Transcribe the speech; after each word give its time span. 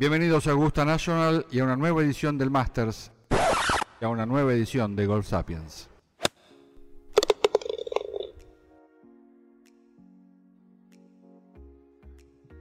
Bienvenidos 0.00 0.46
a 0.46 0.52
Augusta 0.52 0.86
National 0.86 1.44
y 1.50 1.58
a 1.58 1.64
una 1.64 1.76
nueva 1.76 2.00
edición 2.00 2.38
del 2.38 2.50
Masters 2.50 3.12
y 4.00 4.04
a 4.06 4.08
una 4.08 4.24
nueva 4.24 4.54
edición 4.54 4.96
de 4.96 5.04
Golf 5.04 5.26
Sapiens. 5.26 5.90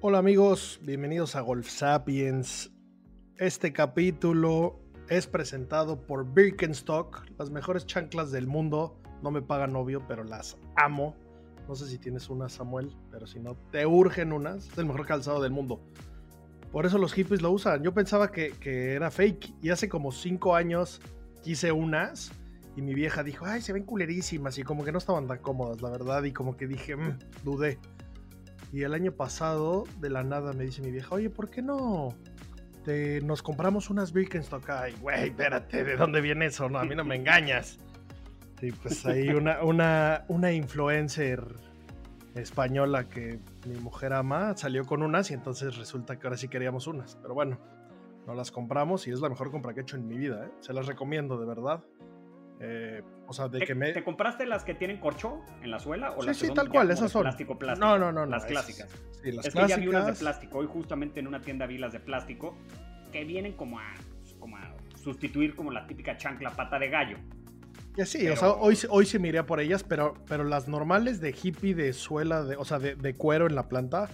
Hola 0.02 0.18
amigos, 0.18 0.82
bienvenidos 0.84 1.38
a 1.38 1.40
Golf 1.40 1.70
Sapiens. 1.70 2.74
Este 3.38 3.72
capítulo 3.72 4.82
es 5.08 5.26
presentado 5.26 6.02
por 6.02 6.34
Birkenstock, 6.34 7.26
las 7.38 7.52
mejores 7.52 7.86
chanclas 7.86 8.32
del 8.32 8.48
mundo. 8.48 9.00
No 9.24 9.32
me 9.32 9.42
pagan 9.42 9.72
novio, 9.72 10.04
pero 10.10 10.26
las 10.26 10.58
amo. 10.76 11.16
No 11.70 11.76
sé 11.76 11.88
si 11.88 12.00
tienes 12.00 12.30
una, 12.30 12.50
Samuel, 12.50 12.94
pero 13.10 13.26
si 13.28 13.40
no, 13.40 13.56
te 13.72 13.86
urgen 13.86 14.34
unas. 14.34 14.68
Es 14.68 14.78
el 14.78 14.88
mejor 14.88 15.06
calzado 15.06 15.42
del 15.42 15.54
mundo. 15.54 15.80
Por 16.72 16.86
eso 16.86 16.98
los 16.98 17.14
hippies 17.14 17.42
lo 17.42 17.52
usan. 17.52 17.84
Yo 17.84 17.94
pensaba 17.94 18.32
que, 18.32 18.54
era 18.64 19.10
fake 19.10 19.54
y 19.62 19.70
hace 19.70 19.90
como 19.90 20.12
cinco 20.12 20.56
años 20.56 21.02
quise 21.44 21.72
unas 21.72 22.32
y 22.76 22.82
mi 22.82 22.94
vieja 22.94 23.24
dijo, 23.24 23.46
ay, 23.46 23.62
se 23.62 23.74
ven 23.74 23.84
culerísimas 23.84 24.58
y 24.58 24.64
como 24.64 24.84
que 24.84 24.92
no 24.92 25.00
estaban 25.00 25.28
tan 25.28 25.40
cómodas, 25.40 25.82
la 25.82 25.90
verdad. 25.90 26.24
Y 26.24 26.32
como 26.32 26.56
que 26.56 26.68
dije, 26.68 26.96
"Mm", 26.96 27.18
dudé. 27.44 27.80
Y 28.72 28.84
el 28.84 28.94
año 28.94 29.12
pasado, 29.12 29.86
de 30.00 30.12
la 30.12 30.24
nada, 30.24 30.54
me 30.54 30.64
dice 30.64 30.82
mi 30.82 30.92
vieja, 30.92 31.16
oye, 31.16 31.32
¿por 31.32 31.50
qué 31.50 31.64
no 31.64 32.14
te, 32.86 33.20
nos 33.22 33.42
compramos 33.42 33.90
unas 33.90 34.14
Birkenstock? 34.14 34.70
Ay, 34.70 34.94
güey, 35.02 35.30
espérate, 35.30 35.84
¿de 35.84 35.96
dónde 35.96 36.22
viene 36.22 36.46
eso? 36.46 36.70
No, 36.70 36.78
a 36.78 36.86
mí 36.86 36.94
no 36.96 37.04
me 37.04 37.16
engañas. 37.16 37.80
Y 38.62 38.72
pues 38.74 39.06
ahí 39.06 39.30
una, 39.30 39.64
una, 39.64 40.26
una 40.28 40.52
influencer 40.52 41.42
española 42.36 43.06
que 43.10 43.40
mi 43.68 43.76
mujer 43.80 44.14
ama 44.14 44.56
salió 44.56 44.86
con 44.86 45.04
unas 45.04 45.32
y 45.32 45.34
entonces 45.34 45.78
resulta 45.78 46.18
que 46.18 46.28
ahora 46.28 46.38
sí 46.38 46.48
queríamos 46.48 46.88
unas. 46.88 47.18
Pero 47.22 47.34
bueno, 47.34 47.60
no 48.26 48.34
las 48.34 48.52
compramos 48.52 49.08
y 49.08 49.12
es 49.12 49.20
la 49.20 49.30
mejor 49.30 49.52
compra 49.52 49.74
que 49.74 49.82
he 49.82 49.84
hecho 49.84 49.98
en 49.98 50.08
mi 50.08 50.18
vida. 50.18 50.46
¿eh? 50.46 50.52
Se 50.60 50.74
las 50.74 50.88
recomiendo, 50.88 51.40
de 51.40 51.46
verdad. 51.46 51.84
Eh, 52.62 53.02
o 53.28 53.34
sea, 53.34 53.48
de 53.48 53.60
¿Te, 53.60 53.66
que 53.66 53.76
me... 53.76 53.92
te 53.94 54.04
compraste 54.04 54.46
las 54.46 54.64
que 54.64 54.74
tienen 54.74 55.00
corcho 55.00 55.42
en 55.62 55.72
la 55.72 55.80
suela? 55.80 56.12
¿O 56.12 56.22
Sí, 56.22 56.28
las 56.28 56.38
sí, 56.38 56.54
tal 56.54 56.70
cual, 56.70 56.92
esas 56.92 57.12
son. 57.12 57.22
Plástico, 57.22 57.58
plástico. 57.58 57.88
No, 57.88 57.98
no, 57.98 58.12
no. 58.12 58.26
Las 58.26 58.46
clásicas. 58.46 58.90
Sí, 59.24 59.32
las 59.32 59.46
es 59.46 59.54
que 59.54 59.68
ya 59.68 59.78
vi 59.78 59.88
unas 59.88 60.06
de 60.06 60.12
clásicas. 60.12 60.20
plástico. 60.20 60.58
Hoy 60.60 60.68
justamente 60.68 61.20
en 61.20 61.28
una 61.28 61.42
tienda 61.42 61.66
vi 61.66 61.78
las 61.78 61.94
de 61.94 62.00
plástico 62.00 62.56
que 63.12 63.24
vienen 63.24 63.54
como 63.54 63.80
a, 63.80 63.94
como 64.40 64.58
a 64.58 64.74
sustituir 64.96 65.56
como 65.56 65.72
la 65.72 65.88
típica 65.88 66.18
chancla 66.18 66.52
pata 66.52 66.78
de 66.78 66.90
gallo. 66.90 67.18
Que 68.00 68.06
sí, 68.06 68.20
Pero- 68.22 68.34
o 68.34 68.38
sea, 68.38 68.50
hoy, 68.52 68.78
hoy 68.90 69.06
se 69.06 69.20
me 69.20 69.28
iría 69.28 69.46
por 69.46 69.60
ellas, 69.60 69.84
pero, 69.84 70.14
pero 70.26 70.46
las 70.46 70.70
normales 70.70 71.20
de 71.20 71.36
hippie, 71.44 71.76
de 71.76 71.92
suela, 71.92 72.44
de, 72.44 72.56
o 72.56 72.64
sea, 72.64 72.80
de, 72.80 72.96
de 72.96 73.14
cuero 73.14 73.46
en 73.48 73.56
la 73.56 73.68
planta, 73.68 74.10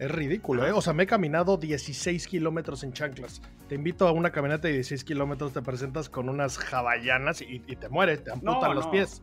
es 0.00 0.10
ridículo, 0.10 0.66
¿eh? 0.66 0.72
O 0.72 0.80
sea, 0.80 0.92
me 0.92 1.04
he 1.04 1.06
caminado 1.06 1.56
16 1.56 2.26
kilómetros 2.26 2.82
en 2.82 2.92
chanclas. 2.92 3.40
Te 3.68 3.76
invito 3.76 4.08
a 4.08 4.12
una 4.12 4.30
caminata 4.32 4.66
de 4.66 4.74
16 4.74 5.04
kilómetros, 5.04 5.52
te 5.52 5.62
presentas 5.62 6.08
con 6.08 6.28
unas 6.28 6.58
hawaianas 6.72 7.40
y, 7.42 7.62
y 7.68 7.76
te 7.76 7.88
mueres, 7.88 8.24
te 8.24 8.32
amputan 8.32 8.60
No, 8.70 8.74
los 8.74 8.86
no. 8.86 8.90
pies. 8.90 9.22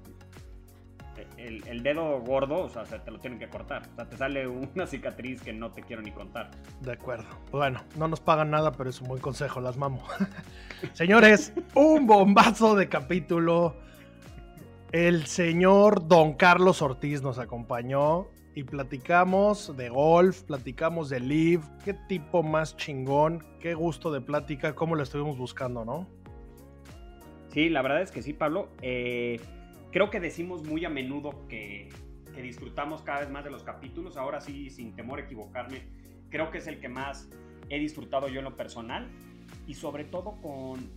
El, 1.37 1.67
el 1.67 1.83
dedo 1.83 2.19
gordo, 2.21 2.59
o 2.63 2.69
sea, 2.69 2.85
se 2.85 2.97
te 2.99 3.11
lo 3.11 3.19
tienen 3.19 3.37
que 3.37 3.49
cortar. 3.49 3.83
O 3.91 3.95
sea, 3.95 4.05
te 4.09 4.15
sale 4.17 4.47
una 4.47 4.87
cicatriz 4.87 5.41
que 5.41 5.51
no 5.53 5.71
te 5.71 5.81
quiero 5.81 6.01
ni 6.01 6.11
contar. 6.11 6.51
De 6.81 6.93
acuerdo. 6.93 7.25
Bueno, 7.51 7.83
no 7.97 8.07
nos 8.07 8.19
pagan 8.21 8.49
nada, 8.49 8.71
pero 8.71 8.89
es 8.89 8.99
un 9.01 9.09
buen 9.09 9.21
consejo, 9.21 9.59
las 9.61 9.75
mamo. 9.77 10.03
Señores, 10.93 11.51
un 11.73 12.07
bombazo 12.07 12.75
de 12.75 12.87
capítulo. 12.89 13.75
El 14.91 15.25
señor 15.25 16.07
Don 16.07 16.33
Carlos 16.33 16.81
Ortiz 16.81 17.21
nos 17.21 17.39
acompañó 17.39 18.27
y 18.53 18.63
platicamos 18.63 19.75
de 19.75 19.89
golf, 19.89 20.43
platicamos 20.43 21.09
de 21.09 21.19
live. 21.19 21.63
Qué 21.83 21.93
tipo 21.93 22.43
más 22.43 22.77
chingón, 22.77 23.43
qué 23.59 23.73
gusto 23.73 24.11
de 24.11 24.21
plática, 24.21 24.75
cómo 24.75 24.95
lo 24.95 25.03
estuvimos 25.03 25.37
buscando, 25.37 25.83
¿no? 25.83 26.07
Sí, 27.49 27.67
la 27.69 27.81
verdad 27.81 28.01
es 28.01 28.11
que 28.11 28.21
sí, 28.21 28.31
Pablo. 28.31 28.69
Eh, 28.81 29.41
creo 29.91 30.09
que 30.09 30.19
decimos 30.19 30.63
muy 30.63 30.85
a 30.85 30.89
menudo 30.89 31.45
que, 31.49 31.89
que 32.33 32.41
disfrutamos 32.41 33.01
cada 33.01 33.21
vez 33.21 33.29
más 33.29 33.43
de 33.43 33.49
los 33.49 33.63
capítulos. 33.63 34.15
Ahora 34.15 34.39
sí, 34.39 34.69
sin 34.69 34.95
temor 34.95 35.19
a 35.19 35.23
equivocarme, 35.23 35.81
creo 36.29 36.51
que 36.51 36.59
es 36.59 36.67
el 36.67 36.79
que 36.79 36.89
más 36.89 37.27
he 37.69 37.79
disfrutado 37.79 38.29
yo 38.29 38.39
en 38.39 38.45
lo 38.45 38.55
personal. 38.55 39.09
Y 39.67 39.73
sobre 39.73 40.05
todo 40.05 40.39
con, 40.41 40.89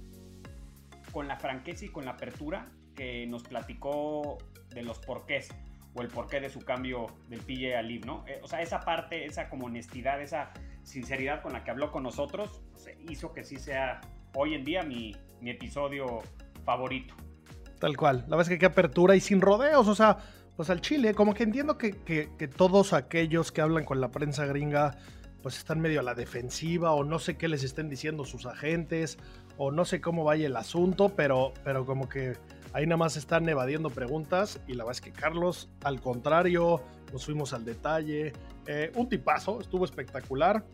con 1.11 1.27
la 1.27 1.37
franqueza 1.37 1.87
y 1.87 1.89
con 1.89 2.05
la 2.05 2.13
apertura 2.13 2.71
que 2.99 3.29
nos 3.29 3.45
platicó 3.45 4.39
de 4.71 4.83
los 4.83 4.99
porqués 4.99 5.49
o 5.95 6.03
el 6.03 6.09
porqué 6.09 6.41
de 6.41 6.51
su 6.51 6.59
cambio 6.59 7.07
del 7.29 7.39
PJ 7.41 7.77
a 7.77 7.83
Live, 7.83 8.05
¿no? 8.05 8.25
Eh, 8.27 8.41
o 8.43 8.49
sea, 8.49 8.61
esa 8.61 8.81
parte, 8.81 9.25
esa 9.25 9.49
como 9.49 9.67
honestidad, 9.67 10.21
esa 10.21 10.51
sinceridad 10.83 11.41
con 11.41 11.53
la 11.53 11.63
que 11.63 11.71
habló 11.71 11.93
con 11.93 12.03
nosotros, 12.03 12.61
pues, 12.73 12.91
hizo 13.09 13.33
que 13.33 13.45
sí 13.45 13.57
sea 13.57 14.01
hoy 14.35 14.55
en 14.55 14.65
día 14.65 14.83
mi, 14.83 15.17
episodio 15.43 16.23
favorito. 16.65 17.15
Tal 17.79 17.97
cual. 17.97 18.25
La 18.27 18.37
verdad 18.37 18.43
es 18.43 18.49
que 18.49 18.59
qué 18.59 18.67
apertura 18.67 19.15
y 19.15 19.21
sin 19.21 19.41
rodeos, 19.41 19.87
o 19.87 19.95
sea, 19.95 20.19
pues 20.57 20.69
al 20.69 20.81
Chile, 20.81 21.15
como 21.15 21.33
que 21.35 21.45
entiendo 21.45 21.79
que 21.79 22.51
todos 22.57 22.93
aquellos 22.93 23.53
que 23.53 23.61
hablan 23.61 23.85
con 23.85 24.01
la 24.01 24.11
prensa 24.11 24.45
gringa, 24.45 24.99
pues 25.43 25.59
están 25.59 25.81
medio 25.81 26.01
a 26.01 26.03
la 26.03 26.15
defensiva 26.15 26.93
o 26.93 27.05
no 27.05 27.19
sé 27.19 27.37
qué 27.37 27.49
les 27.49 27.63
estén 27.63 27.89
diciendo 27.89 28.25
sus 28.25 28.47
agentes 28.47 29.19
o 29.57 29.71
no 29.71 29.85
sé 29.85 30.01
cómo 30.01 30.25
vaya 30.25 30.47
el 30.47 30.57
asunto, 30.57 31.11
pero, 31.11 31.53
pero 31.65 31.87
como 31.87 32.09
que 32.09 32.35
ahí 32.73 32.87
nada 32.87 32.97
más 32.97 33.17
están 33.17 33.49
evadiendo 33.49 33.91
preguntas 33.91 34.61
y 34.67 34.75
la 34.75 34.85
verdad 34.85 34.93
es 34.93 35.01
que 35.01 35.13
Carlos, 35.13 35.69
al 35.83 36.01
contrario, 36.01 36.81
nos 37.13 37.25
fuimos 37.25 37.53
al 37.53 37.65
detalle. 37.65 38.33
Eh, 38.67 38.93
un 38.95 39.09
tipazo, 39.09 39.61
estuvo 39.61 39.85
espectacular. 39.85 40.65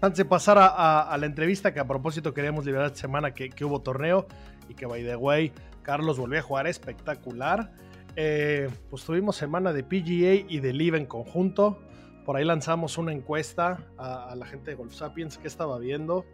Antes 0.00 0.18
de 0.18 0.24
pasar 0.26 0.58
a, 0.60 1.16
la 1.18 1.26
entrevista 1.26 1.72
que 1.72 1.80
a 1.80 1.86
propósito 1.86 2.34
queríamos 2.34 2.66
liberar 2.66 2.86
esta 2.86 2.98
semana 2.98 3.32
que, 3.32 3.48
que 3.48 3.64
hubo 3.64 3.80
torneo 3.80 4.26
y 4.68 4.74
que 4.74 4.84
by 4.84 5.02
the 5.02 5.16
way 5.16 5.52
Carlos 5.82 6.18
volvió 6.18 6.40
a 6.40 6.42
jugar 6.42 6.66
espectacular. 6.66 7.72
Eh, 8.14 8.68
pues 8.90 9.04
tuvimos 9.04 9.36
semana 9.36 9.72
de 9.72 9.84
PGA 9.84 10.46
y 10.48 10.60
de 10.60 10.72
Live 10.72 10.98
en 10.98 11.06
conjunto. 11.06 11.78
Por 12.24 12.36
ahí 12.36 12.44
lanzamos 12.44 12.98
una 12.98 13.12
encuesta 13.12 13.86
a, 13.96 14.30
a 14.30 14.36
la 14.36 14.46
gente 14.46 14.72
de 14.72 14.76
Golf 14.76 14.92
Sapiens 14.94 15.38
que 15.38 15.48
estaba 15.48 15.78
viendo. 15.78 16.26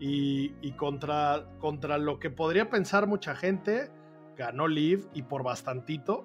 Y, 0.00 0.52
y 0.62 0.72
contra, 0.72 1.44
contra 1.60 1.98
lo 1.98 2.18
que 2.18 2.30
podría 2.30 2.70
pensar 2.70 3.06
mucha 3.06 3.34
gente, 3.34 3.90
ganó 4.38 4.68
Live 4.68 5.02
y 5.12 5.22
por 5.22 5.42
bastantito. 5.42 6.24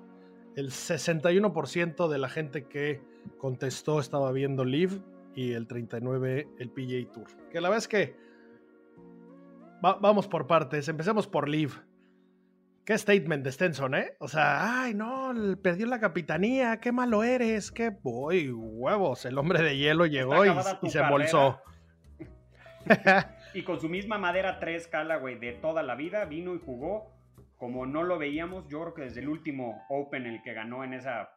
El 0.56 0.70
61% 0.70 2.08
de 2.08 2.18
la 2.20 2.30
gente 2.30 2.68
que 2.68 3.02
contestó 3.38 4.00
estaba 4.00 4.32
viendo 4.32 4.64
Live 4.64 5.02
y 5.36 5.54
el 5.54 5.68
39% 5.68 6.48
el 6.60 6.70
PGA 6.70 7.12
Tour. 7.12 7.28
Que 7.52 7.60
la 7.60 7.70
verdad 7.70 7.80
es 7.80 7.88
que 7.88 8.16
va- 9.84 9.98
vamos 10.00 10.28
por 10.28 10.46
partes. 10.46 10.88
Empecemos 10.88 11.28
por 11.28 11.50
Live. 11.50 11.74
Qué 12.86 12.98
statement 12.98 13.44
de 13.46 13.52
Stenson, 13.52 13.96
¿eh? 13.96 14.14
O 14.20 14.28
sea, 14.28 14.84
ay, 14.84 14.94
no, 14.94 15.34
perdió 15.62 15.88
la 15.88 16.02
capitanía, 16.02 16.82
qué 16.82 16.92
malo 16.92 17.24
eres, 17.24 17.72
qué. 17.72 17.96
Uy, 18.04 18.52
huevos, 18.52 19.26
el 19.26 19.38
hombre 19.38 19.62
de 19.64 19.78
hielo 19.78 20.06
llegó 20.06 20.46
y, 20.46 20.90
se 20.90 21.00
embolsó. 21.00 21.60
Y 23.56 23.62
con 23.62 23.80
su 23.80 23.88
misma 23.88 24.18
madera 24.18 24.60
3 24.60 24.88
Callaway 24.88 25.36
de 25.38 25.54
toda 25.54 25.84
la 25.84 25.94
vida, 25.94 26.26
vino 26.26 26.56
y 26.56 26.60
jugó 26.60 27.14
como 27.64 27.86
no 27.86 28.04
lo 28.04 28.20
veíamos, 28.20 28.68
yo 28.68 28.82
creo 28.82 28.94
que 28.94 29.02
desde 29.04 29.22
el 29.22 29.30
último 29.30 29.86
Open, 29.88 30.26
el 30.26 30.42
que 30.42 30.52
ganó 30.52 30.84
en 30.84 30.94
esa 30.94 31.30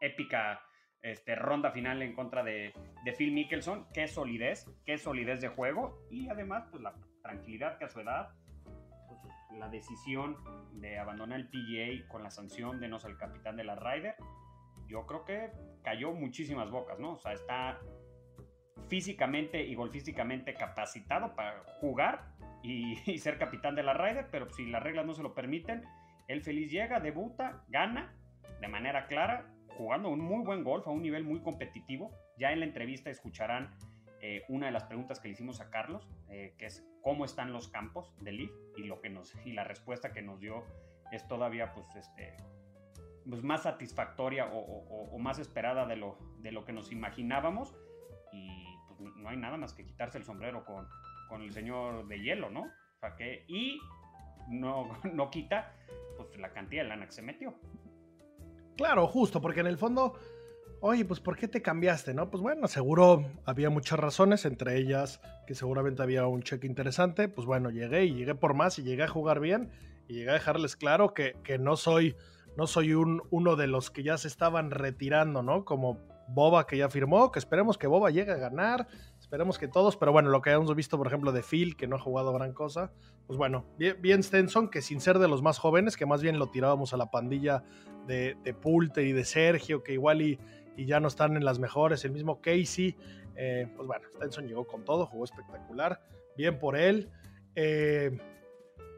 épica 0.00 0.60
este, 1.02 1.36
ronda 1.36 1.70
final 1.70 2.02
en 2.02 2.16
contra 2.16 2.42
de, 2.42 2.74
de 3.04 3.12
Phil 3.12 3.30
Mickelson. 3.32 3.86
Qué 3.94 4.08
solidez, 4.08 4.68
qué 4.84 4.98
solidez 4.98 5.40
de 5.40 5.46
juego 5.46 6.04
y 6.10 6.28
además 6.28 6.66
pues 6.72 6.82
la 6.82 6.96
tranquilidad 7.22 7.78
que 7.78 7.84
a 7.84 7.88
su 7.88 8.00
edad, 8.00 8.30
pues, 9.06 9.20
la 9.56 9.68
decisión 9.68 10.36
de 10.72 10.98
abandonar 10.98 11.38
el 11.38 11.46
PGA 11.46 12.08
con 12.08 12.24
la 12.24 12.32
sanción 12.32 12.80
de 12.80 12.88
no 12.88 12.98
ser 12.98 13.12
el 13.12 13.16
capitán 13.16 13.54
de 13.54 13.62
la 13.62 13.76
Ryder, 13.76 14.16
yo 14.88 15.06
creo 15.06 15.24
que 15.24 15.52
cayó 15.84 16.10
muchísimas 16.10 16.72
bocas, 16.72 16.98
¿no? 16.98 17.12
O 17.12 17.18
sea, 17.18 17.34
está 17.34 17.78
físicamente 18.88 19.64
y 19.64 19.76
golfísticamente 19.76 20.54
capacitado 20.54 21.36
para 21.36 21.62
jugar 21.80 22.36
y, 22.62 23.18
ser 23.18 23.38
capitán 23.38 23.74
de 23.74 23.82
la 23.82 23.94
Ryder, 23.94 24.28
pero 24.30 24.48
si 24.50 24.66
las 24.66 24.82
reglas 24.82 25.06
no 25.06 25.14
se 25.14 25.22
lo 25.22 25.34
permiten, 25.34 25.84
él 26.26 26.42
feliz 26.42 26.70
llega, 26.70 27.00
debuta, 27.00 27.64
gana 27.68 28.14
de 28.60 28.68
manera 28.68 29.06
clara, 29.06 29.46
jugando 29.76 30.08
un 30.08 30.20
muy 30.20 30.44
buen 30.44 30.64
golf 30.64 30.86
a 30.86 30.90
un 30.90 31.02
nivel 31.02 31.24
muy 31.24 31.40
competitivo. 31.40 32.12
Ya 32.36 32.52
en 32.52 32.60
la 32.60 32.66
entrevista 32.66 33.10
escucharán 33.10 33.74
eh, 34.20 34.42
una 34.48 34.66
de 34.66 34.72
las 34.72 34.84
preguntas 34.84 35.20
que 35.20 35.28
le 35.28 35.34
hicimos 35.34 35.60
a 35.60 35.70
Carlos, 35.70 36.08
eh, 36.28 36.54
que 36.58 36.66
es 36.66 36.84
cómo 37.02 37.24
están 37.24 37.52
los 37.52 37.68
campos 37.68 38.12
del 38.20 38.38
Leaf 38.38 38.50
y, 38.76 38.82
lo 38.84 39.00
que 39.00 39.08
nos, 39.08 39.34
y 39.46 39.52
la 39.52 39.64
respuesta 39.64 40.12
que 40.12 40.22
nos 40.22 40.40
dio 40.40 40.64
es 41.12 41.26
todavía 41.28 41.72
pues, 41.72 41.86
este, 41.94 42.36
pues 43.28 43.42
más 43.42 43.62
satisfactoria 43.62 44.50
o, 44.52 45.16
más 45.18 45.38
esperada 45.38 45.86
de 45.86 45.96
lo, 45.96 46.18
de 46.40 46.52
lo 46.52 46.64
que 46.64 46.72
nos 46.72 46.90
imaginábamos 46.92 47.76
y 48.32 48.66
pues, 48.88 49.14
no 49.16 49.28
hay 49.28 49.36
nada 49.36 49.56
más 49.56 49.72
que 49.72 49.84
quitarse 49.84 50.18
el 50.18 50.24
sombrero 50.24 50.64
con, 50.64 50.88
con 51.28 51.42
el 51.42 51.52
señor 51.52 52.06
de 52.08 52.20
hielo, 52.20 52.50
¿no? 52.50 52.62
O 52.62 53.00
sea 53.00 53.14
que, 53.16 53.44
y 53.48 53.78
no, 54.48 54.88
no 55.12 55.30
quita 55.30 55.72
pues, 56.16 56.36
la 56.38 56.52
cantidad 56.52 56.82
de 56.82 56.88
lana 56.88 57.06
que 57.06 57.12
se 57.12 57.22
metió. 57.22 57.54
Claro, 58.76 59.06
justo, 59.06 59.40
porque 59.40 59.60
en 59.60 59.66
el 59.66 59.76
fondo, 59.76 60.14
oye, 60.80 61.04
pues 61.04 61.20
¿por 61.20 61.36
qué 61.36 61.48
te 61.48 61.62
cambiaste, 61.62 62.14
no? 62.14 62.30
Pues 62.30 62.42
bueno, 62.42 62.68
seguro 62.68 63.24
había 63.44 63.70
muchas 63.70 63.98
razones, 63.98 64.44
entre 64.44 64.76
ellas 64.76 65.20
que 65.46 65.54
seguramente 65.54 66.02
había 66.02 66.26
un 66.26 66.42
cheque 66.42 66.66
interesante. 66.66 67.28
Pues 67.28 67.46
bueno, 67.46 67.70
llegué 67.70 68.04
y 68.04 68.14
llegué 68.14 68.34
por 68.34 68.54
más 68.54 68.78
y 68.78 68.84
llegué 68.84 69.02
a 69.02 69.08
jugar 69.08 69.40
bien 69.40 69.70
y 70.06 70.14
llegué 70.14 70.30
a 70.30 70.34
dejarles 70.34 70.76
claro 70.76 71.12
que, 71.12 71.34
que 71.42 71.58
no 71.58 71.76
soy, 71.76 72.14
no 72.56 72.66
soy 72.66 72.94
un, 72.94 73.22
uno 73.30 73.56
de 73.56 73.66
los 73.66 73.90
que 73.90 74.04
ya 74.04 74.16
se 74.16 74.28
estaban 74.28 74.70
retirando, 74.70 75.42
¿no? 75.42 75.64
Como 75.64 75.98
Boba 76.28 76.66
que 76.66 76.76
ya 76.76 76.88
firmó, 76.88 77.32
que 77.32 77.38
esperemos 77.38 77.78
que 77.78 77.86
Boba 77.86 78.10
llegue 78.10 78.32
a 78.32 78.36
ganar, 78.36 78.86
esperemos 79.28 79.58
que 79.58 79.68
todos, 79.68 79.98
pero 79.98 80.10
bueno, 80.10 80.30
lo 80.30 80.40
que 80.40 80.48
hemos 80.48 80.74
visto, 80.74 80.96
por 80.96 81.06
ejemplo, 81.06 81.32
de 81.32 81.42
Phil, 81.42 81.76
que 81.76 81.86
no 81.86 81.96
ha 81.96 82.00
jugado 82.00 82.32
gran 82.32 82.54
cosa, 82.54 82.92
pues 83.26 83.36
bueno, 83.36 83.66
bien, 83.76 84.22
Stenson, 84.22 84.70
que 84.70 84.80
sin 84.80 85.02
ser 85.02 85.18
de 85.18 85.28
los 85.28 85.42
más 85.42 85.58
jóvenes, 85.58 85.98
que 85.98 86.06
más 86.06 86.22
bien 86.22 86.38
lo 86.38 86.46
tirábamos 86.46 86.94
a 86.94 86.96
la 86.96 87.10
pandilla 87.10 87.62
de, 88.06 88.38
de 88.42 88.54
Pulte 88.54 89.02
y 89.02 89.12
de 89.12 89.26
Sergio, 89.26 89.82
que 89.82 89.92
igual 89.92 90.22
y, 90.22 90.38
y, 90.78 90.86
ya 90.86 90.98
no 90.98 91.08
están 91.08 91.36
en 91.36 91.44
las 91.44 91.58
mejores, 91.58 92.06
el 92.06 92.12
mismo 92.12 92.40
Casey, 92.40 92.96
eh, 93.36 93.68
pues 93.76 93.86
bueno, 93.86 94.08
Stenson 94.14 94.48
llegó 94.48 94.66
con 94.66 94.82
todo, 94.82 95.04
jugó 95.04 95.26
espectacular, 95.26 96.00
bien 96.34 96.58
por 96.58 96.74
él. 96.78 97.10
Eh, 97.54 98.16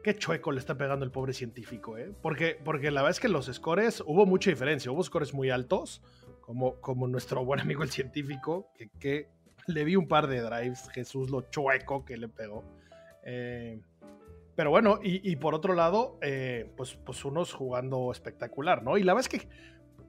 qué 0.01 0.15
chueco 0.15 0.53
le 0.53 0.59
está 0.59 0.77
pegando 0.77 1.03
el 1.03 1.11
pobre 1.11 1.33
científico, 1.33 1.97
¿eh? 1.97 2.13
Porque, 2.21 2.57
porque 2.63 2.89
la 2.89 3.01
verdad 3.01 3.17
es 3.17 3.19
que 3.19 3.27
los 3.27 3.47
scores 3.47 4.01
hubo 4.05 4.25
mucha 4.25 4.49
diferencia, 4.49 4.93
hubo 4.93 5.03
scores 5.03 5.33
muy 5.33 5.49
altos, 5.49 6.01
como, 6.39 7.07
nuestro 7.09 7.43
buen 7.43 7.59
amigo 7.59 7.83
el 7.83 7.89
científico, 7.89 8.71
que, 8.97 9.29
le 9.67 9.83
vi 9.83 9.95
un 9.95 10.07
par 10.07 10.27
de 10.27 10.41
drives, 10.41 10.89
Jesús 10.89 11.29
lo 11.29 11.41
chueco 11.49 12.05
que 12.05 12.17
le 12.17 12.27
pegó. 12.27 12.63
Eh, 13.23 13.79
pero 14.55 14.69
bueno, 14.69 14.99
y, 15.01 15.35
por 15.37 15.55
otro 15.55 15.73
lado, 15.73 16.19
eh, 16.21 16.71
pues, 16.75 16.95
pues 17.05 17.23
unos 17.25 17.53
jugando 17.53 18.11
espectacular, 18.11 18.83
¿no? 18.83 18.97
Y 18.97 19.03
la 19.03 19.13
verdad 19.13 19.31
es 19.33 19.39
que, 19.39 19.49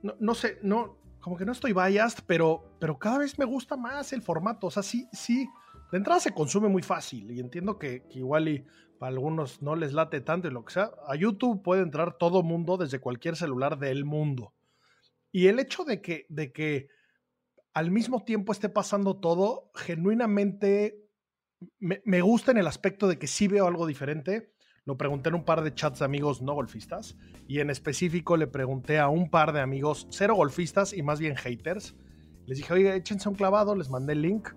no, 0.02 0.34
sé, 0.34 0.58
no, 0.62 0.98
como 1.20 1.36
que 1.36 1.46
no 1.46 1.52
estoy 1.52 1.72
biased, 1.72 2.24
pero, 2.26 2.76
pero 2.78 2.98
cada 2.98 3.18
vez 3.18 3.38
me 3.38 3.44
gusta 3.44 3.76
más 3.76 4.12
el 4.12 4.20
formato. 4.20 4.66
O 4.66 4.70
sea, 4.70 4.82
sí, 4.82 5.08
sí, 5.12 5.48
de 5.90 5.98
entrada 5.98 6.20
se 6.20 6.34
consume 6.34 6.68
muy 6.68 6.82
fácil 6.82 7.30
y 7.30 7.40
entiendo 7.40 7.78
que, 7.78 8.02
igual 8.10 8.48
y 8.48 8.64
para 8.98 9.12
algunos 9.12 9.62
no 9.62 9.74
les 9.76 9.92
late 9.92 10.20
tanto 10.20 10.48
y 10.48 10.50
lo 10.50 10.64
que 10.64 10.74
sea. 10.74 10.90
A 11.06 11.14
YouTube 11.16 11.62
puede 11.62 11.82
entrar 11.82 12.18
todo 12.18 12.42
mundo 12.42 12.76
desde 12.76 12.98
cualquier 12.98 13.36
celular 13.36 13.78
del 13.78 14.04
mundo. 14.04 14.52
Y 15.30 15.46
el 15.46 15.60
hecho 15.60 15.84
de 15.84 16.02
que, 16.02 16.26
de 16.28 16.52
que 16.52 16.88
al 17.74 17.90
mismo 17.90 18.24
tiempo 18.24 18.52
esté 18.52 18.68
pasando 18.68 19.16
todo, 19.16 19.70
genuinamente 19.74 21.02
me, 21.78 22.20
gusta 22.20 22.50
en 22.50 22.58
el 22.58 22.66
aspecto 22.66 23.08
de 23.08 23.18
que 23.18 23.26
sí 23.26 23.48
veo 23.48 23.66
algo 23.66 23.86
diferente. 23.86 24.52
Lo 24.84 24.98
pregunté 24.98 25.28
en 25.28 25.36
un 25.36 25.44
par 25.44 25.62
de 25.62 25.74
chats 25.74 26.00
de 26.00 26.04
amigos 26.04 26.42
no 26.42 26.54
golfistas 26.54 27.16
y 27.46 27.60
en 27.60 27.70
específico 27.70 28.36
le 28.36 28.48
pregunté 28.48 28.98
a 28.98 29.08
un 29.08 29.30
par 29.30 29.52
de 29.52 29.60
amigos 29.60 30.08
cero 30.10 30.34
golfistas 30.34 30.92
y 30.92 31.02
más 31.02 31.20
bien 31.20 31.36
haters. 31.36 31.94
Les 32.46 32.58
dije, 32.58 32.74
oye, 32.74 32.96
échense 32.96 33.28
un 33.28 33.36
clavado, 33.36 33.76
les 33.76 33.90
mandé 33.90 34.14
el 34.14 34.22
link. 34.22 34.48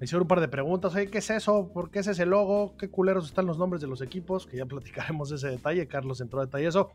Me 0.00 0.06
hicieron 0.06 0.22
un 0.22 0.28
par 0.28 0.40
de 0.40 0.48
preguntas, 0.48 0.92
oye, 0.96 1.06
¿qué 1.06 1.18
es 1.18 1.30
eso? 1.30 1.70
¿Por 1.72 1.92
qué 1.92 2.00
es 2.00 2.08
ese 2.08 2.26
logo? 2.26 2.76
¿Qué 2.76 2.90
culeros 2.90 3.26
están 3.26 3.46
los 3.46 3.56
nombres 3.58 3.80
de 3.80 3.86
los 3.86 4.02
equipos? 4.02 4.44
Que 4.44 4.56
ya 4.56 4.66
platicaremos 4.66 5.30
ese 5.30 5.48
detalle. 5.48 5.86
Carlos 5.86 6.20
entró 6.20 6.40
a 6.40 6.46
detalle 6.46 6.66
eso 6.66 6.90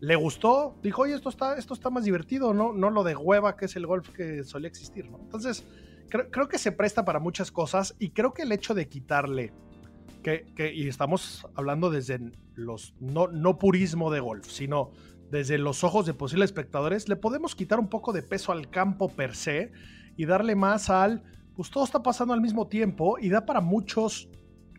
le 0.00 0.16
gustó, 0.16 0.78
dijo, 0.82 1.02
oye, 1.02 1.14
esto 1.14 1.28
está, 1.28 1.56
esto 1.56 1.74
está 1.74 1.90
más 1.90 2.04
divertido, 2.04 2.52
¿no? 2.52 2.72
No 2.72 2.90
lo 2.90 3.02
de 3.02 3.16
hueva 3.16 3.56
que 3.56 3.64
es 3.64 3.76
el 3.76 3.86
golf 3.86 4.10
que 4.10 4.44
solía 4.44 4.68
existir, 4.68 5.10
¿no? 5.10 5.18
Entonces, 5.18 5.64
creo, 6.08 6.48
que 6.48 6.58
se 6.58 6.72
presta 6.72 7.04
para 7.04 7.18
muchas 7.18 7.50
cosas 7.50 7.94
y 7.98 8.10
creo 8.10 8.32
que 8.32 8.42
el 8.42 8.52
hecho 8.52 8.74
de 8.74 8.88
quitarle, 8.88 9.52
que, 10.22 10.72
y 10.74 10.88
estamos 10.88 11.46
hablando 11.54 11.90
desde 11.90 12.20
los, 12.54 12.94
no, 13.00 13.28
no 13.28 13.58
purismo 13.58 14.10
de 14.10 14.20
golf, 14.20 14.48
sino 14.48 14.90
desde 15.30 15.56
los 15.58 15.84
ojos 15.84 16.04
de 16.04 16.14
posibles 16.14 16.50
espectadores, 16.50 17.08
le 17.08 17.16
podemos 17.16 17.54
quitar 17.54 17.78
un 17.78 17.88
poco 17.88 18.12
de 18.12 18.22
peso 18.22 18.52
al 18.52 18.68
campo 18.70 19.08
per 19.08 19.34
se 19.34 19.72
y 20.16 20.26
darle 20.26 20.54
más 20.56 20.90
al, 20.90 21.22
pues 21.54 21.70
todo 21.70 21.84
está 21.84 22.02
pasando 22.02 22.34
al 22.34 22.40
mismo 22.40 22.66
tiempo 22.68 23.18
y 23.18 23.28
da 23.28 23.46
para 23.46 23.60
muchos, 23.60 24.28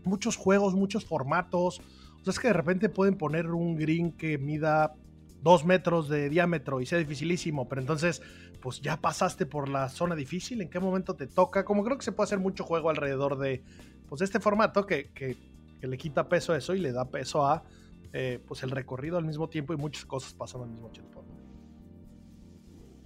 muchos 0.04 0.36
juegos, 0.36 0.76
muchos 0.76 1.06
formatos. 1.06 1.80
O 2.20 2.24
sea, 2.24 2.32
es 2.32 2.40
que 2.40 2.48
de 2.48 2.54
repente 2.54 2.90
pueden 2.90 3.18
poner 3.18 3.48
un 3.48 3.76
green 3.76 4.12
que 4.12 4.38
mida 4.38 4.96
dos 5.42 5.66
metros 5.66 6.10
de 6.10 6.30
diámetro 6.30 6.82
y 6.82 6.86
sea 6.86 6.98
dificilísimo, 6.98 7.68
pero 7.68 7.82
entonces, 7.82 8.22
pues 8.62 8.82
ya 8.82 8.98
pasaste 8.98 9.46
por 9.46 9.70
la 9.70 9.90
zona 9.90 10.16
difícil, 10.16 10.62
¿en 10.62 10.70
qué 10.70 10.80
momento 10.80 11.16
te 11.16 11.28
toca? 11.28 11.64
Como 11.64 11.84
creo 11.84 11.98
que 11.98 12.04
se 12.04 12.12
puede 12.12 12.26
hacer 12.26 12.40
mucho 12.40 12.64
juego 12.64 12.90
alrededor 12.90 13.38
de, 13.38 13.64
pues, 14.08 14.22
este 14.22 14.40
formato 14.40 14.86
que, 14.86 15.10
que, 15.14 15.36
le 15.82 15.98
quita 15.98 16.28
peso 16.28 16.54
a 16.54 16.58
eso 16.58 16.74
y 16.74 16.80
le 16.80 16.92
da 16.92 17.06
peso 17.06 17.46
a, 17.46 17.64
eh, 18.12 18.44
pues, 18.48 18.64
el 18.64 18.72
recorrido 18.72 19.18
al 19.18 19.26
mismo 19.26 19.48
tiempo 19.48 19.74
y 19.74 19.78
muchas 19.78 20.06
cosas 20.06 20.34
pasan 20.34 20.62
al 20.62 20.70
mismo 20.70 20.90
tiempo. 20.90 21.24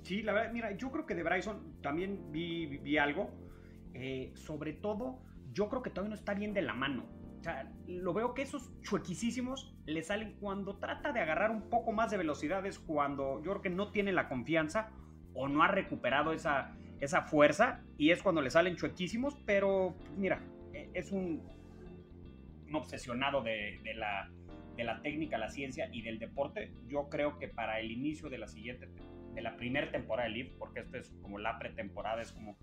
Sí, 0.04 0.24
la 0.24 0.34
verdad, 0.34 0.52
mira, 0.52 0.72
yo 0.76 0.90
creo 0.92 1.06
que 1.06 1.14
de 1.14 1.24
Bryson 1.24 1.80
también 1.82 2.32
vi, 2.32 2.66
vi, 2.66 2.98
algo, 2.98 3.30
eh, 3.94 4.32
sobre 4.36 4.74
todo, 4.74 5.20
yo 5.54 5.70
creo 5.70 5.82
que 5.82 5.90
todavía 5.90 6.10
no 6.10 6.16
está 6.16 6.34
bien 6.34 6.54
de 6.54 6.62
la 6.62 6.74
mano 6.74 7.21
o 7.42 7.44
sea, 7.44 7.68
lo 7.88 8.14
veo 8.14 8.36
que 8.36 8.44
esos 8.44 8.70
chuequisísimos 8.84 9.76
le 9.88 10.04
salen 10.04 10.36
cuando 10.40 10.78
trata 10.78 11.12
de 11.12 11.22
agarrar 11.22 11.50
un 11.50 11.72
poco 11.72 11.92
más 11.92 12.12
de 12.12 12.18
velocidades, 12.18 12.78
cuando 12.78 13.42
yo 13.44 13.50
creo 13.54 13.62
que 13.64 13.70
no 13.72 13.92
tiene 13.92 14.12
la 14.12 14.30
confianza 14.30 14.92
o 15.34 15.48
no 15.48 15.64
ha 15.64 15.68
recuperado 15.68 16.34
esa, 16.34 16.78
esa 17.00 17.24
fuerza 17.24 17.82
y 17.98 18.12
es 18.12 18.22
cuando 18.22 18.44
le 18.44 18.52
salen 18.52 18.76
chuequísimos, 18.76 19.36
pero 19.44 19.96
mira, 20.18 20.44
e, 20.72 20.92
es 20.94 21.12
un, 21.12 21.42
un 22.68 22.76
obsesionado 22.76 23.42
de, 23.42 23.80
la, 23.96 24.30
de 24.76 24.84
la 24.84 25.02
técnica, 25.02 25.40
la 25.40 25.50
ciencia 25.50 25.90
y 25.92 26.04
del 26.04 26.20
deporte. 26.20 26.72
Yo 26.90 27.10
creo 27.10 27.40
que 27.40 27.48
para 27.48 27.80
el 27.80 27.90
inicio 27.90 28.30
de 28.30 28.38
la 28.38 28.48
siguiente, 28.48 28.88
de 29.34 29.42
la 29.42 29.58
primera 29.58 29.90
temporada 29.90 30.30
de 30.30 30.36
Leaf, 30.36 30.52
porque 30.60 30.82
esto 30.82 30.96
es 30.96 31.10
como 31.24 31.40
la 31.40 31.58
pretemporada, 31.58 32.22
es 32.22 32.34
como 32.34 32.56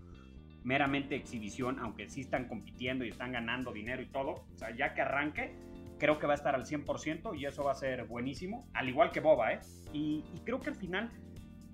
meramente 0.69 1.15
exhibición, 1.15 1.79
aunque 1.79 2.07
sí 2.09 2.21
están 2.21 2.47
compitiendo 2.47 3.03
y 3.03 3.09
están 3.09 3.31
ganando 3.31 3.73
dinero 3.73 4.03
y 4.03 4.05
todo. 4.05 4.45
O 4.53 4.55
sea, 4.55 4.69
ya 4.69 4.93
que 4.93 5.01
arranque, 5.01 5.55
creo 5.97 6.19
que 6.19 6.27
va 6.27 6.33
a 6.33 6.35
estar 6.35 6.53
al 6.53 6.63
100% 6.63 7.35
y 7.35 7.47
eso 7.47 7.63
va 7.63 7.71
a 7.71 7.75
ser 7.75 8.05
buenísimo, 8.05 8.69
al 8.75 8.87
igual 8.87 9.11
que 9.11 9.19
Boba, 9.19 9.53
¿eh? 9.53 9.59
Y, 9.93 10.23
creo 10.45 10.59
que 10.59 10.69
al 10.69 10.75
final 10.75 11.09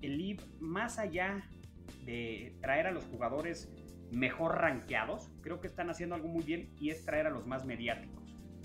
el 0.00 0.16
Live, 0.16 0.42
más 0.60 0.98
allá 0.98 1.46
de 2.06 2.56
traer 2.62 2.86
a 2.86 2.90
los 2.90 3.04
jugadores 3.04 3.70
mejor 4.10 4.56
rankeados, 4.62 5.30
creo 5.42 5.60
que 5.60 5.66
están 5.66 5.90
haciendo 5.90 6.14
algo 6.14 6.28
muy 6.28 6.42
bien 6.42 6.70
y 6.80 6.88
es 6.88 7.04
traer 7.04 7.26
a 7.26 7.30
los 7.30 7.46
más 7.46 7.66
mediáticos, 7.66 8.24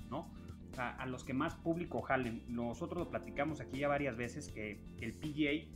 ¿no? 0.10 0.32
Sea, 0.72 0.92
a 0.92 1.06
los 1.08 1.26
que 1.26 1.34
más 1.34 1.56
público 1.56 2.02
jalen. 2.02 2.42
Nosotros 2.48 3.04
lo 3.04 3.10
platicamos 3.10 3.60
aquí 3.60 3.80
ya 3.80 3.90
varias 3.90 4.16
veces 4.16 4.48
que 4.48 4.80
el 5.02 5.12
PGA 5.12 5.68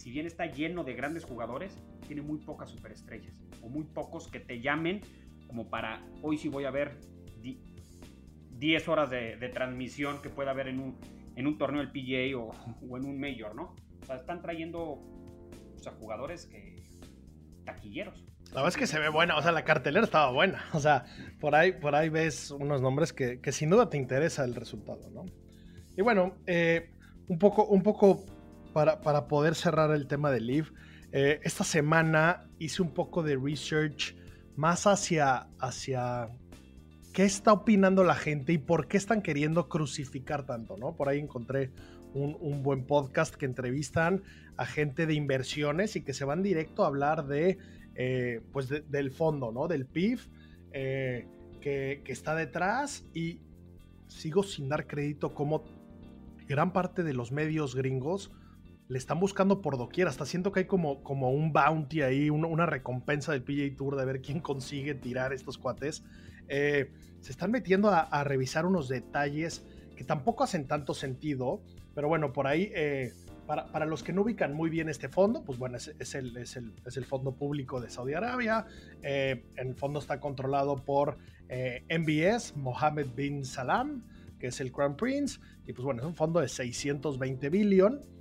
si 0.00 0.10
bien 0.10 0.24
está 0.24 0.46
lleno 0.46 0.82
de 0.82 0.94
grandes 0.94 1.24
jugadores, 1.24 1.76
tiene 2.06 2.22
muy 2.22 2.38
pocas 2.38 2.70
superestrellas 2.70 3.34
o 3.62 3.68
muy 3.68 3.84
pocos 3.84 4.28
que 4.28 4.40
te 4.40 4.62
llamen 4.62 5.02
como 5.46 5.68
para 5.68 6.02
hoy 6.22 6.38
sí 6.38 6.48
voy 6.48 6.64
a 6.64 6.70
ver 6.70 6.96
10 8.58 8.88
horas 8.88 9.10
de, 9.10 9.36
transmisión 9.52 10.22
que 10.22 10.30
pueda 10.30 10.52
haber 10.52 10.68
en 10.68 10.80
un, 10.80 10.96
en 11.36 11.46
un 11.46 11.58
torneo 11.58 11.82
del 11.82 11.90
PGA 11.90 12.38
o, 12.38 12.96
en 12.96 13.04
un 13.04 13.20
Major, 13.20 13.54
¿no? 13.54 13.74
O 14.00 14.06
sea, 14.06 14.16
están 14.16 14.40
trayendo 14.40 15.02
a 15.86 15.90
jugadores 15.90 16.46
que 16.46 16.82
taquilleros. 17.66 18.24
La 18.52 18.62
verdad 18.62 18.68
es 18.68 18.76
que 18.78 18.86
se 18.86 18.98
ve 18.98 19.10
buena, 19.10 19.36
o 19.36 19.42
sea, 19.42 19.52
la 19.52 19.64
cartelera 19.64 20.04
estaba 20.04 20.32
buena. 20.32 20.64
O 20.72 20.80
sea, 20.80 21.04
por 21.40 21.54
ahí, 21.54 21.72
por 21.72 21.94
ahí 21.94 22.08
ves 22.08 22.50
unos 22.50 22.80
nombres 22.80 23.12
que, 23.12 23.38
sin 23.52 23.68
duda 23.68 23.90
te 23.90 23.98
interesa 23.98 24.44
el 24.44 24.54
resultado, 24.54 25.10
¿no? 25.10 25.26
Y 25.94 26.00
bueno, 26.00 26.36
eh, 26.46 26.90
un, 27.28 27.38
poco, 27.38 27.66
un 27.66 27.82
poco 27.82 28.24
para, 28.72 29.28
poder 29.28 29.54
cerrar 29.54 29.90
el 29.92 30.06
tema 30.06 30.30
de 30.30 30.40
Live, 30.40 30.68
eh, 31.12 31.40
esta 31.42 31.64
semana 31.64 32.48
hice 32.58 32.82
un 32.82 32.92
poco 32.92 33.22
de 33.22 33.36
research 33.36 34.16
más 34.56 34.86
hacia, 34.86 35.48
hacia 35.58 36.28
qué 37.12 37.24
está 37.24 37.52
opinando 37.52 38.04
la 38.04 38.14
gente 38.14 38.52
y 38.52 38.58
por 38.58 38.86
qué 38.86 38.96
están 38.96 39.22
queriendo 39.22 39.68
crucificar 39.68 40.46
tanto, 40.46 40.76
¿no? 40.76 40.94
Por 40.94 41.08
ahí 41.08 41.18
encontré 41.18 41.70
un, 42.14 42.62
buen 42.62 42.84
podcast 42.84 43.34
que 43.34 43.46
entrevistan 43.46 44.22
a 44.56 44.66
gente 44.66 45.06
de 45.06 45.14
inversiones 45.14 45.96
y 45.96 46.02
que 46.02 46.12
se 46.12 46.24
van 46.24 46.42
directo 46.42 46.84
a 46.84 46.88
hablar 46.88 47.26
de, 47.26 47.58
eh, 47.94 48.40
pues 48.52 48.68
del 48.68 49.10
fondo, 49.10 49.52
¿no? 49.52 49.68
Del 49.68 49.86
PIB 49.86 50.20
eh, 50.72 51.26
que, 51.60 52.02
que, 52.04 52.12
está 52.12 52.34
detrás 52.34 53.04
y 53.14 53.40
sigo 54.08 54.42
sin 54.42 54.68
dar 54.68 54.86
crédito 54.86 55.34
como 55.34 55.64
gran 56.48 56.72
parte 56.72 57.04
de 57.04 57.14
los 57.14 57.30
medios 57.30 57.76
gringos 57.76 58.32
le 58.90 58.98
están 58.98 59.20
buscando 59.20 59.62
por 59.62 59.78
doquier. 59.78 60.08
Hasta 60.08 60.26
siento 60.26 60.50
que 60.50 60.60
hay 60.60 60.66
como, 60.66 61.04
como 61.04 61.30
un 61.30 61.52
bounty 61.52 62.02
ahí, 62.02 62.28
una, 62.28 62.66
recompensa 62.66 63.30
del 63.30 63.42
PJ 63.42 63.76
Tour 63.76 63.96
de 63.96 64.04
ver 64.04 64.20
quién 64.20 64.40
consigue 64.40 64.94
tirar 64.94 65.32
estos 65.32 65.58
cuates. 65.58 66.02
Eh, 66.48 66.90
se 67.20 67.30
están 67.30 67.52
metiendo 67.52 67.88
a, 67.90 68.24
revisar 68.24 68.66
unos 68.66 68.88
detalles 68.88 69.64
que 69.96 70.02
tampoco 70.02 70.42
hacen 70.42 70.66
tanto 70.66 70.92
sentido, 70.92 71.62
pero 71.94 72.08
bueno, 72.08 72.32
por 72.32 72.48
ahí, 72.48 72.72
eh, 72.74 73.12
para, 73.46 73.86
los 73.86 74.02
que 74.02 74.12
no 74.12 74.22
ubican 74.22 74.54
muy 74.54 74.70
bien 74.70 74.88
este 74.88 75.08
fondo, 75.08 75.44
pues 75.44 75.56
bueno, 75.56 75.76
es, 75.76 76.14
el, 76.16 76.36
es 76.36 76.56
el, 76.56 77.04
fondo 77.04 77.36
público 77.36 77.80
de 77.80 77.90
Saudi 77.90 78.14
Arabia. 78.14 78.66
Eh, 79.02 79.44
el 79.54 79.76
fondo 79.76 80.00
está 80.00 80.18
controlado 80.18 80.74
por 80.74 81.16
MBS, 81.48 82.56
Mohammed 82.56 83.06
bin 83.14 83.44
Salam, 83.44 84.02
que 84.40 84.48
es 84.48 84.60
el 84.60 84.72
Crown 84.72 84.96
Prince, 84.96 85.38
y 85.64 85.72
pues 85.72 85.84
bueno, 85.84 86.00
es 86.00 86.06
un 86.08 86.16
fondo 86.16 86.40
de 86.40 86.48
620 86.48 87.48
billion. 87.50 88.19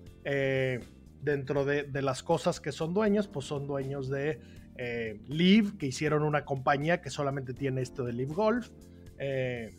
Dentro 1.22 1.66
de, 1.66 2.02
las 2.02 2.24
cosas 2.24 2.60
que 2.60 2.72
son 2.72 2.94
dueños, 2.94 3.28
pues 3.28 3.46
son 3.46 3.68
dueños 3.68 4.10
de 4.10 4.40
eh, 4.78 5.20
Live, 5.28 5.78
que 5.78 5.88
hicieron 5.88 6.24
una 6.24 6.46
compañía 6.46 7.02
que 7.02 7.10
solamente 7.10 7.54
tiene 7.54 7.82
esto 7.82 8.04
de 8.04 8.14
Live 8.14 8.34
Golf. 8.34 8.70
Eh, 9.18 9.72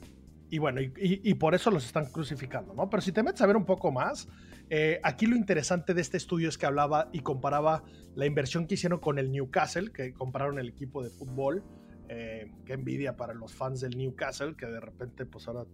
y 0.50 0.58
bueno, 0.58 0.80
y, 0.80 1.34
por 1.34 1.54
eso 1.54 1.70
los 1.70 1.86
están 1.86 2.06
crucificando, 2.06 2.74
¿no? 2.74 2.90
Pero 2.90 3.00
si 3.00 3.12
te 3.12 3.22
metes 3.22 3.40
a 3.40 3.46
ver 3.46 3.56
un 3.56 3.64
poco 3.64 3.92
más, 3.92 4.28
eh, 4.68 4.98
aquí 5.04 5.26
lo 5.26 5.36
interesante 5.36 5.94
de 5.94 6.00
este 6.00 6.16
estudio 6.16 6.48
es 6.48 6.58
que 6.58 6.66
hablaba 6.66 7.08
y 7.12 7.20
comparaba 7.20 7.84
la 8.16 8.26
inversión 8.26 8.66
que 8.66 8.74
hicieron 8.74 8.98
con 8.98 9.20
el 9.20 9.30
Newcastle, 9.30 9.92
que 9.92 10.12
compraron 10.12 10.58
el 10.58 10.68
equipo 10.68 11.04
de 11.04 11.10
fútbol. 11.10 11.62
Eh, 12.08 12.50
qué 12.64 12.72
envidia 12.72 13.16
para 13.16 13.32
los 13.32 13.54
fans 13.54 13.80
del 13.80 13.96
Newcastle, 13.96 14.56
que 14.56 14.66
de 14.66 14.80
repente, 14.80 15.24
pues 15.24 15.46
ahora 15.46 15.66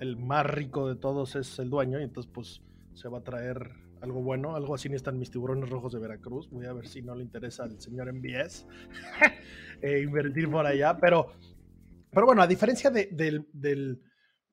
el 0.00 0.16
más 0.16 0.44
rico 0.44 0.88
de 0.88 0.96
todos 0.96 1.36
es 1.36 1.60
el 1.60 1.70
dueño, 1.70 2.00
y 2.00 2.02
entonces, 2.02 2.30
pues 2.34 2.62
se 2.94 3.08
va 3.08 3.18
a 3.18 3.22
traer 3.22 3.85
algo 4.00 4.22
bueno, 4.22 4.56
algo 4.56 4.74
así 4.74 4.88
están 4.92 5.18
mis 5.18 5.30
tiburones 5.30 5.68
rojos 5.68 5.92
de 5.92 5.98
Veracruz. 5.98 6.48
Voy 6.50 6.66
a 6.66 6.72
ver 6.72 6.86
si 6.86 7.02
no 7.02 7.14
le 7.14 7.22
interesa 7.22 7.64
al 7.64 7.80
señor 7.80 8.12
MBS 8.12 8.66
eh, 9.82 10.00
invertir 10.02 10.50
por 10.50 10.66
allá. 10.66 10.96
Pero, 10.98 11.32
pero 12.10 12.26
bueno, 12.26 12.42
a 12.42 12.46
diferencia 12.46 12.90
de, 12.90 13.08
del, 13.12 13.48
del 13.52 14.00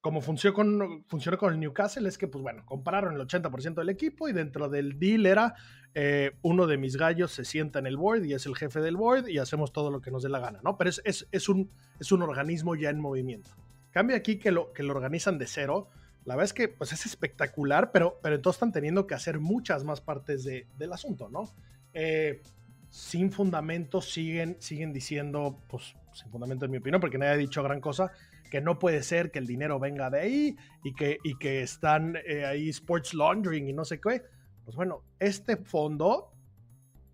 como 0.03 0.19
funcionó 0.19 0.53
con, 0.53 1.05
funcionó 1.07 1.37
con 1.37 1.53
el 1.53 1.59
Newcastle, 1.59 2.07
es 2.09 2.17
que, 2.17 2.27
pues 2.27 2.41
bueno, 2.41 2.65
compararon 2.65 3.15
el 3.15 3.21
80% 3.21 3.75
del 3.75 3.89
equipo 3.89 4.27
y 4.27 4.33
dentro 4.33 4.67
del 4.67 4.99
deal 4.99 5.25
era 5.25 5.55
eh, 5.93 6.31
uno 6.41 6.67
de 6.67 6.77
mis 6.77 6.97
gallos 6.97 7.31
se 7.31 7.45
sienta 7.45 7.79
en 7.79 7.87
el 7.87 7.95
board 7.95 8.25
y 8.25 8.33
es 8.33 8.45
el 8.45 8.55
jefe 8.55 8.81
del 8.81 8.97
board 8.97 9.29
y 9.29 9.37
hacemos 9.37 9.71
todo 9.71 9.91
lo 9.91 10.01
que 10.01 10.11
nos 10.11 10.23
dé 10.23 10.27
la 10.27 10.39
gana, 10.39 10.59
¿no? 10.61 10.77
Pero 10.77 10.89
es, 10.89 11.01
es, 11.05 11.27
es 11.31 11.47
un, 11.47 11.71
es 11.99 12.11
un 12.11 12.21
organismo 12.21 12.75
ya 12.75 12.89
en 12.89 12.99
movimiento. 12.99 13.51
Cambia 13.91 14.17
aquí 14.17 14.39
que 14.39 14.51
lo, 14.51 14.73
que 14.73 14.83
lo 14.83 14.93
organizan 14.93 15.37
de 15.37 15.47
cero 15.47 15.87
la 16.25 16.35
verdad 16.35 16.45
es 16.45 16.53
que 16.53 16.67
pues, 16.69 16.93
es 16.93 17.05
espectacular, 17.05 17.91
pero, 17.91 18.19
pero 18.21 18.35
entonces 18.35 18.57
están 18.57 18.71
teniendo 18.71 19.07
que 19.07 19.15
hacer 19.15 19.39
muchas 19.39 19.83
más 19.83 20.01
partes 20.01 20.43
de, 20.43 20.67
del 20.77 20.93
asunto, 20.93 21.29
¿no? 21.29 21.53
Eh, 21.93 22.41
sin 22.89 23.31
fundamento 23.31 24.01
siguen, 24.01 24.57
siguen 24.59 24.93
diciendo, 24.93 25.59
pues 25.67 25.95
sin 26.13 26.29
fundamento 26.31 26.65
en 26.65 26.71
mi 26.71 26.77
opinión, 26.77 27.01
porque 27.01 27.17
nadie 27.17 27.33
ha 27.33 27.37
dicho 27.37 27.63
gran 27.63 27.81
cosa, 27.81 28.11
que 28.51 28.61
no 28.61 28.77
puede 28.77 29.01
ser 29.01 29.31
que 29.31 29.39
el 29.39 29.47
dinero 29.47 29.79
venga 29.79 30.09
de 30.09 30.19
ahí 30.19 30.57
y 30.83 30.93
que, 30.93 31.17
y 31.23 31.37
que 31.37 31.63
están 31.63 32.15
eh, 32.27 32.45
ahí 32.45 32.69
sports 32.69 33.13
laundering 33.13 33.67
y 33.67 33.73
no 33.73 33.83
sé 33.83 33.99
qué. 33.99 34.21
Pues 34.63 34.75
bueno, 34.75 35.03
este 35.19 35.57
fondo 35.57 36.32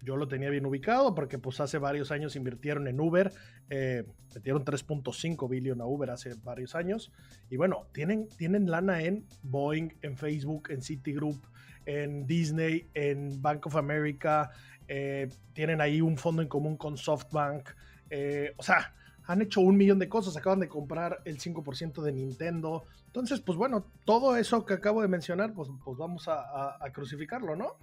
yo 0.02 0.18
lo 0.18 0.28
tenía 0.28 0.50
bien 0.50 0.66
ubicado 0.66 1.14
porque 1.14 1.38
pues 1.38 1.60
hace 1.60 1.78
varios 1.78 2.12
años 2.12 2.36
invirtieron 2.36 2.88
en 2.88 3.00
Uber, 3.00 3.32
eh, 3.70 4.06
metieron 4.34 4.64
3.5 4.64 5.50
billion 5.50 5.82
a 5.82 5.86
Uber 5.86 6.10
hace 6.10 6.34
varios 6.44 6.76
años. 6.76 7.12
Y 7.50 7.58
bueno, 7.58 7.88
tienen, 7.92 8.30
tienen 8.30 8.70
lana 8.70 9.02
en 9.02 9.26
Boeing, 9.44 9.90
en 10.02 10.18
Facebook, 10.18 10.70
en 10.70 10.82
Citigroup, 10.82 11.46
en 11.86 12.26
Disney, 12.26 12.90
en 12.94 13.42
Bank 13.42 13.66
of 13.68 13.76
America, 13.76 14.52
eh, 14.88 15.30
tienen 15.54 15.82
ahí 15.82 16.02
un 16.02 16.18
fondo 16.18 16.42
en 16.42 16.48
común 16.48 16.78
con 16.78 16.98
SoftBank, 16.98 17.70
eh, 18.10 18.54
o 18.58 18.64
sea, 18.64 18.94
han 19.26 19.42
hecho 19.42 19.62
un 19.62 19.78
millón 19.78 20.00
de 20.00 20.10
cosas, 20.10 20.36
acaban 20.36 20.60
de 20.60 20.68
comprar 20.68 21.22
el 21.26 21.38
5% 21.38 22.02
de 22.02 22.12
Nintendo, 22.12 22.86
entonces 23.06 23.40
pues 23.42 23.58
bueno, 23.58 23.86
todo 24.04 24.36
eso 24.36 24.66
que 24.66 24.74
acabo 24.74 25.02
de 25.04 25.08
mencionar, 25.08 25.54
pues, 25.54 25.70
pues 25.84 25.98
vamos 25.98 26.28
a 26.28 26.80
crucificarlo, 26.92 27.56
¿no? 27.56 27.78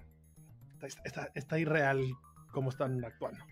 Está, 0.83 1.59
irreal 1.59 2.01
como 2.51 2.69
están 2.69 3.03
actuando. 3.03 3.43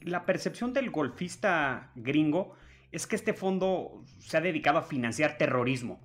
la 0.00 0.24
percepción 0.24 0.72
del 0.72 0.90
golfista 0.90 1.90
gringo 1.94 2.54
es 2.92 3.06
que 3.06 3.16
este 3.16 3.34
fondo 3.34 4.04
se 4.18 4.36
ha 4.36 4.40
dedicado 4.40 4.78
a 4.78 4.82
financiar 4.82 5.38
terrorismo, 5.38 6.00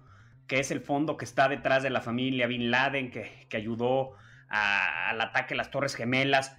que 0.48 0.60
es 0.60 0.72
el 0.72 0.82
fondo 0.82 1.18
que 1.18 1.26
está 1.26 1.50
detrás 1.50 1.82
de 1.84 1.90
la 1.90 2.02
familia 2.02 2.48
Bin 2.48 2.70
Laden, 2.70 3.10
que, 3.10 3.48
ayudó 3.56 4.14
al 4.50 5.20
ataque 5.20 5.56
a 5.56 5.58
las 5.58 5.72
Torres 5.72 5.96
Gemelas. 5.96 6.56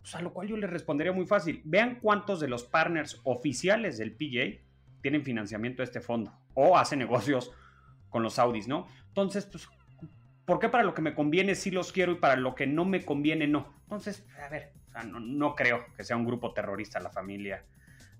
Pues, 0.00 0.14
a 0.14 0.22
lo 0.22 0.32
cual 0.32 0.48
yo 0.48 0.56
le 0.56 0.66
respondería 0.66 1.12
muy 1.12 1.26
fácil. 1.26 1.62
Vean 1.64 1.98
cuántos 2.00 2.40
de 2.40 2.48
los 2.48 2.64
partners 2.64 3.20
oficiales 3.24 3.98
del 3.98 4.16
PJ 4.16 4.64
tienen 5.00 5.22
financiamiento 5.22 5.82
de 5.82 5.84
este 5.84 6.00
fondo 6.00 6.32
o 6.54 6.76
hacen 6.76 6.98
negocios 6.98 7.52
con 8.08 8.22
los 8.22 8.34
Saudis, 8.34 8.66
¿no? 8.66 8.88
Entonces, 9.08 9.46
pues 9.46 9.68
¿Por 10.48 10.60
qué 10.60 10.70
para 10.70 10.82
lo 10.82 10.94
que 10.94 11.02
me 11.02 11.14
conviene 11.14 11.54
sí 11.54 11.70
los 11.70 11.92
quiero 11.92 12.12
y 12.12 12.14
para 12.14 12.36
lo 12.36 12.54
que 12.54 12.66
no 12.66 12.86
me 12.86 13.04
conviene 13.04 13.46
no? 13.46 13.70
Entonces, 13.82 14.26
a 14.42 14.48
ver, 14.48 14.72
no, 15.04 15.54
creo 15.54 15.84
que 15.94 16.04
sea 16.04 16.16
un 16.16 16.24
grupo 16.24 16.54
terrorista 16.54 16.98
la 17.00 17.10
familia 17.10 17.66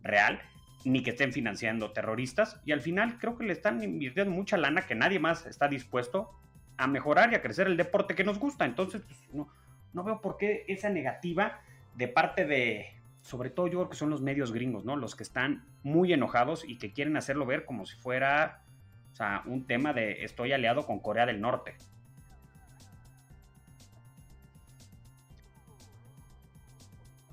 real, 0.03 0.39
ni 0.85 1.03
que 1.03 1.13
estén 1.13 1.33
financiando 1.33 1.91
terroristas. 1.93 2.61
Y 2.67 2.73
al 2.73 2.83
final 2.83 3.17
creo 3.19 3.39
que 3.39 3.47
le 3.47 3.55
están 3.55 3.83
invirtiendo 3.83 4.31
mucha 4.31 4.59
lana 4.59 4.83
que 4.83 4.95
nadie 4.95 5.19
más 5.19 5.47
está 5.47 5.69
dispuesto 5.69 6.31
a 6.77 6.87
mejorar 6.87 7.33
y 7.33 7.35
a 7.35 7.41
crecer 7.41 7.67
el 7.67 7.79
deporte 7.79 8.15
que 8.15 8.25
nos 8.25 8.39
gusta. 8.39 8.67
Entonces, 8.67 9.01
pues, 9.01 9.19
no, 9.33 9.49
no 9.95 10.05
veo 10.05 10.21
por 10.21 10.37
qué 10.37 10.67
esa 10.69 10.91
negativa 10.91 11.63
de 11.95 12.09
parte 12.09 12.45
de, 12.45 12.93
sobre 13.23 13.49
todo 13.49 13.69
yo 13.69 13.79
creo 13.79 13.89
que 13.89 13.97
son 13.97 14.11
los 14.11 14.21
medios 14.21 14.53
gringos, 14.53 14.85
¿no? 14.85 14.97
Los 14.97 15.17
que 15.17 15.23
están 15.23 15.65
muy 15.83 16.13
enojados 16.13 16.69
y 16.69 16.77
que 16.77 16.93
quieren 16.93 17.17
hacerlo 17.17 17.47
ver 17.47 17.65
como 17.65 17.87
si 17.87 17.97
fuera, 17.97 18.65
o 19.13 19.17
sea, 19.17 19.43
un 19.47 19.67
tema 19.67 19.95
de 19.95 20.25
estoy 20.25 20.53
aliado 20.53 20.85
con 20.85 21.01
Corea 21.01 21.25
del 21.25 21.41
Norte. 21.41 21.79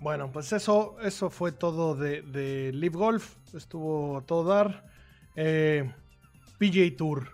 Bueno, 0.06 0.32
pues 0.32 0.54
eso, 0.54 0.98
eso 1.02 1.32
fue 1.32 1.52
todo 1.52 1.96
de, 1.96 2.22
de 2.22 2.72
Live 2.72 2.96
Golf. 2.96 3.38
Estuvo 3.56 4.20
a 4.20 4.22
todo 4.22 4.44
dar. 4.44 4.86
Eh, 5.36 5.92
PJ 6.60 6.96
Tour. 6.96 7.30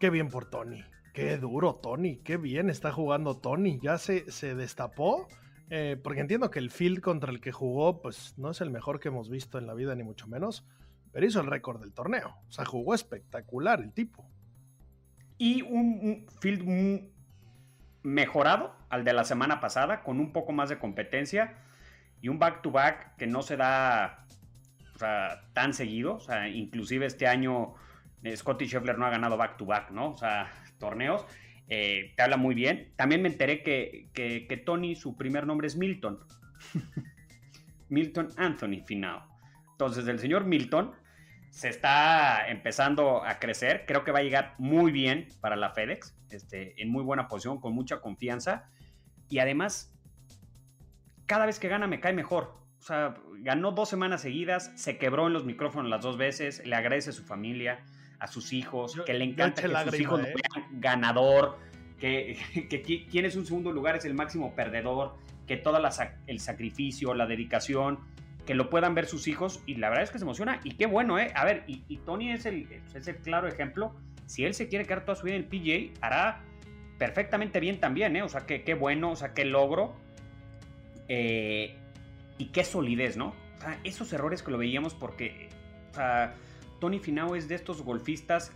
Qué 0.00 0.08
bien 0.08 0.30
por 0.30 0.48
Tony. 0.48 0.82
Qué 1.12 1.36
duro, 1.36 1.74
Tony. 1.74 2.16
Qué 2.20 2.38
bien 2.38 2.70
está 2.70 2.90
jugando 2.90 3.36
Tony. 3.36 3.78
Ya 3.82 3.98
se, 3.98 4.32
se 4.32 4.54
destapó. 4.54 5.28
Eh, 5.68 6.00
porque 6.02 6.22
entiendo 6.22 6.50
que 6.50 6.58
el 6.58 6.70
field 6.70 7.02
contra 7.02 7.32
el 7.32 7.42
que 7.42 7.52
jugó, 7.52 8.00
pues 8.00 8.32
no 8.38 8.52
es 8.52 8.62
el 8.62 8.70
mejor 8.70 8.98
que 8.98 9.08
hemos 9.08 9.28
visto 9.28 9.58
en 9.58 9.66
la 9.66 9.74
vida, 9.74 9.94
ni 9.94 10.04
mucho 10.04 10.26
menos. 10.26 10.64
Pero 11.12 11.26
hizo 11.26 11.42
el 11.42 11.48
récord 11.48 11.80
del 11.82 11.92
torneo. 11.92 12.34
O 12.48 12.50
sea, 12.50 12.64
jugó 12.64 12.94
espectacular 12.94 13.82
el 13.82 13.92
tipo. 13.92 14.26
Y 15.36 15.60
un, 15.60 16.00
un 16.02 16.26
field 16.40 16.62
mejorado 18.02 18.74
al 18.88 19.04
de 19.04 19.12
la 19.12 19.24
semana 19.24 19.60
pasada, 19.60 20.02
con 20.02 20.20
un 20.20 20.32
poco 20.32 20.52
más 20.52 20.68
de 20.68 20.78
competencia 20.78 21.58
y 22.20 22.28
un 22.28 22.38
back-to-back 22.38 23.16
que 23.16 23.26
no 23.26 23.42
se 23.42 23.56
da 23.56 24.24
tan 25.52 25.74
seguido. 25.74 26.16
O 26.16 26.20
sea, 26.20 26.48
inclusive 26.48 27.06
este 27.06 27.26
año 27.26 27.74
eh, 28.22 28.36
Scotty 28.36 28.66
Scheffler 28.66 28.98
no 28.98 29.06
ha 29.06 29.10
ganado 29.10 29.36
back-to-back, 29.36 29.90
¿no? 29.90 30.10
O 30.10 30.16
sea, 30.16 30.50
torneos. 30.78 31.24
Eh, 31.68 32.14
te 32.16 32.22
habla 32.22 32.36
muy 32.36 32.54
bien. 32.54 32.92
También 32.96 33.22
me 33.22 33.28
enteré 33.28 33.62
que, 33.62 34.08
que, 34.12 34.56
Tony, 34.56 34.96
su 34.96 35.16
primer 35.16 35.46
nombre 35.46 35.66
es 35.66 35.76
Milton. 35.76 36.18
Milton 37.88 38.28
Anthony 38.36 38.82
Finao. 38.84 39.22
Entonces, 39.72 40.08
el 40.08 40.18
señor 40.18 40.44
Milton 40.44 40.92
se 41.58 41.68
está 41.70 42.48
empezando 42.48 43.24
a 43.24 43.40
crecer. 43.40 43.82
Creo 43.84 44.04
que 44.04 44.12
va 44.12 44.20
a 44.20 44.22
llegar 44.22 44.54
muy 44.58 44.92
bien 44.92 45.26
para 45.40 45.56
la 45.56 45.70
FedEx, 45.70 46.14
este, 46.30 46.80
en 46.80 46.88
muy 46.88 47.02
buena 47.02 47.26
posición, 47.26 47.60
con 47.60 47.74
mucha 47.74 48.00
confianza. 48.00 48.70
Y 49.28 49.40
además, 49.40 49.92
cada 51.26 51.46
vez 51.46 51.58
que 51.58 51.66
gana 51.66 51.88
me 51.88 51.98
cae 51.98 52.12
mejor. 52.12 52.56
O 52.78 52.82
sea, 52.82 53.16
ganó 53.40 53.72
dos 53.72 53.88
semanas 53.88 54.22
seguidas, 54.22 54.70
se 54.76 54.98
quebró 54.98 55.26
en 55.26 55.32
los 55.32 55.44
micrófonos 55.44 55.90
las 55.90 56.00
dos 56.00 56.16
veces, 56.16 56.64
le 56.64 56.76
agradece 56.76 57.10
a 57.10 57.12
su 57.12 57.24
familia, 57.24 57.80
a 58.20 58.28
sus 58.28 58.52
hijos, 58.52 58.96
que 59.04 59.14
le 59.14 59.24
encanta 59.24 59.60
que 59.60 59.90
sus 59.90 60.00
hijos 60.00 60.20
¿eh? 60.20 60.34
vean 60.36 60.80
ganador, 60.80 61.58
que, 61.98 62.38
que, 62.70 63.06
quien 63.10 63.24
es 63.24 63.34
un 63.34 63.44
segundo 63.44 63.72
lugar 63.72 63.96
es 63.96 64.04
el 64.04 64.14
máximo 64.14 64.54
perdedor, 64.54 65.16
que 65.48 65.56
todo 65.56 65.80
el 66.28 66.38
sacrificio, 66.38 67.14
la 67.14 67.26
dedicación, 67.26 67.98
que 68.48 68.54
lo 68.54 68.70
puedan 68.70 68.94
ver 68.94 69.04
sus 69.04 69.28
hijos 69.28 69.62
y 69.66 69.74
la 69.74 69.90
verdad 69.90 70.04
es 70.04 70.10
que 70.10 70.16
se 70.16 70.24
emociona 70.24 70.62
y 70.64 70.70
qué 70.70 70.86
bueno, 70.86 71.18
¿eh? 71.18 71.30
A 71.34 71.44
ver, 71.44 71.64
y, 71.66 71.98
Tony 71.98 72.32
es 72.32 72.46
el, 72.46 72.66
es 72.94 73.06
el 73.06 73.16
claro 73.16 73.46
ejemplo. 73.46 73.94
Si 74.24 74.42
él 74.42 74.54
se 74.54 74.68
quiere 74.68 74.86
quedar 74.86 75.04
toda 75.04 75.16
su 75.16 75.26
vida 75.26 75.34
en 75.34 75.42
el 75.42 75.48
PJ, 75.48 76.00
hará 76.00 76.40
perfectamente 76.96 77.60
bien 77.60 77.78
también, 77.78 78.16
¿eh? 78.16 78.22
O 78.22 78.28
sea, 78.30 78.46
que, 78.46 78.64
qué 78.64 78.72
bueno, 78.72 79.10
o 79.10 79.16
sea, 79.16 79.34
qué 79.34 79.44
logro 79.44 79.94
eh, 81.08 81.76
y 82.38 82.46
qué 82.46 82.64
solidez, 82.64 83.18
¿no? 83.18 83.34
O 83.58 83.60
sea, 83.60 83.78
esos 83.84 84.10
errores 84.14 84.42
que 84.42 84.50
lo 84.50 84.56
veíamos 84.56 84.94
porque, 84.94 85.50
o 85.90 85.94
sea, 85.96 86.32
Tony 86.80 87.00
Finau 87.00 87.34
es 87.34 87.48
de 87.48 87.54
estos 87.54 87.82
golfistas 87.82 88.50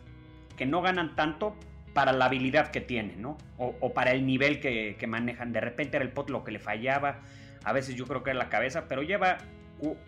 que 0.57 0.65
no 0.65 0.81
ganan 0.81 1.17
tanto 1.17 1.55
para 1.93 2.13
la 2.13 2.25
habilidad 2.25 2.71
que 2.71 2.81
tienen, 2.81 3.21
¿no? 3.21 3.37
O, 3.59 3.93
para 3.93 4.13
el 4.13 4.25
nivel 4.25 4.59
que, 4.59 4.97
que, 4.99 5.07
manejan. 5.07 5.53
De 5.53 5.61
repente 5.61 5.99
era 5.99 6.05
el 6.07 6.13
pot 6.13 6.31
lo 6.31 6.45
que 6.45 6.51
le 6.51 6.61
fallaba, 6.61 7.21
a 7.63 7.75
veces 7.75 7.95
yo 7.95 8.07
creo 8.07 8.23
que 8.23 8.31
era 8.31 8.39
la 8.39 8.49
cabeza, 8.49 8.89
pero 8.89 9.03
lleva 9.03 9.37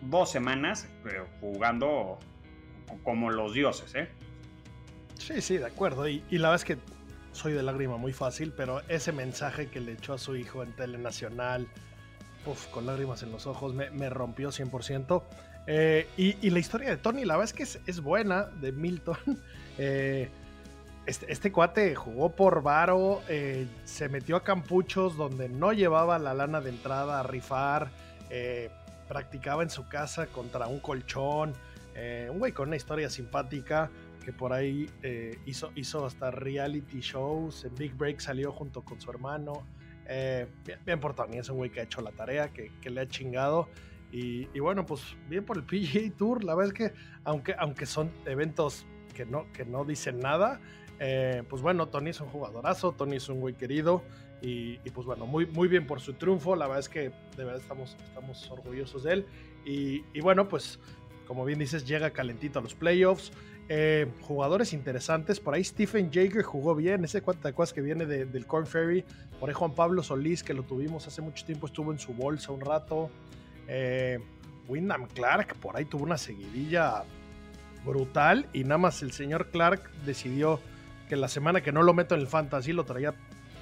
dos 0.01 0.31
semanas 0.31 0.87
pero 1.03 1.27
jugando 1.39 2.19
como 3.03 3.31
los 3.31 3.53
dioses, 3.53 3.93
¿eh? 3.95 4.09
Sí, 5.17 5.41
sí, 5.41 5.57
de 5.57 5.65
acuerdo. 5.65 6.07
Y, 6.07 6.21
la 6.31 6.49
verdad 6.49 6.55
es 6.55 6.65
que 6.65 6.77
soy 7.31 7.53
de 7.53 7.63
lágrima 7.63 7.97
muy 7.97 8.13
fácil, 8.13 8.53
pero 8.55 8.81
ese 8.87 9.11
mensaje 9.11 9.67
que 9.67 9.79
le 9.79 9.93
echó 9.93 10.13
a 10.13 10.17
su 10.17 10.35
hijo 10.35 10.61
en 10.61 10.73
Telenacional, 10.73 11.67
uf, 12.45 12.67
con 12.67 12.85
lágrimas 12.85 13.23
en 13.23 13.31
los 13.31 13.47
ojos, 13.47 13.73
me, 13.73 14.09
rompió 14.09 14.49
100%. 14.49 15.23
Eh, 15.67 16.07
y, 16.15 16.49
la 16.51 16.59
historia 16.59 16.89
de 16.89 16.97
Tony, 16.97 17.25
la 17.25 17.37
verdad 17.37 17.53
es 17.59 17.75
que 17.75 17.91
es, 17.91 17.99
buena, 18.01 18.43
de 18.45 18.71
Milton. 18.71 19.17
Eh, 19.77 20.29
este, 21.05 21.31
este, 21.31 21.51
cuate 21.51 21.93
jugó 21.95 22.29
por 22.29 22.63
Varo, 22.63 23.21
eh, 23.27 23.67
se 23.83 24.09
metió 24.09 24.37
a 24.37 24.43
campuchos 24.43 25.17
donde 25.17 25.49
no 25.49 25.71
llevaba 25.71 26.17
la 26.17 26.33
lana 26.33 26.61
de 26.61 26.69
entrada 26.69 27.19
a 27.19 27.23
rifar, 27.23 27.91
eh, 28.29 28.71
practicaba 29.07 29.63
en 29.63 29.69
su 29.69 29.87
casa 29.87 30.27
contra 30.27 30.67
un 30.67 30.79
colchón, 30.79 31.53
eh, 31.95 32.27
un 32.31 32.39
güey 32.39 32.51
con 32.51 32.67
una 32.67 32.75
historia 32.75 33.09
simpática 33.09 33.89
que 34.23 34.33
por 34.33 34.53
ahí 34.53 34.89
eh, 35.03 35.37
hizo, 35.45 35.71
hizo 35.75 36.05
hasta 36.05 36.31
reality 36.31 36.99
shows, 36.99 37.63
en 37.63 37.75
Big 37.75 37.93
Break 37.93 38.19
salió 38.19 38.51
junto 38.51 38.83
con 38.83 38.99
su 38.99 39.11
hermano. 39.11 39.67
Eh, 40.07 40.47
bien, 40.65 40.79
bien, 40.85 40.99
por 40.99 41.13
Tony, 41.13 41.37
es 41.37 41.49
un 41.49 41.57
güey 41.57 41.69
que 41.69 41.81
ha 41.81 41.83
hecho 41.83 42.01
la 42.01 42.11
tarea, 42.11 42.51
que, 42.51 42.71
que 42.81 42.89
le 42.89 43.01
ha 43.01 43.07
chingado. 43.07 43.69
Y, 44.11 44.47
y, 44.53 44.59
bueno, 44.59 44.85
pues 44.85 45.15
bien 45.29 45.45
por 45.45 45.57
el 45.57 45.63
PGA 45.63 46.15
Tour, 46.17 46.43
la 46.43 46.55
verdad 46.55 46.73
es 46.73 46.91
que 46.91 46.99
aunque, 47.23 47.55
aunque 47.57 47.85
son 47.85 48.11
eventos 48.25 48.87
que 49.13 49.25
no, 49.25 49.51
que 49.51 49.65
no 49.65 49.85
dicen 49.85 50.19
nada, 50.19 50.59
eh, 50.99 51.43
pues 51.49 51.61
bueno, 51.61 51.87
Tony 51.87 52.11
es 52.11 52.21
un 52.21 52.27
jugadorazo, 52.27 52.93
Tony 52.93 53.17
es 53.17 53.29
un 53.29 53.39
güey 53.39 53.55
querido 53.55 54.03
y, 54.41 54.77
pues 54.91 55.07
bueno, 55.07 55.25
muy, 55.25 55.45
muy 55.47 55.67
bien 55.67 55.87
por 55.87 55.99
su 55.99 56.13
triunfo, 56.13 56.55
la 56.55 56.67
verdad 56.67 56.81
es 56.81 56.89
que 56.89 56.99
de 57.35 57.43
verdad 57.43 57.57
estamos, 57.57 57.97
estamos 58.05 58.51
orgullosos 58.51 59.03
de 59.03 59.13
él 59.13 59.25
y, 59.65 60.19
bueno, 60.21 60.47
pues 60.47 60.79
como 61.27 61.43
bien 61.43 61.57
dices, 61.57 61.87
llega 61.87 62.11
calentito 62.11 62.59
a 62.59 62.61
los 62.61 62.75
playoffs. 62.75 63.31
Eh, 63.67 64.05
jugadores 64.21 64.73
interesantes, 64.73 65.39
por 65.39 65.55
ahí 65.55 65.63
Stephen 65.63 66.11
Jager 66.13 66.43
jugó 66.43 66.75
bien, 66.75 67.03
ese 67.03 67.23
cuate 67.23 67.51
que 67.73 67.81
viene 67.81 68.05
de, 68.05 68.25
del 68.25 68.45
Corn 68.45 68.67
Ferry, 68.67 69.03
por 69.39 69.49
ahí 69.49 69.55
Juan 69.55 69.73
Pablo 69.73 70.03
Solís, 70.03 70.43
que 70.43 70.53
lo 70.53 70.61
tuvimos 70.61 71.07
hace 71.07 71.23
mucho 71.23 71.43
tiempo, 71.43 71.65
estuvo 71.65 71.91
en 71.91 71.97
su 71.97 72.13
bolsa 72.13 72.51
un 72.51 72.61
rato. 72.61 73.09
Eh, 73.67 74.19
Wyndham 74.67 75.07
Clark, 75.07 75.55
por 75.55 75.77
ahí 75.77 75.85
tuvo 75.85 76.03
una 76.03 76.17
seguidilla 76.17 77.03
brutal 77.83 78.47
y 78.53 78.63
nada 78.63 78.77
más 78.77 79.01
el 79.01 79.11
señor 79.11 79.49
Clark 79.51 79.91
decidió 80.05 80.59
que 81.07 81.15
la 81.15 81.27
semana 81.27 81.61
que 81.61 81.71
no 81.71 81.83
lo 81.83 81.93
meto 81.93 82.15
en 82.15 82.21
el 82.21 82.27
fantasy 82.27 82.73
lo 82.73 82.83
traía 82.83 83.13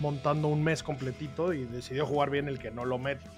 montando 0.04 0.50
un 0.50 0.62
mes 0.62 0.84
completito 0.84 1.54
y 1.54 1.64
decidió 1.64 2.06
jugar 2.06 2.30
bien 2.30 2.50
el 2.50 2.60
que 2.60 2.70
no 2.72 2.84
lo 2.84 3.00
meto. 3.00 3.32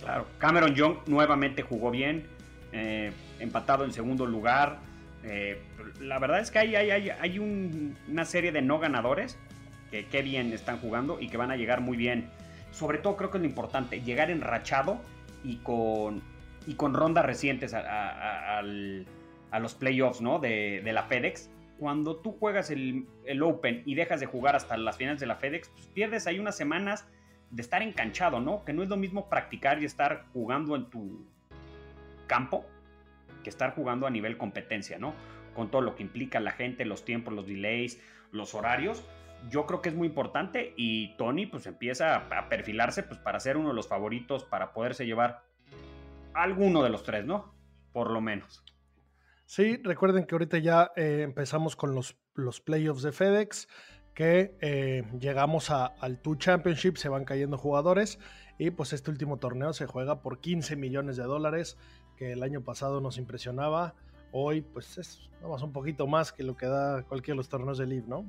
Claro, 0.00 0.26
Cameron 0.38 0.74
Young 0.74 0.98
nuevamente 1.06 1.62
jugó 1.62 1.90
bien, 1.90 2.28
eh, 2.72 3.12
empatado 3.40 3.84
en 3.84 3.92
segundo 3.92 4.24
lugar. 4.24 4.78
Eh, 5.24 5.60
la 6.00 6.20
verdad 6.20 6.38
es 6.38 6.52
que 6.52 6.60
hay, 6.60 6.76
hay, 6.76 6.90
hay, 6.90 7.10
hay 7.10 7.38
un, 7.40 7.96
una 8.08 8.24
serie 8.24 8.52
de 8.52 8.62
no 8.62 8.78
ganadores 8.78 9.36
que 9.90 10.20
bien 10.20 10.52
están 10.52 10.78
jugando 10.78 11.18
y 11.20 11.28
que 11.28 11.38
van 11.38 11.50
a 11.50 11.56
llegar 11.56 11.80
muy 11.80 11.96
bien. 11.96 12.28
Sobre 12.70 12.98
todo 12.98 13.16
creo 13.16 13.30
que 13.30 13.38
es 13.38 13.42
lo 13.42 13.48
importante, 13.48 14.02
llegar 14.02 14.30
enrachado 14.30 15.00
y 15.42 15.56
con, 15.56 16.22
y 16.66 16.74
con 16.74 16.92
rondas 16.92 17.24
recientes 17.24 17.72
a, 17.72 18.58
a 18.58 19.58
los 19.58 19.74
playoffs 19.74 20.20
¿no? 20.20 20.38
de, 20.38 20.82
de 20.84 20.92
la 20.92 21.04
FedEx 21.04 21.48
cuando 21.78 22.16
tú 22.16 22.32
juegas 22.32 22.70
el, 22.70 23.06
Open 23.42 23.82
y 23.84 23.94
dejas 23.94 24.20
de 24.20 24.26
jugar 24.26 24.56
hasta 24.56 24.76
las 24.76 24.96
finales 24.96 25.20
de 25.20 25.26
la 25.26 25.36
FedEx, 25.36 25.68
pues 25.68 25.86
pierdes 25.88 26.26
ahí 26.26 26.38
unas 26.38 26.56
semanas 26.56 27.06
de 27.50 27.62
estar 27.62 27.82
enganchado, 27.82 28.40
¿no? 28.40 28.64
Que 28.64 28.72
no 28.72 28.82
es 28.82 28.88
lo 28.88 28.96
mismo 28.96 29.28
practicar 29.28 29.82
y 29.82 29.84
estar 29.84 30.26
jugando 30.32 30.74
en 30.74 30.90
tu 30.90 31.26
campo 32.26 32.66
que 33.42 33.50
estar 33.50 33.74
jugando 33.74 34.06
a 34.08 34.10
nivel 34.10 34.36
competencia, 34.36 34.98
¿no? 34.98 35.14
Con 35.54 35.70
todo 35.70 35.80
lo 35.80 35.94
que 35.94 36.02
implica 36.02 36.40
la 36.40 36.50
gente, 36.50 36.84
los 36.84 37.04
tiempos, 37.04 37.32
los 37.32 37.46
delays, 37.46 38.02
los 38.32 38.54
horarios. 38.54 39.04
Yo 39.50 39.66
creo 39.66 39.80
que 39.80 39.90
es 39.90 39.94
muy 39.94 40.08
importante 40.08 40.74
y 40.76 41.14
Tony 41.16 41.46
pues 41.46 41.66
empieza 41.66 42.16
a 42.16 42.48
perfilarse 42.48 43.04
pues 43.04 43.20
para 43.20 43.38
ser 43.38 43.56
uno 43.56 43.68
de 43.68 43.74
los 43.74 43.86
favoritos 43.86 44.42
para 44.42 44.72
poderse 44.72 45.06
llevar 45.06 45.44
alguno 46.34 46.82
de 46.82 46.90
los 46.90 47.04
tres, 47.04 47.24
¿no? 47.24 47.54
Por 47.92 48.10
lo 48.10 48.20
menos. 48.20 48.64
Sí, 49.46 49.80
recuerden 49.84 50.26
que 50.26 50.34
ahorita 50.34 50.58
ya 50.58 50.90
eh, 50.96 51.20
empezamos 51.22 51.76
con 51.76 51.94
los, 51.94 52.16
los 52.34 52.60
playoffs 52.60 53.02
de 53.02 53.12
FedEx, 53.12 53.68
que 54.12 54.56
eh, 54.60 55.04
llegamos 55.20 55.70
al 55.70 56.18
Two 56.20 56.34
Championship, 56.34 56.96
se 56.96 57.08
van 57.08 57.24
cayendo 57.24 57.56
jugadores 57.56 58.18
y 58.58 58.70
pues 58.70 58.92
este 58.92 59.10
último 59.10 59.36
torneo 59.38 59.72
se 59.72 59.86
juega 59.86 60.20
por 60.20 60.40
15 60.40 60.74
millones 60.74 61.16
de 61.16 61.22
dólares, 61.22 61.78
que 62.16 62.32
el 62.32 62.42
año 62.42 62.62
pasado 62.62 63.00
nos 63.00 63.18
impresionaba. 63.18 63.94
Hoy 64.32 64.62
pues 64.62 64.98
es 64.98 65.30
vamos, 65.40 65.62
un 65.62 65.72
poquito 65.72 66.08
más 66.08 66.32
que 66.32 66.42
lo 66.42 66.56
que 66.56 66.66
da 66.66 67.04
cualquiera 67.04 67.34
de 67.34 67.38
los 67.38 67.48
torneos 67.48 67.78
de 67.78 67.86
Live, 67.86 68.06
¿no? 68.08 68.28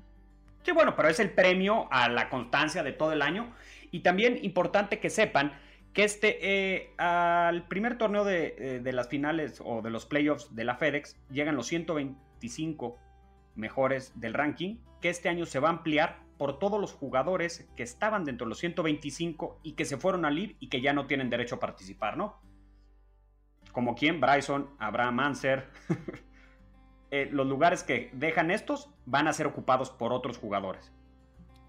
Sí, 0.62 0.72
bueno, 0.72 0.96
pero 0.96 1.08
es 1.08 1.20
el 1.20 1.32
premio 1.32 1.88
a 1.90 2.10
la 2.10 2.30
constancia 2.30 2.84
de 2.84 2.92
todo 2.92 3.14
el 3.14 3.24
año 3.24 3.56
y 3.90 4.02
también 4.02 4.38
importante 4.44 5.00
que 5.00 5.10
sepan 5.10 5.54
que 5.98 6.04
este, 6.04 6.38
eh, 6.76 6.94
al 7.00 7.68
primer 7.68 7.98
torneo 7.98 8.24
de, 8.24 8.56
eh, 8.60 8.80
de, 8.84 8.94
las 8.94 9.08
finales 9.10 9.60
o 9.66 9.82
de 9.82 9.90
los 9.90 10.06
playoffs 10.06 10.54
de 10.54 10.64
la 10.64 10.76
FedEx 10.76 11.18
llegan 11.32 11.56
los 11.56 11.66
125 11.66 13.00
mejores 13.56 14.12
del 14.14 14.36
ranking, 14.36 14.78
que 15.02 15.10
este 15.10 15.28
año 15.28 15.48
se 15.48 15.58
va 15.58 15.70
a 15.70 15.72
ampliar 15.72 16.20
por 16.38 16.60
todos 16.60 16.80
los 16.80 16.94
jugadores 16.94 17.68
que 17.76 17.82
estaban 17.82 18.26
dentro 18.26 18.46
de 18.46 18.50
los 18.50 18.60
125 18.60 19.60
y 19.64 19.72
que 19.72 19.86
se 19.86 19.98
fueron 19.98 20.26
al 20.26 20.36
LIV 20.36 20.58
y 20.60 20.70
que 20.70 20.82
ya 20.82 20.94
no 20.94 21.08
tienen 21.08 21.32
derecho 21.32 21.56
a 21.56 21.60
participar, 21.60 22.16
¿no? 22.16 22.40
Como 23.72 23.96
quien, 23.96 24.22
Bryson, 24.22 24.70
Abraham 24.78 25.20
Anser. 25.20 25.66
eh, 27.10 27.28
los 27.32 27.48
lugares 27.48 27.82
que 27.84 28.12
dejan 28.14 28.52
estos 28.52 28.92
van 29.08 29.28
a 29.28 29.34
ser 29.34 29.48
ocupados 29.48 29.90
por 29.90 30.14
otros 30.14 30.38
jugadores. 30.38 30.94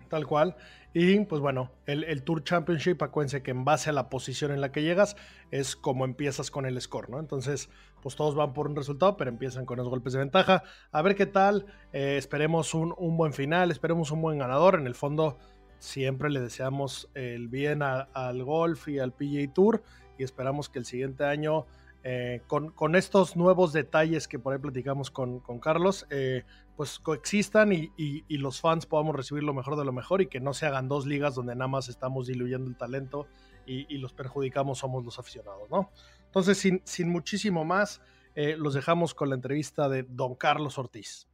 Tal 0.08 0.26
cual. 0.26 0.56
Y 0.94 1.20
pues 1.20 1.40
bueno, 1.40 1.70
el, 1.86 2.04
el, 2.04 2.22
Tour 2.22 2.42
Championship, 2.42 3.02
acuérdense 3.02 3.42
que 3.42 3.50
en 3.50 3.64
base 3.64 3.90
a 3.90 3.92
la 3.92 4.08
posición 4.08 4.52
en 4.52 4.60
la 4.60 4.72
que 4.72 4.82
llegas 4.82 5.16
es 5.50 5.76
como 5.76 6.04
empiezas 6.04 6.50
con 6.50 6.64
el 6.64 6.80
score, 6.80 7.10
¿no? 7.10 7.20
Entonces, 7.20 7.68
pues 8.02 8.16
todos 8.16 8.34
van 8.34 8.54
por 8.54 8.68
un 8.68 8.76
resultado, 8.76 9.16
pero 9.16 9.30
empiezan 9.30 9.66
con 9.66 9.76
los 9.76 9.88
golpes 9.88 10.14
de 10.14 10.20
ventaja. 10.20 10.62
A 10.90 11.02
ver 11.02 11.14
qué 11.14 11.26
tal, 11.26 11.66
eh, 11.92 12.16
esperemos 12.16 12.72
un, 12.74 12.94
un, 12.96 13.16
buen 13.16 13.32
final, 13.32 13.70
esperemos 13.70 14.10
un 14.10 14.22
buen 14.22 14.38
ganador. 14.38 14.76
En 14.76 14.86
el 14.86 14.94
fondo, 14.94 15.38
siempre 15.78 16.30
le 16.30 16.40
deseamos 16.40 17.10
el 17.14 17.48
bien 17.48 17.82
al 17.82 18.44
golf 18.44 18.88
y 18.88 18.98
al 18.98 19.12
PGA 19.12 19.52
Tour 19.52 19.82
y 20.18 20.24
esperamos 20.24 20.68
que 20.68 20.78
el 20.78 20.84
siguiente 20.84 21.24
año 21.24 21.66
eh, 22.04 22.42
con, 22.46 22.94
estos 22.94 23.36
nuevos 23.36 23.72
detalles 23.72 24.28
que 24.28 24.38
por 24.38 24.52
ahí 24.52 24.60
platicamos 24.60 25.10
con, 25.10 25.40
Carlos, 25.60 26.06
eh, 26.10 26.44
pues 26.76 26.98
coexistan 27.00 27.72
y, 27.72 28.24
los 28.28 28.60
fans 28.60 28.86
podamos 28.86 29.16
recibir 29.16 29.42
lo 29.42 29.52
mejor 29.52 29.76
de 29.76 29.84
lo 29.84 29.92
mejor 29.92 30.22
y 30.22 30.26
que 30.26 30.38
no 30.38 30.54
se 30.54 30.66
hagan 30.66 30.88
dos 30.88 31.06
ligas 31.06 31.34
donde 31.34 31.54
nada 31.56 31.68
más 31.68 31.88
estamos 31.88 32.28
diluyendo 32.28 32.70
el 32.70 32.76
talento 32.76 33.26
y, 33.66 33.98
los 33.98 34.12
perjudicamos 34.12 34.78
somos 34.78 35.04
los 35.04 35.18
aficionados, 35.18 35.68
¿no? 35.70 35.90
Entonces, 36.26 36.58
sin, 36.58 36.80
sin 36.84 37.10
muchísimo 37.10 37.64
más, 37.64 38.00
eh, 38.34 38.56
los 38.56 38.74
dejamos 38.74 39.14
con 39.14 39.28
la 39.30 39.34
entrevista 39.34 39.88
de 39.88 40.04
don 40.04 40.36
Carlos 40.36 40.78
Ortiz. 40.78 41.26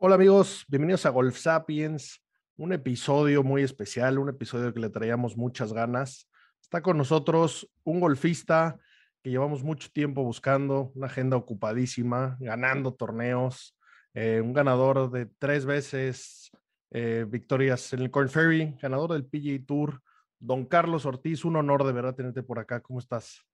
Hola 0.00 0.14
amigos, 0.14 0.64
bienvenidos 0.68 1.04
a 1.06 1.10
Golf 1.10 1.36
Sapiens 1.36 2.22
un 2.58 2.72
episodio 2.72 3.44
muy 3.44 3.62
especial, 3.62 4.18
un 4.18 4.28
episodio 4.28 4.74
que 4.74 4.80
le 4.80 4.90
traíamos 4.90 5.36
muchas 5.36 5.72
ganas. 5.72 6.28
Está 6.60 6.82
con 6.82 6.98
nosotros 6.98 7.70
un 7.84 8.00
golfista 8.00 8.78
que 9.22 9.30
llevamos 9.30 9.62
mucho 9.62 9.88
tiempo 9.92 10.24
buscando, 10.24 10.90
una 10.96 11.06
agenda 11.06 11.36
ocupadísima, 11.36 12.36
ganando 12.40 12.92
torneos, 12.94 13.76
eh, 14.12 14.40
un 14.40 14.52
ganador 14.52 15.10
de 15.10 15.26
tres 15.38 15.64
veces 15.64 16.50
eh, 16.90 17.24
victorias 17.28 17.92
en 17.92 18.00
el 18.00 18.10
Corn 18.10 18.28
Ferry, 18.28 18.76
ganador 18.82 19.12
del 19.12 19.24
PGA 19.24 19.64
Tour, 19.64 20.02
don 20.40 20.66
Carlos 20.66 21.06
Ortiz, 21.06 21.44
un 21.44 21.56
honor 21.56 21.84
de 21.84 21.92
verdad 21.92 22.16
tenerte 22.16 22.42
por 22.42 22.58
acá. 22.58 22.80
¿Cómo 22.80 22.98
estás? 22.98 23.46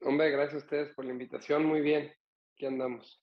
Hombre, 0.00 0.30
gracias 0.30 0.62
a 0.62 0.64
ustedes 0.64 0.94
por 0.94 1.04
la 1.04 1.12
invitación. 1.12 1.64
Muy 1.64 1.80
bien, 1.80 2.12
aquí 2.54 2.66
andamos. 2.66 3.21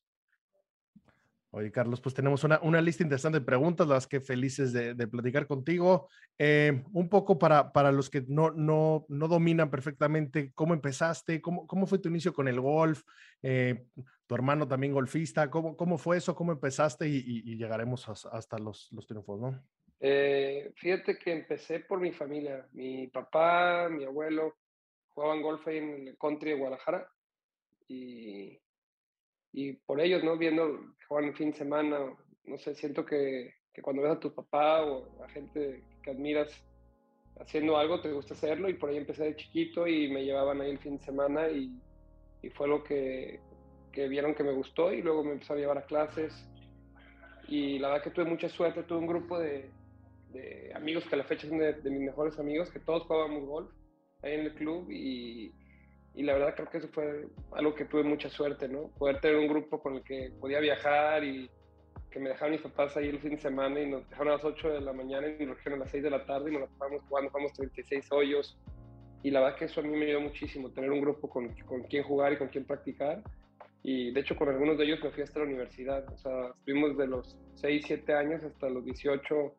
Oye, 1.52 1.72
Carlos, 1.72 2.00
pues 2.00 2.14
tenemos 2.14 2.44
una, 2.44 2.60
una, 2.62 2.80
lista 2.80 3.02
interesante 3.02 3.40
de 3.40 3.46
preguntas, 3.46 3.88
las 3.88 4.06
que 4.06 4.22
felices 4.22 4.72
de, 4.72 4.94
de 4.94 5.08
platicar 5.08 5.48
contigo. 5.48 6.08
Eh, 6.38 6.84
un 6.94 7.10
poco 7.10 7.40
para, 7.40 7.72
para 7.72 7.92
los 7.92 8.12
que 8.12 8.24
no, 8.28 8.52
no, 8.52 9.06
no 9.10 9.28
dominan 9.28 9.72
perfectamente 9.72 10.52
cómo 10.54 10.76
empezaste, 10.76 11.42
cómo, 11.42 11.66
cómo 11.66 11.88
fue 11.88 11.98
tu 11.98 12.10
inicio 12.10 12.34
con 12.34 12.48
el 12.48 12.62
golf, 12.62 13.02
eh, 13.42 13.84
tu 14.28 14.36
hermano 14.36 14.68
también 14.68 14.94
golfista, 14.94 15.50
cómo, 15.50 15.76
cómo 15.76 15.98
fue 15.98 16.18
eso, 16.18 16.36
cómo 16.36 16.52
empezaste 16.52 17.10
y, 17.10 17.18
y, 17.26 17.58
llegaremos 17.58 18.08
hasta 18.08 18.60
los, 18.60 18.92
los 18.92 19.08
triunfos, 19.08 19.40
¿no? 19.40 19.60
Eh, 20.00 20.72
fíjate 20.76 21.18
que 21.18 21.32
empecé 21.32 21.80
por 21.80 22.00
mi 22.00 22.12
familia. 22.12 22.68
Mi 22.74 23.08
papá, 23.08 23.90
mi 23.90 24.06
abuelo 24.06 24.56
jugaban 25.08 25.42
golf 25.42 25.68
en 25.68 26.10
el 26.10 26.18
country 26.18 26.52
de 26.52 26.58
Guadalajara 26.58 27.10
y 27.88 28.60
y 29.52 29.74
por 29.74 30.00
ellos, 30.00 30.24
¿no? 30.24 30.38
Viendo 30.38 30.80
jugar 31.08 31.24
el 31.26 31.36
fin 31.36 31.52
de 31.52 31.58
semana, 31.58 32.00
no 32.46 32.58
sé, 32.58 32.76
siento 32.76 33.06
que 33.06 33.54
que 33.74 33.82
cuando 33.82 34.02
ves 34.02 34.12
a 34.12 34.20
tu 34.20 34.34
papá 34.34 34.84
o 34.84 35.24
a 35.24 35.30
gente 35.30 35.84
que 36.02 36.12
admiras 36.12 36.52
haciendo 37.40 37.78
algo, 37.78 38.02
te 38.02 38.12
gusta 38.12 38.34
hacerlo 38.34 38.70
y 38.70 38.74
por 38.74 38.90
ahí 38.90 38.98
empecé 38.98 39.24
de 39.24 39.36
chiquito 39.36 39.88
y 39.88 40.10
me 40.10 40.24
llevaban 40.26 40.62
ahí 40.62 40.72
el 40.72 40.80
fin 40.80 40.98
de 40.98 41.04
semana 41.04 41.50
y, 41.50 41.72
y 42.42 42.50
fue 42.50 42.68
lo 42.68 42.84
que, 42.84 43.40
que, 43.92 44.08
vieron 44.08 44.36
que 44.36 44.44
me 44.44 44.52
gustó 44.52 44.92
y 44.92 45.02
luego 45.02 45.24
me 45.24 45.34
empezó 45.34 45.54
a 45.54 45.58
llevar 45.58 45.78
a 45.78 45.86
clases 45.86 46.34
y 47.48 47.80
la 47.80 47.90
verdad 47.90 48.04
que 48.04 48.12
tuve 48.12 48.26
mucha 48.26 48.50
suerte, 48.50 48.84
tuve 48.84 49.00
un 49.00 49.08
grupo 49.08 49.40
de, 49.40 49.70
de 50.32 50.72
amigos 50.76 51.06
que 51.06 51.16
a 51.16 51.18
la 51.18 51.24
fecha 51.24 51.48
son 51.48 51.60
de, 51.60 51.74
de, 51.74 51.90
mis 51.90 52.02
mejores 52.02 52.38
amigos, 52.38 52.70
que 52.70 52.80
todos 52.80 53.04
jugábamos 53.04 53.46
golf 53.46 53.72
ahí 54.22 54.34
en 54.34 54.42
el 54.42 54.54
club 54.56 54.90
y, 54.92 55.54
y 56.16 56.24
la 56.24 56.34
verdad 56.34 56.56
creo 56.56 56.70
que 56.70 56.78
eso 56.80 56.88
fue 56.90 57.28
algo 57.54 57.76
que 57.76 57.86
tuve 57.86 58.04
mucha 58.04 58.30
suerte, 58.30 58.68
¿no? 58.68 58.90
Poder 58.98 59.20
tener 59.22 59.38
un 59.38 59.48
grupo 59.48 59.82
con 59.82 59.96
el 59.96 60.04
que 60.04 60.32
podía 60.40 60.60
viajar 60.60 61.24
y 61.24 61.50
que 62.12 62.20
me 62.20 62.30
dejaron 62.30 62.54
mis 62.54 62.62
papás 62.62 62.98
ahí 62.98 63.08
el 63.08 63.20
fin 63.20 63.32
de 63.32 63.42
semana 63.42 63.80
y 63.80 63.90
nos 63.90 64.10
dejaron 64.10 64.34
a 64.34 64.36
las 64.38 64.46
8 64.46 64.70
de 64.70 64.82
la 64.82 64.94
mañana 64.94 65.28
y 65.28 65.46
nos 65.46 65.58
dejaron 65.58 65.80
a 65.80 65.84
las 65.84 65.92
6 65.92 66.04
de 66.04 66.10
la 66.10 66.26
tarde 66.26 66.50
y 66.50 66.54
nos 66.54 66.62
la 66.62 66.68
pasamos 66.68 67.04
jugando, 67.08 67.30
jugamos 67.30 67.54
36 67.54 68.12
hoyos. 68.12 68.58
Y 69.22 69.32
la 69.32 69.42
verdad 69.42 69.58
que 69.58 69.66
eso 69.66 69.82
a 69.82 69.84
mí 69.84 69.90
me 69.90 70.06
ayudó 70.06 70.22
muchísimo, 70.22 70.72
tener 70.72 70.92
un 70.92 71.02
grupo 71.02 71.30
con, 71.30 71.50
con 71.66 71.84
quien 71.84 72.04
jugar 72.04 72.34
y 72.34 72.38
con 72.38 72.48
quien 72.48 72.66
practicar. 72.66 73.22
Y 73.84 74.12
de 74.12 74.20
hecho 74.22 74.36
con 74.36 74.50
algunos 74.50 74.78
de 74.78 74.86
ellos 74.86 75.00
me 75.04 75.12
fui 75.12 75.24
hasta 75.24 75.40
la 75.40 75.46
universidad. 75.46 76.08
O 76.12 76.18
sea, 76.18 76.50
estuvimos 76.58 76.98
de 76.98 77.08
los 77.08 77.38
6, 77.56 77.84
7 77.86 78.14
años 78.14 78.44
hasta 78.44 78.70
los 78.70 78.84
18 78.84 79.54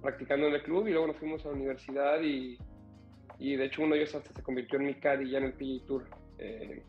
practicando 0.00 0.46
en 0.46 0.54
el 0.54 0.62
club 0.62 0.86
y 0.86 0.92
luego 0.92 1.08
nos 1.08 1.16
fuimos 1.16 1.44
a 1.44 1.48
la 1.48 1.54
universidad 1.54 2.20
y, 2.22 2.58
y 3.40 3.56
de 3.56 3.64
hecho 3.64 3.82
uno 3.82 3.94
de 3.94 4.02
ellos 4.02 4.14
hasta 4.14 4.32
se 4.34 4.42
convirtió 4.42 4.78
en 4.78 4.86
mi 4.86 4.94
caddy 4.94 5.30
ya 5.30 5.38
en 5.38 5.44
el 5.44 5.52
PGA 5.54 5.86
Tour. 5.86 6.04
Eh, 6.38 6.82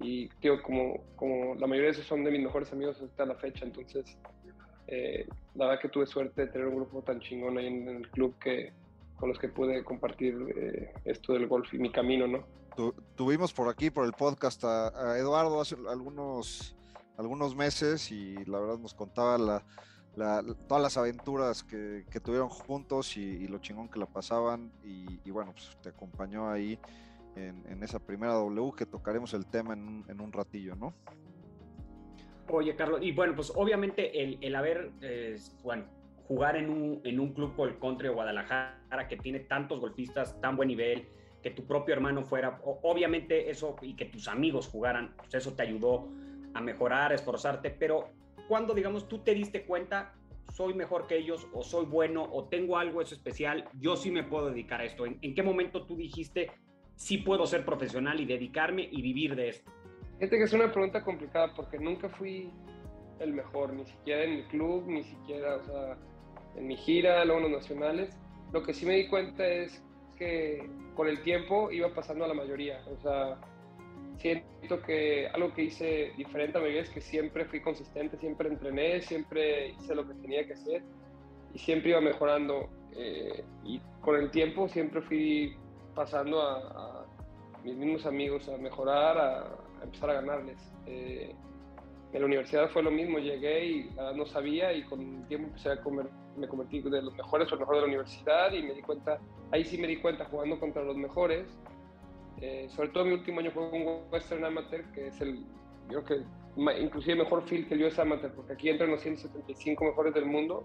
y 0.00 0.28
tío, 0.40 0.62
como, 0.62 1.02
como 1.16 1.54
la 1.56 1.66
mayoría 1.66 1.86
de 1.86 1.92
esos 1.92 2.06
son 2.06 2.22
de 2.22 2.30
mis 2.30 2.42
mejores 2.42 2.70
amigos 2.72 3.00
hasta 3.00 3.24
la 3.24 3.34
fecha, 3.34 3.64
entonces 3.64 4.16
eh, 4.86 5.26
la 5.54 5.66
verdad 5.66 5.80
que 5.80 5.88
tuve 5.88 6.06
suerte 6.06 6.42
de 6.42 6.52
tener 6.52 6.68
un 6.68 6.76
grupo 6.76 7.02
tan 7.02 7.20
chingón 7.20 7.58
ahí 7.58 7.66
en, 7.66 7.88
en 7.88 7.96
el 7.96 8.10
club 8.10 8.38
que 8.38 8.72
con 9.16 9.30
los 9.30 9.38
que 9.38 9.48
pude 9.48 9.82
compartir 9.82 10.36
eh, 10.56 10.92
esto 11.04 11.32
del 11.32 11.48
golf 11.48 11.72
y 11.74 11.78
mi 11.78 11.90
camino, 11.90 12.28
¿no? 12.28 12.44
Tu, 12.76 12.94
tuvimos 13.16 13.52
por 13.52 13.68
aquí, 13.68 13.90
por 13.90 14.04
el 14.04 14.12
podcast, 14.12 14.62
a, 14.64 15.12
a, 15.12 15.18
Eduardo 15.18 15.60
hace 15.60 15.74
algunos, 15.88 16.76
algunos 17.16 17.56
meses 17.56 18.12
y 18.12 18.36
la 18.44 18.60
verdad 18.60 18.78
nos 18.78 18.94
contaba 18.94 19.36
la, 19.36 19.64
la, 20.18 20.44
todas 20.66 20.82
las 20.82 20.96
aventuras 20.96 21.62
que, 21.62 22.04
que 22.10 22.20
tuvieron 22.20 22.48
juntos 22.48 23.16
y, 23.16 23.22
y, 23.22 23.48
lo 23.48 23.58
chingón 23.58 23.88
que 23.88 23.98
la 23.98 24.06
pasaban 24.06 24.72
y, 24.84 25.20
y 25.24 25.30
bueno, 25.30 25.52
pues 25.52 25.76
te 25.80 25.90
acompañó 25.90 26.50
ahí 26.50 26.78
en, 27.36 27.64
en, 27.68 27.82
esa 27.82 27.98
primera 28.00 28.34
W 28.34 28.72
que 28.76 28.84
tocaremos 28.84 29.32
el 29.34 29.46
tema 29.46 29.74
en 29.74 29.86
un, 29.86 30.04
en 30.08 30.20
un 30.20 30.32
ratillo, 30.32 30.74
¿no? 30.74 30.92
Oye, 32.50 32.74
Carlos, 32.74 33.00
y 33.02 33.12
bueno, 33.12 33.34
pues 33.36 33.52
obviamente 33.54 34.22
el, 34.22 34.38
el 34.40 34.56
haber, 34.56 34.90
eh, 35.02 35.38
bueno, 35.62 35.84
jugar 36.26 36.56
en 36.56 36.70
un, 36.70 37.00
en 37.04 37.20
un 37.20 37.32
club 37.32 37.54
como 37.54 37.68
el 37.68 37.78
Country 37.78 38.08
de 38.08 38.14
Guadalajara 38.14 39.06
que 39.08 39.16
tiene 39.16 39.40
tantos 39.40 39.80
golfistas, 39.80 40.40
tan 40.40 40.56
buen 40.56 40.68
nivel, 40.68 41.08
que 41.42 41.50
tu 41.50 41.66
propio 41.66 41.94
hermano 41.94 42.24
fuera, 42.24 42.60
obviamente 42.64 43.50
eso, 43.50 43.76
y 43.82 43.94
que 43.94 44.06
tus 44.06 44.26
amigos 44.28 44.66
jugaran, 44.66 45.14
pues 45.16 45.34
eso 45.34 45.54
te 45.54 45.62
ayudó 45.62 46.08
a 46.54 46.60
mejorar, 46.60 47.12
a 47.12 47.14
esforzarte, 47.14 47.70
pero 47.70 48.10
cuando, 48.48 48.74
digamos, 48.74 49.08
tú 49.08 49.18
te 49.18 49.34
diste 49.34 49.64
cuenta, 49.64 50.14
soy 50.52 50.74
mejor 50.74 51.06
que 51.06 51.16
ellos, 51.16 51.46
o 51.52 51.62
soy 51.62 51.86
bueno, 51.86 52.24
o 52.24 52.44
tengo 52.44 52.78
algo 52.78 53.00
eso 53.00 53.14
especial, 53.14 53.68
yo 53.78 53.96
sí 53.96 54.10
me 54.10 54.24
puedo 54.24 54.50
dedicar 54.50 54.80
a 54.80 54.84
esto. 54.84 55.06
¿En, 55.06 55.18
en 55.22 55.34
qué 55.34 55.42
momento 55.42 55.86
tú 55.86 55.96
dijiste, 55.96 56.50
sí 56.96 57.18
puedo 57.18 57.46
ser 57.46 57.64
profesional 57.64 58.18
y 58.20 58.24
dedicarme 58.24 58.88
y 58.90 59.02
vivir 59.02 59.36
de 59.36 59.50
esto? 59.50 59.70
Fíjate 60.18 60.38
que 60.38 60.44
es 60.44 60.52
una 60.52 60.72
pregunta 60.72 61.04
complicada 61.04 61.54
porque 61.54 61.78
nunca 61.78 62.08
fui 62.08 62.50
el 63.20 63.32
mejor, 63.32 63.72
ni 63.72 63.84
siquiera 63.84 64.24
en 64.24 64.36
mi 64.36 64.42
club, 64.44 64.84
ni 64.86 65.04
siquiera, 65.04 65.56
o 65.56 65.62
sea, 65.62 65.98
en 66.56 66.66
mi 66.66 66.76
gira, 66.76 67.24
luego 67.24 67.46
en 67.46 67.52
los 67.52 67.62
nacionales. 67.62 68.18
Lo 68.52 68.62
que 68.62 68.72
sí 68.74 68.86
me 68.86 68.94
di 68.94 69.08
cuenta 69.08 69.46
es 69.46 69.84
que 70.16 70.68
con 70.94 71.06
el 71.06 71.22
tiempo 71.22 71.70
iba 71.70 71.94
pasando 71.94 72.24
a 72.24 72.28
la 72.28 72.34
mayoría. 72.34 72.82
O 72.88 72.96
sea, 72.96 73.38
siento 74.18 74.82
que 74.82 75.28
algo 75.28 75.52
que 75.54 75.62
hice 75.62 76.12
diferente 76.16 76.58
a 76.58 76.60
mi 76.60 76.68
vida 76.70 76.80
es 76.80 76.90
que 76.90 77.00
siempre 77.00 77.44
fui 77.46 77.60
consistente, 77.60 78.18
siempre 78.18 78.48
entrené, 78.48 79.00
siempre 79.02 79.70
hice 79.70 79.94
lo 79.94 80.06
que 80.06 80.14
tenía 80.14 80.46
que 80.46 80.54
hacer 80.54 80.82
y 81.54 81.58
siempre 81.58 81.90
iba 81.90 82.00
mejorando. 82.00 82.68
Eh, 82.96 83.44
y 83.64 83.80
con 84.00 84.16
el 84.16 84.30
tiempo 84.30 84.68
siempre 84.68 85.00
fui 85.02 85.56
pasando 85.94 86.42
a, 86.42 87.02
a 87.02 87.06
mis 87.64 87.76
mismos 87.76 88.06
amigos 88.06 88.48
a 88.48 88.56
mejorar, 88.56 89.18
a, 89.18 89.38
a 89.80 89.84
empezar 89.84 90.10
a 90.10 90.14
ganarles. 90.14 90.58
Eh, 90.86 91.34
en 92.12 92.20
la 92.20 92.26
universidad 92.26 92.70
fue 92.70 92.82
lo 92.82 92.90
mismo, 92.90 93.18
llegué 93.18 93.66
y 93.66 93.88
uh, 93.96 94.16
no 94.16 94.24
sabía 94.24 94.72
y 94.72 94.82
con 94.84 95.00
el 95.00 95.26
tiempo 95.28 95.48
empecé 95.48 95.70
a 95.70 95.80
comer, 95.82 96.06
me 96.36 96.48
convertí 96.48 96.80
de 96.80 97.02
los 97.02 97.14
mejores 97.14 97.50
o 97.50 97.54
el 97.54 97.60
mejor 97.60 97.74
de 97.76 97.80
la 97.82 97.86
universidad 97.86 98.52
y 98.52 98.62
me 98.62 98.72
di 98.72 98.80
cuenta, 98.80 99.18
ahí 99.52 99.64
sí 99.64 99.76
me 99.76 99.86
di 99.86 99.96
cuenta 99.98 100.24
jugando 100.24 100.58
contra 100.58 100.82
los 100.82 100.96
mejores. 100.96 101.46
Eh, 102.40 102.68
sobre 102.70 102.88
todo 102.90 103.04
mi 103.04 103.12
último 103.12 103.40
año 103.40 103.50
fue 103.50 103.68
un 103.68 104.02
Western 104.12 104.44
Amateur, 104.44 104.84
que 104.92 105.08
es 105.08 105.20
el, 105.20 105.44
yo 105.90 106.04
creo 106.04 106.24
que 106.24 106.80
inclusive 106.80 107.16
mejor 107.16 107.42
field 107.44 107.68
que 107.68 107.74
el 107.74 107.84
US 107.84 107.98
Amateur, 107.98 108.32
porque 108.32 108.52
aquí 108.52 108.68
entran 108.68 108.90
los 108.90 109.00
175 109.00 109.84
mejores 109.84 110.14
del 110.14 110.26
mundo 110.26 110.64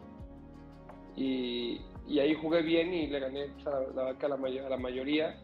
y, 1.16 1.82
y 2.08 2.20
ahí 2.20 2.34
jugué 2.36 2.62
bien 2.62 2.94
y 2.94 3.08
le 3.08 3.20
gané 3.20 3.48
pues, 3.48 3.68
a, 3.68 3.80
la, 3.94 4.10
a, 4.10 4.28
la, 4.28 4.66
a 4.66 4.70
la 4.70 4.78
mayoría 4.78 5.40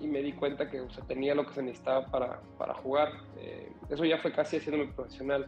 y 0.00 0.06
me 0.06 0.22
di 0.22 0.32
cuenta 0.32 0.68
que 0.68 0.80
o 0.80 0.90
sea, 0.90 1.04
tenía 1.04 1.34
lo 1.34 1.46
que 1.46 1.54
se 1.54 1.62
necesitaba 1.62 2.06
para, 2.06 2.40
para 2.58 2.74
jugar. 2.74 3.12
Eh, 3.38 3.72
eso 3.90 4.04
ya 4.04 4.18
fue 4.18 4.32
casi 4.32 4.56
haciéndome 4.56 4.92
profesional. 4.92 5.46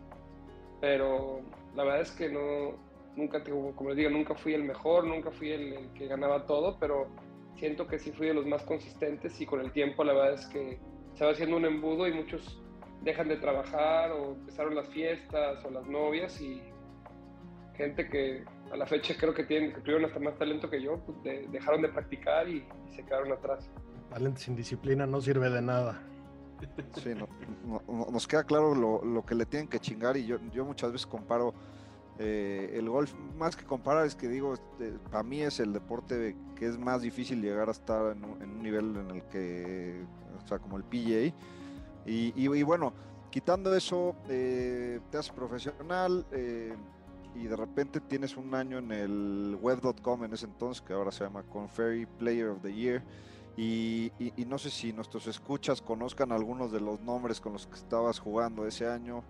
Pero 0.81 1.41
la 1.75 1.85
verdad 1.85 2.03
es 2.03 2.13
que 2.13 2.29
no, 2.29 2.77
nunca, 3.17 3.43
como 3.43 3.89
les 3.89 3.97
digo, 3.97 4.11
nunca 4.11 4.35
fui 4.35 4.55
el 4.55 4.65
mejor, 4.65 5.05
nunca 5.05 5.31
fui 5.31 5.51
el, 5.51 5.73
el, 5.73 5.93
que 5.93 6.07
ganaba 6.07 6.47
todo, 6.47 6.77
pero 6.79 7.09
siento 7.57 7.87
que 7.87 7.99
sí 7.99 8.13
fui 8.13 8.29
de 8.29 8.35
los 8.35 8.47
más 8.47 8.63
consistentes 8.63 9.41
y 9.41 9.47
con 9.47 9.61
el 9.61 9.73
tiempo 9.73 10.05
la 10.05 10.13
verdad 10.13 10.35
es 10.35 10.47
que 10.47 10.79
se 11.15 11.25
va 11.25 11.33
haciendo 11.33 11.57
un 11.57 11.65
embudo 11.65 12.07
y 12.07 12.13
muchos 12.13 12.63
dejan 13.03 13.29
de 13.29 13.37
trabajar 13.37 14.13
o 14.13 14.33
empezaron 14.33 14.75
las 14.75 14.89
fiestas 14.89 15.65
o 15.65 15.71
las 15.71 15.87
novias 15.87 16.41
y 16.41 16.63
gente 17.77 18.09
que 18.09 18.45
a 18.73 18.77
la 18.77 18.87
fecha 18.87 19.15
creo 19.19 19.35
que, 19.35 19.45
tienen, 19.45 19.73
que 19.73 19.81
tuvieron 19.81 20.05
hasta 20.05 20.19
más 20.19 20.37
talento 20.39 20.69
que 20.69 20.83
yo, 20.83 20.99
pues 21.07 21.23
de, 21.23 21.47
dejaron 21.49 21.83
de 21.83 21.89
practicar 21.89 22.49
y, 22.49 22.67
y 22.89 22.95
se 22.95 23.05
quedaron 23.05 23.33
atrás 23.33 23.71
talento 24.09 24.41
sin 24.41 24.57
disciplina 24.57 25.07
no 25.07 25.21
sirve 25.21 25.51
de 25.51 25.63
nada. 25.63 26.03
Sí, 27.03 27.11
no, 27.15 27.29
no, 27.87 28.07
nos 28.11 28.27
queda 28.27 28.45
claro 28.45 28.75
lo, 28.75 29.05
lo, 29.05 29.27
que 29.27 29.35
le 29.35 29.45
tienen 29.45 29.69
que 29.69 29.79
chingar 29.79 30.17
y 30.17 30.25
yo, 30.25 30.39
yo 30.53 30.65
muchas 30.65 30.91
veces 30.91 31.07
comparo 31.07 31.53
eh, 32.19 32.73
el 32.75 32.89
golf, 32.89 33.13
más 33.37 33.57
que 33.57 33.65
comparar 33.65 34.07
es 34.07 34.15
que 34.15 34.29
digo, 34.29 34.55
este, 34.55 34.93
para 35.11 35.23
mí 35.23 35.43
es 35.43 35.61
el 35.61 35.73
deporte 35.73 36.35
que 36.57 36.67
es 36.67 36.79
más 36.79 37.03
difícil 37.03 37.43
llegar 37.43 37.69
a 37.69 37.73
estar 37.73 38.17
en 38.17 38.25
un, 38.25 38.63
nivel 38.63 38.97
en 38.97 39.11
el 39.11 39.23
que, 39.25 40.03
o 40.43 40.49
sea, 40.49 40.59
como 40.59 40.79
el 40.79 40.85
PGA. 40.85 41.35
Y, 42.07 42.63
bueno, 42.63 42.93
quitando 43.31 43.75
eso, 43.75 44.15
eh, 44.29 45.01
te 45.11 45.19
haces 45.19 45.33
profesional 45.33 46.25
eh, 46.31 46.75
y 47.35 47.47
de 47.47 47.57
repente 47.57 48.01
tienes 48.01 48.37
un 48.37 48.55
año 48.55 48.79
en 48.79 48.93
el 48.93 49.59
web.com 49.61 50.25
en 50.25 50.33
ese 50.33 50.47
entonces, 50.47 50.81
que 50.81 50.93
ahora 50.95 51.11
se 51.11 51.25
llama 51.25 51.43
Conferry 51.43 52.07
Player 52.07 52.49
of 52.49 52.63
the 52.63 52.73
Year. 52.73 53.03
Y, 53.59 54.13
y, 54.19 54.45
no 54.45 54.59
sé 54.59 54.71
si 54.71 54.93
nuestros 54.93 55.27
escuchas 55.27 55.81
conozcan 55.81 56.31
algunos 56.31 56.71
de 56.71 56.81
los 56.81 57.01
nombres 57.01 57.41
con 57.41 57.55
los 57.55 57.67
que 57.67 57.75
estabas 57.75 58.19
jugando 58.19 58.67
ese 58.67 58.87
año. 58.87 59.25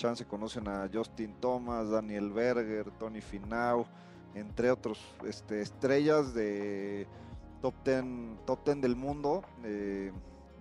Chance 0.00 0.24
conocen 0.24 0.66
a 0.66 0.88
Justin 0.90 1.34
Thomas, 1.40 1.90
Daniel 1.90 2.30
Berger, 2.30 2.90
Tony 2.92 3.20
Finau, 3.20 3.84
entre 4.34 4.70
otros 4.70 4.98
este, 5.26 5.60
estrellas 5.60 6.32
de 6.32 7.06
top 7.60 7.74
10 7.84 8.04
top 8.46 8.64
ten 8.64 8.80
del 8.80 8.96
mundo, 8.96 9.42
eh, 9.62 10.10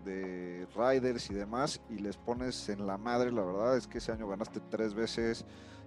de 0.04 0.68
riders 0.76 1.32
y 1.32 1.36
demás, 1.36 1.80
y 1.90 2.00
les 2.00 2.18
pones 2.18 2.68
en 2.68 2.86
la 2.86 2.98
madre. 2.98 3.32
La 3.32 3.46
verdad 3.46 3.78
es 3.78 3.88
que 3.88 4.00
ese 4.00 4.12
año 4.12 4.28
ganaste 4.28 4.60
tres 4.70 4.94
veces 4.94 5.46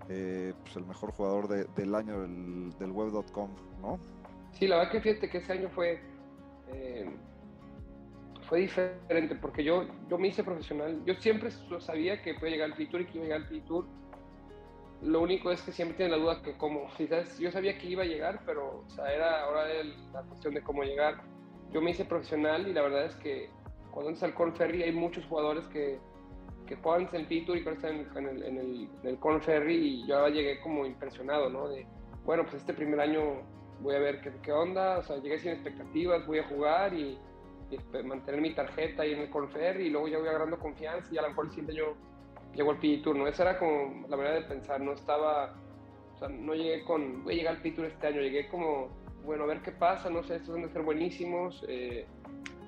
eh, 0.09 0.55
pues 0.63 0.75
el 0.77 0.87
mejor 0.87 1.13
jugador 1.13 1.47
de, 1.47 1.65
del 1.77 1.95
año 1.95 2.23
del, 2.23 2.73
del 2.79 2.91
web.com, 2.91 3.51
¿no? 3.83 3.99
Sí, 4.53 4.67
la 4.67 4.79
verdad 4.79 4.93
que 4.93 5.01
fíjate 5.03 5.29
que 5.29 5.39
ese 5.39 5.53
año 5.53 5.69
fue 5.69 6.01
eh, 6.69 7.11
fue 8.43 8.61
diferente 8.61 9.35
porque 9.37 9.65
yo, 9.65 9.87
yo 10.09 10.19
me 10.19 10.29
hice 10.29 10.45
profesional. 10.45 11.03
Yo 11.05 11.15
siempre 11.15 11.51
sabía 11.81 12.23
que 12.23 12.35
podía 12.35 12.53
llegar 12.53 12.73
al 12.73 12.89
Tour 12.89 13.01
y 13.01 13.07
que 13.07 13.19
iba 13.19 13.25
a 13.25 13.39
llegar 13.39 13.43
al 13.51 13.65
Tour. 13.65 13.87
Lo 15.03 15.21
único 15.21 15.51
es 15.51 15.63
que 15.63 15.73
siempre 15.73 15.97
tienen 15.97 16.13
la 16.13 16.19
duda 16.19 16.43
que 16.43 16.57
cómo. 16.57 16.89
Quizás 16.97 17.39
yo 17.39 17.51
sabía 17.51 17.79
que 17.79 17.89
iba 17.89 18.03
a 18.03 18.07
llegar, 18.07 18.41
pero 18.47 18.85
o 18.87 18.91
sea, 18.91 19.13
era 19.13 19.45
ahora 19.45 19.65
la 20.13 20.23
cuestión 20.23 20.55
de 20.55 20.63
cómo 20.63 20.85
llegar. 20.85 21.23
Yo 21.73 21.81
me 21.81 21.91
hice 21.91 22.05
profesional 22.05 22.69
y 22.69 22.73
la 22.73 22.83
verdad 22.83 23.07
es 23.07 23.17
que 23.17 23.51
cuando 23.91 24.11
entras 24.11 24.31
al 24.31 24.35
Corn 24.35 24.55
Ferry 24.55 24.83
hay 24.83 24.93
muchos 24.93 25.25
jugadores 25.27 25.67
que, 25.69 25.99
que 26.67 26.77
juegan 26.77 27.09
en 27.13 27.27
el 27.27 27.45
Tour 27.47 27.57
y 27.57 27.65
que 27.65 27.71
están 27.71 27.97
en 27.97 28.29
el, 28.29 28.43
en, 28.45 28.59
el, 28.59 28.89
en 29.03 29.09
el 29.09 29.19
Corn 29.19 29.43
Ferry 29.43 29.75
y 29.75 30.07
yo 30.07 30.29
llegué 30.29 30.61
como 30.61 30.87
impresionado, 30.87 31.51
¿no? 31.51 31.69
De, 31.69 31.87
bueno, 32.25 32.45
pues 32.45 32.57
este 32.57 32.75
primer 32.75 33.01
año 33.01 33.43
voy 33.81 33.97
a 33.97 33.99
ver 33.99 34.21
qué, 34.21 34.33
qué, 34.43 34.53
onda, 34.53 34.99
o 34.99 35.03
sea, 35.03 35.17
llegué 35.17 35.39
sin 35.39 35.51
expectativas, 35.51 36.27
voy 36.27 36.39
a 36.39 36.45
jugar 36.45 36.95
y 36.95 37.19
mantener 38.05 38.41
mi 38.41 38.55
tarjeta 38.55 39.03
ahí 39.03 39.13
en 39.13 39.21
el 39.21 39.31
Confer 39.31 39.81
y 39.81 39.91
luego 39.91 40.09
ya 40.09 40.19
voy 40.19 40.29
agarrando 40.29 40.59
confianza 40.59 41.09
y 41.13 41.19
a 41.19 41.23
lo 41.23 41.29
mejor 41.29 41.47
el 41.47 41.51
siguiente 41.51 41.73
año 41.73 41.95
llego 42.55 42.71
al 42.71 42.79
PG 42.79 43.03
Tour, 43.03 43.17
¿no? 43.17 43.27
Esa 43.27 43.43
era 43.43 43.59
como 43.59 44.07
la 44.09 44.17
manera 44.17 44.35
de 44.37 44.43
pensar, 44.43 44.81
no 44.81 44.93
estaba, 44.93 45.55
o 46.15 46.19
sea, 46.19 46.29
no 46.29 46.55
llegué 46.55 46.85
con, 46.85 47.25
voy 47.25 47.35
a 47.35 47.37
llegar 47.37 47.57
al 47.57 47.75
Tour 47.75 47.87
este 47.87 48.07
año, 48.07 48.21
llegué 48.21 48.49
como, 48.49 48.89
bueno, 49.25 49.45
a 49.45 49.47
ver 49.47 49.63
qué 49.63 49.73
pasa, 49.73 50.11
no 50.11 50.23
sé, 50.23 50.37
estos 50.37 50.55
van 50.55 50.65
a 50.65 50.73
ser 50.73 50.83
buenísimos, 50.83 51.65
eh, 51.69 52.07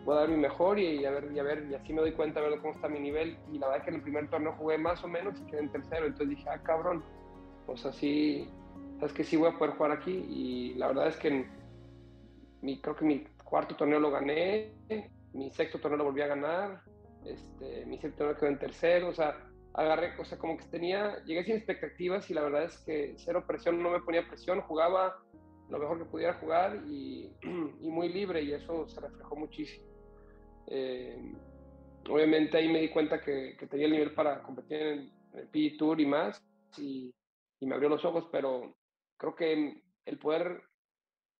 voy 0.04 0.16
a 0.16 0.20
dar 0.20 0.28
mi 0.28 0.36
mejor 0.36 0.78
y, 0.78 1.04
a 1.04 1.10
ver, 1.10 1.30
y 1.32 1.38
a 1.38 1.42
ver, 1.42 1.66
y 1.70 1.74
así 1.74 1.92
me 1.92 2.00
doy 2.00 2.12
cuenta 2.12 2.40
a 2.40 2.42
ver 2.42 2.58
cómo 2.60 2.74
está 2.74 2.88
mi 2.88 3.00
nivel. 3.00 3.38
Y 3.52 3.58
la 3.58 3.66
verdad 3.66 3.78
es 3.78 3.84
que 3.84 3.90
en 3.90 3.96
el 3.96 4.02
primer 4.02 4.28
torneo 4.28 4.52
jugué 4.52 4.78
más 4.78 5.02
o 5.02 5.08
menos 5.08 5.40
y 5.40 5.46
quedé 5.46 5.60
en 5.60 5.70
tercero, 5.70 6.06
entonces 6.06 6.36
dije, 6.36 6.48
ah, 6.48 6.62
cabrón, 6.62 7.02
o 7.66 7.76
sea, 7.76 7.92
sí, 7.92 8.48
sabes 8.98 9.12
que 9.12 9.24
sí 9.24 9.36
voy 9.36 9.48
a 9.48 9.58
poder 9.58 9.74
jugar 9.74 9.92
aquí 9.92 10.12
y 10.12 10.74
la 10.74 10.88
verdad 10.88 11.08
es 11.08 11.16
que 11.16 11.46
mi, 12.60 12.80
creo 12.80 12.96
que 12.96 13.04
mi 13.04 13.26
cuarto 13.44 13.76
torneo 13.76 14.00
lo 14.00 14.10
gané, 14.10 14.72
mi 15.32 15.50
sexto 15.50 15.78
torneo 15.78 15.98
lo 15.98 16.04
volví 16.04 16.22
a 16.22 16.28
ganar, 16.28 16.82
este, 17.24 17.86
mi 17.86 17.98
séptimo 17.98 18.16
torneo 18.16 18.36
quedó 18.36 18.48
en 18.48 18.58
tercero, 18.58 19.08
o 19.08 19.14
sea, 19.14 19.36
agarré, 19.74 20.12
o 20.18 20.38
como 20.38 20.56
que 20.56 20.64
tenía, 20.66 21.22
llegué 21.24 21.44
sin 21.44 21.56
expectativas 21.56 22.28
y 22.30 22.34
la 22.34 22.42
verdad 22.42 22.64
es 22.64 22.78
que 22.78 23.14
cero 23.16 23.44
presión, 23.46 23.82
no 23.82 23.90
me 23.90 24.00
ponía 24.00 24.26
presión, 24.26 24.60
jugaba 24.62 25.16
lo 25.68 25.78
mejor 25.78 25.98
que 25.98 26.04
pudiera 26.04 26.34
jugar 26.34 26.82
y, 26.86 27.30
muy 27.80 28.08
libre 28.08 28.42
y 28.42 28.52
eso 28.52 28.88
se 28.88 29.00
reflejó 29.00 29.36
muchísimo. 29.36 29.86
Eh, 30.66 31.34
obviamente 32.08 32.56
ahí 32.56 32.68
me 32.68 32.80
di 32.80 32.90
cuenta 32.90 33.20
que, 33.20 33.56
tenía 33.70 33.86
el 33.86 33.92
nivel 33.92 34.14
para 34.14 34.42
competir 34.42 34.78
en, 34.78 35.12
el 35.34 35.48
PG 35.48 35.78
Tour 35.78 36.00
y 36.00 36.06
más 36.06 36.42
y, 36.78 37.12
me 37.60 37.74
abrió 37.74 37.88
los 37.88 38.04
ojos, 38.04 38.28
pero 38.30 38.76
creo 39.16 39.34
que 39.34 39.82
el 40.04 40.18
poder 40.18 40.62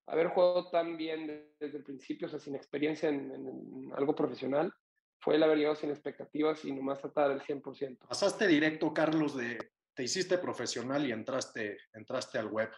haber 0.07 0.27
jugado 0.27 0.69
tan 0.69 0.97
bien 0.97 1.53
desde 1.59 1.77
el 1.77 1.83
principio, 1.83 2.27
o 2.27 2.29
sea, 2.29 2.39
sin 2.39 2.55
experiencia 2.55 3.09
en, 3.09 3.91
algo 3.95 4.15
profesional, 4.15 4.73
fue 5.19 5.35
el 5.35 5.43
haber 5.43 5.57
llegado 5.57 5.75
sin 5.75 5.89
expectativas 5.89 6.63
y 6.65 6.71
nomás 6.71 7.01
tratar 7.01 7.31
el 7.31 7.41
100%. 7.41 8.07
Pasaste 8.07 8.47
directo, 8.47 8.93
Carlos, 8.93 9.35
de 9.35 9.57
te 9.95 10.03
hiciste 10.03 10.37
profesional 10.37 11.07
y 11.07 11.11
entraste, 11.11 11.77
entraste 11.93 12.37
al 12.37 12.47
web. 12.47 12.69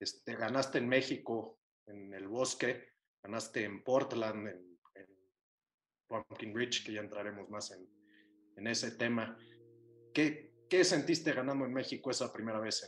Este, 0.00 0.34
ganaste 0.34 0.78
en 0.78 0.88
México, 0.88 1.60
en 1.86 2.12
el 2.14 2.26
bosque, 2.26 2.88
ganaste 3.22 3.64
en 3.64 3.84
Portland, 3.84 4.48
en, 4.48 4.78
en 4.94 5.06
Pumpkin 6.08 6.56
Ridge, 6.56 6.84
que 6.84 6.94
ya 6.94 7.00
entraremos 7.00 7.48
más 7.50 7.70
en, 7.70 7.86
en 8.56 8.66
ese 8.66 8.92
tema. 8.92 9.38
¿Qué, 10.12 10.54
¿Qué, 10.68 10.84
sentiste 10.84 11.32
ganando 11.32 11.66
en 11.66 11.72
México 11.72 12.10
esa 12.10 12.32
primera 12.32 12.58
vez 12.58 12.82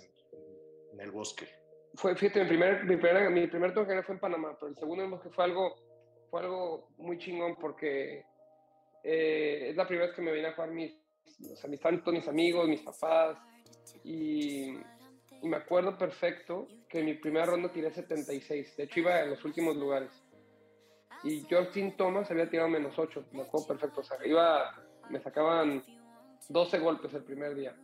en 0.92 1.00
el 1.00 1.10
bosque? 1.10 1.65
Fue, 1.96 2.14
fíjate, 2.14 2.42
mi 2.42 2.48
primer, 2.48 2.84
mi 2.84 2.96
primer, 2.96 3.30
mi 3.30 3.46
primer 3.46 3.72
torneo 3.72 4.02
fue 4.02 4.14
en 4.14 4.20
Panamá, 4.20 4.56
pero 4.58 4.70
el 4.70 4.76
segundo 4.76 5.08
bosque 5.08 5.30
fue 5.30 5.44
algo, 5.44 5.74
fue 6.30 6.40
algo 6.40 6.88
muy 6.98 7.18
chingón 7.18 7.56
porque 7.56 8.24
eh, 9.02 9.68
es 9.70 9.76
la 9.76 9.86
primera 9.86 10.08
vez 10.08 10.16
que 10.16 10.22
me 10.22 10.32
vine 10.32 10.48
a 10.48 10.52
jugar 10.52 10.70
mis, 10.72 10.92
o 11.50 11.56
sea, 11.56 11.70
mis 11.70 11.80
tantos, 11.80 12.12
mis 12.12 12.28
amigos, 12.28 12.68
mis 12.68 12.82
papás, 12.82 13.38
y, 14.04 14.74
y, 14.74 15.48
me 15.48 15.56
acuerdo 15.56 15.96
perfecto 15.96 16.66
que 16.88 16.98
en 16.98 17.06
mi 17.06 17.14
primera 17.14 17.46
ronda 17.46 17.72
tiré 17.72 17.90
76, 17.90 18.76
de 18.76 18.84
hecho 18.84 19.00
iba 19.00 19.22
en 19.22 19.30
los 19.30 19.44
últimos 19.44 19.76
lugares, 19.76 20.10
y 21.24 21.46
Justin 21.48 21.96
Thomas 21.96 22.30
había 22.30 22.50
tirado 22.50 22.68
menos 22.68 22.98
8, 22.98 23.26
me 23.32 23.42
acuerdo 23.42 23.68
perfecto, 23.68 24.00
o 24.00 24.04
sea, 24.04 24.18
iba, 24.26 24.70
me 25.08 25.20
sacaban 25.20 25.82
12 26.48 26.78
golpes 26.78 27.14
el 27.14 27.24
primer 27.24 27.54
día, 27.54 27.74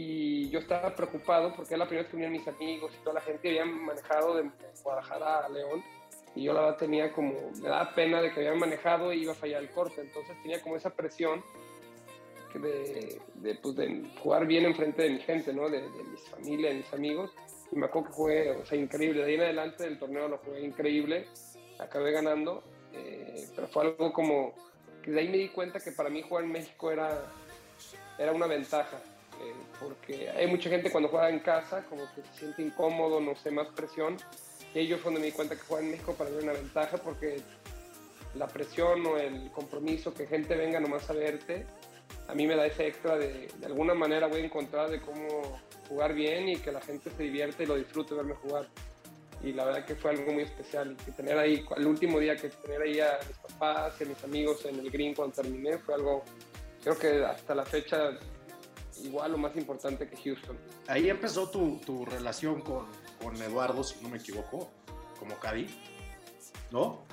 y 0.00 0.48
yo 0.50 0.60
estaba 0.60 0.94
preocupado 0.94 1.52
porque 1.56 1.74
era 1.74 1.78
la 1.78 1.88
primera 1.88 2.02
vez 2.04 2.10
que 2.10 2.16
unían 2.16 2.30
mis 2.30 2.46
amigos 2.46 2.92
y 2.94 3.02
toda 3.02 3.14
la 3.14 3.20
gente 3.20 3.48
había 3.48 3.64
manejado 3.64 4.36
de 4.36 4.48
Guadalajara 4.84 5.46
a 5.46 5.48
León, 5.48 5.82
y 6.36 6.44
yo 6.44 6.52
la 6.52 6.60
verdad 6.60 6.76
tenía 6.76 7.12
como, 7.12 7.34
me 7.60 7.68
daba 7.68 7.92
pena 7.96 8.22
de 8.22 8.32
que 8.32 8.38
habían 8.38 8.60
manejado 8.60 9.12
y 9.12 9.22
iba 9.22 9.32
a 9.32 9.34
fallar 9.34 9.60
el 9.60 9.70
corte, 9.70 10.00
entonces 10.00 10.40
tenía 10.40 10.62
como 10.62 10.76
esa 10.76 10.90
presión 10.90 11.42
de, 12.54 13.20
de, 13.34 13.54
pues, 13.56 13.74
de 13.74 14.04
jugar 14.22 14.46
bien 14.46 14.66
enfrente 14.66 15.02
de 15.02 15.10
mi 15.10 15.18
gente, 15.18 15.52
¿no? 15.52 15.68
De, 15.68 15.80
de 15.80 16.04
mis 16.04 16.28
familia, 16.28 16.68
de 16.70 16.76
mis 16.76 16.92
amigos, 16.92 17.32
y 17.72 17.76
me 17.76 17.86
acuerdo 17.86 18.08
que 18.08 18.14
jugué, 18.14 18.50
o 18.52 18.64
sea, 18.66 18.78
increíble, 18.78 19.22
de 19.22 19.30
ahí 19.30 19.34
en 19.34 19.40
adelante 19.40 19.82
del 19.82 19.98
torneo 19.98 20.28
lo 20.28 20.38
jugué 20.38 20.60
increíble, 20.60 21.26
acabé 21.80 22.12
ganando, 22.12 22.62
eh, 22.92 23.48
pero 23.56 23.66
fue 23.66 23.82
algo 23.82 24.12
como, 24.12 24.54
que 25.02 25.10
de 25.10 25.18
ahí 25.18 25.28
me 25.28 25.38
di 25.38 25.48
cuenta 25.48 25.80
que 25.80 25.90
para 25.90 26.08
mí 26.08 26.22
jugar 26.22 26.44
en 26.44 26.52
México 26.52 26.92
era, 26.92 27.20
era 28.16 28.30
una 28.30 28.46
ventaja, 28.46 29.00
eh, 29.40 29.54
porque 29.80 30.30
hay 30.30 30.46
mucha 30.46 30.70
gente 30.70 30.90
cuando 30.90 31.08
juega 31.08 31.30
en 31.30 31.40
casa, 31.40 31.84
como 31.84 32.02
que 32.14 32.22
se 32.22 32.38
siente 32.38 32.62
incómodo, 32.62 33.20
no 33.20 33.34
sé, 33.36 33.50
más 33.50 33.68
presión, 33.68 34.16
y 34.74 34.86
fue 34.94 35.04
donde 35.04 35.20
me 35.20 35.26
di 35.26 35.32
cuenta 35.32 35.56
que 35.56 35.62
jugar 35.62 35.82
en 35.82 35.90
México 35.90 36.14
para 36.14 36.30
mí 36.30 36.36
una 36.42 36.52
ventaja 36.52 36.98
porque 36.98 37.40
la 38.34 38.46
presión 38.46 39.04
o 39.06 39.16
el 39.16 39.50
compromiso, 39.50 40.14
que 40.14 40.26
gente 40.26 40.54
venga 40.54 40.78
nomás 40.78 41.08
a 41.10 41.14
verte, 41.14 41.66
a 42.28 42.34
mí 42.34 42.46
me 42.46 42.54
da 42.54 42.66
ese 42.66 42.86
extra 42.86 43.16
de, 43.16 43.48
de 43.58 43.66
alguna 43.66 43.94
manera 43.94 44.26
voy 44.26 44.42
a 44.42 44.44
encontrar 44.44 44.90
de 44.90 45.00
cómo 45.00 45.58
jugar 45.88 46.14
bien 46.14 46.48
y 46.48 46.56
que 46.56 46.70
la 46.70 46.80
gente 46.80 47.10
se 47.10 47.22
divierte 47.22 47.64
y 47.64 47.66
lo 47.66 47.76
disfrute 47.76 48.14
verme 48.14 48.34
jugar. 48.34 48.68
Y 49.42 49.52
la 49.52 49.64
verdad 49.64 49.84
que 49.84 49.94
fue 49.94 50.10
algo 50.10 50.32
muy 50.32 50.42
especial. 50.42 50.96
Y 51.06 51.10
tener 51.12 51.38
ahí, 51.38 51.64
el 51.76 51.86
último 51.86 52.18
día 52.18 52.36
que 52.36 52.48
tener 52.48 52.82
ahí 52.82 53.00
a 53.00 53.18
mis 53.26 53.36
papás 53.38 53.94
y 54.00 54.04
a 54.04 54.06
mis 54.08 54.24
amigos 54.24 54.64
en 54.66 54.78
el 54.80 54.90
green 54.90 55.14
cuando 55.14 55.36
terminé 55.36 55.78
fue 55.78 55.94
algo, 55.94 56.24
creo 56.82 56.98
que 56.98 57.24
hasta 57.24 57.54
la 57.54 57.64
fecha 57.64 58.10
igual 59.04 59.34
o 59.34 59.38
más 59.38 59.56
importante 59.56 60.08
que 60.08 60.16
Houston. 60.16 60.58
Ahí 60.86 61.08
empezó 61.10 61.50
tu, 61.50 61.78
tu 61.84 62.04
relación 62.04 62.60
con, 62.60 62.86
con 63.22 63.36
Eduardo, 63.40 63.82
si 63.82 64.00
no 64.02 64.08
me 64.08 64.18
equivoco, 64.18 64.68
como 65.18 65.36
Caddy, 65.38 65.66
¿no? 66.70 67.04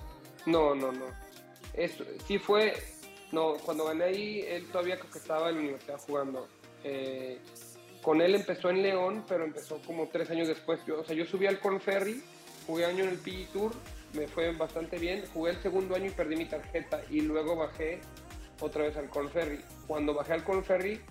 No, 0.45 0.75
no, 0.75 0.91
no. 0.91 1.05
Eso, 1.73 2.03
sí 2.27 2.37
fue, 2.39 2.73
no, 3.31 3.55
cuando 3.65 3.85
gané 3.85 4.05
ahí, 4.05 4.41
él 4.47 4.67
todavía 4.71 4.99
que 4.99 5.17
estaba 5.17 5.49
en 5.49 5.55
la 5.55 5.61
universidad 5.61 5.99
jugando. 5.99 6.47
Eh, 6.83 7.39
con 8.01 8.21
él 8.21 8.35
empezó 8.35 8.69
en 8.69 8.83
León, 8.83 9.25
pero 9.27 9.43
empezó 9.43 9.81
como 9.85 10.07
tres 10.07 10.29
años 10.29 10.47
después. 10.47 10.79
Yo, 10.85 11.01
o 11.01 11.03
sea, 11.03 11.15
yo 11.15 11.25
subí 11.25 11.47
al 11.47 11.59
Corn 11.59 11.81
Ferry, 11.81 12.23
jugué 12.67 12.85
año 12.85 13.03
en 13.03 13.09
el 13.09 13.17
PG 13.17 13.51
Tour, 13.51 13.71
me 14.13 14.27
fue 14.27 14.51
bastante 14.53 14.97
bien. 14.99 15.23
Jugué 15.33 15.51
el 15.51 15.61
segundo 15.61 15.95
año 15.95 16.05
y 16.05 16.11
perdí 16.11 16.35
mi 16.35 16.45
tarjeta 16.45 17.01
y 17.09 17.21
luego 17.21 17.55
bajé 17.55 18.01
otra 18.61 18.83
vez 18.83 18.95
al 18.95 19.09
Corn 19.09 19.29
Ferry. 19.29 19.59
Cuando 19.87 20.13
bajé 20.13 20.33
al 20.33 20.43
Corn 20.43 20.63
Ferry, 20.63 21.01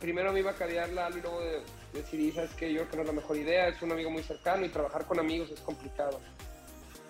primero 0.00 0.32
me 0.32 0.40
iba 0.40 0.50
a 0.50 0.54
cadear 0.54 0.90
Lalo 0.90 1.18
y 1.18 1.20
luego 1.20 1.40
de, 1.40 1.60
decidí, 1.92 2.32
sabes 2.32 2.54
que 2.54 2.72
yo 2.72 2.80
creo 2.80 2.90
que 2.90 2.96
no 2.96 3.02
es 3.02 3.08
la 3.08 3.14
mejor 3.14 3.36
idea, 3.36 3.68
es 3.68 3.80
un 3.82 3.92
amigo 3.92 4.10
muy 4.10 4.22
cercano 4.22 4.64
y 4.64 4.68
trabajar 4.68 5.06
con 5.06 5.18
amigos 5.18 5.50
es 5.50 5.60
complicado. 5.60 6.20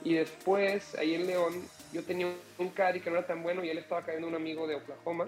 Y 0.05 0.15
después, 0.15 0.95
ahí 0.97 1.15
en 1.15 1.27
León, 1.27 1.55
yo 1.93 2.05
tenía 2.05 2.31
un 2.59 2.69
caddy 2.69 3.01
que 3.01 3.11
no 3.11 3.17
era 3.17 3.27
tan 3.27 3.43
bueno 3.43 3.65
y 3.65 3.71
él 3.71 3.79
estaba 3.79 4.03
cayendo 4.03 4.29
un 4.29 4.35
amigo 4.35 4.67
de 4.67 4.77
Oklahoma. 4.77 5.27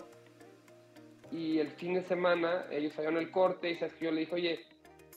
Y 1.32 1.58
el 1.58 1.70
fin 1.70 1.94
de 1.94 2.02
semana, 2.04 2.66
ellos 2.70 2.92
salieron 2.92 3.18
el 3.18 3.30
corte 3.30 3.70
y 3.70 3.76
sabes 3.76 3.94
que 3.94 4.04
yo 4.04 4.12
le 4.12 4.20
dije, 4.20 4.34
oye, 4.34 4.60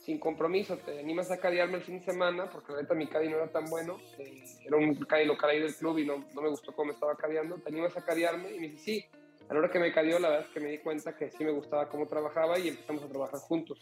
sin 0.02 0.18
compromiso, 0.18 0.78
¿te 0.78 0.98
animas 0.98 1.30
a 1.30 1.36
cadearme 1.36 1.76
el 1.76 1.82
fin 1.82 1.98
de 1.98 2.04
semana? 2.06 2.48
Porque 2.48 2.72
ahorita 2.72 2.94
mi 2.94 3.06
caddy 3.06 3.28
no 3.28 3.36
era 3.36 3.48
tan 3.48 3.66
bueno, 3.66 3.98
eh, 4.18 4.42
era 4.64 4.76
un 4.76 4.94
caddy 4.94 5.26
local 5.26 5.50
ahí 5.50 5.60
del 5.60 5.74
club 5.74 5.98
y 5.98 6.06
no, 6.06 6.18
me 6.18 6.48
gustó 6.48 6.72
cómo 6.72 6.86
me 6.86 6.94
estaba 6.94 7.14
cadeando. 7.16 7.56
¿Te 7.56 7.68
animas 7.68 7.96
a 7.96 8.04
cadearme? 8.04 8.50
Y 8.54 8.60
me 8.60 8.68
dice, 8.68 8.82
sí. 8.82 9.06
A 9.50 9.52
la 9.52 9.58
hora 9.58 9.70
que 9.70 9.80
me 9.80 9.92
cadeó, 9.92 10.20
la 10.20 10.28
verdad 10.28 10.46
es 10.46 10.54
que 10.54 10.60
me 10.60 10.70
di 10.70 10.78
cuenta 10.78 11.16
que 11.16 11.28
sí 11.28 11.42
me 11.42 11.50
gustaba 11.50 11.88
cómo 11.88 12.06
trabajaba 12.06 12.56
y 12.56 12.68
empezamos 12.68 13.02
a 13.02 13.08
trabajar 13.08 13.40
juntos. 13.40 13.80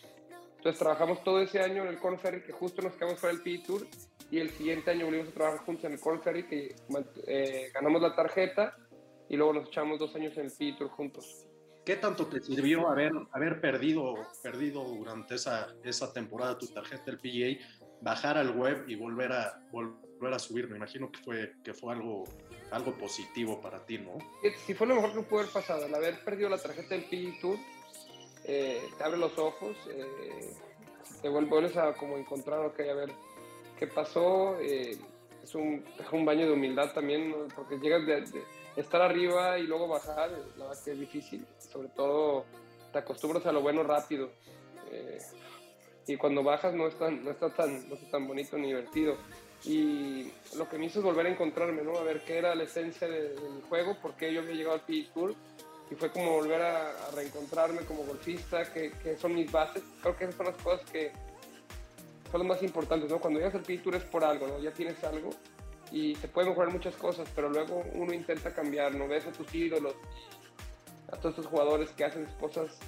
Entonces 0.56 0.78
trabajamos 0.78 1.22
todo 1.22 1.42
ese 1.42 1.60
año 1.60 1.82
en 1.82 1.88
el 1.88 1.98
Corn 1.98 2.18
Ferry, 2.18 2.42
que 2.42 2.52
justo 2.52 2.80
nos 2.80 2.94
quedamos 2.94 3.20
para 3.20 3.34
el 3.34 3.42
PI 3.42 3.64
Tour, 3.64 3.86
y 4.30 4.38
el 4.38 4.48
siguiente 4.48 4.90
año 4.90 5.04
volvimos 5.04 5.28
a 5.28 5.32
trabajar 5.32 5.60
juntos 5.66 5.84
en 5.84 5.92
el 5.92 6.00
Corn 6.00 6.22
Ferry, 6.22 6.44
que 6.44 6.74
eh, 7.26 7.70
ganamos 7.74 8.00
la 8.00 8.16
tarjeta 8.16 8.78
y 9.28 9.36
luego 9.36 9.52
nos 9.52 9.68
echamos 9.68 9.98
dos 9.98 10.14
años 10.16 10.34
en 10.38 10.46
el 10.46 10.52
PI 10.52 10.78
Tour 10.78 10.88
juntos. 10.88 11.46
¿Qué 11.84 11.96
tanto 11.96 12.26
te 12.26 12.40
sirvió 12.40 12.88
haber, 12.88 13.12
haber 13.32 13.60
perdido, 13.60 14.14
perdido 14.42 14.82
durante 14.84 15.34
esa, 15.34 15.68
esa 15.84 16.14
temporada 16.14 16.56
tu 16.56 16.68
tarjeta 16.68 17.04
del 17.04 17.18
PGA, 17.18 17.62
bajar 18.00 18.38
al 18.38 18.56
web 18.56 18.84
y 18.88 18.94
volver 18.94 19.32
a, 19.32 19.60
volver 19.70 20.32
a 20.32 20.38
subir? 20.38 20.66
Me 20.68 20.76
imagino 20.76 21.10
que 21.12 21.18
fue, 21.18 21.52
que 21.62 21.74
fue 21.74 21.92
algo, 21.92 22.24
algo 22.70 22.92
positivo 22.92 23.60
para 23.60 23.84
ti, 23.84 23.98
¿no? 23.98 24.18
Sí, 24.66 24.74
fue 24.74 24.86
lo 24.86 24.94
mejor 24.96 25.14
que 25.14 25.22
pudo 25.22 25.40
haber 25.40 25.52
pasado, 25.52 25.86
el 25.86 25.94
haber 25.94 26.22
perdido 26.24 26.48
la 26.48 26.58
tarjeta 26.58 26.94
del 26.94 27.04
PGA 27.04 27.40
Tour 27.40 27.58
eh, 28.44 28.88
te 28.96 29.04
abre 29.04 29.18
los 29.18 29.36
ojos, 29.38 29.76
eh, 29.90 30.54
te 31.20 31.28
vuelves 31.28 31.76
a 31.76 31.92
como 31.92 32.16
encontrar, 32.16 32.60
ok, 32.60 32.80
a 32.80 32.94
ver 32.94 33.12
qué 33.78 33.86
pasó. 33.86 34.58
Eh, 34.60 34.96
es, 35.42 35.54
un, 35.54 35.84
es, 35.98 36.06
un, 36.12 36.24
baño 36.24 36.46
de 36.46 36.52
humildad 36.52 36.92
también, 36.92 37.30
¿no? 37.30 37.48
porque 37.54 37.78
llegas 37.78 38.06
de, 38.06 38.22
de, 38.22 38.44
estar 38.76 39.02
arriba 39.02 39.58
y 39.58 39.64
luego 39.64 39.88
bajar, 39.88 40.30
la 40.56 40.66
verdad 40.66 40.84
que 40.84 40.92
es 40.92 41.00
difícil. 41.00 41.46
Sobre 41.58 41.88
todo 41.88 42.44
te 42.92 42.98
acostumbras 42.98 43.44
a 43.46 43.52
lo 43.52 43.60
bueno 43.60 43.82
rápido. 43.82 44.30
Eh, 44.90 45.18
y 46.06 46.16
cuando 46.16 46.42
bajas 46.42 46.72
no, 46.72 46.86
es 46.86 46.98
tan, 46.98 47.22
no, 47.22 47.30
está 47.30 47.50
tan, 47.50 47.88
no 47.88 47.94
está 47.94 48.10
tan 48.10 48.26
bonito 48.26 48.56
ni 48.56 48.68
divertido. 48.68 49.16
Y 49.64 50.32
lo 50.56 50.68
que 50.68 50.78
me 50.78 50.86
hizo 50.86 51.00
es 51.00 51.04
volver 51.04 51.26
a 51.26 51.30
encontrarme, 51.30 51.82
¿no? 51.82 51.98
A 51.98 52.02
ver 52.02 52.24
qué 52.24 52.38
era 52.38 52.54
la 52.54 52.64
esencia 52.64 53.08
de, 53.08 53.34
de 53.34 53.50
mi 53.50 53.60
juego, 53.68 53.96
por 54.00 54.14
qué 54.14 54.32
yo 54.32 54.40
había 54.40 54.54
llegado 54.54 54.74
al 54.74 54.82
PGA 54.82 55.12
Tour 55.12 55.34
y 55.90 55.94
fue 55.94 56.10
como 56.10 56.32
volver 56.32 56.60
a, 56.62 57.06
a 57.06 57.10
reencontrarme 57.12 57.80
como 57.82 58.04
golfista, 58.04 58.70
que, 58.72 58.92
que, 59.02 59.16
son 59.16 59.34
mis 59.34 59.50
bases. 59.50 59.82
Creo 60.02 60.16
que 60.16 60.24
esas 60.24 60.36
son 60.36 60.46
las 60.46 60.56
cosas 60.56 60.88
que 60.90 61.12
son 62.30 62.40
las 62.40 62.48
más 62.48 62.62
importantes, 62.62 63.10
¿no? 63.10 63.18
Cuando 63.18 63.40
llegas 63.40 63.54
al 63.54 63.62
PGA 63.62 63.82
Tour 63.82 63.94
es 63.96 64.04
por 64.04 64.24
algo, 64.24 64.46
¿no? 64.46 64.58
Ya 64.60 64.70
tienes 64.72 65.02
algo 65.04 65.30
y 65.90 66.14
se 66.16 66.28
pueden 66.28 66.50
mejorar 66.50 66.72
muchas 66.72 66.94
cosas, 66.96 67.28
pero 67.34 67.48
luego 67.48 67.82
uno 67.94 68.12
intenta 68.12 68.52
cambiar, 68.52 68.94
¿no? 68.94 69.08
Ves 69.08 69.26
a 69.26 69.32
tus 69.32 69.52
ídolos, 69.54 69.94
a 71.10 71.16
todos 71.16 71.36
estos 71.36 71.46
jugadores 71.46 71.90
que 71.90 72.04
hacen 72.04 72.26
cosas 72.38 72.78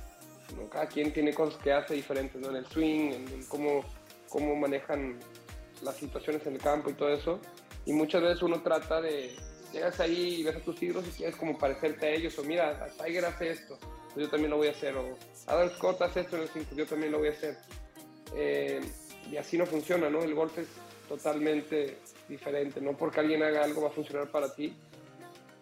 Cada 0.70 0.86
quien 0.86 1.12
tiene 1.12 1.32
cosas 1.32 1.60
que 1.62 1.72
hace 1.72 1.94
diferentes, 1.94 2.40
¿no? 2.40 2.50
En 2.50 2.56
el 2.56 2.66
swing, 2.66 3.12
en, 3.12 3.44
cómo, 3.46 3.84
cómo 4.28 4.54
manejan 4.56 5.18
las 5.82 5.96
situaciones 5.96 6.46
en 6.46 6.54
el 6.54 6.60
campo 6.60 6.90
y 6.90 6.94
todo 6.94 7.10
eso. 7.10 7.40
Y 7.86 7.92
muchas 7.92 8.22
veces 8.22 8.42
uno 8.42 8.62
trata 8.62 9.00
de, 9.00 9.34
llegas 9.72 10.00
ahí 10.00 10.40
y 10.40 10.42
ves 10.42 10.56
a 10.56 10.60
tus 10.60 10.82
hijos 10.82 11.04
y 11.06 11.10
quieres 11.10 11.36
como 11.36 11.56
parecerte 11.58 12.06
a 12.06 12.10
ellos, 12.10 12.38
o 12.38 12.44
mira, 12.44 12.86
Tiger 13.02 13.24
hace 13.24 13.50
esto, 13.50 13.78
pues 14.14 14.26
yo 14.26 14.28
también 14.28 14.50
lo 14.50 14.56
voy 14.56 14.68
a 14.68 14.72
hacer, 14.72 14.96
o 14.96 15.16
Adam 15.46 15.70
Scott 15.70 16.02
hace 16.02 16.20
esto 16.20 16.36
en 16.36 16.42
el 16.42 16.48
5, 16.48 16.74
yo 16.74 16.86
también 16.86 17.12
lo 17.12 17.18
voy 17.18 17.28
a 17.28 17.32
hacer. 17.32 17.56
Eh, 18.34 18.80
y 19.30 19.36
así 19.36 19.56
no 19.56 19.66
funciona, 19.66 20.10
¿no? 20.10 20.22
El 20.22 20.34
golf 20.34 20.58
es 20.58 20.68
totalmente 21.08 21.98
diferente, 22.28 22.80
no 22.80 22.96
porque 22.96 23.20
alguien 23.20 23.42
haga 23.42 23.64
algo 23.64 23.82
va 23.82 23.88
a 23.88 23.92
funcionar 23.92 24.30
para 24.30 24.54
ti. 24.54 24.76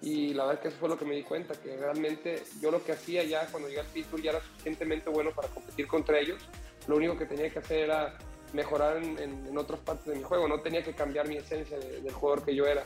Y 0.00 0.32
la 0.32 0.46
verdad 0.46 0.62
que 0.62 0.68
eso 0.68 0.76
fue 0.78 0.88
lo 0.88 0.98
que 0.98 1.04
me 1.04 1.16
di 1.16 1.22
cuenta, 1.24 1.54
que 1.54 1.76
realmente 1.76 2.44
yo 2.60 2.70
lo 2.70 2.84
que 2.84 2.92
hacía 2.92 3.24
ya 3.24 3.46
cuando 3.46 3.68
llegué 3.68 3.80
al 3.80 3.86
Pittsburgh 3.86 4.22
ya 4.22 4.30
era 4.30 4.40
suficientemente 4.40 5.10
bueno 5.10 5.32
para 5.34 5.48
competir 5.48 5.88
contra 5.88 6.20
ellos. 6.20 6.40
Lo 6.86 6.96
único 6.96 7.16
que 7.18 7.26
tenía 7.26 7.50
que 7.50 7.58
hacer 7.58 7.80
era 7.80 8.16
mejorar 8.52 8.96
en, 8.98 9.18
en, 9.18 9.58
otras 9.58 9.80
partes 9.80 10.06
de 10.06 10.16
mi 10.16 10.22
juego, 10.22 10.48
no 10.48 10.60
tenía 10.60 10.82
que 10.82 10.94
cambiar 10.94 11.28
mi 11.28 11.36
esencia 11.36 11.78
del 11.78 12.12
jugador 12.12 12.44
que 12.44 12.54
yo 12.54 12.66
era. 12.66 12.84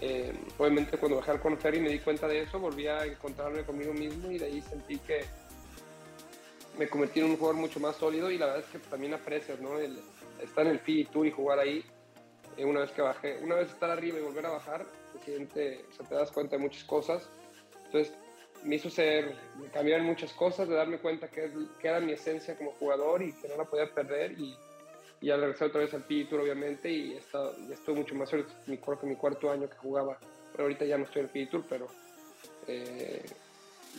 Eh, 0.00 0.32
obviamente 0.58 0.98
cuando 0.98 1.18
bajé 1.18 1.30
al 1.30 1.40
conocer 1.40 1.74
y 1.74 1.80
me 1.80 1.88
di 1.88 1.98
cuenta 2.00 2.26
de 2.26 2.42
eso, 2.42 2.58
volví 2.58 2.86
a 2.86 3.04
encontrarme 3.04 3.64
conmigo 3.64 3.92
mismo 3.92 4.30
y 4.30 4.38
de 4.38 4.46
ahí 4.46 4.62
sentí 4.62 4.98
que 4.98 5.24
me 6.78 6.88
convertí 6.88 7.20
en 7.20 7.26
un 7.26 7.36
jugador 7.36 7.60
mucho 7.60 7.78
más 7.78 7.96
sólido 7.96 8.30
y 8.30 8.38
la 8.38 8.46
verdad 8.46 8.64
es 8.64 8.70
que 8.70 8.78
también 8.88 9.14
aprecias, 9.14 9.60
¿no? 9.60 9.78
El, 9.78 9.98
estar 10.42 10.66
en 10.66 10.72
el 10.72 10.80
PG 10.80 11.12
Tour 11.12 11.26
y 11.26 11.30
jugar 11.30 11.60
ahí, 11.60 11.84
eh, 12.56 12.64
una 12.64 12.80
vez 12.80 12.90
que 12.90 13.02
bajé, 13.02 13.38
una 13.42 13.54
vez 13.54 13.70
estar 13.70 13.90
arriba 13.90 14.18
y 14.18 14.22
volver 14.22 14.46
a 14.46 14.50
bajar, 14.50 14.84
se 15.12 15.24
siente, 15.24 15.84
o 15.98 16.04
te 16.04 16.14
das 16.14 16.32
cuenta 16.32 16.56
de 16.56 16.62
muchas 16.62 16.82
cosas. 16.84 17.28
Entonces 17.86 18.12
me 18.64 18.76
hizo 18.76 18.90
ser, 18.90 19.36
cambiar 19.72 20.02
muchas 20.02 20.32
cosas, 20.32 20.68
de 20.68 20.74
darme 20.74 20.98
cuenta 20.98 21.28
que, 21.28 21.50
que 21.78 21.88
era 21.88 22.00
mi 22.00 22.12
esencia 22.12 22.56
como 22.56 22.72
jugador 22.72 23.22
y 23.22 23.32
que 23.32 23.46
no 23.48 23.56
la 23.56 23.64
podía 23.64 23.92
perder 23.94 24.32
y, 24.32 24.56
y 25.24 25.30
al 25.30 25.40
regresar 25.40 25.68
otra 25.68 25.80
vez 25.80 25.94
al 25.94 26.02
PG 26.04 26.28
Tour 26.28 26.42
obviamente 26.42 26.92
y 26.92 27.14
estuve 27.14 27.94
mucho 27.94 28.14
más 28.14 28.28
suerte, 28.28 28.52
mi, 28.66 28.76
que 28.76 29.06
mi 29.06 29.16
cuarto 29.16 29.50
año 29.50 29.70
que 29.70 29.76
jugaba, 29.78 30.18
pero 30.52 30.64
ahorita 30.64 30.84
ya 30.84 30.98
no 30.98 31.04
estoy 31.04 31.22
en 31.22 31.28
el 31.28 31.32
PG 31.32 31.50
Tour, 31.50 31.64
pero 31.66 31.86
eh, 32.66 33.24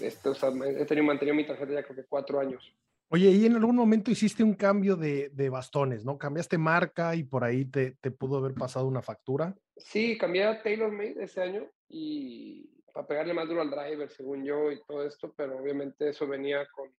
este, 0.01 0.29
he 0.29 0.85
tenido 0.85 1.03
mantenido 1.03 1.35
mi 1.35 1.47
tarjeta 1.47 1.73
ya 1.73 1.81
creo 1.81 1.95
que 1.95 2.03
cuatro 2.03 2.39
años. 2.39 2.71
Oye, 3.09 3.31
y 3.31 3.43
en 3.47 3.55
algún 3.55 3.75
momento 3.75 4.11
hiciste 4.11 4.43
un 4.43 4.53
cambio 4.53 4.95
de, 4.97 5.29
de 5.29 5.49
bastones, 5.49 6.05
¿no? 6.05 6.19
Cambiaste 6.19 6.59
marca 6.59 7.15
y 7.15 7.23
por 7.23 7.43
ahí 7.43 7.65
te, 7.65 7.93
te, 8.01 8.11
pudo 8.11 8.37
haber 8.37 8.53
pasado 8.53 8.85
una 8.85 9.01
factura. 9.01 9.55
Sí, 9.77 10.19
cambié 10.19 10.43
a 10.43 10.61
TaylorMade 10.61 11.23
ese 11.23 11.41
año 11.41 11.65
y 11.89 12.69
para 12.93 13.07
pegarle 13.07 13.33
más 13.33 13.47
duro 13.47 13.61
al 13.61 13.71
driver, 13.71 14.11
según 14.11 14.45
yo, 14.45 14.71
y 14.71 14.79
todo 14.87 15.03
esto, 15.03 15.33
pero 15.35 15.57
obviamente 15.57 16.09
eso 16.09 16.27
venía 16.27 16.67
con 16.67 16.91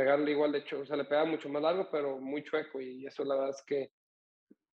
pegarle 0.00 0.30
igual, 0.30 0.50
de 0.50 0.60
hecho, 0.60 0.80
o 0.80 0.86
sea, 0.86 0.96
le 0.96 1.04
pegaba 1.04 1.26
mucho 1.26 1.50
más 1.50 1.60
largo, 1.60 1.86
pero 1.92 2.16
muy 2.16 2.42
chueco 2.42 2.80
y 2.80 3.06
eso 3.06 3.22
la 3.22 3.34
verdad 3.34 3.50
es 3.50 3.62
que 3.66 3.90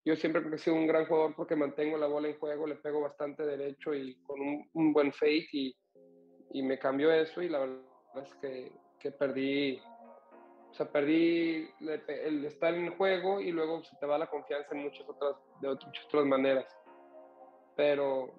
yo 0.04 0.14
siempre 0.14 0.40
creo 0.40 0.52
que 0.52 0.56
he 0.56 0.60
sido 0.60 0.76
un 0.76 0.86
gran 0.86 1.04
jugador 1.04 1.34
porque 1.34 1.56
mantengo 1.56 1.98
la 1.98 2.06
bola 2.06 2.28
en 2.28 2.38
juego, 2.38 2.64
le 2.64 2.76
pego 2.76 3.00
bastante 3.00 3.44
derecho 3.44 3.92
y 3.92 4.22
con 4.22 4.40
un, 4.40 4.70
un 4.72 4.92
buen 4.92 5.12
fade 5.12 5.48
y, 5.50 5.76
y 6.52 6.62
me 6.62 6.78
cambió 6.78 7.12
eso 7.12 7.42
y 7.42 7.48
la 7.48 7.58
verdad 7.58 7.82
es 8.22 8.34
que, 8.36 8.70
que 9.00 9.10
perdí 9.10 9.80
o 10.70 10.74
sea, 10.76 10.92
perdí 10.92 11.68
el 11.80 12.44
estar 12.44 12.72
en 12.72 12.96
juego 12.96 13.40
y 13.40 13.50
luego 13.50 13.82
se 13.82 13.96
te 13.96 14.06
va 14.06 14.18
la 14.18 14.28
confianza 14.28 14.76
en 14.76 14.84
muchas 14.84 15.08
otras, 15.08 15.34
de 15.60 15.70
muchas 15.70 16.04
otras 16.04 16.24
maneras. 16.24 16.66
Pero 17.74 18.32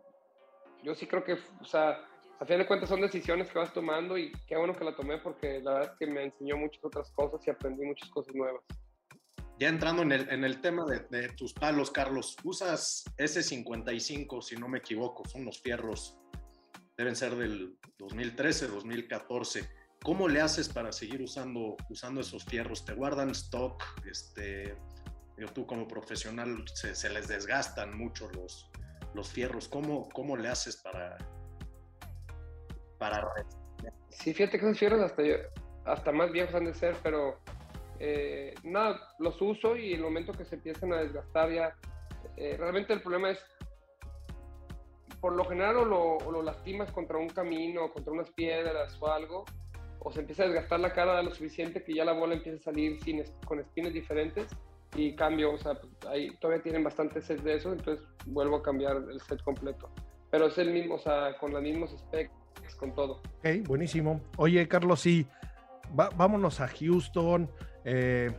yo 0.84 0.96
sí 0.96 1.06
creo 1.06 1.26
que, 1.26 1.34
o 1.34 1.66
sea, 1.66 2.00
a 2.40 2.46
fin 2.46 2.58
de 2.60 2.68
cuentas 2.68 2.90
son 2.90 3.02
decisiones 3.02 3.50
que 3.50 3.58
vas 3.58 3.74
tomando 3.74 4.18
y 4.18 4.32
qué 4.48 4.56
bueno 4.58 4.76
que 4.76 4.84
la 4.84 4.96
tomé 4.96 5.18
porque 5.18 5.60
la 5.62 5.74
verdad 5.74 5.92
es 5.94 5.98
que 6.00 6.08
me 6.08 6.26
enseñó 6.26 6.58
muchas 6.58 6.84
otras 6.84 7.12
cosas 7.12 7.46
y 7.48 7.50
aprendí 7.50 7.86
muchas 7.86 8.10
cosas 8.10 8.36
nuevas. 8.36 8.64
Ya 9.60 9.70
entrando 9.70 10.04
en 10.04 10.12
el, 10.12 10.30
en 10.30 10.44
el 10.44 10.62
tema 10.62 10.86
de, 10.86 11.00
de, 11.10 11.30
tus 11.30 11.52
palos, 11.54 11.90
Carlos, 11.90 12.36
usas 12.44 13.06
S55, 13.18 14.42
si 14.44 14.56
no 14.56 14.68
me 14.68 14.78
equivoco, 14.78 15.28
son 15.28 15.46
los 15.46 15.60
fierros, 15.62 16.20
deben 16.96 17.16
ser 17.16 17.36
del 17.36 17.76
2013, 17.98 18.68
2014. 18.68 19.68
¿Cómo 20.04 20.28
le 20.28 20.42
haces 20.42 20.70
para 20.70 20.92
seguir 20.92 21.24
usando, 21.24 21.76
usando 21.90 22.22
esos 22.22 22.44
fierros? 22.46 22.86
¿Te 22.86 22.94
guardan 22.94 23.32
stock? 23.32 23.84
Este, 24.06 24.78
tú 25.54 25.66
como 25.66 25.88
profesional 25.88 26.64
se, 26.74 27.10
les 27.10 27.28
desgastan 27.28 27.98
mucho 27.98 28.30
los, 28.30 28.70
los 29.16 29.30
fierros. 29.30 29.68
¿Cómo, 29.68 30.08
¿Cómo 30.10 30.38
le 30.38 30.50
haces 30.50 30.78
para... 30.78 31.18
para... 32.98 33.28
Sí, 34.10 34.34
fíjate 34.34 34.60
que 34.60 34.66
esos 34.66 34.80
fierros 34.80 35.02
hasta, 35.02 35.24
hasta 35.86 36.12
más 36.12 36.32
viejos 36.32 36.56
han 36.56 36.66
de 36.66 36.74
ser, 36.74 36.96
pero 37.04 37.38
eh, 38.00 38.54
nada, 38.64 39.00
los 39.20 39.42
uso 39.42 39.76
y 39.76 39.94
el 39.94 40.02
momento 40.02 40.34
que 40.34 40.46
se 40.46 40.56
empiezan 40.56 40.94
a 40.94 40.98
desgastar 40.98 41.52
ya, 41.52 41.76
eh, 42.36 42.56
realmente 42.58 42.94
el 42.94 43.02
problema 43.02 43.32
es, 43.32 43.40
por 45.20 45.34
lo 45.34 45.46
general 45.46 45.78
o 45.78 45.86
lo, 45.86 46.18
o 46.18 46.32
lo, 46.32 46.44
lastimas 46.44 46.92
contra 46.92 47.18
un 47.18 47.30
camino, 47.30 47.92
contra 47.92 48.14
unas 48.14 48.32
piedras 48.32 48.98
o 49.00 49.08
algo, 49.08 49.46
o 50.00 50.12
se 50.12 50.20
empieza 50.20 50.44
a 50.44 50.48
desgastar 50.48 50.80
la 50.80 50.94
cara 50.94 51.22
lo 51.24 51.32
suficiente 51.32 51.84
que 51.84 51.96
ya 51.96 52.06
la 52.06 52.14
bola 52.14 52.36
empieza 52.36 52.60
a 52.60 52.72
salir 52.72 53.02
sin, 53.02 53.24
con 53.46 53.60
espines 53.60 53.94
diferentes 53.94 54.48
y 54.96 55.16
cambio, 55.16 55.54
o 55.54 55.58
sea, 55.58 55.80
ahí 56.10 56.30
todavía 56.40 56.64
tienen 56.64 56.84
bastante 56.84 57.22
set 57.22 57.42
de 57.42 57.56
eso, 57.56 57.74
entonces 57.74 58.06
vuelvo 58.28 58.58
a 58.58 58.64
cambiar 58.64 58.98
el 59.10 59.20
set 59.22 59.42
completo. 59.44 59.90
Pero 60.30 60.48
es 60.48 60.58
el 60.58 60.72
mismo, 60.72 60.96
o 60.96 61.00
sea, 61.00 61.38
con 61.40 61.52
los 61.52 61.62
mismos 61.62 61.92
specs, 61.98 62.32
con 62.76 62.94
todo. 62.94 63.22
Ok, 63.40 63.68
buenísimo. 63.68 64.22
Oye, 64.38 64.68
Carlos, 64.68 65.02
sí, 65.02 65.28
vámonos 65.94 66.60
a 66.60 66.68
Houston. 66.68 67.50
Eh, 67.86 68.32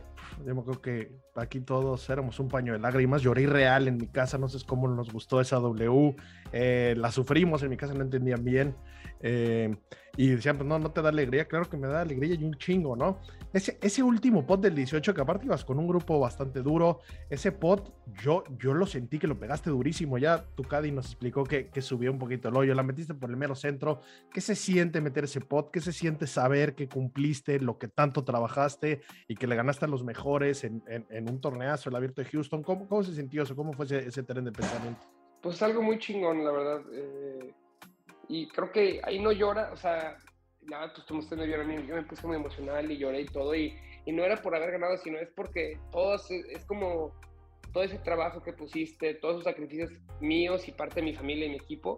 yo 0.45 0.55
me 0.55 0.63
que 0.81 1.11
aquí 1.35 1.59
todos 1.59 2.09
éramos 2.09 2.39
un 2.39 2.47
paño 2.47 2.73
de 2.73 2.79
lágrimas. 2.79 3.21
Lloré 3.21 3.47
real 3.47 3.87
en 3.87 3.97
mi 3.97 4.07
casa, 4.07 4.37
no 4.37 4.47
sé 4.47 4.59
cómo 4.65 4.87
nos 4.87 5.11
gustó 5.11 5.41
esa 5.41 5.57
W. 5.57 6.15
Eh, 6.51 6.95
la 6.97 7.11
sufrimos 7.11 7.63
en 7.63 7.69
mi 7.69 7.77
casa, 7.77 7.93
no 7.93 8.03
entendían 8.03 8.43
bien. 8.43 8.75
Eh, 9.21 9.75
y 10.17 10.29
decían, 10.29 10.57
pues 10.57 10.67
no, 10.67 10.79
no 10.79 10.91
te 10.91 11.01
da 11.01 11.09
alegría. 11.09 11.45
Claro 11.45 11.69
que 11.69 11.77
me 11.77 11.87
da 11.87 12.01
alegría 12.01 12.35
y 12.35 12.43
un 12.43 12.55
chingo, 12.55 12.95
¿no? 12.95 13.19
Ese, 13.53 13.77
ese 13.81 14.03
último 14.03 14.45
pot 14.45 14.61
del 14.61 14.75
18, 14.75 15.13
que 15.13 15.21
aparte 15.21 15.45
ibas 15.45 15.65
con 15.65 15.79
un 15.79 15.87
grupo 15.87 16.19
bastante 16.19 16.61
duro, 16.61 16.99
ese 17.29 17.51
pot 17.51 17.93
yo, 18.21 18.43
yo 18.59 18.73
lo 18.73 18.85
sentí 18.85 19.17
que 19.17 19.27
lo 19.27 19.39
pegaste 19.39 19.69
durísimo. 19.69 20.17
Ya 20.17 20.45
tu 20.55 20.63
Caddy 20.63 20.91
nos 20.91 21.07
explicó 21.07 21.43
que, 21.43 21.67
que 21.67 21.81
subió 21.81 22.11
un 22.11 22.19
poquito 22.19 22.49
el 22.49 22.55
hoyo, 22.55 22.73
la 22.75 22.83
metiste 22.83 23.13
por 23.13 23.29
el 23.29 23.37
mero 23.37 23.55
centro. 23.55 24.01
¿Qué 24.31 24.41
se 24.41 24.55
siente 24.55 25.01
meter 25.01 25.23
ese 25.23 25.41
pot? 25.41 25.71
¿Qué 25.71 25.81
se 25.81 25.93
siente 25.93 26.27
saber 26.27 26.75
que 26.75 26.87
cumpliste 26.87 27.59
lo 27.59 27.77
que 27.77 27.87
tanto 27.87 28.23
trabajaste 28.23 29.01
y 29.27 29.35
que 29.35 29.47
le 29.47 29.55
ganaste 29.55 29.85
a 29.85 29.87
los 29.87 30.03
mejores 30.03 30.63
en, 30.63 30.83
en, 30.87 31.29
un 31.29 31.41
torneazo, 31.41 31.89
el 31.89 31.95
abierto 31.95 32.21
de 32.21 32.29
Houston? 32.29 32.61
¿Cómo, 32.63 32.87
cómo 32.87 33.03
se 33.03 33.15
sintió 33.15 33.43
eso? 33.43 33.55
¿Cómo 33.55 33.73
fue 33.73 33.85
ese, 33.85 34.07
ese 34.07 34.23
tren 34.23 34.45
de 34.45 34.51
pensamiento? 34.51 35.01
Pues 35.41 35.61
algo 35.61 35.81
muy 35.81 35.97
chingón, 35.97 36.43
la 36.43 36.51
verdad. 36.51 36.81
Eh 36.91 37.53
y 38.29 38.47
creo 38.47 38.71
que 38.71 39.01
ahí 39.03 39.19
no 39.19 39.31
llora, 39.31 39.71
o 39.73 39.75
sea, 39.75 40.17
nada, 40.61 40.93
pues 40.93 41.05
tú 41.05 41.15
me 41.15 41.47
yo 41.87 41.95
me 41.95 42.03
puse 42.03 42.27
muy 42.27 42.37
emocional 42.37 42.89
y 42.89 42.97
lloré 42.97 43.21
y 43.21 43.25
todo, 43.25 43.55
y, 43.55 43.75
y, 44.05 44.11
no 44.11 44.23
era 44.23 44.37
por 44.37 44.55
haber 44.55 44.71
ganado, 44.71 44.95
sino 44.97 45.17
es 45.17 45.29
porque 45.35 45.79
todo 45.91 46.15
es, 46.15 46.29
es, 46.29 46.63
como 46.65 47.11
todo 47.73 47.83
ese 47.83 47.97
trabajo 47.97 48.41
que 48.41 48.53
pusiste, 48.53 49.15
todos 49.15 49.35
esos 49.35 49.45
sacrificios 49.45 49.91
míos 50.21 50.67
y 50.67 50.71
parte 50.71 50.95
de 50.95 51.03
mi 51.03 51.13
familia 51.13 51.47
y 51.47 51.49
mi 51.49 51.55
equipo. 51.57 51.97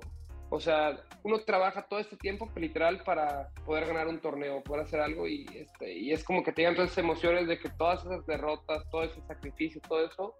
O 0.53 0.59
sea, 0.59 1.05
uno 1.23 1.39
trabaja 1.45 1.87
todo 1.87 1.99
este 1.99 2.17
tiempo 2.17 2.49
literal 2.57 3.03
para 3.05 3.49
poder 3.65 3.87
ganar 3.87 4.07
un 4.09 4.19
torneo, 4.19 4.61
poder 4.63 4.83
hacer 4.83 4.99
algo 4.99 5.25
y, 5.25 5.45
este, 5.55 5.93
y 5.93 6.11
es 6.11 6.25
como 6.25 6.43
que 6.43 6.51
te 6.51 6.61
llegan 6.61 6.75
todas 6.75 6.91
esas 6.91 7.03
emociones 7.03 7.47
de 7.47 7.57
que 7.57 7.69
todas 7.69 8.03
esas 8.03 8.25
derrotas, 8.25 8.83
todo 8.89 9.03
ese 9.03 9.21
sacrificio, 9.21 9.79
todo 9.87 10.05
eso, 10.05 10.35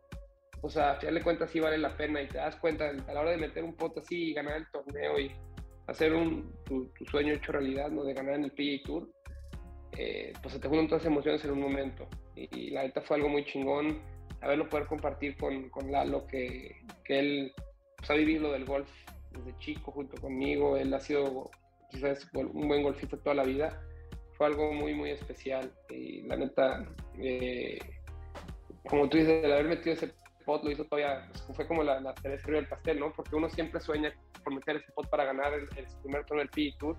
o 0.62 0.69
sea, 0.69 0.91
a 0.91 0.95
final 0.95 1.15
de 1.15 1.23
cuentas 1.23 1.49
sí 1.49 1.60
vale 1.60 1.77
la 1.77 1.95
pena 1.95 2.21
y 2.21 2.27
te 2.27 2.38
das 2.38 2.56
cuenta 2.58 2.89
a 2.89 3.13
la 3.13 3.21
hora 3.21 3.32
de 3.32 3.38
meter 3.38 3.63
un 3.63 3.75
pote 3.75 4.01
así 4.01 4.30
y 4.30 4.34
ganar 4.34 4.58
el 4.58 4.69
torneo 4.69 5.19
y 5.19 5.32
hacer 5.91 6.13
un, 6.13 6.51
tu, 6.65 6.89
sueño 7.10 7.34
hecho 7.34 7.51
realidad, 7.51 7.89
¿no? 7.89 8.04
De 8.04 8.13
ganar 8.13 8.36
en 8.36 8.45
el 8.45 8.51
PGA 8.51 8.84
Tour, 8.86 9.10
eh, 9.97 10.34
pues 10.41 10.54
se 10.54 10.60
te 10.60 10.67
juntan 10.67 10.88
todas 10.88 11.04
las 11.04 11.12
emociones 11.12 11.43
en 11.45 11.51
un 11.51 11.62
momento. 11.62 12.08
Y, 12.36 12.71
la 12.71 12.84
neta 12.84 13.02
fue 13.02 13.17
algo 13.17 13.29
muy 13.29 13.46
chingón 13.46 14.02
haberlo 14.42 14.67
poder 14.67 14.87
compartir 14.87 15.37
con, 15.37 15.69
con 15.69 15.92
Lalo, 15.92 16.25
que, 16.25 16.77
que 17.06 17.19
él 17.19 17.54
pues, 17.98 18.10
ha 18.10 18.15
vivido 18.15 18.44
lo 18.44 18.54
del 18.54 18.65
golf 18.65 18.89
desde 19.31 19.58
chico 19.60 19.92
junto 19.92 20.19
conmigo. 20.19 20.77
Él 20.77 20.94
ha 20.94 21.00
sido 21.00 21.50
quizás 21.89 22.27
un 22.33 22.67
buen 22.67 22.83
golfista 22.83 23.17
toda 23.17 23.35
la 23.35 23.44
vida. 23.44 23.81
Fue 24.33 24.48
algo 24.48 24.73
muy, 24.73 24.94
muy 24.94 25.12
especial. 25.12 25.71
Y 25.89 26.23
la 26.23 26.37
neta, 26.37 26.85
eh, 27.19 27.79
como 28.87 29.08
tú 29.10 29.17
dices, 29.17 29.44
el 29.44 29.52
haber 29.52 29.65
metido 29.67 29.94
ese 29.94 30.12
pot 30.42 30.63
lo 30.63 30.71
hizo 30.71 30.85
todavía, 30.85 31.27
pues, 31.31 31.56
fue 31.56 31.67
como 31.67 31.83
la, 31.83 32.00
la 32.00 32.13
cereza 32.21 32.52
del 32.52 32.67
pastel, 32.67 33.00
¿no? 33.00 33.12
Porque 33.13 33.35
uno 33.35 33.50
siempre 33.50 33.79
sueña 33.79 34.13
por 34.44 34.54
meter 34.54 34.77
ese 34.77 34.92
pot 34.94 35.10
para 35.10 35.25
ganar 35.25 35.54
el, 35.54 35.67
el 35.77 35.85
primer 36.02 36.25
torneo 36.25 36.46
del 36.46 36.50
PGA 36.50 36.77
Tour 36.77 36.98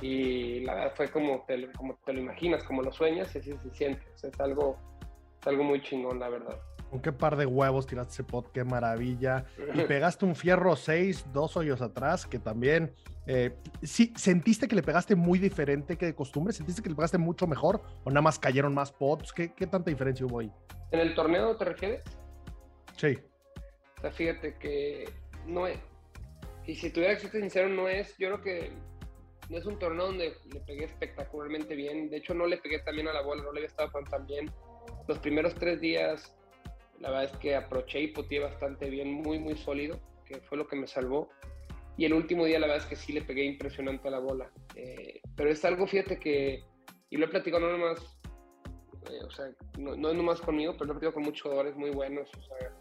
y 0.00 0.60
la 0.60 0.74
verdad 0.74 0.92
fue 0.94 1.08
como 1.08 1.44
te, 1.46 1.56
lo, 1.56 1.72
como 1.72 1.98
te 2.04 2.12
lo 2.12 2.20
imaginas, 2.20 2.62
como 2.64 2.82
lo 2.82 2.92
sueñas 2.92 3.34
y 3.34 3.38
así 3.38 3.52
se 3.52 3.70
siente. 3.70 4.02
O 4.14 4.18
sea, 4.18 4.30
es 4.30 4.40
algo, 4.40 4.76
es 5.40 5.46
algo 5.46 5.64
muy 5.64 5.82
chingón, 5.82 6.20
la 6.20 6.28
verdad. 6.28 6.58
Con 6.90 7.00
qué 7.00 7.12
par 7.12 7.36
de 7.36 7.46
huevos 7.46 7.86
tiraste 7.86 8.12
ese 8.12 8.24
pot, 8.24 8.52
qué 8.52 8.62
maravilla. 8.62 9.44
Y 9.74 9.80
pegaste 9.88 10.24
un 10.24 10.36
fierro 10.36 10.76
6, 10.76 11.32
dos 11.32 11.56
hoyos 11.56 11.80
atrás, 11.80 12.26
que 12.26 12.38
también. 12.38 12.94
Eh, 13.26 13.56
sí, 13.82 14.12
¿sentiste 14.16 14.68
que 14.68 14.76
le 14.76 14.82
pegaste 14.82 15.16
muy 15.16 15.38
diferente 15.38 15.96
que 15.96 16.06
de 16.06 16.14
costumbre? 16.14 16.52
¿Sentiste 16.52 16.82
que 16.82 16.90
le 16.90 16.94
pegaste 16.94 17.18
mucho 17.18 17.46
mejor? 17.46 17.82
¿O 18.04 18.10
nada 18.10 18.22
más 18.22 18.38
cayeron 18.38 18.72
más 18.74 18.92
pots? 18.92 19.32
¿Qué, 19.32 19.52
qué 19.52 19.66
tanta 19.66 19.90
diferencia 19.90 20.26
hubo 20.26 20.40
ahí? 20.40 20.52
¿En 20.92 21.00
el 21.00 21.14
torneo 21.14 21.56
te 21.56 21.64
refieres? 21.64 22.02
Sí. 22.96 23.18
O 23.98 24.00
sea, 24.00 24.12
fíjate 24.12 24.56
que 24.58 25.08
no 25.46 25.66
es. 25.66 25.78
Y 26.66 26.74
si 26.74 26.90
tuviera 26.90 27.14
que 27.14 27.20
ser 27.20 27.30
sincero, 27.30 27.68
no 27.68 27.88
es. 27.88 28.16
Yo 28.18 28.28
creo 28.28 28.42
que 28.42 28.72
no 29.48 29.58
es 29.58 29.66
un 29.66 29.78
torneo 29.78 30.06
donde 30.06 30.34
le 30.52 30.60
pegué 30.60 30.84
espectacularmente 30.84 31.74
bien. 31.74 32.10
De 32.10 32.18
hecho, 32.18 32.34
no 32.34 32.46
le 32.46 32.58
pegué 32.58 32.80
también 32.80 33.08
a 33.08 33.12
la 33.12 33.22
bola, 33.22 33.42
no 33.42 33.52
le 33.52 33.60
había 33.60 33.68
estado 33.68 33.90
tan 34.10 34.26
bien. 34.26 34.50
Los 35.06 35.18
primeros 35.18 35.54
tres 35.54 35.80
días 35.80 36.36
la 37.00 37.10
verdad 37.10 37.24
es 37.24 37.36
que 37.38 37.54
aproché 37.54 38.00
y 38.00 38.08
poteé 38.08 38.40
bastante 38.40 38.88
bien, 38.90 39.12
muy, 39.12 39.38
muy 39.38 39.56
sólido, 39.56 40.00
que 40.24 40.40
fue 40.40 40.58
lo 40.58 40.66
que 40.66 40.76
me 40.76 40.86
salvó. 40.86 41.28
Y 41.96 42.04
el 42.04 42.14
último 42.14 42.44
día, 42.44 42.58
la 42.58 42.66
verdad 42.66 42.84
es 42.84 42.88
que 42.88 42.96
sí 42.96 43.12
le 43.12 43.22
pegué 43.22 43.44
impresionante 43.44 44.08
a 44.08 44.10
la 44.10 44.18
bola. 44.18 44.50
Eh, 44.74 45.20
pero 45.34 45.50
es 45.50 45.64
algo, 45.64 45.86
fíjate 45.86 46.18
que, 46.18 46.64
y 47.10 47.16
lo 47.16 47.26
he 47.26 47.28
platicado 47.28 47.66
no 47.66 47.76
nomás, 47.76 48.18
eh, 49.10 49.24
o 49.24 49.30
sea, 49.30 49.46
no, 49.78 49.96
no 49.96 50.12
nomás 50.12 50.40
conmigo, 50.40 50.72
pero 50.72 50.86
lo 50.86 50.92
he 50.92 50.94
platicado 50.94 51.14
con 51.14 51.22
muchos 51.24 51.42
jugadores 51.42 51.76
muy 51.76 51.90
buenos. 51.90 52.28
O 52.36 52.42
sea, 52.42 52.72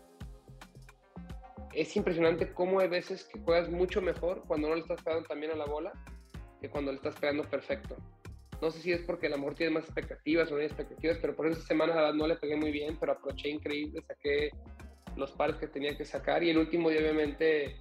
es 1.75 1.95
impresionante 1.95 2.53
cómo 2.53 2.79
hay 2.79 2.87
veces 2.87 3.25
que 3.25 3.39
juegas 3.39 3.69
mucho 3.69 4.01
mejor 4.01 4.43
cuando 4.47 4.69
no 4.69 4.75
le 4.75 4.81
estás 4.81 5.01
pegando 5.01 5.27
también 5.27 5.51
a 5.51 5.55
la 5.55 5.65
bola 5.65 5.91
que 6.61 6.69
cuando 6.69 6.91
le 6.91 6.97
estás 6.97 7.15
pegando 7.15 7.43
perfecto. 7.43 7.97
No 8.61 8.71
sé 8.71 8.79
si 8.79 8.91
es 8.93 9.01
porque 9.01 9.27
el 9.27 9.33
amor 9.33 9.55
tiene 9.55 9.73
más 9.73 9.83
expectativas 9.83 10.49
o 10.49 10.55
no 10.55 10.61
hay 10.61 10.67
expectativas, 10.67 11.17
pero 11.21 11.35
por 11.35 11.47
esa 11.47 11.61
semana 11.61 12.11
no 12.13 12.27
le 12.27 12.37
pegué 12.37 12.55
muy 12.55 12.71
bien, 12.71 12.97
pero 12.99 13.11
aproché 13.11 13.49
increíble, 13.49 14.01
saqué 14.07 14.49
los 15.17 15.31
pares 15.33 15.57
que 15.57 15.67
tenía 15.67 15.97
que 15.97 16.05
sacar 16.05 16.43
y 16.43 16.49
el 16.49 16.57
último 16.57 16.89
día 16.89 17.01
obviamente 17.01 17.75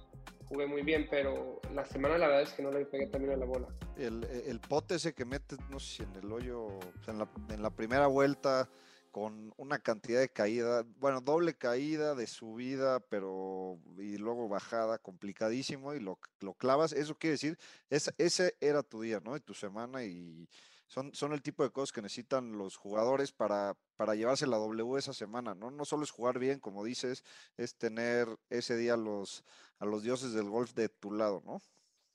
jugué 0.47 0.67
muy 0.67 0.81
bien, 0.83 1.07
pero 1.09 1.61
la 1.73 1.85
semana 1.85 2.17
la 2.17 2.27
verdad 2.27 2.43
es 2.43 2.53
que 2.53 2.63
no 2.63 2.71
le 2.71 2.85
pegué 2.85 3.07
también 3.07 3.33
a 3.33 3.37
la 3.37 3.45
bola. 3.45 3.67
El, 3.97 4.23
el 4.25 4.59
pote 4.59 4.95
ese 4.95 5.13
que 5.13 5.25
metes, 5.25 5.57
no 5.69 5.79
sé 5.79 5.97
si 5.97 6.03
en 6.03 6.15
el 6.17 6.31
hoyo, 6.31 6.67
en, 7.07 7.19
la, 7.19 7.29
en 7.49 7.61
la 7.61 7.69
primera 7.69 8.07
vuelta, 8.07 8.69
con 9.15 9.53
una 9.55 9.79
cantidad 9.79 10.19
de 10.19 10.27
caída, 10.27 10.83
bueno, 10.97 11.21
doble 11.21 11.53
caída 11.53 12.15
de 12.15 12.27
subida, 12.27 12.99
pero 12.99 13.79
y 13.97 14.17
luego 14.17 14.49
bajada, 14.49 14.97
complicadísimo, 14.97 15.93
y 15.93 16.01
lo, 16.01 16.19
lo 16.41 16.53
clavas, 16.53 16.91
eso 16.91 17.15
quiere 17.17 17.35
decir, 17.35 17.57
es, 17.89 18.13
ese 18.17 18.57
era 18.59 18.83
tu 18.83 19.03
día, 19.03 19.21
¿no? 19.23 19.37
Y 19.37 19.39
tu 19.39 19.53
semana, 19.53 20.03
y 20.03 20.49
son, 20.87 21.15
son 21.15 21.31
el 21.31 21.41
tipo 21.41 21.63
de 21.63 21.69
cosas 21.69 21.93
que 21.93 22.01
necesitan 22.01 22.57
los 22.57 22.75
jugadores 22.75 23.31
para, 23.31 23.77
para 23.95 24.15
llevarse 24.15 24.47
la 24.47 24.57
W 24.57 24.97
esa 24.97 25.13
semana, 25.13 25.55
¿no? 25.55 25.71
No 25.71 25.85
solo 25.85 26.03
es 26.03 26.11
jugar 26.11 26.37
bien, 26.37 26.59
como 26.59 26.83
dices, 26.83 27.23
es 27.55 27.77
tener 27.77 28.27
ese 28.49 28.75
día 28.75 28.95
a 28.95 28.97
los, 28.97 29.45
a 29.79 29.85
los 29.85 30.03
dioses 30.03 30.33
del 30.33 30.49
golf 30.49 30.73
de 30.73 30.89
tu 30.89 31.13
lado, 31.13 31.41
¿no? 31.45 31.61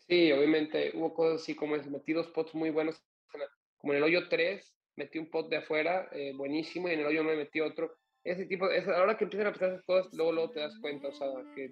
Sí, 0.07 0.31
obviamente 0.33 0.93
hubo 0.95 1.15
cosas 1.15 1.41
así 1.41 1.55
como 1.55 1.77
metí 1.77 2.13
dos 2.13 2.31
muy 2.53 2.69
buenos, 2.69 3.03
como 3.79 3.95
en 3.95 3.97
el 3.97 4.05
hoyo 4.05 4.29
3, 4.29 4.80
metí 4.97 5.19
un 5.19 5.31
pot 5.31 5.49
de 5.49 5.59
afuera 5.59 6.09
eh, 6.13 6.33
buenísimo 6.35 6.89
y 6.89 6.93
en 6.93 7.01
el 7.01 7.07
hoyo 7.07 7.25
me 7.25 7.37
metí 7.37 7.61
otro. 7.61 7.97
Ese 8.23 8.47
tipo, 8.47 8.69
es, 8.71 8.87
ahora 8.87 9.17
que 9.17 9.25
empiezan 9.25 9.49
a 9.49 9.53
pasar 9.53 9.71
esas 9.71 9.85
cosas, 9.85 10.13
luego, 10.13 10.33
luego 10.33 10.51
te 10.51 10.61
das 10.61 10.79
cuenta, 10.81 11.09
o 11.09 11.13
sea, 11.13 11.29
que 11.55 11.71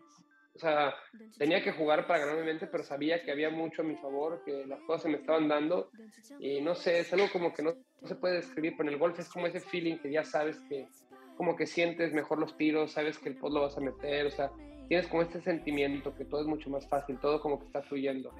o 0.58 0.60
sea, 0.60 0.92
tenía 1.38 1.62
que 1.62 1.70
jugar 1.70 2.08
para 2.08 2.20
ganar 2.20 2.36
mi 2.40 2.44
mente, 2.44 2.66
pero 2.66 2.82
sabía 2.82 3.22
que 3.22 3.30
había 3.30 3.48
mucho 3.48 3.82
a 3.82 3.84
mi 3.84 3.94
favor, 3.94 4.42
que 4.44 4.66
las 4.66 4.80
cosas 4.80 5.02
se 5.02 5.08
me 5.08 5.18
estaban 5.18 5.46
dando. 5.46 5.92
Y 6.40 6.60
no 6.60 6.74
sé, 6.74 6.98
es 6.98 7.12
algo 7.12 7.28
como 7.30 7.52
que 7.52 7.62
no, 7.62 7.76
no 8.00 8.08
se 8.08 8.16
puede 8.16 8.36
describir, 8.36 8.74
pero 8.76 8.88
en 8.88 8.94
el 8.94 8.98
golf 8.98 9.16
es 9.20 9.28
como 9.28 9.46
ese 9.46 9.60
feeling 9.60 9.98
que 9.98 10.10
ya 10.10 10.24
sabes 10.24 10.58
que, 10.68 10.88
como 11.36 11.54
que 11.54 11.64
sientes 11.64 12.12
mejor 12.12 12.40
los 12.40 12.56
tiros, 12.56 12.90
sabes 12.90 13.18
que 13.20 13.28
el 13.28 13.36
pot 13.36 13.52
lo 13.52 13.60
vas 13.60 13.76
a 13.76 13.80
meter, 13.80 14.26
o 14.26 14.30
sea, 14.32 14.50
tienes 14.88 15.06
como 15.08 15.22
este 15.22 15.40
sentimiento 15.40 16.14
que 16.14 16.24
todo 16.24 16.40
es 16.40 16.46
mucho 16.46 16.70
más 16.70 16.88
fácil, 16.88 17.18
todo 17.18 17.40
como 17.40 17.58
que 17.60 17.66
está 17.66 17.82
fluyendo. 17.82 18.32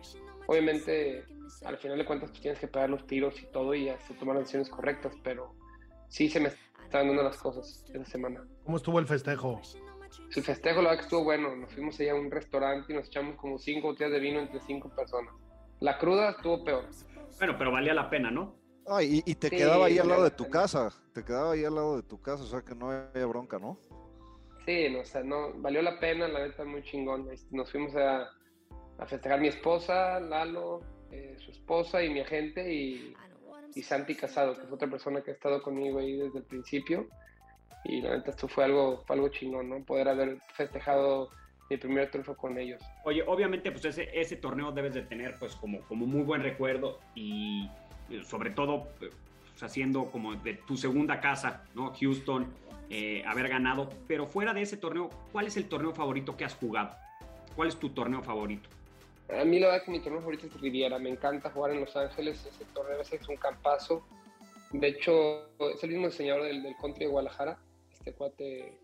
Obviamente, 0.46 1.24
al 1.64 1.76
final 1.78 1.98
de 1.98 2.04
cuentas, 2.06 2.30
pues 2.30 2.40
tienes 2.40 2.58
que 2.58 2.68
pegar 2.68 2.88
los 2.90 3.06
tiros 3.06 3.40
y 3.42 3.46
todo 3.46 3.74
y 3.74 3.88
hasta 3.88 4.14
tomar 4.14 4.36
las 4.36 4.44
decisiones 4.44 4.70
correctas, 4.70 5.12
pero 5.22 5.54
sí 6.08 6.28
se 6.28 6.40
me 6.40 6.48
están 6.48 7.08
dando 7.08 7.22
las 7.22 7.36
cosas 7.36 7.84
esa 7.92 8.04
semana. 8.04 8.44
¿Cómo 8.64 8.78
estuvo 8.78 8.98
el 8.98 9.06
festejo? 9.06 9.60
El 10.34 10.42
festejo, 10.42 10.76
la 10.80 10.90
verdad 10.90 11.00
que 11.00 11.04
estuvo 11.04 11.24
bueno. 11.24 11.54
Nos 11.54 11.70
fuimos 11.72 12.00
allá 12.00 12.12
a 12.12 12.14
un 12.14 12.30
restaurante 12.30 12.92
y 12.92 12.96
nos 12.96 13.06
echamos 13.08 13.36
como 13.36 13.58
cinco 13.58 13.88
botellas 13.88 14.12
de 14.12 14.20
vino 14.20 14.40
entre 14.40 14.58
cinco 14.60 14.88
personas. 14.88 15.34
La 15.80 15.98
cruda 15.98 16.30
estuvo 16.30 16.64
peor. 16.64 16.86
Bueno, 17.38 17.54
pero 17.58 17.70
valía 17.70 17.92
la 17.92 18.08
pena, 18.08 18.30
¿no? 18.30 18.56
Ah, 18.86 19.02
y, 19.02 19.22
y, 19.26 19.34
te 19.34 19.50
Sí, 19.50 19.56
quedaba 19.56 19.84
ahí 19.86 19.98
al 19.98 20.08
lado 20.08 20.22
la 20.22 20.30
de 20.30 20.34
tu 20.34 20.44
pena. 20.44 20.60
casa, 20.62 20.88
te 21.12 21.22
quedaba 21.22 21.52
ahí 21.52 21.62
al 21.62 21.74
lado 21.74 21.96
de 21.96 22.02
tu 22.04 22.22
casa, 22.22 22.42
o 22.42 22.46
sea 22.46 22.62
que 22.62 22.74
no 22.74 22.90
había 22.90 23.26
bronca, 23.26 23.58
¿no? 23.58 23.78
Sí, 24.68 24.86
no, 24.90 25.00
o 25.00 25.04
sea, 25.06 25.22
no, 25.22 25.54
valió 25.54 25.80
la 25.80 25.98
pena, 25.98 26.28
la 26.28 26.46
neta, 26.46 26.62
muy 26.62 26.82
chingón. 26.82 27.26
Este, 27.32 27.56
Nos 27.56 27.72
fuimos 27.72 27.96
a, 27.96 28.28
a 28.98 29.06
festejar 29.06 29.40
mi 29.40 29.48
esposa, 29.48 30.20
Lalo, 30.20 30.82
eh, 31.10 31.36
su 31.38 31.52
esposa 31.52 32.04
y 32.04 32.10
mi 32.10 32.20
agente 32.20 32.70
y, 32.70 33.14
y 33.74 33.80
Santi 33.80 34.14
Casado, 34.14 34.54
que 34.54 34.66
es 34.66 34.70
otra 34.70 34.86
persona 34.86 35.22
que 35.22 35.30
ha 35.30 35.32
estado 35.32 35.62
conmigo 35.62 36.00
ahí 36.00 36.18
desde 36.18 36.40
el 36.40 36.44
principio. 36.44 37.08
Y 37.86 38.02
la 38.02 38.18
neta, 38.18 38.32
esto 38.32 38.46
fue 38.46 38.64
algo, 38.64 39.02
fue 39.06 39.16
algo 39.16 39.30
chingón, 39.30 39.70
¿no? 39.70 39.82
Poder 39.84 40.06
haber 40.06 40.38
festejado 40.52 41.30
mi 41.70 41.78
primer 41.78 42.10
triunfo 42.10 42.36
con 42.36 42.58
ellos. 42.58 42.82
Oye, 43.04 43.24
obviamente, 43.26 43.70
pues 43.70 43.86
ese, 43.86 44.10
ese 44.12 44.36
torneo 44.36 44.70
debes 44.70 44.92
de 44.92 45.00
tener, 45.00 45.38
pues, 45.38 45.56
como, 45.56 45.80
como 45.88 46.04
muy 46.04 46.24
buen 46.24 46.42
recuerdo 46.42 47.00
y 47.14 47.70
eh, 48.10 48.22
sobre 48.22 48.50
todo, 48.50 48.88
eh, 49.00 49.08
pues, 49.48 49.62
haciendo 49.62 50.10
como 50.10 50.34
de 50.34 50.52
tu 50.66 50.76
segunda 50.76 51.22
casa, 51.22 51.64
¿no? 51.74 51.94
Houston, 51.98 52.52
eh, 52.90 53.22
haber 53.26 53.48
ganado. 53.48 53.90
Pero 54.06 54.26
fuera 54.26 54.54
de 54.54 54.62
ese 54.62 54.76
torneo, 54.76 55.10
¿cuál 55.32 55.46
es 55.46 55.56
el 55.56 55.68
torneo 55.68 55.94
favorito 55.94 56.36
que 56.36 56.44
has 56.44 56.54
jugado? 56.54 56.96
¿Cuál 57.56 57.68
es 57.68 57.76
tu 57.76 57.90
torneo 57.90 58.22
favorito? 58.22 58.68
A 59.28 59.44
mí 59.44 59.58
la 59.58 59.66
verdad 59.68 59.84
que 59.84 59.90
mi 59.90 60.00
torneo 60.00 60.20
favorito 60.20 60.46
es 60.46 60.60
Riviera, 60.60 60.98
me 60.98 61.10
encanta 61.10 61.50
jugar 61.50 61.72
en 61.72 61.80
Los 61.80 61.94
Ángeles, 61.96 62.46
ese 62.46 62.64
torneo 62.72 63.00
es 63.00 63.28
un 63.28 63.36
campazo. 63.36 64.06
De 64.72 64.88
hecho, 64.88 65.48
es 65.74 65.82
el 65.82 65.90
mismo 65.90 66.06
diseñador 66.06 66.44
del, 66.44 66.62
del 66.62 66.76
country 66.76 67.04
de 67.04 67.10
Guadalajara, 67.10 67.58
este 67.92 68.12
cuate 68.12 68.78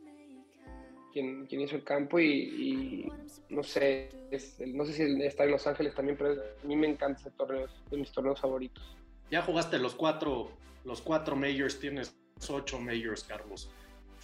quien, 1.13 1.47
quien 1.47 1.61
hizo 1.61 1.77
el 1.77 1.85
campo 1.85 2.19
y, 2.19 2.27
y 2.29 3.13
no 3.51 3.63
sé, 3.63 4.09
es- 4.31 4.59
no 4.67 4.85
sé 4.85 4.93
si 4.93 5.23
está 5.25 5.45
en 5.45 5.53
Los 5.53 5.67
Ángeles 5.67 5.95
también, 5.95 6.17
pero 6.19 6.33
a 6.33 6.67
mí 6.67 6.77
me 6.77 6.89
encanta 6.89 7.21
ese 7.21 7.31
torneo, 7.31 7.67
es 7.67 7.91
de 7.91 7.97
mis 7.99 8.11
torneos 8.13 8.41
favoritos. 8.41 8.97
Ya 9.31 9.43
jugaste 9.43 9.79
los 9.79 9.95
cuatro, 9.95 10.51
los 10.85 11.01
cuatro 11.01 11.37
majors, 11.37 11.79
tienes 11.79 12.17
ocho 12.51 12.79
majors, 12.81 13.25
Carlos. 13.25 13.71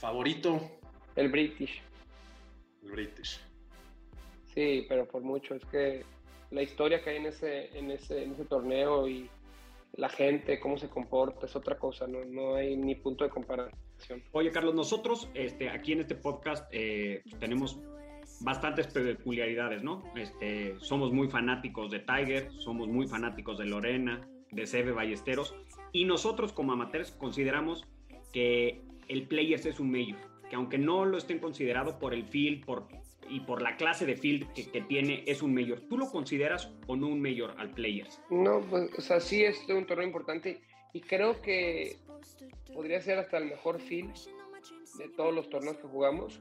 Favorito, 0.00 0.58
El 1.14 1.28
British, 1.28 1.82
el 2.82 2.90
British. 2.90 3.38
sí, 4.54 4.86
pero 4.88 5.06
por 5.06 5.22
mucho, 5.22 5.54
es 5.54 5.64
que 5.66 6.04
la 6.50 6.62
historia 6.62 7.02
que 7.02 7.10
hay 7.10 7.16
en 7.18 7.26
ese, 7.26 7.78
en 7.78 7.90
ese, 7.90 8.24
en 8.24 8.32
ese 8.32 8.46
torneo 8.46 9.06
y 9.06 9.28
la 9.92 10.08
gente, 10.08 10.58
cómo 10.58 10.78
se 10.78 10.88
comporta, 10.88 11.44
es 11.44 11.54
otra 11.54 11.76
cosa, 11.76 12.06
no, 12.06 12.24
no 12.24 12.54
hay 12.54 12.78
ni 12.78 12.94
punto 12.94 13.24
de 13.24 13.30
comparación. 13.30 14.22
Oye, 14.32 14.50
Carlos, 14.50 14.74
nosotros 14.74 15.28
este, 15.34 15.68
aquí 15.68 15.92
en 15.92 16.00
este 16.00 16.14
podcast 16.14 16.66
eh, 16.72 17.22
tenemos 17.38 17.78
bastantes 18.40 18.86
peculiaridades, 18.86 19.82
¿no? 19.82 20.02
Este, 20.16 20.80
somos 20.80 21.12
muy 21.12 21.28
fanáticos 21.28 21.90
de 21.90 21.98
Tiger, 21.98 22.50
somos 22.52 22.88
muy 22.88 23.06
fanáticos 23.06 23.58
de 23.58 23.66
Lorena, 23.66 24.26
de 24.50 24.66
Seve 24.66 24.92
Ballesteros, 24.92 25.54
y 25.92 26.06
nosotros 26.06 26.54
como 26.54 26.72
amateurs 26.72 27.12
consideramos 27.12 27.84
que 28.32 28.82
el 29.10 29.26
Players 29.26 29.66
es 29.66 29.80
un 29.80 29.90
mayor, 29.90 30.20
que 30.48 30.54
aunque 30.54 30.78
no 30.78 31.04
lo 31.04 31.18
estén 31.18 31.40
considerado 31.40 31.98
por 31.98 32.14
el 32.14 32.24
field 32.24 32.64
por, 32.64 32.86
y 33.28 33.40
por 33.40 33.60
la 33.60 33.76
clase 33.76 34.06
de 34.06 34.16
field 34.16 34.52
que, 34.52 34.80
tiene, 34.82 35.24
es 35.26 35.42
un 35.42 35.52
mayor. 35.52 35.80
¿Tú 35.88 35.98
lo 35.98 36.08
consideras 36.08 36.72
o 36.86 36.96
no 36.96 37.08
un 37.08 37.20
mayor 37.20 37.54
al 37.58 37.70
Players? 37.70 38.20
No, 38.30 38.60
pues, 38.60 38.96
o 38.96 39.00
sea, 39.00 39.18
sí 39.18 39.42
es 39.42 39.68
un 39.68 39.84
torneo 39.84 40.06
importante 40.06 40.60
y 40.92 41.00
creo 41.00 41.42
que 41.42 41.96
podría 42.72 43.00
ser 43.00 43.18
hasta 43.18 43.38
el 43.38 43.46
mejor 43.46 43.80
field 43.80 44.14
de 44.98 45.08
todos 45.16 45.34
los 45.34 45.50
torneos 45.50 45.76
que 45.78 45.88
jugamos. 45.88 46.40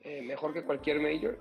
Eh, 0.00 0.22
mejor 0.22 0.52
que 0.52 0.62
cualquier 0.64 1.00
major, 1.00 1.38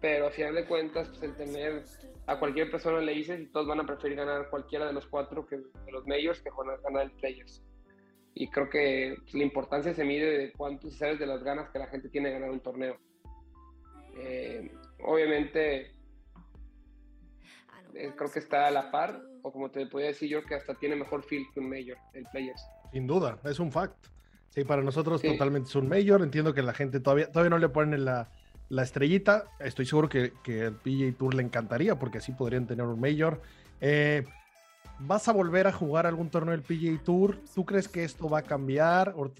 pero 0.00 0.26
a 0.26 0.30
final 0.30 0.54
de 0.54 0.66
cuentas, 0.66 1.08
pues 1.08 1.22
el 1.22 1.36
tener 1.36 1.84
a 2.26 2.38
cualquier 2.38 2.70
persona 2.70 3.00
le 3.00 3.12
dices 3.12 3.40
y 3.40 3.46
todos 3.46 3.66
van 3.66 3.80
a 3.80 3.86
preferir 3.86 4.16
ganar 4.16 4.48
cualquiera 4.48 4.86
de 4.86 4.92
los 4.94 5.06
cuatro 5.06 5.46
que 5.46 5.56
de 5.56 5.92
los 5.92 6.06
majors 6.06 6.40
que 6.40 6.50
ganar 6.82 7.02
el 7.04 7.10
players. 7.12 7.62
Y 8.34 8.48
creo 8.48 8.68
que 8.70 9.16
pues, 9.22 9.34
la 9.34 9.42
importancia 9.42 9.92
se 9.94 10.04
mide 10.04 10.38
de 10.38 10.52
cuánto 10.52 10.90
sabes 10.90 11.18
de 11.18 11.26
las 11.26 11.42
ganas 11.42 11.70
que 11.70 11.78
la 11.78 11.86
gente 11.88 12.08
tiene 12.08 12.28
de 12.28 12.34
ganar 12.34 12.50
un 12.50 12.60
torneo. 12.60 12.96
Eh, 14.16 14.70
obviamente, 15.04 15.92
eh, 17.94 18.12
creo 18.16 18.30
que 18.30 18.38
está 18.38 18.66
a 18.66 18.70
la 18.70 18.90
par, 18.90 19.20
o 19.42 19.52
como 19.52 19.70
te 19.70 19.86
podría 19.86 20.08
decir 20.08 20.28
yo, 20.30 20.44
que 20.44 20.54
hasta 20.54 20.74
tiene 20.74 20.96
mejor 20.96 21.22
field 21.22 21.46
que 21.52 21.60
un 21.60 21.68
Major, 21.68 21.96
el 22.14 22.24
Players. 22.30 22.62
Sin 22.92 23.06
duda, 23.06 23.38
es 23.44 23.58
un 23.58 23.70
fact. 23.72 24.06
Sí, 24.50 24.64
para 24.64 24.82
nosotros 24.82 25.20
Sí. 25.22 25.28
totalmente 25.28 25.68
es 25.70 25.74
un 25.76 25.88
mayor. 25.88 26.20
Entiendo 26.22 26.52
que 26.52 26.62
la 26.62 26.74
gente 26.74 27.00
todavía, 27.00 27.26
todavía 27.32 27.48
no 27.50 27.58
le 27.58 27.70
ponen 27.70 28.04
la, 28.04 28.28
la 28.68 28.82
estrellita. 28.82 29.46
Estoy 29.60 29.86
seguro 29.86 30.10
que, 30.10 30.34
que 30.44 30.66
el 30.66 30.74
PGA 30.74 31.16
Tour 31.16 31.34
le 31.34 31.42
encantaría 31.42 31.98
porque 31.98 32.18
así 32.18 32.32
podrían 32.32 32.66
tener 32.66 32.84
un 32.84 33.00
mayor. 33.00 33.40
Eh, 33.80 34.24
¿Vas 35.04 35.26
a 35.26 35.32
volver 35.32 35.66
a 35.66 35.72
jugar 35.72 36.06
algún 36.06 36.30
torneo 36.30 36.52
del 36.52 36.62
PGA 36.62 37.02
Tour? 37.02 37.38
¿Tú 37.54 37.64
crees 37.66 37.88
que 37.88 38.04
esto 38.04 38.28
va 38.28 38.38
a 38.38 38.42
cambiar? 38.42 39.14
¿O 39.16 39.32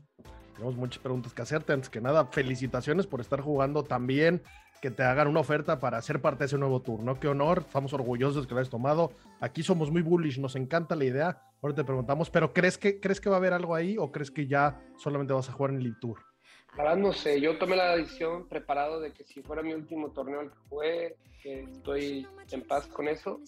tenemos 0.54 0.74
muchas 0.76 1.00
preguntas 1.00 1.32
que 1.32 1.42
hacerte. 1.42 1.72
Antes 1.72 1.88
que 1.88 2.00
nada, 2.00 2.26
felicitaciones 2.26 3.06
por 3.06 3.20
estar 3.20 3.40
jugando 3.40 3.84
tan 3.84 4.06
bien, 4.06 4.42
que 4.80 4.90
te 4.90 5.04
hagan 5.04 5.28
una 5.28 5.38
oferta 5.38 5.78
para 5.78 6.02
ser 6.02 6.20
parte 6.20 6.40
de 6.40 6.46
ese 6.46 6.58
nuevo 6.58 6.82
tour, 6.82 7.04
¿no? 7.04 7.20
Qué 7.20 7.28
honor, 7.28 7.64
estamos 7.66 7.92
orgullosos 7.92 8.46
que 8.46 8.54
lo 8.54 8.58
hayas 8.58 8.70
tomado. 8.70 9.12
Aquí 9.40 9.62
somos 9.62 9.92
muy 9.92 10.02
bullish, 10.02 10.40
nos 10.40 10.56
encanta 10.56 10.96
la 10.96 11.04
idea. 11.04 11.40
Ahora 11.62 11.76
te 11.76 11.84
preguntamos, 11.84 12.28
¿pero 12.28 12.52
crees 12.52 12.76
que, 12.76 12.98
crees 12.98 13.20
que 13.20 13.30
va 13.30 13.36
a 13.36 13.38
haber 13.38 13.52
algo 13.52 13.76
ahí 13.76 13.96
o 13.98 14.10
crees 14.10 14.32
que 14.32 14.48
ya 14.48 14.80
solamente 14.96 15.32
vas 15.32 15.48
a 15.48 15.52
jugar 15.52 15.72
en 15.74 15.82
el 15.82 15.98
Tour? 16.00 16.18
La 16.76 16.84
verdad 16.84 16.98
no 16.98 17.12
sé, 17.12 17.40
yo 17.40 17.56
tomé 17.58 17.76
la 17.76 17.96
decisión 17.96 18.48
preparado 18.48 19.00
de 19.00 19.12
que 19.12 19.22
si 19.22 19.42
fuera 19.42 19.62
mi 19.62 19.72
último 19.72 20.10
torneo 20.10 20.40
al 20.40 20.50
que 20.50 20.58
jugué, 20.68 21.16
que 21.40 21.60
estoy 21.62 22.26
en 22.50 22.62
paz 22.62 22.86
con 22.88 23.06
eso, 23.06 23.40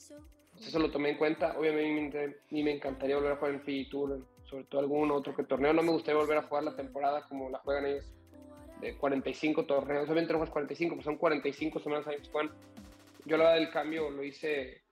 eso 0.61 0.79
lo 0.79 0.91
tomé 0.91 1.11
en 1.11 1.19
cuenta. 1.19 1.59
Obviamente 1.59 2.37
mí 2.51 2.63
me 2.63 2.73
encantaría 2.73 3.17
volver 3.17 3.33
a 3.33 3.37
jugar 3.37 3.55
en 3.55 3.61
PG 3.61 3.91
Tour, 3.91 4.21
sobre 4.45 4.65
todo 4.65 4.81
algún 4.81 5.11
otro 5.11 5.35
que 5.35 5.45
torneo. 5.45 5.73
No 5.73 5.83
me 5.83 5.91
gustaría 5.91 6.21
volver 6.21 6.39
a 6.39 6.43
jugar 6.43 6.65
la 6.65 6.77
temporada 6.77 7.27
como 7.29 7.51
la 7.51 7.59
juegan 7.59 7.87
ellos 7.87 8.05
de 8.81 8.97
45 8.97 9.65
torneos. 9.65 10.05
Obviamente 10.05 10.33
no 10.33 10.39
juegas 10.39 10.53
45, 10.53 10.95
pues 10.95 11.05
son 11.05 11.17
45 11.17 11.81
semanas 11.81 12.07
ahí 12.07 12.17
Juan. 12.31 12.51
Yo 13.25 13.37
la 13.37 13.45
verdad 13.45 13.61
del 13.61 13.71
cambio 13.71 14.11
lo 14.11 14.23
hice 14.23 14.83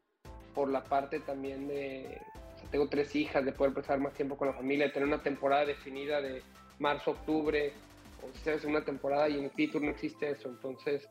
por 0.54 0.70
la 0.70 0.82
parte 0.84 1.20
también 1.20 1.68
de... 1.68 2.18
Sea, 2.56 2.70
tengo 2.70 2.88
tres 2.88 3.14
hijas, 3.14 3.44
de 3.44 3.52
poder 3.52 3.74
pasar 3.74 3.98
más 3.98 4.14
tiempo 4.14 4.36
con 4.36 4.48
la 4.48 4.54
familia, 4.54 4.86
de 4.86 4.92
tener 4.92 5.08
una 5.08 5.22
temporada 5.22 5.66
definida 5.66 6.20
de 6.20 6.42
marzo, 6.78 7.12
octubre, 7.12 7.72
o 8.22 8.32
si 8.34 8.44
sabes, 8.44 8.64
una 8.64 8.84
temporada 8.84 9.28
y 9.28 9.38
en 9.38 9.44
el 9.44 9.50
P-Tour 9.50 9.82
no 9.82 9.90
existe 9.90 10.30
eso. 10.30 10.48
Entonces, 10.48 11.08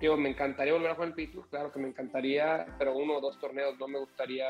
digo, 0.00 0.16
me 0.16 0.30
encantaría 0.30 0.72
volver 0.72 0.90
a 0.90 0.94
jugar 0.94 1.08
el 1.08 1.14
P-Tour, 1.14 1.48
claro 1.48 1.72
que 1.72 1.78
me 1.78 1.88
encantaría, 1.88 2.66
pero 2.78 2.96
uno 2.96 3.16
o 3.16 3.20
dos 3.20 3.38
torneos 3.38 3.78
no 3.78 3.88
me 3.88 3.98
gustaría, 3.98 4.48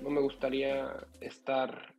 no 0.00 0.10
me 0.10 0.20
gustaría 0.20 0.96
estar 1.20 1.94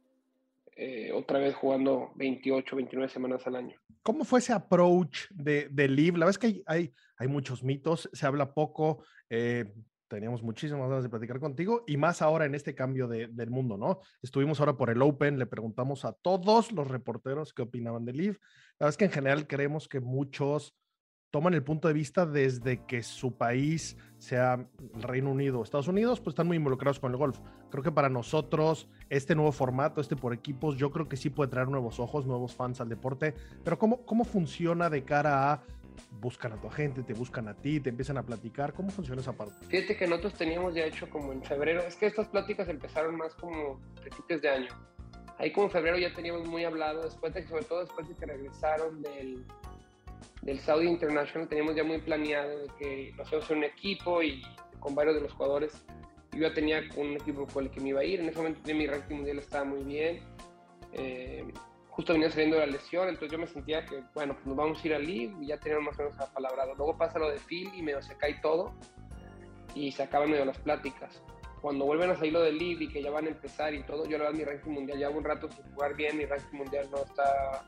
eh, 0.76 1.12
otra 1.12 1.40
vez 1.40 1.56
jugando 1.56 2.12
28, 2.16 2.76
29 2.76 3.10
semanas 3.12 3.46
al 3.48 3.56
año. 3.56 3.76
¿Cómo 4.04 4.24
fue 4.24 4.40
ese 4.40 4.54
approach 4.54 5.28
de, 5.32 5.68
de 5.70 5.88
Live? 5.88 6.18
La 6.18 6.26
verdad 6.26 6.42
es 6.42 6.54
que 6.54 6.64
hay, 6.66 6.94
hay, 7.18 7.28
muchos 7.28 7.64
mitos, 7.64 8.10
se 8.14 8.26
habla 8.26 8.54
poco, 8.54 9.04
eh, 9.30 9.74
teníamos 10.08 10.42
muchísimas 10.42 10.88
ganas 10.88 11.04
de 11.04 11.10
platicar 11.10 11.40
contigo 11.40 11.84
y 11.88 11.98
más 11.98 12.22
ahora 12.22 12.46
en 12.46 12.56
este 12.56 12.74
cambio 12.74 13.08
de, 13.08 13.28
del 13.28 13.50
mundo, 13.50 13.78
¿no? 13.78 14.00
Estuvimos 14.22 14.60
ahora 14.60 14.78
por 14.78 14.90
el 14.90 15.02
Open, 15.02 15.38
le 15.38 15.46
preguntamos 15.46 16.06
a 16.06 16.14
todos 16.14 16.72
los 16.72 16.88
reporteros 16.88 17.54
qué 17.54 17.64
opinaban 17.64 18.06
de 18.06 18.14
Live. 18.14 18.38
La 18.80 18.86
verdad 18.86 18.90
es 18.90 18.98
que 18.98 19.06
en 19.06 19.12
general 19.12 19.48
creemos 19.48 19.88
que 19.88 20.00
muchos 20.00 20.76
toman 21.38 21.54
el 21.54 21.62
punto 21.62 21.88
de 21.88 21.94
vista 21.94 22.26
desde 22.26 22.84
que 22.88 23.04
su 23.04 23.34
país, 23.38 23.96
sea 24.18 24.56
el 24.96 25.04
Reino 25.04 25.30
Unido 25.30 25.60
o 25.60 25.64
Estados 25.64 25.88
Unidos, 25.88 26.20
pues 26.20 26.32
están 26.32 26.48
muy 26.48 26.58
involucrados 26.58 27.00
con 27.00 27.12
el 27.12 27.18
golf. 27.18 27.38
Creo 27.70 27.84
que 27.84 27.92
para 27.92 28.10
nosotros 28.10 28.88
este 29.12 29.36
nuevo 29.36 29.52
formato, 29.52 30.02
este 30.02 30.16
por 30.16 30.34
equipos, 30.34 30.78
yo 30.78 30.90
creo 30.90 31.08
que 31.08 31.16
sí 31.16 31.30
puede 31.30 31.52
traer 31.52 31.68
nuevos 31.68 32.00
ojos, 32.00 32.26
nuevos 32.26 32.56
fans 32.56 32.82
al 32.82 32.90
deporte, 32.90 33.36
pero 33.64 33.78
¿cómo, 33.78 34.04
cómo 34.04 34.26
funciona 34.26 34.90
de 34.90 35.04
cara 35.04 35.54
a 35.54 35.62
buscan 36.20 36.54
a 36.54 36.56
tu 36.60 36.70
agente, 36.70 37.04
te 37.04 37.14
buscan 37.14 37.48
a 37.48 37.54
ti, 37.54 37.82
te 37.82 37.92
empiezan 37.92 38.18
a 38.18 38.24
platicar? 38.24 38.74
¿Cómo 38.74 38.90
funciona 38.90 39.22
esa 39.22 39.34
parte? 39.34 39.64
Fíjate 39.68 39.96
que 39.96 40.08
nosotros 40.08 40.34
teníamos 40.34 40.74
ya 40.74 40.86
hecho 40.86 41.08
como 41.08 41.34
en 41.34 41.44
febrero, 41.44 41.84
es 41.84 41.96
que 41.98 42.08
estas 42.08 42.30
pláticas 42.30 42.68
empezaron 42.68 43.16
más 43.16 43.36
como 43.36 43.80
principios 44.02 44.42
de 44.42 44.50
año. 44.50 44.70
Ahí 45.38 45.52
como 45.52 45.68
en 45.68 45.72
febrero 45.72 46.00
ya 46.00 46.12
teníamos 46.16 46.48
muy 46.48 46.64
hablado, 46.64 47.04
después 47.04 47.32
de 47.36 47.48
sobre 47.48 47.64
todo 47.66 47.82
después 47.82 48.10
de 48.10 48.16
que 48.16 48.26
regresaron 48.26 49.04
del, 49.04 49.46
del 50.42 50.60
Saudi 50.60 50.88
International, 50.88 51.48
teníamos 51.48 51.76
ya 51.76 51.84
muy 51.84 52.00
planeado 52.00 52.60
de 52.60 52.68
que 52.80 53.14
nos 53.18 53.28
íbamos 53.30 53.52
a 53.52 53.54
un 53.54 53.64
equipo 53.64 54.24
y 54.24 54.42
con 54.80 54.96
varios 54.96 55.16
de 55.16 55.22
los 55.22 55.34
jugadores. 55.34 55.86
Yo 56.32 56.40
ya 56.40 56.54
tenía 56.54 56.82
un 56.96 57.14
equipo 57.14 57.48
con 57.48 57.66
el 57.66 57.72
que 57.72 57.82
me 57.82 57.90
iba 57.90 58.02
a 58.02 58.04
ir, 58.04 58.20
en 58.20 58.30
ese 58.30 58.38
momento 58.38 58.62
mi 58.74 58.88
ranking 58.88 59.16
mundial 59.16 59.40
estaba 59.40 59.66
muy 59.66 59.84
bien. 59.84 60.22
Eh, 60.94 61.46
justo 61.98 62.14
venía 62.14 62.30
saliendo 62.30 62.58
de 62.58 62.68
la 62.68 62.72
lesión, 62.74 63.10
entonces 63.10 63.32
yo 63.32 63.40
me 63.40 63.48
sentía 63.48 63.84
que, 63.84 64.04
bueno, 64.14 64.36
pues 64.36 64.46
nos 64.46 64.56
vamos 64.56 64.84
a 64.84 64.88
ir 64.88 64.94
al 64.94 65.04
Live 65.04 65.34
y 65.42 65.48
ya 65.48 65.58
teníamos 65.58 65.88
más 65.88 66.00
o 66.00 66.04
menos 66.04 66.20
apalabrado. 66.20 66.76
Luego 66.76 66.96
pasa 66.96 67.18
lo 67.18 67.30
de 67.30 67.40
Phil 67.40 67.72
y 67.74 67.82
medio 67.82 68.02
se 68.04 68.16
cae 68.18 68.36
todo 68.42 68.76
y 69.74 69.92
se 69.92 70.04
acaban 70.04 70.30
medio 70.30 70.46
las 70.46 70.60
pláticas. 70.60 71.24
Cuando 71.60 71.86
vuelven 71.86 72.12
a 72.12 72.16
salir 72.16 72.34
lo 72.34 72.42
del 72.42 72.58
Live 72.58 72.84
y 72.84 72.90
que 72.90 73.02
ya 73.02 73.10
van 73.10 73.26
a 73.26 73.30
empezar 73.30 73.74
y 73.74 73.82
todo, 73.82 74.06
yo 74.06 74.20
la 74.20 74.26
verdad 74.26 74.38
mi 74.38 74.46
ranking 74.46 74.72
mundial 74.72 75.00
ya 75.00 75.10
un 75.10 75.24
rato 75.24 75.50
sin 75.50 75.64
jugar 75.74 75.96
bien, 75.96 76.18
mi 76.18 76.26
ranking 76.26 76.58
mundial 76.58 76.88
no, 76.92 76.98
está, 76.98 77.66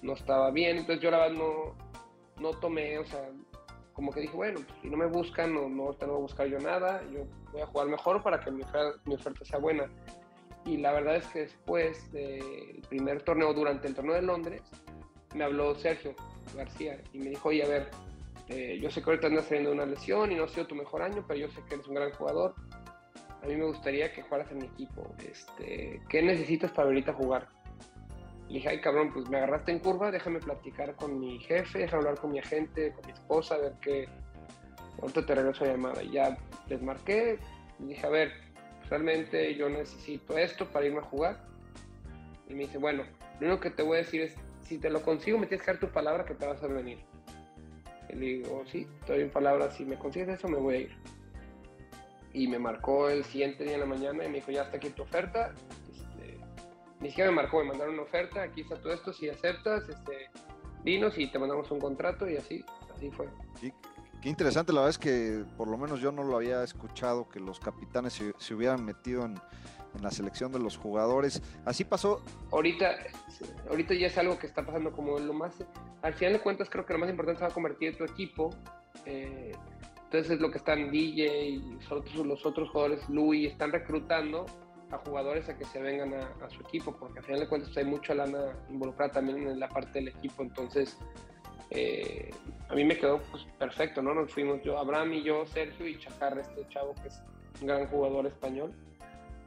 no 0.00 0.14
estaba 0.14 0.50
bien, 0.50 0.78
entonces 0.78 1.02
yo 1.02 1.10
la 1.10 1.18
verdad 1.18 1.36
no, 1.36 1.76
no 2.40 2.50
tomé, 2.50 2.98
o 2.98 3.04
sea, 3.04 3.28
como 3.92 4.12
que 4.12 4.20
dije, 4.20 4.36
bueno, 4.36 4.60
pues, 4.66 4.80
si 4.82 4.90
no 4.90 4.96
me 4.96 5.06
buscan, 5.06 5.54
no, 5.54 5.68
no 5.68 5.94
tengo 5.94 6.16
que 6.16 6.22
buscar 6.22 6.46
yo 6.46 6.58
nada, 6.58 7.02
yo 7.12 7.24
voy 7.52 7.62
a 7.62 7.66
jugar 7.66 7.88
mejor 7.88 8.22
para 8.22 8.40
que 8.40 8.50
mi 8.50 8.62
oferta, 8.62 9.00
mi 9.04 9.14
oferta 9.14 9.44
sea 9.44 9.58
buena 9.58 9.88
y 10.66 10.78
la 10.78 10.92
verdad 10.92 11.16
es 11.16 11.26
que 11.28 11.40
después 11.40 12.10
del 12.12 12.82
primer 12.88 13.22
torneo, 13.22 13.54
durante 13.54 13.86
el 13.86 13.94
torneo 13.94 14.16
de 14.16 14.22
Londres, 14.22 14.62
me 15.34 15.44
habló 15.44 15.74
Sergio 15.76 16.14
García 16.56 17.00
y 17.12 17.18
me 17.18 17.30
dijo, 17.30 17.50
oye, 17.50 17.62
a 17.62 17.68
ver, 17.68 17.90
eh, 18.48 18.78
yo 18.80 18.90
sé 18.90 19.00
que 19.00 19.10
ahorita 19.10 19.28
andas 19.28 19.44
saliendo 19.44 19.70
de 19.70 19.76
una 19.76 19.86
lesión 19.86 20.32
y 20.32 20.34
no 20.34 20.44
ha 20.44 20.48
sido 20.48 20.66
tu 20.66 20.74
mejor 20.74 21.02
año, 21.02 21.24
pero 21.26 21.38
yo 21.38 21.48
sé 21.50 21.62
que 21.68 21.76
eres 21.76 21.86
un 21.86 21.94
gran 21.94 22.10
jugador. 22.12 22.54
A 23.42 23.46
mí 23.46 23.54
me 23.54 23.64
gustaría 23.64 24.12
que 24.12 24.22
jugaras 24.22 24.50
en 24.50 24.58
mi 24.58 24.66
equipo. 24.66 25.14
Este, 25.24 26.02
¿Qué 26.08 26.22
necesitas 26.22 26.72
para 26.72 26.88
ahorita 26.88 27.12
jugar? 27.12 27.48
Le 28.48 28.54
dije, 28.54 28.68
ay 28.68 28.80
cabrón, 28.80 29.12
pues 29.12 29.28
me 29.28 29.38
agarraste 29.38 29.72
en 29.72 29.80
curva, 29.80 30.10
déjame 30.10 30.38
platicar 30.38 30.94
con 30.94 31.18
mi 31.18 31.38
jefe, 31.40 31.80
déjame 31.80 32.02
hablar 32.02 32.20
con 32.20 32.32
mi 32.32 32.38
agente, 32.38 32.92
con 32.92 33.06
mi 33.06 33.12
esposa, 33.12 33.56
a 33.56 33.58
ver 33.58 33.72
qué... 33.80 34.08
Ahorita 35.00 35.26
te 35.26 35.34
regreso 35.34 35.64
a 35.64 35.68
llamada. 35.68 36.02
Y 36.02 36.12
ya 36.12 36.38
les 36.68 36.80
marqué, 36.80 37.38
y 37.78 37.84
dije, 37.84 38.06
a 38.06 38.10
ver, 38.10 38.32
realmente 38.88 39.54
yo 39.54 39.68
necesito 39.68 40.38
esto 40.38 40.66
para 40.66 40.86
irme 40.86 41.00
a 41.00 41.02
jugar. 41.02 41.44
Y 42.48 42.54
me 42.54 42.60
dice, 42.60 42.78
bueno, 42.78 43.04
lo 43.40 43.46
único 43.48 43.60
que 43.60 43.70
te 43.70 43.82
voy 43.82 43.96
a 43.96 43.98
decir 43.98 44.22
es, 44.22 44.34
si 44.62 44.78
te 44.78 44.90
lo 44.90 45.02
consigo, 45.02 45.38
me 45.38 45.46
tienes 45.46 45.64
que 45.64 45.72
dar 45.72 45.80
tu 45.80 45.88
palabra 45.88 46.24
que 46.24 46.34
te 46.34 46.46
vas 46.46 46.62
a 46.62 46.66
venir. 46.66 46.98
Y 48.08 48.14
le 48.14 48.26
digo, 48.26 48.64
sí, 48.66 48.86
estoy 49.00 49.22
en 49.22 49.30
palabra, 49.30 49.70
si 49.70 49.84
me 49.84 49.98
consigues 49.98 50.28
eso, 50.28 50.48
me 50.48 50.58
voy 50.58 50.74
a 50.74 50.78
ir. 50.78 50.96
Y 52.32 52.48
me 52.48 52.58
marcó 52.58 53.08
el 53.08 53.24
siguiente 53.24 53.64
día 53.64 53.74
en 53.74 53.80
la 53.80 53.86
mañana 53.86 54.24
y 54.24 54.28
me 54.28 54.36
dijo, 54.36 54.50
ya 54.50 54.62
está 54.62 54.76
aquí 54.76 54.90
tu 54.90 55.02
oferta. 55.02 55.54
Ni 57.00 57.08
siquiera 57.10 57.30
me 57.30 57.36
marcó, 57.36 57.58
me 57.58 57.70
mandaron 57.70 57.94
una 57.94 58.04
oferta, 58.04 58.42
aquí 58.42 58.62
está 58.62 58.76
todo 58.76 58.92
esto, 58.92 59.12
si 59.12 59.28
aceptas, 59.28 59.88
este, 59.88 60.30
dinos 60.82 61.18
y 61.18 61.30
te 61.30 61.38
mandamos 61.38 61.70
un 61.70 61.80
contrato 61.80 62.28
y 62.28 62.36
así, 62.36 62.64
así 62.94 63.10
fue. 63.10 63.28
Y 63.62 63.72
Qué 64.20 64.30
interesante, 64.30 64.72
la 64.72 64.80
verdad 64.80 64.90
es 64.90 64.98
que 64.98 65.44
por 65.56 65.68
lo 65.68 65.76
menos 65.76 66.00
yo 66.00 66.10
no 66.10 66.24
lo 66.24 66.36
había 66.36 66.62
escuchado, 66.64 67.28
que 67.28 67.38
los 67.38 67.60
capitanes 67.60 68.14
se, 68.14 68.32
se 68.38 68.54
hubieran 68.54 68.84
metido 68.84 69.24
en, 69.24 69.34
en, 69.94 70.02
la 70.02 70.10
selección 70.10 70.50
de 70.52 70.58
los 70.58 70.76
jugadores. 70.76 71.42
Así 71.64 71.84
pasó. 71.84 72.22
Ahorita, 72.50 72.96
ahorita 73.68 73.94
ya 73.94 74.06
es 74.06 74.18
algo 74.18 74.38
que 74.38 74.46
está 74.46 74.64
pasando 74.64 74.90
como 74.92 75.18
lo 75.18 75.32
más... 75.32 75.54
Al 76.02 76.14
final 76.14 76.32
de 76.32 76.40
cuentas 76.40 76.68
creo 76.70 76.84
que 76.84 76.94
lo 76.94 76.98
más 76.98 77.10
importante 77.10 77.38
se 77.38 77.44
va 77.44 77.50
a 77.50 77.54
convertir 77.54 77.90
en 77.90 77.98
tu 77.98 78.04
equipo. 78.04 78.50
Eh, 79.04 79.52
entonces 80.04 80.32
es 80.32 80.40
lo 80.40 80.50
que 80.50 80.58
están 80.58 80.90
DJ 80.90 81.44
y 81.44 81.78
los, 81.88 82.26
los 82.26 82.46
otros 82.46 82.70
jugadores, 82.70 83.08
Louis, 83.08 83.52
están 83.52 83.70
reclutando 83.70 84.46
a 84.90 84.98
jugadores 84.98 85.48
a 85.48 85.56
que 85.56 85.64
se 85.64 85.80
vengan 85.80 86.14
a, 86.14 86.44
a 86.44 86.50
su 86.50 86.60
equipo, 86.62 86.96
porque 86.96 87.18
al 87.18 87.24
final 87.24 87.40
de 87.40 87.48
cuentas 87.48 87.76
hay 87.76 87.84
mucha 87.84 88.14
lana 88.14 88.56
involucrada 88.68 89.12
también 89.12 89.46
en 89.48 89.58
la 89.58 89.68
parte 89.68 89.98
del 89.98 90.08
equipo. 90.08 90.42
Entonces 90.42 90.96
eh, 91.70 92.30
a 92.68 92.74
mí 92.74 92.84
me 92.84 92.96
quedó 92.96 93.20
pues, 93.30 93.44
perfecto, 93.58 94.02
¿no? 94.02 94.14
Nos 94.14 94.32
fuimos 94.32 94.62
yo, 94.62 94.78
Abraham 94.78 95.14
y 95.14 95.22
yo, 95.22 95.46
Sergio 95.46 95.86
y 95.86 95.98
Chacarra, 95.98 96.40
este 96.40 96.66
chavo 96.68 96.94
que 97.02 97.08
es 97.08 97.20
un 97.60 97.66
gran 97.66 97.86
jugador 97.88 98.26
español, 98.26 98.72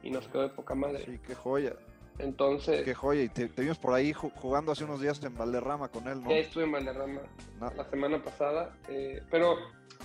y 0.02 0.10
nos 0.10 0.28
quedó 0.28 0.42
de 0.42 0.48
poca 0.50 0.74
madre. 0.74 1.04
Sí, 1.04 1.18
qué 1.26 1.34
joya. 1.34 1.74
Entonces. 2.18 2.82
Qué 2.82 2.94
joya, 2.94 3.22
y 3.22 3.28
te, 3.28 3.48
te 3.48 3.62
vimos 3.62 3.78
por 3.78 3.94
ahí 3.94 4.12
jugando 4.12 4.72
hace 4.72 4.84
unos 4.84 5.00
días 5.00 5.22
en 5.24 5.36
Valderrama 5.36 5.88
con 5.88 6.06
él, 6.08 6.22
¿no? 6.22 6.30
Estuve 6.30 6.64
en 6.64 6.72
Valderrama 6.72 7.20
no. 7.58 7.70
la 7.70 7.84
semana 7.88 8.22
pasada, 8.22 8.76
eh, 8.88 9.22
pero, 9.30 9.56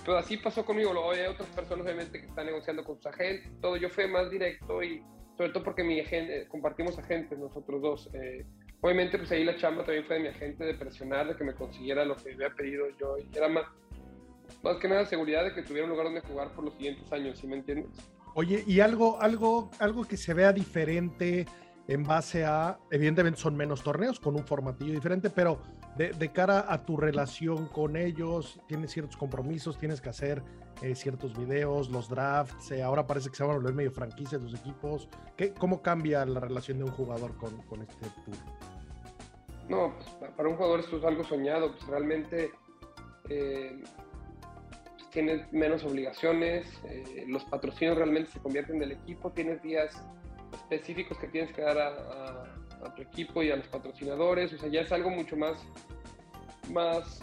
pero 0.04 0.16
así 0.16 0.38
pasó 0.38 0.64
conmigo. 0.64 0.94
Luego 0.94 1.10
hay 1.10 1.26
otras 1.26 1.48
personas, 1.50 1.84
obviamente, 1.84 2.20
que 2.20 2.26
están 2.26 2.46
negociando 2.46 2.82
con 2.84 2.96
sus 2.96 3.06
agentes, 3.06 3.50
todo. 3.60 3.76
Yo 3.76 3.90
fui 3.90 4.08
más 4.08 4.30
directo 4.30 4.82
y, 4.82 5.02
sobre 5.36 5.50
todo 5.52 5.64
porque 5.64 5.84
mi 5.84 6.00
agente, 6.00 6.46
compartimos 6.48 6.98
agentes 6.98 7.38
nosotros 7.38 7.82
dos. 7.82 8.10
Eh, 8.14 8.44
obviamente 8.80 9.18
pues 9.18 9.30
ahí 9.32 9.44
la 9.44 9.56
chamba 9.56 9.84
también 9.84 10.04
fue 10.06 10.16
de 10.16 10.22
mi 10.22 10.28
agente 10.28 10.64
de 10.64 10.74
presionar, 10.74 11.28
de 11.28 11.36
que 11.36 11.44
me 11.44 11.54
consiguiera 11.54 12.04
lo 12.04 12.16
que 12.16 12.32
había 12.32 12.50
pedido 12.50 12.86
yo. 12.98 13.18
Y 13.18 13.36
era 13.36 13.48
más, 13.48 13.64
más 14.62 14.78
que 14.78 14.88
nada 14.88 15.04
seguridad 15.04 15.44
de 15.44 15.54
que 15.54 15.62
tuviera 15.62 15.84
un 15.84 15.90
lugar 15.90 16.06
donde 16.06 16.22
jugar 16.22 16.52
por 16.52 16.64
los 16.64 16.74
siguientes 16.74 17.10
años, 17.12 17.38
¿sí 17.38 17.46
me 17.46 17.56
entiendes? 17.56 17.90
Oye, 18.34 18.64
y 18.66 18.80
algo, 18.80 19.20
algo, 19.20 19.70
algo 19.78 20.04
que 20.04 20.16
se 20.16 20.34
vea 20.34 20.52
diferente 20.52 21.46
en 21.88 22.02
base 22.02 22.44
a, 22.44 22.78
evidentemente 22.90 23.38
son 23.38 23.56
menos 23.56 23.82
torneos 23.82 24.18
con 24.18 24.34
un 24.34 24.44
formatillo 24.44 24.92
diferente, 24.92 25.30
pero 25.30 25.60
de, 25.96 26.10
de 26.12 26.32
cara 26.32 26.66
a 26.68 26.84
tu 26.84 26.96
relación 26.96 27.68
con 27.68 27.96
ellos, 27.96 28.60
tienes 28.66 28.90
ciertos 28.90 29.16
compromisos, 29.16 29.78
tienes 29.78 30.00
que 30.00 30.08
hacer 30.08 30.42
eh, 30.82 30.94
ciertos 30.94 31.36
videos, 31.36 31.88
los 31.88 32.08
drafts, 32.08 32.70
eh, 32.70 32.82
ahora 32.82 33.06
parece 33.06 33.30
que 33.30 33.36
se 33.36 33.42
van 33.42 33.52
a 33.52 33.54
volver 33.56 33.72
medio 33.72 33.90
franquicia 33.90 34.38
tus 34.38 34.54
equipos. 34.54 35.08
¿Qué, 35.36 35.54
¿Cómo 35.54 35.80
cambia 35.80 36.26
la 36.26 36.38
relación 36.38 36.78
de 36.78 36.84
un 36.84 36.90
jugador 36.90 37.34
con, 37.36 37.80
este 37.80 38.06
tour? 38.24 38.36
No, 39.68 39.94
pues, 39.96 40.32
para 40.32 40.48
un 40.48 40.56
jugador 40.56 40.80
esto 40.80 40.98
es 40.98 41.04
algo 41.04 41.24
soñado, 41.24 41.72
pues 41.72 41.86
realmente 41.86 42.50
eh, 43.30 43.82
pues, 44.96 45.10
tienes 45.10 45.50
menos 45.50 45.82
obligaciones, 45.84 46.66
los 47.26 47.44
patrocinios 47.44 47.96
realmente 47.96 48.30
se 48.32 48.40
convierten 48.40 48.78
del 48.78 48.92
equipo, 48.92 49.32
tienes 49.32 49.62
días 49.62 50.04
específicos 50.52 51.16
que 51.18 51.28
tienes 51.28 51.52
que 51.54 51.62
dar 51.62 51.78
a 51.78 52.94
tu 52.94 53.02
equipo 53.02 53.42
y 53.42 53.50
a 53.50 53.56
los 53.56 53.66
patrocinadores, 53.68 54.52
o 54.52 54.58
sea, 54.58 54.68
ya 54.68 54.82
es 54.82 54.92
algo 54.92 55.10
mucho 55.10 55.36
más, 55.36 55.56
más 56.70 57.22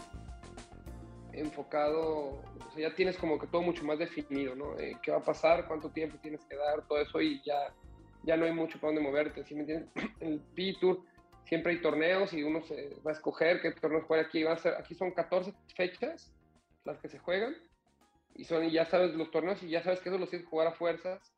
enfocado, 1.38 2.40
o 2.40 2.42
ya 2.76 2.94
tienes 2.94 3.16
como 3.16 3.38
que 3.38 3.46
todo 3.46 3.62
mucho 3.62 3.84
más 3.84 3.98
definido, 3.98 4.54
¿no? 4.54 4.78
Eh, 4.78 4.96
¿Qué 5.02 5.10
va 5.10 5.18
a 5.18 5.22
pasar? 5.22 5.66
¿Cuánto 5.66 5.90
tiempo 5.90 6.18
tienes 6.20 6.44
que 6.44 6.56
dar? 6.56 6.86
Todo 6.86 7.00
eso 7.00 7.20
y 7.20 7.42
ya, 7.44 7.74
ya 8.22 8.36
no 8.36 8.44
hay 8.44 8.52
mucho 8.52 8.78
para 8.78 8.92
dónde 8.92 9.08
moverte, 9.08 9.44
¿sí 9.44 9.54
me 9.54 9.60
entiendes? 9.60 9.90
El 10.20 10.40
P-Tour 10.54 11.00
siempre 11.44 11.72
hay 11.72 11.80
torneos 11.80 12.32
y 12.32 12.42
uno 12.42 12.62
se 12.62 12.96
va 13.06 13.10
a 13.10 13.14
escoger 13.14 13.60
qué 13.60 13.72
torneos 13.72 14.04
juega 14.04 14.24
aquí. 14.24 14.42
Va 14.42 14.52
a 14.52 14.58
ser, 14.58 14.74
aquí 14.74 14.94
son 14.94 15.12
14 15.12 15.52
fechas 15.76 16.32
las 16.84 16.98
que 16.98 17.08
se 17.08 17.18
juegan 17.18 17.54
y 18.34 18.44
son, 18.44 18.68
ya 18.70 18.84
sabes 18.86 19.14
los 19.14 19.30
torneos 19.30 19.62
y 19.62 19.68
ya 19.68 19.82
sabes 19.82 20.00
que 20.00 20.08
eso 20.08 20.18
los 20.18 20.30
tienes 20.30 20.46
que 20.46 20.50
jugar 20.50 20.68
a 20.68 20.72
fuerzas 20.72 21.32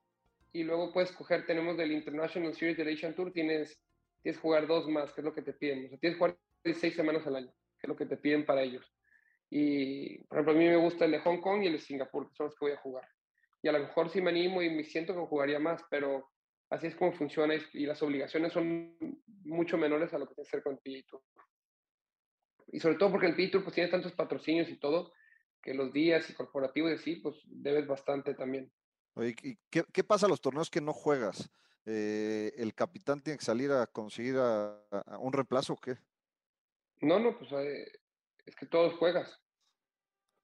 y 0.52 0.64
luego 0.64 0.92
puedes 0.92 1.10
escoger, 1.10 1.44
tenemos 1.44 1.76
del 1.76 1.92
International 1.92 2.54
Series 2.54 2.78
del 2.78 2.88
Asian 2.92 3.14
Tour, 3.14 3.32
tienes, 3.32 3.78
tienes 4.22 4.38
que 4.38 4.42
jugar 4.42 4.66
dos 4.66 4.88
más, 4.88 5.12
que 5.12 5.20
es 5.20 5.24
lo 5.24 5.34
que 5.34 5.42
te 5.42 5.52
piden. 5.52 5.84
O 5.84 5.88
sea, 5.90 5.98
tienes 5.98 6.16
que 6.16 6.18
jugar 6.18 6.38
seis 6.64 6.94
semanas 6.94 7.26
al 7.26 7.36
año, 7.36 7.52
que 7.78 7.86
es 7.86 7.88
lo 7.88 7.96
que 7.96 8.06
te 8.06 8.16
piden 8.16 8.46
para 8.46 8.62
ellos. 8.62 8.90
Y, 9.50 10.18
por 10.24 10.38
ejemplo, 10.38 10.52
a 10.52 10.56
mí 10.56 10.64
me 10.66 10.76
gusta 10.76 11.04
el 11.04 11.12
de 11.12 11.20
Hong 11.20 11.40
Kong 11.40 11.62
y 11.62 11.66
el 11.66 11.74
de 11.74 11.78
Singapur, 11.78 12.28
que 12.28 12.34
son 12.34 12.46
los 12.46 12.54
que 12.56 12.64
voy 12.64 12.72
a 12.72 12.80
jugar. 12.80 13.08
Y 13.62 13.68
a 13.68 13.72
lo 13.72 13.80
mejor 13.80 14.10
sí 14.10 14.20
me 14.20 14.30
animo 14.30 14.62
y 14.62 14.70
me 14.70 14.84
siento 14.84 15.14
que 15.14 15.26
jugaría 15.26 15.58
más, 15.58 15.82
pero 15.90 16.30
así 16.70 16.88
es 16.88 16.96
como 16.96 17.12
funciona 17.12 17.54
y 17.72 17.86
las 17.86 18.02
obligaciones 18.02 18.52
son 18.52 18.96
mucho 19.44 19.78
menores 19.78 20.12
a 20.12 20.18
lo 20.18 20.26
que 20.26 20.34
tiene 20.34 20.46
que 20.46 20.56
hacer 20.56 20.62
con 20.62 20.72
el 20.74 20.78
PGA 20.80 21.06
Tour. 21.08 21.22
Y 22.72 22.80
sobre 22.80 22.96
todo 22.96 23.12
porque 23.12 23.26
el 23.26 23.36
PGA 23.36 23.50
Tour 23.52 23.64
pues, 23.64 23.74
tiene 23.74 23.90
tantos 23.90 24.12
patrocinios 24.12 24.68
y 24.68 24.78
todo, 24.78 25.12
que 25.62 25.74
los 25.74 25.92
días 25.92 26.28
y 26.28 26.34
corporativos 26.34 26.90
y 26.90 26.94
así, 26.94 27.16
pues 27.16 27.36
debes 27.46 27.86
bastante 27.86 28.34
también. 28.34 28.70
Oye, 29.14 29.34
¿qué, 29.34 29.84
qué 29.92 30.04
pasa 30.04 30.26
a 30.26 30.28
los 30.28 30.40
torneos 30.40 30.70
que 30.70 30.80
no 30.80 30.92
juegas? 30.92 31.50
Eh, 31.88 32.52
¿El 32.56 32.74
capitán 32.74 33.22
tiene 33.22 33.38
que 33.38 33.44
salir 33.44 33.70
a 33.70 33.86
conseguir 33.86 34.34
a, 34.38 34.76
un 35.20 35.32
reemplazo 35.32 35.74
o 35.74 35.76
qué? 35.76 35.96
No, 37.00 37.20
no, 37.20 37.38
pues 37.38 37.52
eh, 37.52 37.86
es 38.46 38.56
que 38.56 38.66
todos 38.66 38.94
juegas. 38.94 39.40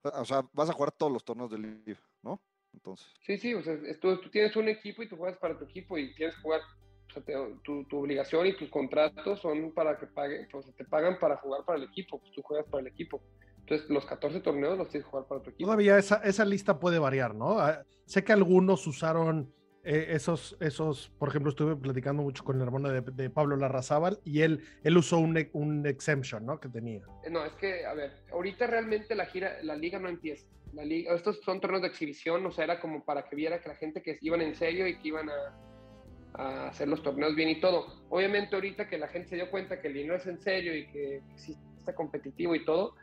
O 0.03 0.24
sea, 0.24 0.42
vas 0.53 0.68
a 0.68 0.72
jugar 0.72 0.92
todos 0.92 1.12
los 1.12 1.24
torneos 1.24 1.50
del 1.50 1.62
live, 1.62 2.00
¿no? 2.22 2.42
Entonces. 2.72 3.07
Sí, 3.20 3.38
sí, 3.38 3.55
o 3.55 3.62
sea, 3.62 3.78
tú, 4.00 4.18
tienes 4.30 4.57
un 4.57 4.68
equipo 4.68 5.03
y 5.03 5.09
tú 5.09 5.16
juegas 5.16 5.38
para 5.38 5.57
tu 5.57 5.64
equipo 5.64 5.96
y 5.96 6.14
tienes 6.14 6.34
que 6.36 6.42
jugar. 6.42 6.61
O 7.09 7.12
sea, 7.12 7.22
tu, 7.62 7.84
tu, 7.84 7.98
obligación 7.98 8.46
y 8.46 8.57
tus 8.57 8.70
contratos 8.70 9.40
son 9.40 9.72
para 9.72 9.98
que 9.98 10.07
paguen, 10.07 10.48
o 10.53 10.62
sea, 10.62 10.72
te 10.72 10.84
pagan 10.84 11.18
para 11.20 11.36
jugar 11.36 11.64
para 11.64 11.78
el 11.78 11.84
equipo, 11.84 12.18
pues 12.18 12.32
tú 12.32 12.42
juegas 12.42 12.66
para 12.68 12.80
el 12.80 12.86
equipo. 12.86 13.22
Entonces, 13.59 13.88
los 13.90 14.07
14 14.07 14.40
torneos 14.40 14.78
los 14.78 14.88
tienes 14.88 15.05
que 15.05 15.11
jugar 15.11 15.28
para 15.28 15.42
tu 15.42 15.50
equipo. 15.50 15.66
Todavía 15.66 15.98
esa, 15.98 16.16
esa 16.24 16.44
lista 16.44 16.80
puede 16.80 16.98
variar, 16.98 17.34
¿no? 17.34 17.59
Ah, 17.59 17.84
sé 18.07 18.24
que 18.24 18.32
algunos 18.32 18.86
usaron 18.86 19.55
eh, 19.84 20.06
esos, 20.10 20.56
esos, 20.60 21.10
por 21.18 21.28
ejemplo, 21.28 21.50
estuve 21.50 21.76
platicando 21.76 22.22
mucho 22.22 22.44
con 22.44 22.56
el 22.56 22.62
hermano 22.62 22.88
de, 22.88 23.30
Pablo 23.30 23.56
Larrazábal 23.56 24.20
y 24.24 24.42
él, 24.42 24.64
él 24.84 24.96
usó 24.96 25.18
un, 25.18 25.48
un 25.52 25.86
exemption, 25.86 26.46
¿no? 26.46 26.60
Que 26.60 26.68
tenía. 26.68 27.02
No, 27.30 27.44
es 27.44 27.52
que, 27.54 27.84
a 27.86 27.94
ver, 27.94 28.12
ahorita 28.32 28.66
realmente 28.66 29.14
la 29.14 29.26
gira, 29.26 29.62
la 29.62 29.76
liga 29.76 29.98
no 29.98 30.08
empieza 30.08 30.46
la 30.72 30.84
liga, 30.84 31.14
estos 31.14 31.40
son 31.40 31.60
torneos 31.60 31.82
de 31.82 31.88
exhibición, 31.88 32.44
o 32.46 32.50
sea, 32.50 32.64
era 32.64 32.80
como 32.80 33.04
para 33.04 33.28
que 33.28 33.36
viera 33.36 33.60
que 33.60 33.68
la 33.68 33.74
gente 33.74 34.02
que 34.02 34.18
iban 34.22 34.40
en 34.40 34.54
serio 34.54 34.86
y 34.86 34.96
que 34.98 35.08
iban 35.08 35.28
a, 35.28 35.58
hacer 36.68 36.88
los 36.88 37.02
torneos 37.02 37.34
bien 37.36 37.50
y 37.50 37.60
todo. 37.60 38.04
Obviamente 38.08 38.54
ahorita 38.54 38.88
que 38.88 38.96
la 38.96 39.08
gente 39.08 39.28
se 39.28 39.36
dio 39.36 39.50
cuenta 39.50 39.82
que 39.82 39.88
el 39.88 39.94
dinero 39.94 40.16
es 40.16 40.26
en 40.26 40.40
serio 40.40 40.74
y 40.74 40.86
que 40.86 41.20
está 41.78 41.94
competitivo 41.94 42.54
y 42.54 42.64
todo, 42.64 42.94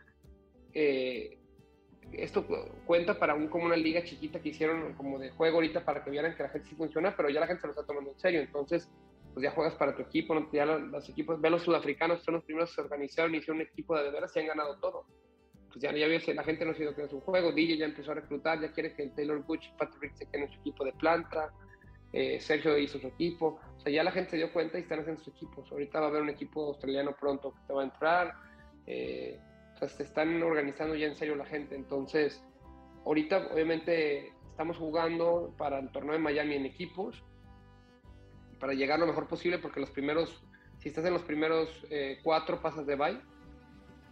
eh, 0.74 1.38
esto 2.12 2.46
cuenta 2.86 3.18
para 3.20 3.36
un, 3.36 3.48
como 3.48 3.66
una 3.66 3.76
liga 3.76 4.04
chiquita 4.04 4.40
que 4.40 4.50
hicieron 4.50 4.94
como 4.94 5.20
de 5.20 5.30
juego 5.32 5.58
ahorita 5.58 5.86
para 5.86 6.04
que 6.04 6.10
vieran 6.10 6.36
que 6.36 6.44
la 6.44 6.50
gente 6.50 6.68
sí 6.70 6.76
funciona, 6.76 7.16
pero 7.16 7.30
ya 7.30 7.40
la 7.40 7.48
gente 7.48 7.62
se 7.62 7.68
lo 7.68 7.74
está 7.74 7.86
tomando 7.86 8.12
en 8.12 8.20
serio, 8.20 8.42
entonces 8.42 8.90
pues 9.34 9.44
ya 9.44 9.52
juegas 9.52 9.76
para 9.76 9.96
tu 9.96 10.02
equipo, 10.02 10.36
ya 10.52 10.66
los, 10.66 11.08
equipos, 11.08 11.40
ve 11.40 11.50
los 11.50 11.62
sudafricanos 11.62 12.24
son 12.24 12.36
los 12.36 12.44
primeros 12.44 12.70
que 12.70 12.76
se 12.76 12.82
organizaron, 12.82 13.36
hicieron 13.36 13.58
un 13.58 13.68
equipo 13.68 13.96
de 13.96 14.04
de 14.04 14.12
veras 14.12 14.36
y 14.36 14.40
han 14.40 14.48
ganado 14.48 14.78
todo. 14.80 15.06
Pues 15.68 15.82
ya, 15.82 15.92
ya 15.94 16.08
la 16.08 16.44
gente 16.44 16.66
no 16.66 16.72
ha 16.72 16.74
sido 16.74 16.96
que 16.96 17.04
es 17.04 17.14
un 17.14 17.22
juego, 17.22 17.52
DJ 17.52 17.78
ya 17.78 17.86
empezó 17.86 18.12
a 18.12 18.16
reclutar, 18.16 18.60
ya 18.60 18.72
quiere 18.72 18.94
que 18.94 19.04
el 19.04 19.14
Taylor 19.14 19.44
Butch 19.46 19.72
Patrick 19.78 20.16
se 20.16 20.26
queden 20.26 20.48
en 20.48 20.52
su 20.52 20.60
equipo 20.60 20.84
de 20.84 20.94
planta, 20.94 21.54
eh, 22.12 22.40
Sergio 22.40 22.76
hizo 22.78 23.00
su 23.00 23.06
equipo, 23.06 23.60
o 23.78 23.80
sea, 23.80 23.94
ya 23.94 24.04
la 24.04 24.12
gente 24.12 24.32
se 24.32 24.38
dio 24.38 24.52
cuenta 24.52 24.80
y 24.80 24.82
están 24.82 25.02
haciendo 25.02 25.24
sus 25.24 25.36
equipos, 25.36 25.72
ahorita 25.72 26.00
va 26.00 26.08
a 26.08 26.10
haber 26.10 26.24
un 26.24 26.30
equipo 26.30 26.66
australiano 26.66 27.16
pronto 27.16 27.54
que 27.54 27.60
te 27.68 27.74
va 27.74 27.82
a 27.82 27.86
entrar, 27.86 28.34
eh, 28.88 29.40
se 29.88 30.04
están 30.04 30.42
organizando 30.42 30.96
ya 30.96 31.08
en 31.08 31.16
serio 31.16 31.36
la 31.36 31.46
gente, 31.46 31.76
entonces, 31.76 32.44
ahorita 33.06 33.48
obviamente 33.54 34.34
estamos 34.50 34.78
jugando 34.78 35.54
para 35.58 35.80
el 35.80 35.90
torneo 35.92 36.14
de 36.14 36.20
Miami 36.20 36.56
en 36.56 36.66
equipos, 36.66 37.24
para 38.60 38.74
llegar 38.74 39.00
lo 39.00 39.08
mejor 39.08 39.28
posible, 39.28 39.58
porque 39.60 39.80
los 39.80 39.90
primeros, 39.90 40.44
si 40.80 40.90
estás 40.90 41.06
en 41.06 41.14
los 41.14 41.24
primeros 41.24 41.86
eh, 41.90 42.20
cuatro 42.24 42.62
pasas 42.62 42.86
de 42.86 42.96
bye, 42.96 43.22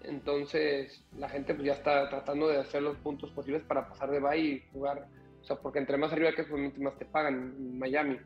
entonces, 0.04 1.04
la 1.18 1.28
gente 1.28 1.54
pues 1.54 1.66
ya 1.66 1.74
está 1.74 2.10
tratando 2.10 2.48
de 2.48 2.58
hacer 2.58 2.82
los 2.82 2.98
puntos 2.98 3.32
posibles 3.32 3.64
para 3.64 3.90
pasar 3.90 4.10
de 4.10 4.20
bye 4.20 4.38
y 4.38 4.64
jugar. 4.72 5.08
O 5.42 5.44
sea, 5.44 5.58
porque 5.58 5.80
entre 5.80 5.98
más 5.98 6.12
arriba 6.12 6.32
que 6.34 6.44
es, 6.44 6.78
más 6.80 6.98
te 6.98 7.06
pagan 7.06 7.78
Miami. 7.78 8.18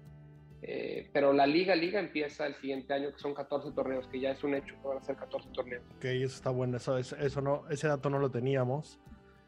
Eh, 0.63 1.09
pero 1.11 1.33
la 1.33 1.47
liga, 1.47 1.75
liga 1.75 1.99
empieza 1.99 2.45
el 2.45 2.55
siguiente 2.55 2.93
año, 2.93 3.11
que 3.11 3.19
son 3.19 3.33
14 3.33 3.71
torneos, 3.71 4.07
que 4.07 4.19
ya 4.19 4.31
es 4.31 4.43
un 4.43 4.53
hecho 4.53 4.75
que 4.81 4.87
van 4.87 4.97
a 4.97 5.01
ser 5.01 5.15
14 5.15 5.49
torneos. 5.53 5.83
Ok, 5.97 6.05
eso 6.05 6.35
está 6.35 6.49
bueno, 6.51 6.77
eso, 6.77 6.97
eso 6.97 7.41
no, 7.41 7.63
ese 7.69 7.87
dato 7.87 8.09
no 8.09 8.19
lo 8.19 8.29
teníamos. 8.29 8.99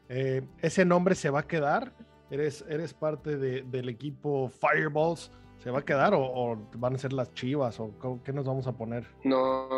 Eh, 0.08 0.42
¿Ese 0.60 0.84
nombre 0.84 1.14
se 1.14 1.30
va 1.30 1.40
a 1.40 1.46
quedar? 1.46 1.92
¿Eres, 2.30 2.64
eres 2.68 2.94
parte 2.94 3.36
de, 3.36 3.62
del 3.62 3.88
equipo 3.88 4.48
Fireballs? 4.48 5.30
¿Se 5.58 5.70
va 5.70 5.78
a 5.78 5.84
quedar 5.84 6.14
o, 6.14 6.20
o, 6.20 6.56
van 6.76 6.94
a 6.96 6.98
ser 6.98 7.12
las 7.12 7.32
chivas? 7.32 7.78
¿O 7.80 7.94
qué 8.24 8.32
nos 8.32 8.44
vamos 8.44 8.66
a 8.66 8.72
poner? 8.72 9.06
No, 9.22 9.68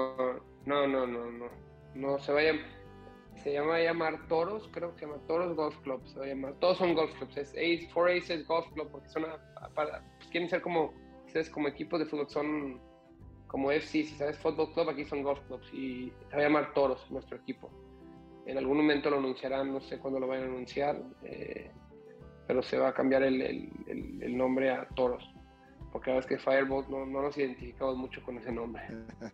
no, 0.64 0.86
no, 0.86 1.06
no, 1.06 1.30
no 1.30 1.66
no 1.96 2.18
se 2.18 2.32
va 2.32 2.40
a 2.40 2.42
llamar, 2.42 2.64
se 3.42 3.52
llama 3.52 3.76
a 3.76 3.80
llamar 3.80 4.28
Toros, 4.28 4.68
creo 4.72 4.92
que 4.92 5.00
se 5.00 5.06
llama 5.06 5.18
Toros 5.26 5.56
Golf 5.56 5.76
Club, 5.78 6.06
se 6.06 6.18
va 6.18 6.24
a 6.24 6.28
llamar, 6.28 6.54
todos 6.60 6.78
son 6.78 6.94
golf 6.94 7.12
clubs, 7.14 7.36
es 7.36 7.50
Ace, 7.50 7.88
Four 7.92 8.10
Aces 8.10 8.46
Golf 8.46 8.66
Club, 8.72 8.88
porque 8.90 9.08
son, 9.08 9.24
para, 9.74 10.02
pues 10.18 10.28
quieren 10.30 10.48
ser 10.48 10.62
como, 10.62 10.92
ustedes 11.26 11.50
como 11.50 11.68
equipos 11.68 11.98
de 11.98 12.06
fútbol, 12.06 12.28
son 12.28 12.80
como 13.46 13.70
FC, 13.70 14.04
si 14.04 14.16
sabes 14.16 14.38
Fútbol 14.38 14.72
Club, 14.72 14.90
aquí 14.90 15.04
son 15.04 15.22
golf 15.22 15.40
clubs, 15.46 15.72
y 15.72 16.12
se 16.28 16.36
va 16.36 16.42
a 16.42 16.44
llamar 16.44 16.74
Toros, 16.74 17.04
nuestro 17.10 17.36
equipo. 17.36 17.70
En 18.46 18.58
algún 18.58 18.76
momento 18.78 19.10
lo 19.10 19.18
anunciarán, 19.18 19.72
no 19.72 19.80
sé 19.80 19.98
cuándo 19.98 20.20
lo 20.20 20.26
vayan 20.26 20.44
a 20.44 20.52
anunciar, 20.52 21.00
eh, 21.24 21.70
pero 22.46 22.62
se 22.62 22.78
va 22.78 22.88
a 22.88 22.94
cambiar 22.94 23.22
el, 23.22 23.40
el, 23.42 24.22
el, 24.22 24.36
nombre 24.36 24.70
a 24.70 24.86
Toros, 24.88 25.28
porque 25.92 26.10
la 26.10 26.16
verdad 26.16 26.30
es 26.30 26.38
que 26.38 26.44
Firebolt 26.44 26.88
no, 26.88 27.06
no 27.06 27.22
nos 27.22 27.36
identificamos 27.36 27.96
mucho 27.96 28.22
con 28.22 28.38
ese 28.38 28.52
nombre. 28.52 28.82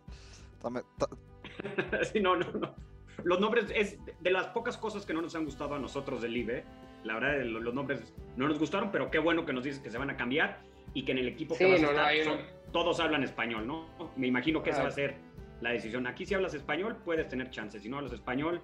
sí, 2.11 2.19
no, 2.19 2.35
no, 2.35 2.51
no. 2.51 2.75
Los 3.23 3.39
nombres 3.39 3.65
es 3.75 3.97
de 4.21 4.31
las 4.31 4.47
pocas 4.47 4.77
cosas 4.77 5.05
que 5.05 5.13
no 5.13 5.21
nos 5.21 5.35
han 5.35 5.45
gustado 5.45 5.75
a 5.75 5.79
nosotros 5.79 6.21
del 6.21 6.35
IBE. 6.35 6.63
La 7.03 7.15
verdad, 7.15 7.43
los 7.43 7.73
nombres 7.73 8.13
no 8.35 8.47
nos 8.47 8.57
gustaron, 8.57 8.91
pero 8.91 9.11
qué 9.11 9.19
bueno 9.19 9.45
que 9.45 9.53
nos 9.53 9.63
dices 9.63 9.81
que 9.81 9.91
se 9.91 9.97
van 9.97 10.09
a 10.09 10.17
cambiar 10.17 10.61
y 10.93 11.03
que 11.05 11.11
en 11.11 11.17
el 11.19 11.27
equipo 11.27 11.55
que 11.55 11.65
vas 11.65 11.83
a 11.83 12.11
estar 12.11 12.37
todos 12.71 12.99
hablan 12.99 13.23
español, 13.23 13.67
¿no? 13.67 13.87
Me 14.15 14.27
imagino 14.27 14.63
que 14.63 14.71
esa 14.71 14.83
va 14.83 14.89
a 14.89 14.91
ser 14.91 15.15
la 15.61 15.71
decisión. 15.71 16.07
Aquí 16.07 16.25
si 16.25 16.33
hablas 16.33 16.53
español 16.53 16.97
puedes 17.05 17.27
tener 17.27 17.49
chances, 17.49 17.83
si 17.83 17.89
no 17.89 17.97
hablas 17.97 18.13
español 18.13 18.61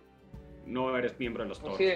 no 0.65 0.95
eres 0.97 1.17
miembro 1.19 1.43
de 1.43 1.49
los 1.49 1.59
toros. 1.59 1.77
Sí, 1.77 1.89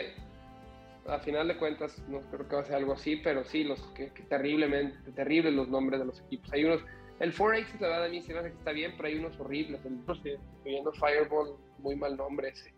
a 1.07 1.19
final 1.19 1.47
de 1.47 1.57
cuentas 1.57 2.01
no 2.07 2.21
creo 2.31 2.47
que 2.47 2.55
va 2.55 2.61
a 2.61 2.65
ser 2.65 2.75
algo 2.75 2.93
así, 2.93 3.17
pero 3.17 3.43
sí, 3.43 3.63
los 3.63 3.79
que, 3.93 4.07
terriblemente, 4.29 5.11
terribles 5.11 5.53
los 5.53 5.67
nombres 5.67 5.99
de 5.99 6.05
los 6.05 6.21
equipos. 6.21 6.51
Hay 6.53 6.63
unos 6.65 6.83
el 7.19 7.33
4X, 7.33 7.79
la 7.79 7.87
verdad, 7.87 8.05
a 8.05 8.09
mí 8.09 8.21
se 8.21 8.33
me 8.33 8.39
hace 8.39 8.49
que 8.51 8.57
está 8.57 8.71
bien, 8.71 8.93
pero 8.97 9.07
hay 9.07 9.17
unos 9.17 9.39
horribles. 9.39 9.81
Incluyendo 9.85 10.91
Fireball, 10.93 11.55
muy 11.79 11.95
mal 11.95 12.17
nombre 12.17 12.49
ese. 12.49 12.73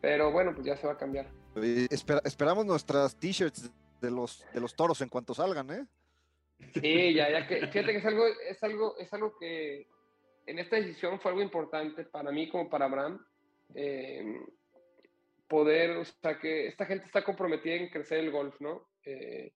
Pero 0.00 0.32
bueno, 0.32 0.52
pues 0.54 0.66
ya 0.66 0.76
se 0.76 0.86
va 0.86 0.94
a 0.94 0.96
cambiar. 0.96 1.30
esperamos 2.24 2.64
nuestras 2.64 3.16
t-shirts 3.16 3.70
de 4.00 4.10
los, 4.10 4.44
de 4.54 4.60
los 4.60 4.74
toros 4.74 5.00
en 5.00 5.08
cuanto 5.08 5.34
salgan, 5.34 5.70
¿eh? 5.70 5.86
Sí, 6.74 7.14
ya, 7.14 7.30
ya 7.30 7.46
que, 7.46 7.66
fíjate 7.66 7.92
que 7.92 7.98
es 7.98 8.04
algo, 8.04 8.26
es 8.26 8.62
algo, 8.62 8.96
es 8.98 9.12
algo 9.12 9.36
que 9.38 9.86
en 10.46 10.58
esta 10.58 10.76
decisión 10.76 11.20
fue 11.20 11.30
algo 11.30 11.42
importante 11.42 12.04
para 12.04 12.32
mí 12.32 12.48
como 12.48 12.68
para 12.68 12.86
Abraham. 12.86 13.24
Eh, 13.74 14.24
poder, 15.48 15.96
o 15.96 16.04
sea, 16.04 16.38
que 16.38 16.66
esta 16.66 16.84
gente 16.84 17.06
está 17.06 17.24
comprometida 17.24 17.74
en 17.74 17.88
crecer 17.88 18.18
el 18.18 18.30
golf, 18.30 18.60
¿no? 18.60 18.90
Eh, 19.04 19.52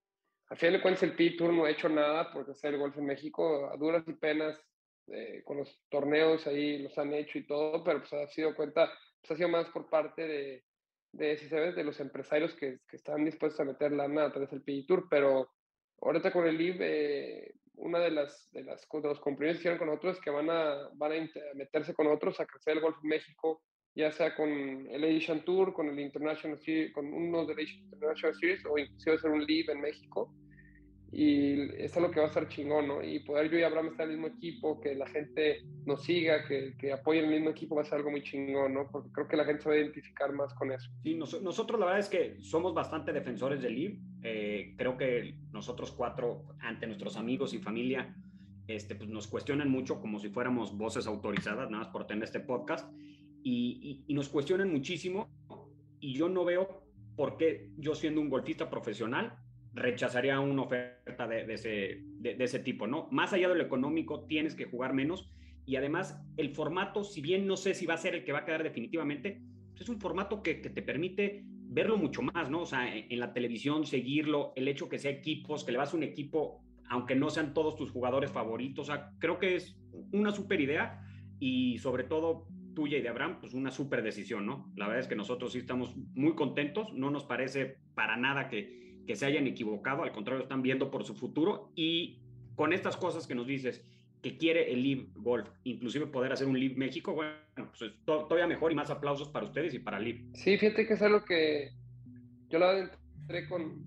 al 0.48 0.56
final 0.56 0.74
de 0.74 0.82
cuentas 0.82 1.02
el 1.02 1.14
PI 1.14 1.36
Tour 1.36 1.52
no 1.52 1.64
ha 1.64 1.70
hecho 1.70 1.88
nada 1.88 2.32
por 2.32 2.50
hacer 2.50 2.74
el 2.74 2.80
golf 2.80 2.96
en 2.98 3.06
México, 3.06 3.70
a 3.70 3.76
duras 3.76 4.04
y 4.06 4.12
penas, 4.14 4.58
eh, 5.08 5.42
con 5.44 5.58
los 5.58 5.82
torneos 5.88 6.46
ahí 6.46 6.78
los 6.78 6.96
han 6.98 7.12
hecho 7.12 7.38
y 7.38 7.46
todo, 7.46 7.82
pero 7.84 8.00
pues 8.00 8.12
ha 8.12 8.26
sido 8.28 8.54
cuenta, 8.54 8.90
pues 9.20 9.30
ha 9.30 9.36
sido 9.36 9.48
más 9.48 9.68
por 9.68 9.88
parte 9.88 10.26
de, 10.26 10.64
de, 11.12 11.36
si 11.36 11.48
sabes, 11.48 11.74
de 11.74 11.84
los 11.84 12.00
empresarios 12.00 12.54
que, 12.54 12.78
que, 12.88 12.96
están 12.96 13.24
dispuestos 13.24 13.60
a 13.60 13.64
meter 13.64 13.92
lana 13.92 14.26
a 14.26 14.30
través 14.30 14.50
del 14.50 14.62
PI 14.62 14.86
Tour, 14.86 15.06
pero 15.10 15.50
ahorita 16.02 16.32
con 16.32 16.46
el 16.46 16.58
LIV, 16.58 16.76
eh, 16.80 17.54
una 17.76 17.98
de 17.98 18.10
las, 18.10 18.50
de 18.52 18.64
las 18.64 18.86
de 18.88 19.00
los 19.08 19.20
compromisos 19.20 19.56
que 19.56 19.60
hicieron 19.60 19.78
con 19.78 19.88
otros 19.88 20.16
es 20.16 20.22
que 20.22 20.30
van 20.30 20.50
a, 20.50 20.88
van 20.94 21.12
a 21.12 21.28
meterse 21.54 21.94
con 21.94 22.06
otros 22.06 22.38
a 22.40 22.46
crecer 22.46 22.74
el 22.74 22.80
golf 22.80 22.96
en 23.02 23.08
México, 23.08 23.62
ya 23.94 24.10
sea 24.12 24.34
con 24.34 24.50
el 24.50 25.16
Asian 25.16 25.44
Tour, 25.44 25.72
con 25.72 25.88
el 25.88 25.98
International 25.98 26.58
Series, 26.58 26.92
con 26.92 27.12
uno 27.12 27.46
de 27.46 27.54
Asian 27.54 27.84
International 27.84 28.34
Series 28.36 28.64
o 28.66 28.78
inclusive 28.78 29.16
hacer 29.16 29.30
un 29.30 29.44
LIV 29.44 29.70
en 29.70 29.80
México 29.80 30.32
y 31.14 31.60
eso 31.76 31.98
es 31.98 32.02
lo 32.02 32.10
que 32.10 32.20
va 32.20 32.26
a 32.26 32.28
estar 32.30 32.48
chingón, 32.48 32.88
¿no? 32.88 33.04
Y 33.04 33.18
poder 33.20 33.50
yo 33.50 33.58
y 33.58 33.62
Abraham 33.62 33.88
estar 33.88 34.06
en 34.06 34.12
el 34.12 34.18
mismo 34.18 34.34
equipo, 34.34 34.80
que 34.80 34.94
la 34.94 35.06
gente 35.06 35.62
nos 35.84 36.04
siga, 36.04 36.46
que, 36.48 36.74
que 36.78 36.90
apoye 36.90 37.20
el 37.20 37.28
mismo 37.28 37.50
equipo 37.50 37.74
va 37.74 37.82
a 37.82 37.84
ser 37.84 37.96
algo 37.98 38.10
muy 38.10 38.22
chingón, 38.22 38.72
¿no? 38.72 38.88
Porque 38.90 39.12
creo 39.12 39.28
que 39.28 39.36
la 39.36 39.44
gente 39.44 39.62
se 39.62 39.68
va 39.68 39.74
a 39.74 39.78
identificar 39.78 40.32
más 40.32 40.54
con 40.54 40.72
eso. 40.72 40.90
Sí, 41.02 41.14
nos, 41.14 41.42
nosotros 41.42 41.78
la 41.78 41.84
verdad 41.84 42.00
es 42.00 42.08
que 42.08 42.38
somos 42.40 42.72
bastante 42.72 43.12
defensores 43.12 43.60
del 43.60 43.74
LIV. 43.74 44.00
Eh, 44.22 44.74
creo 44.78 44.96
que 44.96 45.34
nosotros 45.52 45.92
cuatro, 45.92 46.46
ante 46.60 46.86
nuestros 46.86 47.18
amigos 47.18 47.52
y 47.52 47.58
familia, 47.58 48.16
este, 48.66 48.94
pues 48.94 49.10
nos 49.10 49.26
cuestionan 49.26 49.68
mucho 49.68 50.00
como 50.00 50.18
si 50.18 50.30
fuéramos 50.30 50.78
voces 50.78 51.06
autorizadas, 51.06 51.70
nada 51.70 51.84
más 51.84 51.92
por 51.92 52.06
tener 52.06 52.24
este 52.24 52.40
podcast, 52.40 52.90
y, 53.42 54.02
y 54.06 54.14
nos 54.14 54.30
cuestionan 54.30 54.72
muchísimo, 54.72 55.28
y 56.00 56.14
yo 56.14 56.30
no 56.30 56.46
veo 56.46 56.86
por 57.16 57.36
qué 57.36 57.68
yo 57.76 57.94
siendo 57.94 58.22
un 58.22 58.30
golfista 58.30 58.70
profesional 58.70 59.41
rechazaría 59.74 60.38
una 60.40 60.62
oferta 60.62 61.26
de, 61.26 61.52
ese, 61.52 62.02
de, 62.02 62.36
ese 62.38 62.58
tipo, 62.58 62.86
¿no? 62.86 63.08
Más 63.10 63.32
allá 63.32 63.48
de 63.48 63.54
lo 63.54 63.62
económico, 63.62 64.24
tienes 64.26 64.54
que 64.54 64.66
jugar 64.66 64.92
menos 64.92 65.30
y 65.64 65.76
además 65.76 66.20
el 66.36 66.50
formato, 66.50 67.04
si 67.04 67.20
bien 67.20 67.46
no 67.46 67.56
sé 67.56 67.74
si 67.74 67.86
va 67.86 67.94
a 67.94 67.98
ser 67.98 68.14
el 68.14 68.24
que 68.24 68.32
va 68.32 68.40
a 68.40 68.44
quedar 68.44 68.62
definitivamente, 68.62 69.40
pues 69.70 69.82
es 69.82 69.88
un 69.88 70.00
formato 70.00 70.42
que, 70.42 70.60
que 70.60 70.70
te 70.70 70.82
permite 70.82 71.44
verlo 71.72 71.96
mucho 71.96 72.22
más, 72.22 72.50
¿no? 72.50 72.62
O 72.62 72.66
sea, 72.66 72.94
en, 72.94 73.18
la 73.18 73.32
televisión, 73.32 73.86
seguirlo, 73.86 74.52
el 74.56 74.68
hecho 74.68 74.88
que 74.88 74.98
sea 74.98 75.10
equipos, 75.10 75.64
que 75.64 75.72
le 75.72 75.78
vas 75.78 75.94
a 75.94 75.96
un 75.96 76.02
equipo, 76.02 76.62
aunque 76.88 77.14
no 77.14 77.30
sean 77.30 77.54
todos 77.54 77.76
tus 77.76 77.90
jugadores 77.90 78.30
favoritos, 78.30 78.88
o 78.88 78.92
sea, 78.92 79.10
creo 79.18 79.38
que 79.38 79.56
es 79.56 79.76
una 80.12 80.32
súper 80.32 80.60
idea 80.60 81.00
y 81.40 81.78
sobre 81.78 82.04
todo 82.04 82.46
tuya 82.74 82.98
y 82.98 83.02
de 83.02 83.08
Abraham, 83.08 83.38
pues 83.40 83.54
una 83.54 83.70
súper 83.70 84.02
decisión, 84.02 84.46
¿no? 84.46 84.70
La 84.76 84.86
verdad 84.86 85.00
es 85.00 85.08
que 85.08 85.16
nosotros 85.16 85.52
sí 85.52 85.58
estamos 85.58 85.96
muy 86.14 86.34
contentos, 86.34 86.92
no 86.92 87.10
nos 87.10 87.24
parece 87.24 87.78
para 87.94 88.16
nada 88.16 88.48
que 88.48 88.81
que 89.06 89.16
se 89.16 89.26
hayan 89.26 89.46
equivocado, 89.46 90.02
al 90.02 90.12
contrario, 90.12 90.42
están 90.42 90.62
viendo 90.62 90.90
por 90.90 91.04
su 91.04 91.14
futuro 91.14 91.72
y 91.74 92.20
con 92.54 92.72
estas 92.72 92.96
cosas 92.96 93.26
que 93.26 93.34
nos 93.34 93.46
dices, 93.46 93.84
que 94.22 94.36
quiere 94.36 94.72
el 94.72 94.82
Live 94.82 95.08
Golf, 95.16 95.48
inclusive 95.64 96.06
poder 96.06 96.32
hacer 96.32 96.46
un 96.46 96.58
Live 96.58 96.76
México, 96.76 97.12
bueno, 97.12 97.32
pues 97.56 97.82
es 97.82 98.04
todavía 98.04 98.46
mejor 98.46 98.70
y 98.70 98.74
más 98.76 98.90
aplausos 98.90 99.28
para 99.28 99.46
ustedes 99.46 99.74
y 99.74 99.80
para 99.80 99.98
Live. 99.98 100.26
Sí, 100.34 100.56
fíjate 100.56 100.86
que 100.86 100.94
es 100.94 101.02
algo 101.02 101.24
que 101.24 101.72
yo 102.48 102.58
la 102.58 102.78
entré 102.78 103.48
con, 103.48 103.84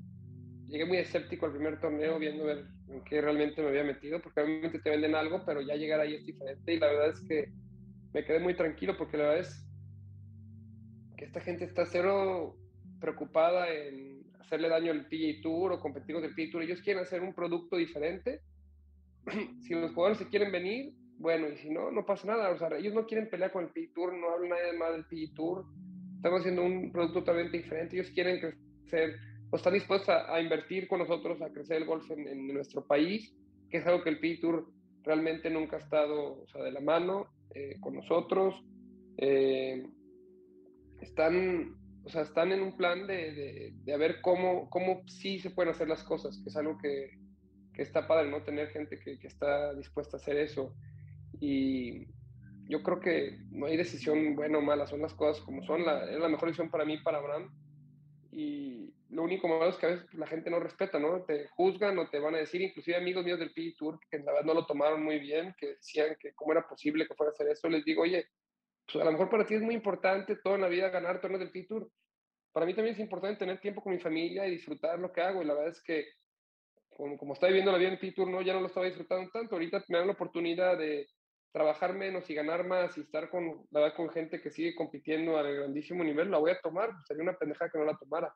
llegué 0.68 0.86
muy 0.86 0.97
escéptico 0.97 1.45
al 1.45 1.53
primer 1.53 1.80
torneo 1.80 2.20
viendo 2.20 2.43
ver 2.43 2.66
en 2.89 3.03
qué 3.05 3.22
realmente 3.22 3.61
me 3.61 3.70
había 3.70 3.84
metido, 3.84 4.22
porque 4.22 4.41
obviamente 4.41 4.80
te 4.80 4.89
venden 4.89 5.16
algo, 5.16 5.43
pero 5.45 5.61
ya 5.61 5.76
llegar 5.76 6.01
ahí 6.01 6.16
es 6.16 6.26
diferente 6.26 6.74
y 6.74 6.80
la 6.80 6.88
verdad 6.88 7.09
es 7.09 7.22
que 7.22 7.51
me 8.13 8.26
quedé 8.26 8.39
muy 8.39 8.55
tranquilo 8.55 8.95
porque 8.97 9.18
la 9.18 9.24
verdad 9.24 9.39
es 9.39 9.66
que 11.18 11.26
esta 11.26 11.39
gente 11.39 11.63
está 11.63 11.86
cero 11.86 12.57
preocupada 12.99 13.72
en 13.74 14.05
hacerle 14.46 14.70
daño 14.70 14.91
al 14.91 15.08
PGA 15.08 15.41
Tour 15.41 15.74
o 15.74 15.80
competir 15.80 16.16
con 16.16 16.24
el 16.24 16.34
PGA 16.34 16.52
Tour. 16.52 16.64
Ellos 16.64 16.82
quieren 16.82 17.04
hacer 17.04 17.22
un 17.22 17.34
producto 17.34 17.78
diferente. 17.78 18.41
si 19.62 19.74
los 19.74 19.91
jugadores 19.91 20.20
se 20.20 20.30
quieren 20.30 20.52
venir, 20.52 20.93
bueno, 21.18 21.48
y 21.48 21.58
si 21.58 21.70
no, 21.70 21.91
no 21.91 22.06
pasa 22.06 22.28
nada. 22.28 22.50
O 22.52 22.58
sea, 22.58 22.70
ellos 22.78 22.93
no 22.93 23.06
quieren 23.06 23.30
pelear 23.30 23.52
con 23.52 23.64
el 23.64 23.70
PGA 23.70 23.93
Tour, 23.93 24.14
no 24.14 24.32
hablan 24.32 24.50
nadie 24.50 24.78
más 24.78 24.91
del 24.91 25.06
PGA 25.06 25.34
Tour. 25.36 25.66
Estamos 26.16 26.39
haciendo 26.39 26.64
un 26.64 26.91
producto 26.91 27.20
totalmente 27.20 27.58
diferente. 27.58 27.96
Ellos 27.96 28.12
quieren 28.12 28.39
crecer, 28.39 29.16
o 29.52 29.56
están 29.56 29.74
dispuestos 29.74 30.10
a, 30.10 30.34
a 30.34 30.41
invertir 30.41 30.88
con 30.88 31.00
nosotros, 31.00 31.41
a 31.41 31.50
crecer 31.50 31.78
el 31.78 31.86
golf 31.86 32.10
en, 32.12 32.28
en, 32.28 32.48
nuestro 32.48 32.86
país, 32.86 33.36
que 33.70 33.78
es 33.78 33.86
algo 33.86 34.04
que 34.04 34.10
el 34.10 34.20
PGA 34.20 34.41
Tour 34.41 34.68
realmente 35.04 35.50
nunca 35.50 35.78
ha 35.78 35.80
estado 35.80 36.41
o 36.41 36.48
sea, 36.48 36.64
de 36.64 36.72
la 36.72 36.82
mano 36.82 37.28
eh, 37.54 37.78
con 37.80 37.96
nosotros. 37.96 38.56
Eh, 39.18 39.86
están 41.00 41.76
o 42.06 42.10
sea, 42.10 42.22
están 42.22 42.51
en 42.51 42.62
un 42.62 42.78
plan 42.78 43.08
de, 43.08 43.32
de, 43.34 43.74
de, 43.84 43.93
a 43.93 43.97
ver 43.97 44.22
cómo, 44.22 44.70
cómo 44.70 45.01
sí 45.08 45.39
se 45.39 45.49
pueden 45.49 45.72
hacer 45.72 45.88
las 45.88 46.03
cosas, 46.03 46.38
que 46.38 46.49
es 46.49 46.56
algo 46.56 46.78
que, 46.78 47.18
que 47.74 47.82
está 47.82 48.08
padre, 48.08 48.30
¿no? 48.30 48.43
Tener 48.43 48.70
gente 48.70 48.99
que, 48.99 49.18
que, 49.18 49.28
está 49.28 49.74
dispuesta 49.74 50.18
a 50.18 50.20
hacer 50.20 50.38
eso. 50.38 50.76
Y 51.39 52.06
yo 52.70 52.84
creo 52.84 52.99
que 52.99 53.39
no 53.49 53.66
hay 53.66 53.76
decisión 53.76 54.36
buena 54.36 54.60
o 54.60 54.62
mala, 54.62 54.86
son 54.86 55.01
las 55.01 55.16
cosas 55.16 55.43
como 55.43 55.64
son. 55.64 55.84
La, 55.84 56.10
es 56.12 56.20
la 56.20 56.30
mejor 56.30 56.49
decisión 56.49 56.70
para 56.70 56.86
mí, 56.86 56.97
para 56.99 57.18
Abraham. 57.18 57.51
Y 58.32 58.93
lo 59.10 59.24
único 59.24 59.47
malo 59.47 59.70
es 59.70 59.78
que 59.78 59.88
a 59.88 59.89
veces 59.89 60.14
la 60.14 60.28
gente 60.28 60.51
no 60.51 60.60
respeta, 60.60 60.99
¿no? 60.99 61.24
Te 61.24 61.47
juzgan 61.49 61.97
o 61.97 62.10
te 62.10 62.20
van 62.20 62.36
a 62.36 62.39
decir, 62.39 62.62
inclusive 62.62 62.97
amigos 62.97 63.26
míos 63.26 63.39
del 63.39 63.51
PG 63.51 63.78
Tour, 63.80 63.99
que 64.12 64.20
la 64.20 64.32
verdad 64.32 64.45
no 64.45 64.53
lo 64.53 64.68
tomaron 64.68 65.03
muy 65.03 65.18
bien, 65.18 65.56
que 65.58 65.70
decían 65.70 66.16
que 66.20 66.36
cómo 66.36 66.51
era 66.51 66.68
posible 66.68 67.08
que 67.08 67.16
fuera 67.16 67.32
a 67.32 67.34
hacer 67.34 67.47
eso. 67.47 67.68
Les 67.68 67.84
digo, 67.84 68.03
oye, 68.03 68.28
pues 68.91 69.01
a 69.01 69.05
lo 69.05 69.11
mejor 69.11 69.29
para 69.29 69.45
ti 69.45 69.55
es 69.55 69.61
muy 69.61 69.75
importante 69.75 70.38
toda 70.38 70.57
la 70.57 70.67
vida 70.67 70.89
ganar 70.89 71.21
torneos 71.21 71.39
del 71.39 71.51
PGA 71.51 71.67
Tour. 71.67 71.91
Para 72.51 72.65
mí 72.65 72.73
también 72.73 72.95
es 72.95 73.01
importante 73.01 73.39
tener 73.39 73.59
tiempo 73.59 73.81
con 73.81 73.93
mi 73.93 73.99
familia 73.99 74.47
y 74.47 74.51
disfrutar 74.51 74.99
lo 74.99 75.11
que 75.11 75.21
hago. 75.21 75.41
Y 75.41 75.45
la 75.45 75.53
verdad 75.53 75.71
es 75.71 75.83
que, 75.83 76.05
como, 76.95 77.17
como 77.17 77.33
estoy 77.33 77.49
viviendo 77.49 77.71
la 77.71 77.77
vida 77.77 77.89
en 77.89 78.31
¿no? 78.31 78.41
ya 78.41 78.53
no 78.53 78.61
lo 78.61 78.67
estaba 78.67 78.86
disfrutando 78.86 79.29
tanto. 79.31 79.55
Ahorita 79.55 79.83
me 79.89 79.97
dan 79.97 80.07
la 80.07 80.13
oportunidad 80.13 80.77
de 80.77 81.07
trabajar 81.51 81.93
menos 81.93 82.29
y 82.29 82.33
ganar 82.33 82.65
más 82.65 82.97
y 82.97 83.01
estar 83.01 83.29
con, 83.29 83.65
la 83.71 83.81
verdad, 83.81 83.95
con 83.95 84.09
gente 84.09 84.41
que 84.41 84.51
sigue 84.51 84.75
compitiendo 84.75 85.38
al 85.38 85.53
grandísimo 85.53 86.03
nivel, 86.03 86.31
la 86.31 86.38
voy 86.38 86.51
a 86.51 86.59
tomar. 86.59 86.91
Pues 86.91 87.05
sería 87.07 87.23
una 87.23 87.38
pendeja 87.38 87.69
que 87.69 87.77
no 87.77 87.86
la 87.86 87.97
tomara. 87.97 88.33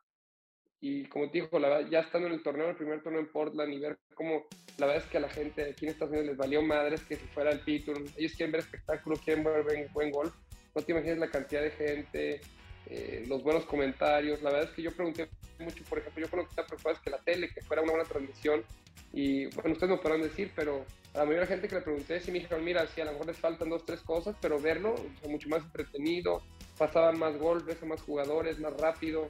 Y 0.82 1.06
como 1.06 1.30
te 1.30 1.42
dijo, 1.42 1.60
la 1.60 1.70
verdad, 1.70 1.90
ya 1.90 2.00
estando 2.00 2.28
en 2.28 2.34
el 2.34 2.44
torneo, 2.44 2.70
el 2.70 2.76
primer 2.76 3.02
torneo 3.04 3.22
en 3.22 3.32
Portland 3.32 3.74
y 3.74 3.80
ver 3.80 3.98
cómo 4.14 4.46
la 4.78 4.86
verdad 4.86 5.04
es 5.04 5.10
que 5.12 5.18
a 5.18 5.22
la 5.22 5.30
gente 5.30 5.72
aquí 5.72 5.86
en 5.86 5.92
Estados 5.92 6.12
Unidos 6.12 6.28
les 6.28 6.38
valió 6.38 6.62
madres 6.62 7.04
que 7.04 7.18
si 7.18 7.26
fuera 7.28 7.52
el 7.52 7.60
PGA 7.60 7.86
Tour. 7.86 8.04
Ellos 8.18 8.34
quieren 8.34 8.52
ver 8.52 8.62
espectáculo, 8.62 9.18
quieren 9.18 9.44
ver 9.44 9.64
buen, 9.64 9.88
buen 9.92 10.12
golf 10.12 10.34
no 10.76 10.82
te 10.82 10.92
imaginas 10.92 11.18
la 11.18 11.30
cantidad 11.30 11.62
de 11.62 11.72
gente, 11.72 12.42
eh, 12.88 13.26
los 13.28 13.44
buenos 13.44 13.66
comentarios. 13.66 14.42
La 14.42 14.52
verdad 14.52 14.70
es 14.70 14.76
que 14.76 14.82
yo 14.82 14.92
pregunté 14.92 15.30
mucho, 15.60 15.84
por 15.86 16.00
ejemplo, 16.00 16.22
yo 16.22 16.30
creo 16.30 16.44
que 16.44 16.50
está 16.50 16.66
preocupado 16.66 16.96
es 16.96 17.02
que 17.02 17.10
la 17.10 17.20
tele, 17.20 17.50
que 17.50 17.62
fuera 17.62 17.82
una 17.82 17.94
buena 17.94 18.08
transmisión. 18.08 18.64
Y 19.12 19.48
bueno, 19.48 19.72
ustedes 19.72 19.92
me 19.92 19.98
podrán 19.98 20.22
decir, 20.22 20.52
pero 20.56 20.86
a 21.14 21.20
la 21.20 21.26
mayoría 21.26 21.42
de 21.42 21.46
la 21.46 21.48
gente 21.48 21.68
que 21.68 21.76
le 21.76 21.82
pregunté, 21.82 22.20
sí 22.20 22.32
me 22.32 22.40
dijeron, 22.40 22.64
mira, 22.64 22.86
sí, 22.88 23.02
a 23.02 23.06
lo 23.06 23.14
mejor 23.14 23.28
les 23.28 23.38
faltan 23.38 23.70
dos, 23.70 23.86
tres 23.86 24.02
cosas, 24.02 24.36
pero 24.40 24.60
verlo, 24.60 24.96
o 25.24 25.30
mucho 25.30 25.50
más 25.50 25.64
entretenido, 25.64 26.44
pasaban 26.78 27.18
más 27.18 27.38
golpes, 27.38 27.82
más 27.84 28.02
jugadores, 28.02 28.60
más 28.60 28.74
rápido. 28.80 29.30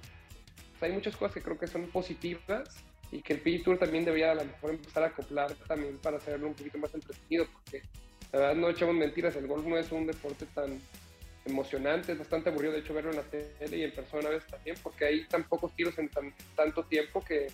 Sea, 0.80 0.88
hay 0.88 0.94
muchas 0.94 1.16
cosas 1.16 1.34
que 1.34 1.42
creo 1.42 1.58
que 1.58 1.68
son 1.68 1.88
positivas 1.88 2.70
y 3.12 3.22
que 3.22 3.34
el 3.34 3.42
PG 3.42 3.64
Tour 3.64 3.78
también 3.80 4.06
debería 4.06 4.32
a 4.32 4.36
lo 4.36 4.46
mejor 4.46 4.72
empezar 4.72 5.04
a 5.04 5.08
acoplar 5.08 5.54
también 5.68 5.98
para 5.98 6.18
hacerlo 6.18 6.48
un 6.48 6.54
poquito 6.54 6.78
más 6.78 6.94
entretenido, 6.94 7.48
porque 7.52 7.82
la 8.32 8.40
verdad 8.40 8.56
no 8.56 8.70
echamos 8.70 8.96
mentiras, 8.96 9.36
el 9.36 9.48
golf 9.48 9.66
no 9.66 9.78
es 9.78 9.92
un 9.92 10.06
deporte 10.06 10.46
tan, 10.54 10.80
emocionante, 11.46 12.14
es 12.14 12.18
bastante 12.20 12.50
aburrido 12.50 12.74
de 12.74 12.80
hecho 12.80 12.94
verlo 12.94 13.12
en 13.12 13.18
la 13.18 13.24
tele 13.24 13.78
y 13.78 13.84
en 13.84 13.92
persona 13.92 14.30
a 14.30 14.32
veces 14.32 14.50
también, 14.50 14.78
porque 14.82 15.06
hay 15.06 15.26
tan 15.26 15.44
pocos 15.44 15.76
tiros 15.76 15.98
en 16.00 16.10
tan, 16.10 16.34
tanto 16.56 16.84
tiempo 16.84 17.24
que, 17.24 17.48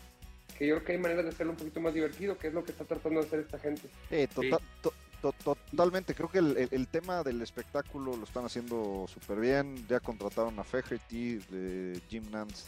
que, 0.57 0.67
yo 0.67 0.75
creo 0.75 0.85
que 0.85 0.91
hay 0.93 0.97
maneras 0.97 1.25
de 1.25 1.29
hacerlo 1.29 1.53
un 1.53 1.57
poquito 1.57 1.79
más 1.79 1.93
divertido, 1.93 2.37
que 2.37 2.47
es 2.47 2.53
lo 2.53 2.63
que 2.63 2.71
está 2.71 2.85
tratando 2.85 3.21
de 3.21 3.27
hacer 3.27 3.39
esta 3.39 3.59
gente. 3.59 3.89
Eh, 4.11 4.27
total, 4.27 4.59
sí. 4.59 4.89
to, 5.21 5.33
to, 5.43 5.55
totalmente, 5.71 6.13
creo 6.13 6.29
que 6.29 6.39
el, 6.39 6.57
el, 6.57 6.69
el, 6.71 6.87
tema 6.87 7.23
del 7.23 7.41
espectáculo 7.41 8.15
lo 8.15 8.23
están 8.23 8.45
haciendo 8.45 9.05
súper 9.07 9.39
bien, 9.39 9.87
ya 9.87 9.99
contrataron 9.99 10.59
a 10.59 10.63
Feherty 10.63 11.37
de 11.49 11.99
Jim 12.09 12.23
Nance, 12.31 12.65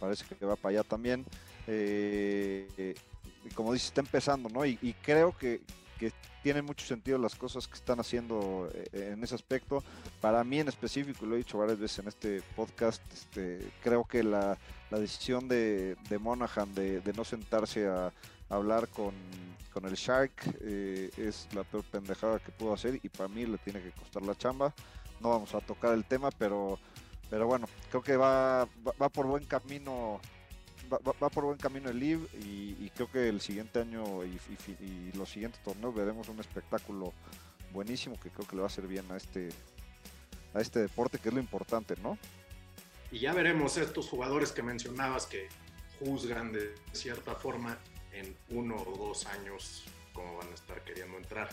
parece 0.00 0.24
que 0.24 0.44
va 0.44 0.56
para 0.56 0.78
allá 0.78 0.82
también. 0.88 1.24
Eh, 1.66 2.94
como 3.54 3.72
dice, 3.72 3.88
está 3.88 4.00
empezando, 4.00 4.48
¿no? 4.48 4.64
Y, 4.64 4.78
y 4.82 4.94
creo 4.94 5.36
que, 5.36 5.60
que 5.98 6.12
tienen 6.42 6.64
mucho 6.64 6.86
sentido 6.86 7.18
las 7.18 7.34
cosas 7.34 7.68
que 7.68 7.74
están 7.74 8.00
haciendo 8.00 8.68
eh, 8.72 9.10
en 9.12 9.22
ese 9.22 9.34
aspecto. 9.34 9.82
Para 10.20 10.42
mí 10.44 10.60
en 10.60 10.68
específico, 10.68 11.26
lo 11.26 11.34
he 11.34 11.38
dicho 11.38 11.58
varias 11.58 11.78
veces 11.78 11.98
en 12.00 12.08
este 12.08 12.42
podcast, 12.56 13.02
este, 13.12 13.70
creo 13.82 14.04
que 14.04 14.22
la, 14.22 14.56
la 14.90 14.98
decisión 14.98 15.48
de, 15.48 15.96
de 16.08 16.18
Monaghan 16.18 16.74
de, 16.74 17.00
de, 17.00 17.12
no 17.12 17.24
sentarse 17.24 17.86
a, 17.86 18.06
a 18.06 18.54
hablar 18.54 18.88
con, 18.88 19.12
con, 19.72 19.84
el 19.84 19.94
Shark 19.94 20.32
eh, 20.62 21.10
es 21.16 21.48
la 21.54 21.64
peor 21.64 21.84
pendejada 21.84 22.38
que 22.38 22.52
pudo 22.52 22.72
hacer 22.74 22.98
y 23.02 23.08
para 23.08 23.28
mí 23.28 23.46
le 23.46 23.58
tiene 23.58 23.82
que 23.82 23.92
costar 23.92 24.22
la 24.22 24.34
chamba. 24.34 24.74
No 25.20 25.30
vamos 25.30 25.54
a 25.54 25.60
tocar 25.60 25.92
el 25.92 26.04
tema, 26.06 26.30
pero, 26.30 26.78
pero 27.30 27.46
bueno, 27.46 27.68
creo 27.90 28.02
que 28.02 28.16
va, 28.16 28.68
va, 29.00 29.08
por 29.08 29.26
buen 29.26 29.44
camino 29.44 30.20
Va, 30.92 30.98
va, 31.22 31.28
por 31.30 31.44
buen 31.44 31.56
camino 31.56 31.88
el 31.88 32.00
Live 32.00 32.26
y, 32.40 32.90
creo 32.90 33.08
que 33.08 33.28
el 33.28 33.40
siguiente 33.40 33.78
año 33.78 34.24
y, 34.24 35.12
los 35.16 35.30
siguientes 35.30 35.62
torneos 35.62 35.94
veremos 35.94 36.28
un 36.28 36.40
espectáculo 36.40 37.12
buenísimo 37.72 38.18
que 38.18 38.30
creo 38.30 38.44
que 38.48 38.56
le 38.56 38.62
va 38.62 38.66
a 38.66 38.72
hacer 38.72 38.88
bien 38.88 39.04
a 39.12 39.16
este 39.16 39.50
a 40.52 40.60
este 40.60 40.80
deporte 40.80 41.18
que 41.18 41.28
es 41.28 41.34
lo 41.34 41.40
importante, 41.40 41.94
¿no? 42.02 42.18
Y 43.12 43.20
ya 43.20 43.32
veremos 43.32 43.76
estos 43.76 44.08
jugadores 44.08 44.50
que 44.50 44.64
mencionabas 44.64 45.26
que 45.26 45.48
juzgan 46.00 46.50
de 46.50 46.74
cierta 46.92 47.36
forma 47.36 47.78
en 48.12 48.36
uno 48.48 48.74
o 48.76 48.96
dos 48.96 49.26
años 49.26 49.84
cómo 50.12 50.38
van 50.38 50.48
a 50.48 50.54
estar 50.54 50.82
queriendo 50.82 51.16
entrar. 51.18 51.48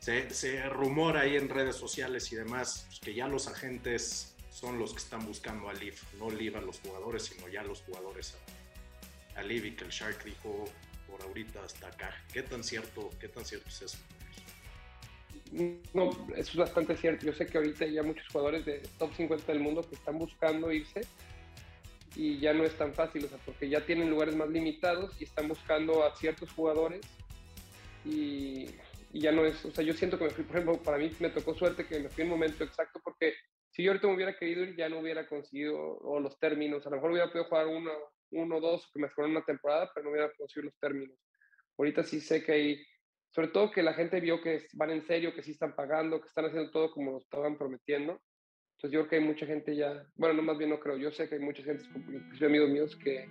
Se, 0.00 0.28
se 0.30 0.68
rumora 0.68 1.22
ahí 1.22 1.36
en 1.36 1.48
redes 1.48 1.76
sociales 1.76 2.30
y 2.32 2.36
demás 2.36 2.84
pues, 2.88 3.00
que 3.00 3.14
ya 3.14 3.26
los 3.26 3.48
agentes 3.48 4.29
son 4.50 4.78
los 4.78 4.92
que 4.92 4.98
están 4.98 5.24
buscando 5.24 5.68
a 5.68 5.74
Liv, 5.74 5.94
no 6.18 6.30
Liv 6.30 6.56
a 6.56 6.60
los 6.60 6.80
jugadores, 6.80 7.24
sino 7.24 7.48
ya 7.48 7.62
los 7.62 7.82
jugadores 7.82 8.36
a, 9.36 9.40
a 9.40 9.42
Liv 9.42 9.64
y 9.64 9.76
que 9.76 9.84
el 9.84 9.90
Shark 9.90 10.22
dijo 10.24 10.64
por 11.08 11.22
ahorita 11.22 11.64
hasta 11.64 11.88
acá. 11.88 12.14
¿Qué 12.32 12.42
tan 12.42 12.62
cierto, 12.62 13.10
qué 13.20 13.28
tan 13.28 13.44
cierto 13.44 13.68
es 13.68 13.82
eso? 13.82 13.98
No, 15.94 16.10
eso 16.36 16.50
es 16.50 16.56
bastante 16.56 16.96
cierto. 16.96 17.26
Yo 17.26 17.32
sé 17.32 17.46
que 17.46 17.58
ahorita 17.58 17.84
hay 17.84 17.94
ya 17.94 18.02
muchos 18.02 18.26
jugadores 18.28 18.64
de 18.64 18.82
top 18.98 19.12
50 19.14 19.52
del 19.52 19.60
mundo 19.60 19.82
que 19.88 19.96
están 19.96 20.18
buscando 20.18 20.70
irse 20.70 21.00
y 22.14 22.38
ya 22.38 22.52
no 22.52 22.64
es 22.64 22.76
tan 22.76 22.92
fácil, 22.94 23.24
o 23.24 23.28
sea, 23.28 23.38
porque 23.38 23.68
ya 23.68 23.84
tienen 23.84 24.10
lugares 24.10 24.34
más 24.36 24.48
limitados 24.48 25.12
y 25.20 25.24
están 25.24 25.48
buscando 25.48 26.04
a 26.04 26.14
ciertos 26.16 26.50
jugadores 26.52 27.00
y, 28.04 28.66
y 29.12 29.20
ya 29.20 29.32
no 29.32 29.44
es, 29.44 29.64
o 29.64 29.70
sea, 29.70 29.84
yo 29.84 29.94
siento 29.94 30.18
que 30.18 30.24
me 30.24 30.30
fui, 30.30 30.44
por 30.44 30.56
ejemplo, 30.56 30.82
para 30.82 30.98
mí 30.98 31.10
me 31.20 31.30
tocó 31.30 31.54
suerte 31.54 31.86
que 31.86 32.00
me 32.00 32.08
fui 32.08 32.24
en 32.24 32.30
momento 32.30 32.64
exacto 32.64 33.00
porque 33.02 33.34
si 33.80 33.84
yo 33.84 33.92
ahorita 33.92 34.08
me 34.08 34.14
hubiera 34.14 34.36
querido 34.36 34.62
ir 34.62 34.76
ya 34.76 34.90
no 34.90 34.98
hubiera 34.98 35.26
conseguido 35.26 35.98
los 36.20 36.38
términos, 36.38 36.86
a 36.86 36.90
lo 36.90 36.96
mejor 36.96 37.12
hubiera 37.12 37.28
podido 37.28 37.48
jugar 37.48 37.66
uno, 37.66 37.90
uno 38.30 38.60
dos 38.60 38.90
que 38.92 39.00
me 39.00 39.08
fueron 39.08 39.30
una 39.30 39.42
temporada, 39.42 39.90
pero 39.94 40.04
no 40.04 40.10
hubiera 40.10 40.30
conseguido 40.36 40.66
los 40.66 40.78
términos. 40.78 41.16
Ahorita 41.78 42.04
sí 42.04 42.20
sé 42.20 42.44
que 42.44 42.52
hay, 42.52 42.86
sobre 43.30 43.48
todo 43.48 43.70
que 43.70 43.82
la 43.82 43.94
gente 43.94 44.20
vio 44.20 44.42
que 44.42 44.66
van 44.74 44.90
en 44.90 45.06
serio, 45.06 45.34
que 45.34 45.42
sí 45.42 45.52
están 45.52 45.74
pagando, 45.74 46.20
que 46.20 46.28
están 46.28 46.44
haciendo 46.44 46.70
todo 46.70 46.90
como 46.90 47.12
lo 47.12 47.18
estaban 47.20 47.56
prometiendo. 47.56 48.20
Entonces 48.76 48.92
yo 48.92 49.00
creo 49.00 49.08
que 49.08 49.16
hay 49.16 49.24
mucha 49.24 49.46
gente 49.46 49.74
ya, 49.74 50.06
bueno, 50.16 50.34
no 50.34 50.42
más 50.42 50.58
bien 50.58 50.68
no 50.68 50.78
creo, 50.78 50.98
yo 50.98 51.10
sé 51.10 51.30
que 51.30 51.36
hay 51.36 51.40
mucha 51.40 51.62
gente, 51.62 51.82
inclusive 51.96 52.46
amigos 52.48 52.68
míos, 52.68 52.96
que 53.02 53.26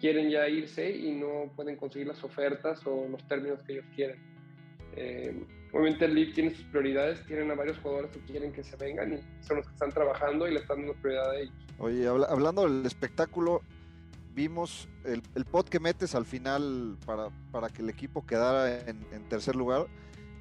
quieren 0.00 0.28
ya 0.28 0.48
irse 0.48 0.90
y 0.90 1.12
no 1.12 1.52
pueden 1.54 1.76
conseguir 1.76 2.08
las 2.08 2.24
ofertas 2.24 2.84
o 2.84 3.06
los 3.06 3.28
términos 3.28 3.62
que 3.62 3.74
ellos 3.74 3.86
quieren. 3.94 4.20
Eh, 4.96 5.46
obviamente 5.72 6.04
el 6.04 6.14
League 6.14 6.32
tiene 6.34 6.54
sus 6.54 6.64
prioridades, 6.66 7.24
tienen 7.26 7.50
a 7.50 7.54
varios 7.54 7.78
jugadores 7.78 8.10
que 8.10 8.20
quieren 8.20 8.52
que 8.52 8.62
se 8.62 8.76
vengan 8.76 9.12
y 9.12 9.44
son 9.44 9.58
los 9.58 9.66
que 9.66 9.72
están 9.72 9.90
trabajando 9.90 10.48
y 10.48 10.52
le 10.52 10.60
están 10.60 10.78
dando 10.78 10.94
prioridad 10.94 11.30
a 11.30 11.36
ellos. 11.36 11.54
Oye, 11.78 12.06
hablando 12.06 12.68
del 12.68 12.84
espectáculo, 12.86 13.62
vimos 14.34 14.88
el, 15.04 15.22
el, 15.34 15.44
pot 15.44 15.68
que 15.68 15.80
metes 15.80 16.14
al 16.14 16.24
final 16.24 16.96
para, 17.04 17.30
para 17.50 17.68
que 17.68 17.82
el 17.82 17.90
equipo 17.90 18.24
quedara 18.24 18.80
en, 18.80 19.28
tercer 19.28 19.56
lugar. 19.56 19.86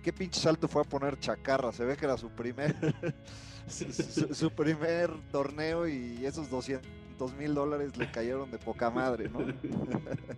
¿Qué 0.03 0.13
pinche 0.13 0.39
salto 0.39 0.67
fue 0.67 0.83
a 0.83 0.85
poner 0.85 1.19
Chacarra? 1.19 1.71
Se 1.71 1.83
ve 1.83 1.97
que 1.97 2.05
era 2.05 2.17
su 2.17 2.29
primer, 2.29 2.75
su, 3.67 4.33
su, 4.33 4.51
primer 4.51 5.11
torneo 5.31 5.87
y 5.87 6.25
esos 6.25 6.49
200 6.49 7.06
mil 7.37 7.53
dólares 7.53 7.97
le 7.97 8.09
cayeron 8.11 8.49
de 8.51 8.57
poca 8.57 8.89
madre, 8.89 9.29
¿no? 9.29 9.39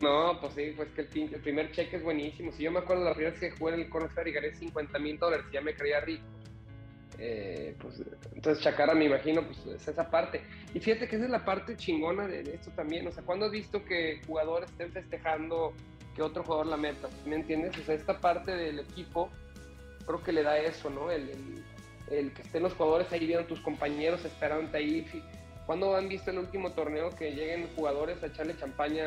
No, 0.01 0.39
pues 0.39 0.53
sí, 0.53 0.73
pues 0.75 0.89
que 0.89 1.01
el, 1.01 1.33
el 1.33 1.41
primer 1.41 1.71
cheque 1.71 1.97
es 1.97 2.03
buenísimo. 2.03 2.51
Si 2.53 2.63
yo 2.63 2.71
me 2.71 2.79
acuerdo 2.79 3.03
la 3.03 3.13
primera 3.13 3.31
vez 3.31 3.39
que 3.39 3.51
jugué 3.51 3.73
en 3.73 3.81
el 3.81 3.89
Corner 3.89 4.27
y 4.27 4.31
gané 4.31 4.55
50 4.55 4.99
mil 4.99 5.17
dólares 5.19 5.45
y 5.49 5.53
ya 5.53 5.61
me 5.61 5.75
creía 5.75 5.99
rico. 5.99 6.23
Eh, 7.21 7.75
pues, 7.81 8.01
entonces 8.33 8.63
Chacara 8.63 8.93
me 8.93 9.03
imagino 9.03 9.45
pues 9.45 9.65
es 9.65 9.85
esa 9.89 10.09
parte 10.09 10.41
y 10.73 10.79
fíjate 10.79 11.05
que 11.05 11.17
esa 11.17 11.25
es 11.25 11.31
la 11.31 11.43
parte 11.43 11.75
chingona 11.75 12.25
de, 12.25 12.39
esto 12.53 12.71
también 12.71 13.05
o 13.07 13.11
sea 13.11 13.23
cuando 13.23 13.47
has 13.47 13.51
visto 13.51 13.83
que 13.83 14.21
jugadores 14.25 14.69
estén 14.69 14.93
festejando 14.93 15.73
que 16.15 16.21
otro 16.21 16.45
jugador 16.45 16.67
la 16.67 16.77
meta 16.77 17.09
¿me 17.25 17.35
entiendes? 17.35 17.77
o 17.77 17.83
sea 17.83 17.95
esta 17.95 18.17
parte 18.21 18.55
del 18.55 18.79
equipo 18.79 19.29
creo 20.05 20.23
que 20.23 20.31
le 20.31 20.43
da 20.43 20.59
eso 20.59 20.89
¿no? 20.89 21.11
el, 21.11 21.29
el, 21.29 21.63
el 22.09 22.31
que 22.31 22.41
estén 22.41 22.63
los 22.63 22.73
jugadores 22.75 23.11
ahí 23.11 23.27
viendo 23.27 23.45
tus 23.47 23.59
compañeros 23.59 24.23
esperándote 24.23 24.77
ahí 24.77 25.05
cuando 25.69 25.95
han 25.95 26.09
visto 26.09 26.31
el 26.31 26.39
último 26.39 26.71
torneo 26.71 27.11
que 27.11 27.29
lleguen 27.29 27.69
jugadores 27.75 28.23
a 28.23 28.25
echarle 28.25 28.57
champaña 28.57 29.05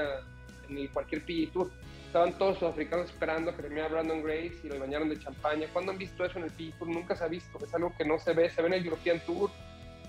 en 0.69 0.87
cualquier 0.87 1.23
PG 1.23 1.53
Tour 1.53 1.73
estaban 2.07 2.39
todos 2.39 2.63
los 2.63 2.71
africanos 2.71 3.07
esperando 3.07 3.51
que 3.51 3.63
terminara 3.63 3.89
Brandon 3.89 4.23
Grace 4.23 4.61
y 4.63 4.69
lo 4.69 4.79
bañaron 4.79 5.09
de 5.09 5.19
champaña. 5.19 5.67
¿Cuándo 5.73 5.91
han 5.91 5.99
visto 5.99 6.25
eso 6.25 6.39
en 6.39 6.45
el 6.45 6.53
PG 6.53 6.79
Tour? 6.79 6.89
Nunca 6.89 7.17
se 7.17 7.25
ha 7.25 7.27
visto. 7.27 7.59
Es 7.65 7.75
algo 7.75 7.93
que 7.99 8.05
no 8.05 8.17
se 8.17 8.33
ve. 8.33 8.49
Se 8.49 8.63
ve 8.63 8.69
en 8.69 8.75
el 8.75 8.85
European 8.85 9.19
Tour, 9.27 9.51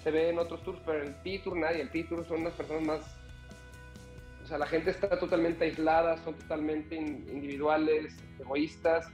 se 0.03 0.11
ve 0.11 0.29
en 0.29 0.37
otros 0.37 0.63
tours, 0.63 0.79
pero 0.85 1.01
en 1.01 1.07
el 1.07 1.15
PG 1.15 1.43
Tour 1.43 1.57
nadie. 1.57 1.81
El 1.81 1.89
PG 1.89 2.09
Tour 2.09 2.27
son 2.27 2.41
unas 2.41 2.53
personas 2.53 2.83
más. 2.83 3.01
O 4.43 4.45
sea, 4.45 4.59
la 4.59 4.67
gente 4.67 4.91
está 4.91 5.17
totalmente 5.17 5.65
aislada, 5.65 6.23
son 6.23 6.35
totalmente 6.35 6.95
individuales, 6.95 8.15
egoístas. 8.39 9.07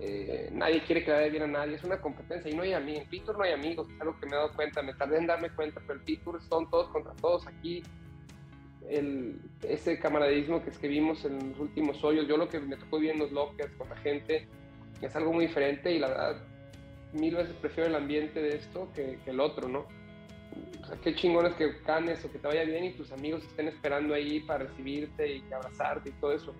Eh, 0.00 0.50
nadie 0.52 0.82
quiere 0.82 1.04
que 1.04 1.10
vaya 1.10 1.28
bien 1.28 1.44
a 1.44 1.46
nadie. 1.46 1.76
Es 1.76 1.84
una 1.84 2.00
competencia 2.00 2.50
y 2.50 2.54
no 2.54 2.62
hay 2.62 2.72
amigos. 2.72 3.06
En 3.10 3.24
Tour 3.24 3.38
no 3.38 3.44
hay 3.44 3.52
amigos. 3.52 3.88
Es 3.90 4.00
algo 4.00 4.18
que 4.18 4.26
me 4.26 4.32
he 4.32 4.36
dado 4.36 4.52
cuenta. 4.54 4.82
Me 4.82 4.94
tardé 4.94 5.18
en 5.18 5.26
darme 5.26 5.50
cuenta, 5.50 5.80
pero 5.86 6.00
el 6.00 6.04
PG 6.04 6.24
Tour 6.24 6.42
son 6.42 6.68
todos 6.70 6.88
contra 6.88 7.12
todos 7.14 7.46
aquí 7.46 7.82
el, 8.88 9.40
ese 9.62 9.98
camaradismo 9.98 10.62
que 10.62 10.70
escribimos 10.70 11.24
en 11.24 11.50
los 11.50 11.58
últimos 11.58 12.02
hoyos, 12.04 12.26
yo 12.28 12.36
lo 12.36 12.48
que 12.48 12.60
me 12.60 12.76
tocó 12.76 12.98
vivir 12.98 13.12
en 13.12 13.20
los 13.20 13.32
lockers 13.32 13.72
con 13.76 13.88
la 13.88 13.96
gente 13.96 14.46
es 15.00 15.16
algo 15.16 15.32
muy 15.32 15.46
diferente 15.46 15.92
y 15.92 15.98
la 15.98 16.08
verdad 16.08 16.42
mil 17.12 17.34
veces 17.34 17.54
prefiero 17.60 17.88
el 17.90 17.96
ambiente 17.96 18.40
de 18.40 18.56
esto 18.56 18.88
que, 18.94 19.18
que 19.24 19.30
el 19.30 19.40
otro, 19.40 19.68
¿no? 19.68 19.86
O 20.82 20.86
sea, 20.86 20.96
qué 20.98 21.14
chingón 21.14 21.46
es 21.46 21.54
que 21.54 21.72
ganes 21.86 22.24
o 22.24 22.30
que 22.30 22.38
te 22.38 22.46
vaya 22.46 22.64
bien 22.64 22.84
y 22.84 22.90
tus 22.92 23.10
amigos 23.12 23.44
estén 23.44 23.68
esperando 23.68 24.14
ahí 24.14 24.40
para 24.40 24.64
recibirte 24.64 25.36
y 25.36 25.44
abrazarte 25.52 26.10
y 26.10 26.12
todo 26.12 26.32
eso. 26.32 26.54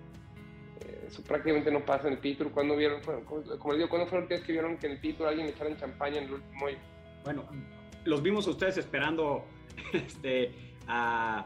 Eso 1.07 1.23
prácticamente 1.23 1.71
no 1.71 1.85
pasa 1.85 2.07
en 2.07 2.13
el 2.13 2.19
Pitur. 2.19 2.51
cuando 2.51 2.75
vieron, 2.75 3.01
como 3.01 3.71
les 3.71 3.79
digo, 3.79 3.89
¿cuándo 3.89 4.07
fueron 4.07 4.27
que 4.27 4.39
vieron 4.51 4.77
que 4.77 4.87
en 4.87 4.93
el 4.93 4.99
Pitur 4.99 5.27
alguien 5.27 5.47
le 5.47 5.53
echaran 5.53 5.77
champaña 5.77 6.17
en 6.17 6.25
el 6.25 6.33
último 6.33 6.65
hoyo? 6.65 6.77
Bueno, 7.23 7.45
los 8.05 8.21
vimos 8.21 8.47
a 8.47 8.51
ustedes 8.51 8.77
esperando 8.77 9.45
este, 9.93 10.51
a 10.87 11.45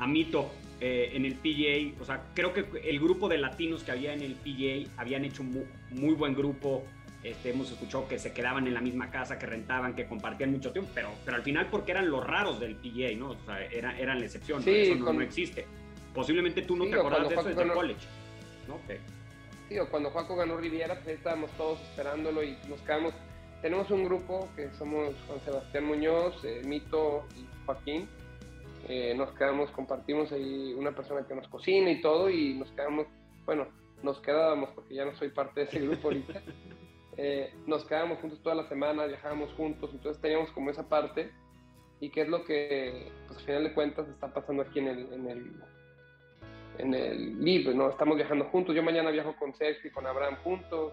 a 0.00 0.06
Mito 0.06 0.50
eh, 0.80 1.10
en 1.12 1.24
el 1.24 1.34
PGA. 1.34 2.02
O 2.02 2.04
sea, 2.04 2.24
creo 2.34 2.52
que 2.52 2.64
el 2.82 2.98
grupo 2.98 3.28
de 3.28 3.38
latinos 3.38 3.84
que 3.84 3.92
había 3.92 4.12
en 4.12 4.22
el 4.22 4.34
PGA 4.34 4.90
habían 4.96 5.24
hecho 5.24 5.42
un 5.42 5.52
muy, 5.52 5.66
muy, 5.90 6.14
buen 6.14 6.34
grupo. 6.34 6.82
Este, 7.22 7.50
hemos 7.50 7.70
escuchado 7.70 8.08
que 8.08 8.18
se 8.18 8.32
quedaban 8.32 8.66
en 8.66 8.72
la 8.72 8.80
misma 8.80 9.10
casa, 9.10 9.38
que 9.38 9.44
rentaban, 9.44 9.94
que 9.94 10.06
compartían 10.06 10.52
mucho 10.52 10.72
tiempo, 10.72 10.90
pero, 10.94 11.10
pero 11.22 11.36
al 11.36 11.42
final 11.42 11.68
porque 11.70 11.90
eran 11.90 12.10
los 12.10 12.26
raros 12.26 12.58
del 12.58 12.76
PGA, 12.76 13.14
¿no? 13.14 13.32
O 13.32 13.36
sea, 13.44 13.62
era, 13.62 13.98
eran 13.98 14.20
la 14.20 14.24
excepción, 14.24 14.62
sí, 14.62 14.70
eso 14.70 14.94
no, 14.94 15.04
con... 15.04 15.16
no, 15.16 15.22
existe. 15.22 15.66
Posiblemente 16.14 16.62
tú 16.62 16.76
no 16.76 16.84
sí, 16.84 16.90
te 16.90 16.96
acordás 16.96 17.28
de 17.28 17.34
eso 17.34 17.44
desde 17.44 17.60
ganó... 17.60 17.74
college, 17.74 18.00
¿no? 18.70 18.76
Okay. 18.76 18.98
Sí, 19.68 19.78
o 19.78 19.88
cuando 19.88 20.10
Juaco 20.10 20.34
ganó 20.36 20.56
Riviera, 20.56 20.94
pues 20.96 21.18
estábamos 21.18 21.50
todos 21.52 21.80
esperándolo 21.82 22.42
y 22.42 22.56
nos 22.68 22.80
quedamos. 22.80 23.12
Tenemos 23.62 23.90
un 23.90 24.04
grupo 24.04 24.48
que 24.56 24.70
somos 24.78 25.14
Juan 25.26 25.40
Sebastián 25.44 25.84
Muñoz, 25.84 26.42
eh, 26.44 26.62
Mito 26.64 27.26
y 27.36 27.46
Joaquín, 27.66 28.08
eh, 28.88 29.14
nos 29.14 29.30
quedamos, 29.32 29.70
compartimos 29.70 30.32
ahí 30.32 30.74
una 30.74 30.92
persona 30.92 31.26
que 31.26 31.34
nos 31.34 31.46
cocina 31.48 31.90
y 31.90 32.00
todo, 32.00 32.30
y 32.30 32.54
nos 32.54 32.70
quedamos, 32.72 33.06
bueno, 33.44 33.68
nos 34.02 34.18
quedábamos, 34.20 34.70
porque 34.70 34.94
ya 34.94 35.04
no 35.04 35.14
soy 35.16 35.28
parte 35.28 35.60
de 35.60 35.66
ese 35.66 35.80
grupo 35.80 36.08
ahorita, 36.08 36.42
eh, 37.16 37.54
nos 37.66 37.84
quedábamos 37.84 38.18
juntos 38.18 38.42
toda 38.42 38.54
la 38.54 38.68
semana, 38.68 39.06
viajábamos 39.06 39.52
juntos, 39.52 39.90
entonces 39.92 40.20
teníamos 40.20 40.50
como 40.52 40.70
esa 40.70 40.88
parte, 40.88 41.30
y 42.00 42.10
qué 42.10 42.22
es 42.22 42.28
lo 42.28 42.44
que, 42.44 43.12
pues 43.26 43.38
al 43.38 43.44
final 43.44 43.64
de 43.64 43.74
cuentas, 43.74 44.08
está 44.08 44.32
pasando 44.32 44.62
aquí 44.62 44.78
en 44.78 44.88
el, 44.88 45.12
en 45.12 45.28
el, 45.28 45.62
en 46.80 46.94
el 46.94 47.42
libro, 47.42 47.72
¿no? 47.74 47.90
Estamos 47.90 48.16
viajando 48.16 48.46
juntos, 48.46 48.74
yo 48.74 48.82
mañana 48.82 49.10
viajo 49.10 49.36
con 49.36 49.54
Sergio 49.54 49.90
y 49.90 49.92
con 49.92 50.06
Abraham 50.06 50.36
juntos, 50.42 50.92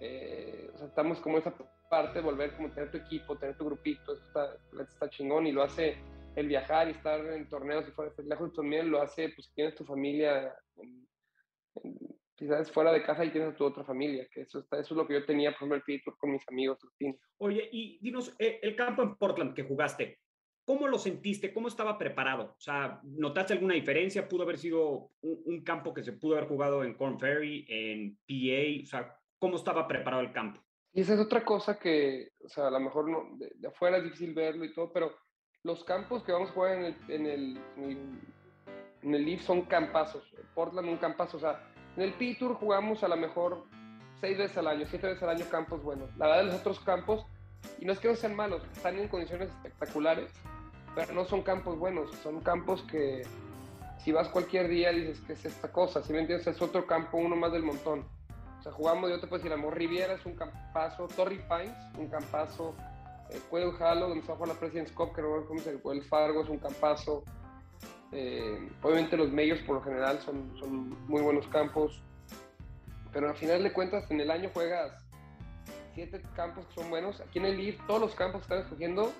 eh, 0.00 0.70
o 0.74 0.78
sea, 0.78 0.86
estamos 0.86 1.20
como 1.20 1.38
esa 1.38 1.54
parte 1.88 2.18
de 2.18 2.24
volver 2.24 2.54
como 2.56 2.70
tener 2.70 2.90
tu 2.90 2.98
equipo, 2.98 3.36
tener 3.36 3.56
tu 3.56 3.64
grupito, 3.64 4.12
eso 4.12 4.24
está, 4.24 4.82
está 4.82 5.08
chingón 5.10 5.46
y 5.46 5.52
lo 5.52 5.62
hace 5.62 5.96
el 6.36 6.48
viajar 6.48 6.88
y 6.88 6.92
estar 6.92 7.24
en 7.26 7.48
torneos 7.48 7.86
y 7.88 7.92
fuera 7.92 8.12
lejos 8.24 8.52
también 8.52 8.90
lo 8.90 9.00
hace, 9.00 9.28
pues 9.30 9.52
tienes 9.54 9.74
tu 9.74 9.84
familia, 9.84 10.54
en, 10.76 11.06
en, 11.82 11.98
quizás 12.34 12.70
fuera 12.72 12.92
de 12.92 13.02
casa 13.02 13.24
y 13.24 13.30
tienes 13.30 13.54
a 13.54 13.56
tu 13.56 13.64
otra 13.64 13.84
familia, 13.84 14.26
que 14.32 14.42
eso, 14.42 14.58
está, 14.58 14.80
eso 14.80 14.94
es 14.94 14.98
lo 14.98 15.06
que 15.06 15.14
yo 15.14 15.24
tenía, 15.24 15.50
por 15.50 15.68
ejemplo, 15.68 15.82
el 15.86 16.02
con 16.18 16.32
mis 16.32 16.48
amigos. 16.48 16.78
Oye, 17.38 17.68
y 17.70 17.98
dinos, 18.00 18.34
eh, 18.38 18.58
el 18.62 18.74
campo 18.74 19.02
en 19.02 19.16
Portland 19.16 19.54
que 19.54 19.62
jugaste, 19.62 20.18
¿cómo 20.64 20.88
lo 20.88 20.98
sentiste? 20.98 21.52
¿Cómo 21.52 21.68
estaba 21.68 21.98
preparado? 21.98 22.54
O 22.56 22.60
sea, 22.60 23.00
¿notaste 23.04 23.52
alguna 23.52 23.74
diferencia? 23.74 24.28
¿Pudo 24.28 24.42
haber 24.42 24.58
sido 24.58 25.10
un, 25.20 25.42
un 25.44 25.64
campo 25.64 25.92
que 25.92 26.02
se 26.02 26.12
pudo 26.12 26.36
haber 26.36 26.48
jugado 26.48 26.84
en 26.84 26.94
Corn 26.94 27.18
Ferry, 27.18 27.64
en 27.68 28.16
PA? 28.26 28.82
O 28.82 28.86
sea, 28.86 29.16
¿cómo 29.38 29.56
estaba 29.56 29.86
preparado 29.86 30.22
el 30.22 30.32
campo? 30.32 30.60
Y 30.92 31.00
esa 31.00 31.14
es 31.14 31.20
otra 31.20 31.44
cosa 31.44 31.78
que, 31.78 32.30
o 32.44 32.48
sea, 32.48 32.68
a 32.68 32.70
lo 32.70 32.80
mejor 32.80 33.08
no, 33.08 33.36
de, 33.36 33.52
de 33.56 33.68
afuera 33.68 33.98
es 33.98 34.04
difícil 34.04 34.32
verlo 34.32 34.64
y 34.64 34.72
todo, 34.72 34.92
pero 34.92 35.12
los 35.64 35.82
campos 35.82 36.22
que 36.22 36.32
vamos 36.32 36.50
a 36.50 36.52
jugar 36.52 36.78
en 36.78 36.84
el, 36.84 36.96
en 37.08 37.26
el, 37.26 37.60
en 37.76 37.84
el, 37.84 38.20
en 39.02 39.14
el 39.14 39.24
Leaf 39.24 39.42
son 39.42 39.62
campazos. 39.62 40.22
Portland 40.54 40.88
un 40.88 40.98
campazo. 40.98 41.38
O 41.38 41.40
sea, 41.40 41.60
en 41.96 42.02
el 42.02 42.12
P-Tour 42.14 42.54
jugamos 42.54 43.02
a 43.02 43.08
lo 43.08 43.16
mejor 43.16 43.64
seis 44.20 44.38
veces 44.38 44.56
al 44.58 44.68
año, 44.68 44.86
siete 44.86 45.06
veces 45.06 45.22
al 45.22 45.30
año 45.30 45.46
campos 45.50 45.82
buenos. 45.82 46.14
La 46.16 46.26
verdad, 46.26 46.44
los 46.44 46.60
otros 46.60 46.80
campos, 46.80 47.26
y 47.78 47.86
no 47.86 47.92
es 47.92 47.98
que 47.98 48.08
no 48.08 48.14
sean 48.14 48.36
malos, 48.36 48.62
están 48.72 48.98
en 48.98 49.08
condiciones 49.08 49.48
espectaculares, 49.48 50.30
pero 50.94 51.12
no 51.12 51.24
son 51.24 51.42
campos 51.42 51.78
buenos. 51.78 52.10
Son 52.22 52.40
campos 52.40 52.82
que 52.82 53.22
si 53.98 54.12
vas 54.12 54.28
cualquier 54.28 54.68
día 54.68 54.90
dices 54.92 55.20
que 55.20 55.32
es 55.32 55.44
esta 55.44 55.72
cosa. 55.72 56.02
Si 56.02 56.12
me 56.12 56.20
entiendes, 56.20 56.46
es 56.46 56.60
otro 56.62 56.86
campo, 56.86 57.16
uno 57.16 57.36
más 57.36 57.52
del 57.52 57.62
montón. 57.62 58.04
O 58.58 58.62
sea, 58.62 58.72
jugamos, 58.72 59.10
yo 59.10 59.20
te 59.20 59.26
puedo 59.26 59.42
decir, 59.42 59.52
Amor 59.52 59.76
Riviera 59.76 60.14
es 60.14 60.24
un 60.24 60.34
campazo, 60.34 61.06
Torrey 61.08 61.38
Pines, 61.48 61.76
un 61.98 62.08
campazo, 62.08 62.74
el 63.30 63.40
Quail 63.42 63.72
Halo, 63.80 64.08
donde 64.08 64.22
se 64.22 64.28
va 64.28 64.34
a 64.34 64.36
jugar 64.36 64.54
la 64.54 64.60
President's 64.60 64.92
Cup, 64.92 65.14
que 65.14 65.22
no 65.22 65.44
cómo 65.46 65.60
se 65.60 65.70
el 65.70 66.02
Fargo, 66.04 66.42
es 66.42 66.48
un 66.48 66.58
campazo. 66.58 67.24
Eh, 68.12 68.70
obviamente 68.82 69.16
los 69.16 69.30
medios 69.30 69.58
por 69.60 69.76
lo 69.76 69.82
general 69.82 70.20
son, 70.20 70.56
son 70.58 70.90
muy 71.08 71.20
buenos 71.20 71.48
campos, 71.48 72.00
pero 73.12 73.28
al 73.28 73.36
final 73.36 73.62
de 73.62 73.72
cuentas 73.72 74.08
en 74.10 74.20
el 74.20 74.30
año 74.30 74.50
juegas 74.54 74.92
siete 75.94 76.22
campos 76.36 76.66
que 76.66 76.74
son 76.74 76.90
buenos. 76.90 77.20
Aquí 77.20 77.38
en 77.38 77.46
el 77.46 77.56
Leaf 77.56 77.76
todos 77.86 78.00
los 78.00 78.14
campos 78.14 78.42
que 78.42 78.44
están 78.44 78.58
escogiendo 78.60 79.12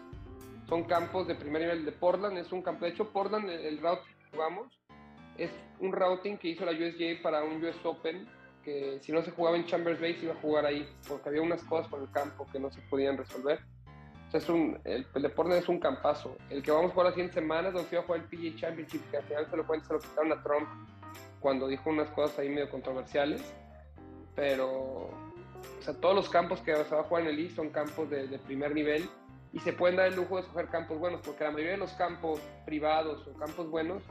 son 0.69 0.85
campos 0.85 1.27
de 1.27 1.35
primer 1.35 1.63
nivel 1.63 1.85
de 1.85 1.93
Portland, 1.93 2.39
es 2.39 2.53
un 2.53 2.63
campo, 2.63 2.85
de 2.85 2.93
hecho 2.93 3.11
Portland, 3.11 3.49
el, 3.51 3.61
el 3.61 3.79
route 3.81 4.03
que 4.19 4.37
jugamos, 4.37 4.81
es 5.37 5.51
un 5.81 5.93
routing 5.93 6.39
que 6.39 6.49
hizo 6.49 6.65
la 6.65 6.73
USGA 6.73 7.23
para 7.23 7.45
un 7.45 7.63
US 7.63 7.85
Open, 7.85 8.29
que 8.65 8.99
si 9.03 9.13
no 9.13 9.23
se 9.23 9.31
jugaba 9.31 9.57
en 9.57 9.67
Chambers 9.67 10.01
Bay 10.01 10.15
se 10.15 10.25
iba 10.25 10.35
a 10.35 10.41
jugar 10.41 10.65
ahí, 10.65 10.89
porque 11.09 11.29
había 11.29 11.43
unas 11.43 11.63
cosas 11.65 11.89
con 11.89 12.03
el 12.03 12.11
campo 12.11 12.47
que 12.51 12.59
no 12.59 12.71
se 12.71 12.81
podían 12.83 13.19
resolver 13.19 13.61
es 14.37 14.49
un, 14.49 14.79
el, 14.85 15.07
el, 15.15 15.23
deporte 15.23 15.57
es 15.57 15.69
un 15.69 15.79
campazo. 15.79 16.37
El 16.51 16.63
que 16.63 16.71
vamos 16.71 16.91
a 16.91 16.95
jugar 16.95 17.07
las 17.07 17.15
100 17.15 17.33
semanas, 17.33 17.73
donde 17.73 17.89
fui 17.89 17.99
a 17.99 18.03
jugar 18.03 18.21
el 18.21 18.27
PGA 18.27 18.57
Championship, 18.57 19.11
que 19.11 19.17
al 19.19 19.25
final 19.25 19.47
se 19.49 19.57
lo 19.57 19.65
se 19.65 19.93
lo 19.93 19.99
quitaron 20.01 20.33
a 20.33 20.43
Trump 20.43 20.69
cuando 21.41 21.69
dijo 21.69 21.91
unas 21.91 22.11
cosas 22.11 22.39
ahí 22.39 22.49
medio 22.49 22.71
controversiales. 22.71 23.43
Pero, 24.35 24.69
o 24.71 25.81
sea, 25.81 25.95
todos 25.95 26.15
los 26.15 26.29
campos 26.29 26.61
que 26.61 26.75
se 26.75 26.95
va 26.95 27.03
a 27.03 27.05
jugar 27.05 27.25
en 27.25 27.31
el 27.31 27.39
East 27.39 27.57
son 27.57 27.71
campos 27.71 28.11
de, 28.11 28.27
de 28.27 28.39
primer 28.39 28.75
nivel 28.75 29.09
y 29.55 29.61
se 29.61 29.73
pueden 29.73 29.97
dar 29.97 30.09
el 30.09 30.17
lujo 30.17 30.35
de 30.35 30.43
escoger 30.43 30.69
campos 30.69 30.99
buenos, 30.99 31.21
porque 31.25 31.45
la 31.45 31.53
mayoría 31.53 31.73
de 31.73 31.79
los 31.79 31.93
campos 31.93 32.41
privados 32.67 33.25
o 33.29 33.39
campos 33.39 33.71
buenos 33.71 34.03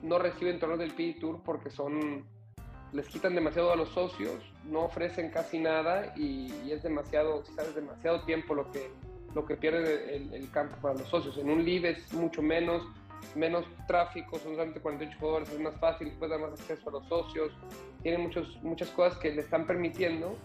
no 0.00 0.18
reciben 0.20 0.60
torneos 0.60 0.78
del 0.78 0.92
PGA 0.92 1.20
Tour 1.20 1.42
porque 1.44 1.70
son 1.70 2.24
les 2.92 3.08
quitan 3.08 3.34
demasiado 3.34 3.72
a 3.72 3.76
los 3.76 3.88
socios, 3.90 4.42
no 4.64 4.82
ofrecen 4.82 5.30
casi 5.30 5.58
nada 5.58 6.12
y, 6.16 6.52
y 6.64 6.72
es 6.72 6.82
demasiado, 6.82 7.44
sabes, 7.44 7.74
demasiado 7.74 8.24
tiempo 8.24 8.54
lo 8.54 8.70
que, 8.70 8.90
lo 9.34 9.44
que 9.44 9.56
pierde 9.56 10.16
el, 10.16 10.34
el, 10.34 10.50
campo 10.50 10.76
para 10.80 10.94
los 10.94 11.08
socios. 11.08 11.36
En 11.38 11.50
un 11.50 11.64
live 11.64 11.90
es 11.90 12.12
mucho 12.12 12.42
menos, 12.42 12.84
menos 13.36 13.64
tráfico, 13.86 14.38
son 14.38 14.52
solamente 14.52 14.80
48 14.80 15.18
jugadores, 15.20 15.50
es 15.50 15.60
más 15.60 15.76
fácil, 15.78 16.12
puede 16.18 16.32
dar 16.32 16.40
más 16.40 16.60
acceso 16.60 16.88
a 16.88 16.92
los 16.92 17.06
socios, 17.06 17.52
tiene 18.02 18.18
muchos, 18.18 18.60
muchas 18.62 18.88
cosas 18.90 19.18
que 19.18 19.30
le 19.30 19.42
están 19.42 19.66
permitiendo 19.66 20.36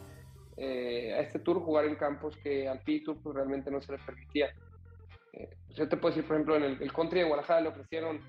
eh, 0.58 1.14
a 1.14 1.20
este 1.20 1.40
tour 1.40 1.60
jugar 1.60 1.86
en 1.86 1.96
campos 1.96 2.38
que 2.38 2.68
al 2.68 2.80
PGA 2.80 3.04
Tour 3.06 3.18
pues, 3.22 3.36
realmente 3.36 3.70
no 3.72 3.82
se 3.82 3.92
les 3.92 4.02
permitía. 4.02 4.54
Eh, 5.34 5.50
yo 5.70 5.88
te 5.90 5.98
puedo 5.98 6.16
decir, 6.16 6.28
por 6.28 6.38
ejemplo, 6.38 6.56
en 6.56 6.64
el, 6.64 6.82
el 6.82 6.94
country 6.94 7.20
de 7.20 7.26
Guadalajara 7.26 7.62
le 7.62 7.70
ofrecieron 7.70 8.22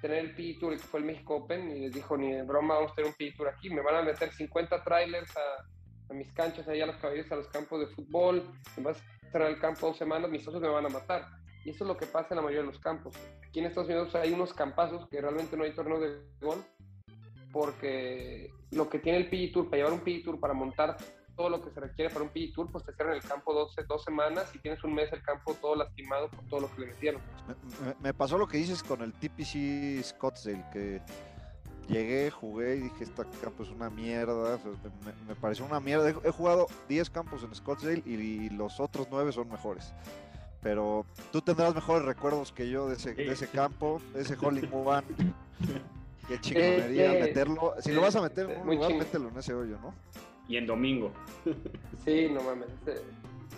tener 0.00 0.18
el 0.18 0.34
PGA 0.34 0.60
Tour, 0.60 0.72
que 0.72 0.78
fue 0.78 1.00
el 1.00 1.06
México 1.06 1.36
Open, 1.36 1.70
y 1.70 1.80
les 1.80 1.92
dijo, 1.92 2.16
ni 2.16 2.32
de 2.32 2.42
broma 2.42 2.74
vamos 2.74 2.92
a 2.92 2.94
tener 2.94 3.10
un 3.10 3.16
PGA 3.16 3.36
Tour 3.36 3.48
aquí, 3.48 3.70
me 3.70 3.82
van 3.82 3.96
a 3.96 4.02
meter 4.02 4.32
50 4.32 4.82
trailers 4.82 5.36
a, 5.36 6.10
a 6.10 6.14
mis 6.14 6.32
canchas, 6.32 6.66
allá 6.68 6.84
a 6.84 6.86
los 6.88 6.96
caballeros, 6.96 7.30
a 7.32 7.36
los 7.36 7.48
campos 7.48 7.80
de 7.80 7.94
fútbol, 7.94 8.42
me 8.76 8.84
vas 8.84 9.02
a 9.02 9.30
cerrar 9.30 9.50
el 9.50 9.58
campo 9.58 9.88
dos 9.88 9.96
semanas, 9.96 10.30
mis 10.30 10.42
socios 10.42 10.62
me 10.62 10.68
van 10.68 10.86
a 10.86 10.90
matar. 10.90 11.26
Y 11.64 11.70
eso 11.70 11.82
es 11.82 11.88
lo 11.88 11.96
que 11.96 12.06
pasa 12.06 12.28
en 12.30 12.36
la 12.36 12.42
mayoría 12.42 12.60
de 12.60 12.68
los 12.68 12.78
campos. 12.78 13.16
Aquí 13.44 13.58
en 13.58 13.66
Estados 13.66 13.88
Unidos 13.88 14.14
hay 14.14 14.32
unos 14.32 14.54
campazos 14.54 15.08
que 15.08 15.20
realmente 15.20 15.56
no 15.56 15.64
hay 15.64 15.74
torneo 15.74 15.98
de 15.98 16.20
golf, 16.40 16.64
porque 17.52 18.50
lo 18.70 18.88
que 18.88 18.98
tiene 18.98 19.18
el 19.18 19.28
PGA 19.28 19.52
Tour, 19.52 19.70
para 19.70 19.76
llevar 19.78 19.92
un 19.92 20.00
PGA 20.00 20.24
Tour, 20.24 20.40
para 20.40 20.54
montar 20.54 20.96
todo 21.36 21.50
lo 21.50 21.60
que 21.60 21.70
se 21.70 21.80
requiere 21.80 22.12
para 22.12 22.24
un 22.24 22.30
PGA 22.30 22.52
Tour, 22.54 22.72
pues 22.72 22.84
te 22.84 22.92
cierran 22.94 23.16
el 23.16 23.22
campo 23.22 23.52
12, 23.52 23.84
dos 23.84 24.02
semanas 24.02 24.50
y 24.54 24.58
tienes 24.58 24.82
un 24.82 24.94
mes 24.94 25.12
el 25.12 25.22
campo 25.22 25.54
todo 25.54 25.76
lastimado 25.76 26.28
por 26.28 26.44
todo 26.46 26.60
lo 26.60 26.74
que 26.74 26.80
le 26.80 26.86
metieron. 26.88 27.20
Me, 27.84 27.94
me 28.00 28.14
pasó 28.14 28.38
lo 28.38 28.48
que 28.48 28.58
dices 28.58 28.82
con 28.82 29.02
el 29.02 29.12
TPC 29.12 30.02
Scottsdale, 30.02 30.64
que 30.72 31.02
llegué, 31.88 32.30
jugué 32.30 32.76
y 32.76 32.80
dije, 32.80 33.04
este 33.04 33.24
campo 33.42 33.62
es 33.62 33.70
una 33.70 33.90
mierda, 33.90 34.58
me, 35.04 35.12
me 35.28 35.34
pareció 35.34 35.64
una 35.64 35.80
mierda. 35.80 36.08
He, 36.08 36.28
he, 36.28 36.30
jugado 36.30 36.66
10 36.88 37.10
campos 37.10 37.42
en 37.42 37.54
Scottsdale 37.54 38.02
y, 38.04 38.14
y, 38.14 38.50
los 38.50 38.80
otros 38.80 39.06
9 39.10 39.32
son 39.32 39.48
mejores. 39.48 39.92
Pero 40.62 41.06
tú 41.30 41.40
tendrás 41.42 41.74
mejores 41.74 42.04
recuerdos 42.04 42.52
que 42.52 42.68
yo 42.68 42.88
de 42.88 42.96
ese, 42.96 43.14
de 43.14 43.30
ese 43.30 43.48
campo, 43.48 44.00
de 44.14 44.22
ese 44.22 44.36
Holly 44.40 44.68
One. 44.72 45.06
Qué 46.26 46.40
chingonería 46.40 47.12
eh, 47.12 47.18
eh, 47.18 47.22
meterlo. 47.22 47.74
Si 47.80 47.90
eh, 47.90 47.94
lo 47.94 48.00
vas 48.00 48.16
a 48.16 48.22
meter 48.22 48.50
en 48.50 48.62
un 48.62 48.74
lugar, 48.74 48.90
ching... 48.90 48.98
mételo 48.98 49.28
en 49.28 49.38
ese 49.38 49.54
hoyo, 49.54 49.78
¿no? 49.80 49.94
Y 50.48 50.56
en 50.56 50.66
domingo. 50.66 51.12
Sí, 52.04 52.28
no 52.30 52.40
mames. 52.40 52.68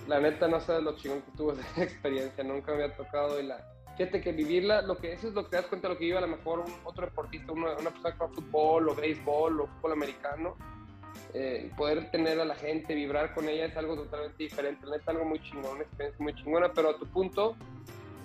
La 0.06 0.20
neta 0.20 0.48
no 0.48 0.58
sabes 0.58 0.82
lo 0.82 0.96
chingón 0.96 1.20
que 1.20 1.32
tuvo 1.36 1.52
esa 1.74 1.82
experiencia, 1.82 2.42
nunca 2.42 2.72
me 2.72 2.84
había 2.84 2.96
tocado 2.96 3.38
y 3.38 3.42
la 3.44 3.62
fíjate 3.98 4.20
que 4.20 4.32
vivirla, 4.32 4.80
lo 4.82 4.96
que 4.96 5.12
eso 5.12 5.28
es 5.28 5.34
lo 5.34 5.44
que 5.44 5.50
te 5.50 5.56
das 5.56 5.66
cuenta 5.66 5.88
lo 5.88 5.98
que 5.98 6.04
vive 6.04 6.18
a 6.18 6.22
lo 6.22 6.28
mejor 6.28 6.60
un, 6.60 6.72
otro 6.84 7.04
deportista, 7.04 7.52
una, 7.52 7.72
una, 7.72 7.90
persona 7.90 8.12
que 8.12 8.18
juega 8.18 8.32
fútbol 8.32 8.88
o 8.88 8.94
béisbol 8.94 9.60
o 9.60 9.66
fútbol 9.66 9.92
americano, 9.92 10.56
eh, 11.34 11.70
poder 11.76 12.10
tener 12.10 12.40
a 12.40 12.44
la 12.44 12.54
gente, 12.54 12.94
vibrar 12.94 13.34
con 13.34 13.48
ella 13.48 13.66
es 13.66 13.76
algo 13.76 13.96
totalmente 13.96 14.40
diferente, 14.42 14.86
la 14.86 14.98
neta 14.98 15.10
algo 15.10 15.24
muy 15.24 15.40
chingón, 15.42 15.72
una 15.72 15.82
experiencia 15.82 16.22
muy 16.22 16.34
chingona, 16.36 16.72
pero 16.72 16.90
a 16.90 16.96
tu 16.96 17.06
punto, 17.06 17.56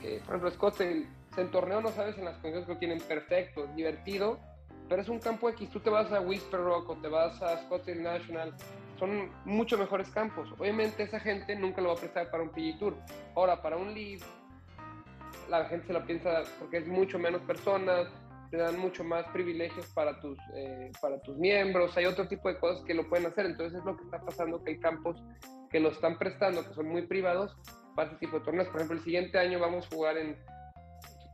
eh, 0.03 0.21
por 0.25 0.35
ejemplo, 0.35 0.51
Scott, 0.51 0.81
en 0.81 1.51
torneo 1.51 1.81
no 1.81 1.89
sabes 1.89 2.17
en 2.19 2.25
las 2.25 2.35
condiciones 2.35 2.67
que 2.67 2.73
lo 2.73 2.79
tienen 2.79 2.99
perfecto, 2.99 3.67
divertido, 3.75 4.39
pero 4.89 5.01
es 5.01 5.09
un 5.09 5.19
campo 5.19 5.49
X. 5.49 5.69
Tú 5.69 5.79
te 5.79 5.89
vas 5.89 6.11
a 6.11 6.21
Whisper 6.21 6.59
Rock 6.59 6.89
o 6.89 6.95
te 6.95 7.07
vas 7.07 7.41
a 7.41 7.57
Scottsdale 7.63 8.01
National, 8.01 8.53
son 8.99 9.31
mucho 9.45 9.77
mejores 9.77 10.09
campos. 10.09 10.49
Obviamente 10.57 11.03
esa 11.03 11.19
gente 11.19 11.55
nunca 11.55 11.81
lo 11.81 11.89
va 11.89 11.95
a 11.95 11.97
prestar 11.97 12.29
para 12.29 12.43
un 12.43 12.49
PG 12.49 12.79
Tour. 12.79 12.95
Ahora, 13.35 13.61
para 13.61 13.77
un 13.77 13.93
Live, 13.93 14.23
la 15.49 15.65
gente 15.65 15.87
se 15.87 15.93
lo 15.93 16.05
piensa 16.05 16.43
porque 16.59 16.77
es 16.77 16.87
mucho 16.87 17.19
menos 17.19 17.41
personas, 17.41 18.07
te 18.49 18.57
dan 18.57 18.77
mucho 18.77 19.03
más 19.03 19.25
privilegios 19.29 19.87
para 19.87 20.19
tus, 20.19 20.37
eh, 20.55 20.91
para 21.01 21.19
tus 21.21 21.35
miembros, 21.37 21.97
hay 21.97 22.05
otro 22.05 22.27
tipo 22.27 22.49
de 22.49 22.59
cosas 22.59 22.83
que 22.85 22.93
lo 22.93 23.09
pueden 23.09 23.25
hacer. 23.25 23.45
Entonces 23.45 23.79
es 23.79 23.85
lo 23.85 23.97
que 23.97 24.03
está 24.03 24.21
pasando 24.21 24.63
que 24.63 24.71
hay 24.71 24.79
campos 24.79 25.21
que 25.71 25.79
lo 25.79 25.89
están 25.89 26.19
prestando, 26.19 26.63
que 26.67 26.73
son 26.75 26.87
muy 26.87 27.01
privados, 27.01 27.55
para 27.95 28.09
este 28.09 28.25
tipo 28.25 28.39
de 28.39 28.45
torneos. 28.45 28.67
Por 28.67 28.77
ejemplo, 28.77 28.97
el 28.97 29.03
siguiente 29.03 29.37
año 29.37 29.59
vamos 29.59 29.85
a 29.85 29.95
jugar 29.95 30.17
en 30.17 30.37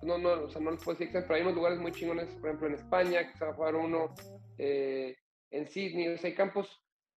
no, 0.04 0.18
no, 0.18 0.43
o 0.43 0.50
sea, 0.50 0.62
no 0.62 0.72
les 0.72 0.84
puedo 0.84 0.97
decir 0.97 1.12
pero 1.14 1.36
hay 1.36 1.41
unos 1.41 1.56
lugares 1.56 1.80
muy 1.80 1.91
chingones, 1.91 2.34
por 2.36 2.50
ejemplo 2.50 2.68
en 2.68 2.76
España, 2.76 3.28
que 3.28 3.38
se 3.38 3.45
va 3.45 3.52
a 3.52 3.56
jugar 3.56 3.76
uno, 3.76 4.14
eh, 4.58 5.16
en 5.52 5.68
Sydney, 5.68 6.10
o 6.10 6.18
sea, 6.18 6.30
hay 6.30 6.36
campos, 6.36 6.70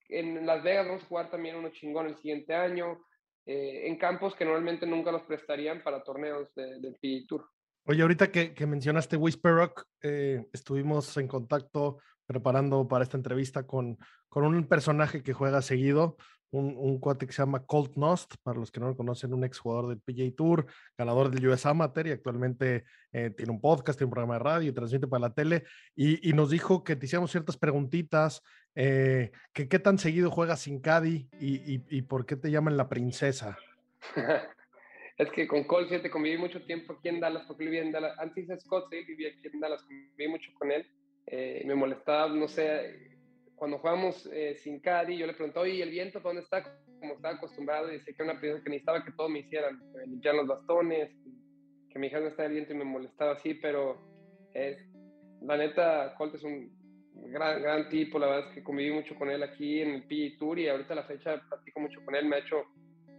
en 0.09 0.45
Las 0.45 0.63
Vegas 0.63 0.88
vamos 0.88 1.03
a 1.03 1.07
jugar 1.07 1.29
también 1.29 1.55
uno 1.55 1.69
chingón 1.69 2.07
el 2.07 2.15
siguiente 2.15 2.53
año, 2.53 3.05
eh, 3.45 3.88
en 3.88 3.97
campos 3.97 4.36
que 4.36 4.45
normalmente 4.45 4.86
nunca 4.86 5.11
los 5.11 5.23
prestarían 5.23 5.84
para 5.84 6.03
torneos 6.03 6.53
del 6.55 6.82
de 6.82 6.91
PGA 6.91 7.27
Tour. 7.27 7.49
Oye, 7.86 8.01
ahorita 8.03 8.32
que, 8.32 8.53
que 8.53 8.67
mencionaste 8.67 9.17
Whisper 9.17 9.53
Rock, 9.53 9.86
eh, 10.03 10.45
estuvimos 10.53 11.17
en 11.17 11.27
contacto 11.27 11.97
preparando 12.27 12.88
para 12.88 13.03
esta 13.03 13.17
entrevista 13.17 13.65
con, 13.65 13.97
con 14.29 14.45
un 14.45 14.67
personaje 14.67 15.23
que 15.23 15.34
juega 15.34 15.61
seguido, 15.61 16.15
un, 16.51 16.75
un, 16.77 16.99
cuate 16.99 17.25
que 17.25 17.33
se 17.33 17.41
llama 17.41 17.65
Colt 17.65 17.95
Nost, 17.95 18.35
para 18.43 18.59
los 18.59 18.71
que 18.71 18.79
no 18.79 18.87
lo 18.87 18.95
conocen, 18.95 19.33
un 19.33 19.43
exjugador 19.43 19.87
del 19.87 19.99
PGA 19.99 20.35
Tour, 20.35 20.65
ganador 20.97 21.31
del 21.31 21.47
US 21.47 21.65
Amateur 21.65 22.07
y 22.07 22.11
actualmente 22.11 22.83
eh, 23.11 23.31
tiene 23.31 23.51
un 23.51 23.61
podcast, 23.61 23.97
tiene 23.97 24.07
un 24.07 24.11
programa 24.11 24.35
de 24.35 24.39
radio 24.39 24.69
y 24.69 24.73
transmite 24.73 25.07
para 25.07 25.21
la 25.21 25.33
tele. 25.33 25.63
Y, 25.95 26.29
y 26.29 26.33
nos 26.33 26.49
dijo 26.49 26.83
que 26.83 26.95
te 26.95 27.05
hiciéramos 27.05 27.31
ciertas 27.31 27.57
preguntitas, 27.57 28.43
eh, 28.75 29.31
que 29.53 29.67
qué 29.67 29.79
tan 29.79 29.97
seguido 29.97 30.31
juegas 30.31 30.61
sin 30.61 30.79
Caddy 30.79 31.29
y, 31.39 31.73
y, 31.73 31.83
y, 31.89 32.01
por 32.03 32.25
qué 32.25 32.35
te 32.35 32.51
llaman 32.51 32.77
la 32.77 32.87
princesa. 32.87 33.57
es 35.17 35.31
que 35.31 35.47
con 35.47 35.63
Colt, 35.65 35.89
fíjate, 35.89 36.09
conviví 36.09 36.37
mucho 36.37 36.61
tiempo 36.65 36.93
aquí 36.93 37.09
en 37.09 37.19
Dallas, 37.19 37.43
porque 37.47 37.65
vivía 37.65 37.81
en 37.81 37.91
Dallas. 37.91 38.17
Antes 38.19 38.47
de 38.47 38.59
Scott, 38.59 38.87
sí, 38.89 39.03
vivía 39.05 39.29
aquí 39.29 39.47
en 39.53 39.59
Dallas, 39.59 39.81
conviví 39.83 40.27
mucho 40.27 40.51
con 40.57 40.71
él. 40.71 40.85
Eh, 41.27 41.63
me 41.65 41.75
molestaba, 41.75 42.27
no 42.29 42.47
sé, 42.47 43.11
cuando 43.62 43.78
jugamos 43.78 44.28
eh, 44.34 44.55
sin 44.55 44.80
Caddy, 44.80 45.20
yo 45.20 45.28
le 45.28 45.36
pregunté, 45.36 45.59
oye, 45.59 45.84
¿el 45.84 45.91
viento 45.91 46.20
dónde 46.20 46.41
está? 46.41 46.64
Como 46.99 47.14
estaba 47.14 47.36
acostumbrado, 47.36 47.89
y 47.89 47.99
decía 47.99 48.16
que 48.16 48.24
era 48.24 48.32
una 48.32 48.41
pieza 48.41 48.64
que 48.64 48.72
necesitaba 48.72 49.05
que 49.05 49.12
todo 49.12 49.30
me 49.30 49.41
hicieran, 49.41 49.78
que 49.78 49.99
me 49.99 50.07
limpiaran 50.07 50.39
los 50.39 50.47
bastones, 50.47 51.12
que 51.88 51.99
me 51.99 52.07
dijeran 52.07 52.24
dónde 52.24 52.30
está 52.32 52.45
el 52.45 52.53
viento 52.53 52.74
y 52.74 52.78
me 52.78 52.86
molestaba 52.86 53.34
así, 53.34 53.53
pero 53.53 54.01
la 55.43 55.57
neta, 55.57 56.16
Colt 56.18 56.34
es 56.34 56.43
un 56.43 56.72
gran, 57.30 57.62
gran 57.62 57.88
tipo, 57.88 58.18
la 58.18 58.26
verdad 58.26 58.49
es 58.49 58.55
que 58.55 58.64
conviví 58.64 58.95
mucho 58.95 59.14
con 59.14 59.30
él 59.30 59.43
aquí 59.43 59.82
en 59.82 59.91
el 59.91 60.03
PG 60.07 60.39
Tour 60.39 60.57
y 60.57 60.68
ahorita 60.68 60.93
a 60.93 60.95
la 60.95 61.03
fecha 61.03 61.39
platico 61.47 61.82
mucho 61.82 62.03
con 62.03 62.16
él, 62.16 62.26
me 62.26 62.38
ha 62.38 62.39
hecho 62.39 62.64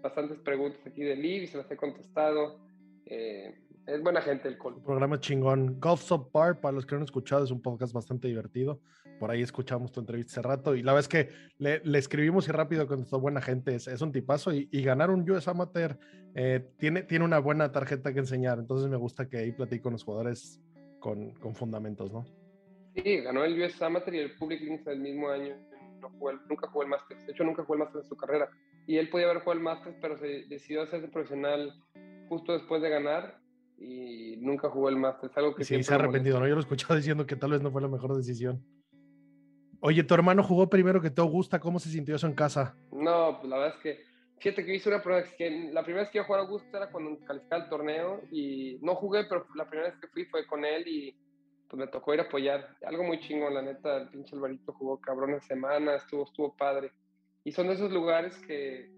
bastantes 0.01 0.40
preguntas 0.40 0.84
aquí 0.84 1.05
de 1.05 1.14
Liv 1.14 1.45
y 1.45 1.47
se 1.47 1.59
las 1.59 1.70
he 1.70 1.76
contestado. 1.76 2.59
Eh, 3.07 3.55
es 3.86 4.03
buena 4.03 4.20
gente 4.20 4.49
el 4.49 4.59
Col. 4.59 4.82
Programa 4.82 5.20
chingón. 5.20 5.78
Golf 5.78 6.03
Subpar, 6.03 6.61
para 6.61 6.72
los 6.72 6.84
que 6.84 6.97
no 6.97 6.99
han 6.99 7.05
escuchado, 7.05 7.45
es 7.45 7.53
un 7.53 7.62
podcast 7.62 7.93
bastante 7.93 8.26
divertido. 8.26 8.80
Por 9.22 9.30
ahí 9.30 9.40
escuchamos 9.40 9.92
tu 9.92 10.00
entrevista 10.00 10.32
hace 10.32 10.42
rato 10.42 10.74
y 10.74 10.82
la 10.82 10.92
verdad 10.92 11.08
es 11.12 11.26
que 11.28 11.32
le, 11.58 11.80
le 11.84 11.98
escribimos 12.00 12.48
y 12.48 12.50
rápido 12.50 12.88
contestó 12.88 13.20
buena 13.20 13.40
gente. 13.40 13.72
Es, 13.72 13.86
es 13.86 14.00
un 14.00 14.10
tipazo 14.10 14.52
y, 14.52 14.68
y, 14.72 14.82
ganar 14.82 15.10
un 15.10 15.30
US 15.30 15.46
Amateur 15.46 15.96
eh, 16.34 16.66
tiene, 16.76 17.04
tiene 17.04 17.24
una 17.24 17.38
buena 17.38 17.70
tarjeta 17.70 18.12
que 18.12 18.18
enseñar. 18.18 18.58
Entonces 18.58 18.90
me 18.90 18.96
gusta 18.96 19.28
que 19.28 19.36
ahí 19.36 19.52
platique 19.52 19.80
con 19.80 19.92
los 19.92 20.02
jugadores 20.02 20.60
con, 20.98 21.34
con 21.34 21.54
fundamentos, 21.54 22.12
¿no? 22.12 22.24
Sí, 22.96 23.18
ganó 23.18 23.44
el 23.44 23.62
US 23.62 23.80
Amateur 23.80 24.12
y 24.12 24.18
el 24.18 24.34
Public 24.34 24.60
Links 24.60 24.86
del 24.86 24.98
mismo 24.98 25.28
año. 25.28 25.54
No 26.00 26.10
jugó 26.10 26.30
el, 26.30 26.38
nunca 26.48 26.66
jugó 26.66 26.82
el 26.82 26.88
Masters. 26.88 27.24
De 27.24 27.30
hecho, 27.30 27.44
nunca 27.44 27.62
jugó 27.62 27.74
el 27.74 27.80
Masters 27.84 28.06
en 28.06 28.08
su 28.08 28.16
carrera. 28.16 28.50
Y 28.88 28.96
él 28.96 29.08
podía 29.08 29.26
haber 29.26 29.44
jugado 29.44 29.58
el 29.60 29.62
Masters, 29.62 29.96
pero 30.02 30.18
se 30.18 30.46
decidió 30.48 30.82
hacerse 30.82 31.06
profesional 31.06 31.72
justo 32.28 32.54
después 32.54 32.82
de 32.82 32.90
ganar 32.90 33.38
y 33.78 34.36
nunca 34.38 34.68
jugó 34.68 34.88
el 34.88 34.96
Masters. 34.96 35.36
Algo 35.36 35.54
que 35.54 35.64
sí, 35.64 35.80
se 35.80 35.92
ha 35.92 35.96
arrepentido, 35.96 36.40
¿no? 36.40 36.48
Yo 36.48 36.54
lo 36.54 36.60
he 36.60 36.64
escuchado 36.64 36.96
diciendo 36.96 37.24
que 37.24 37.36
tal 37.36 37.52
vez 37.52 37.62
no 37.62 37.70
fue 37.70 37.80
la 37.80 37.86
mejor 37.86 38.16
decisión. 38.16 38.64
Oye, 39.84 40.04
tu 40.04 40.14
hermano 40.14 40.44
jugó 40.44 40.70
primero 40.70 41.00
que 41.00 41.10
te 41.10 41.20
Augusta, 41.20 41.58
¿cómo 41.58 41.80
se 41.80 41.88
sintió 41.88 42.14
eso 42.14 42.28
en 42.28 42.34
casa? 42.34 42.76
No, 42.92 43.38
pues 43.40 43.50
la 43.50 43.58
verdad 43.58 43.74
es 43.76 43.82
que, 43.82 44.04
fíjate 44.38 44.64
que 44.64 44.76
hice 44.76 44.88
una 44.88 45.02
prueba, 45.02 45.24
que 45.36 45.50
la 45.72 45.82
primera 45.82 46.04
vez 46.04 46.12
que 46.12 46.18
iba 46.18 46.24
a 46.24 46.26
jugar 46.28 46.46
a 46.46 46.76
era 46.76 46.92
cuando 46.92 47.18
calificaba 47.26 47.64
el 47.64 47.68
torneo 47.68 48.22
y 48.30 48.78
no 48.80 48.94
jugué, 48.94 49.24
pero 49.24 49.44
la 49.56 49.68
primera 49.68 49.90
vez 49.90 49.98
que 49.98 50.06
fui 50.06 50.24
fue 50.26 50.46
con 50.46 50.64
él 50.64 50.86
y 50.86 51.16
pues 51.68 51.80
me 51.80 51.88
tocó 51.88 52.14
ir 52.14 52.20
a 52.20 52.24
apoyar. 52.24 52.76
Algo 52.86 53.02
muy 53.02 53.18
chingón, 53.18 53.54
la 53.54 53.62
neta, 53.62 53.96
el 53.96 54.08
pinche 54.10 54.36
Alvarito 54.36 54.72
jugó 54.72 55.00
cabrón 55.00 55.34
en 55.34 55.40
semana, 55.40 55.96
estuvo, 55.96 56.26
estuvo 56.26 56.56
padre. 56.56 56.92
Y 57.42 57.50
son 57.50 57.66
de 57.66 57.74
esos 57.74 57.90
lugares 57.90 58.38
que, 58.46 58.88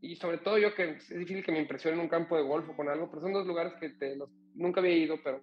y 0.00 0.14
sobre 0.14 0.38
todo 0.38 0.58
yo 0.58 0.72
que 0.72 0.90
es 0.90 1.08
difícil 1.08 1.42
que 1.42 1.50
me 1.50 1.60
impresione 1.60 1.96
en 1.96 2.04
un 2.04 2.08
campo 2.08 2.36
de 2.36 2.44
golf 2.44 2.68
o 2.68 2.76
con 2.76 2.88
algo, 2.88 3.10
pero 3.10 3.22
son 3.22 3.32
dos 3.32 3.44
lugares 3.44 3.72
que 3.80 3.88
te, 3.88 4.14
los, 4.14 4.30
nunca 4.54 4.78
había 4.78 4.96
ido, 4.96 5.16
pero 5.24 5.42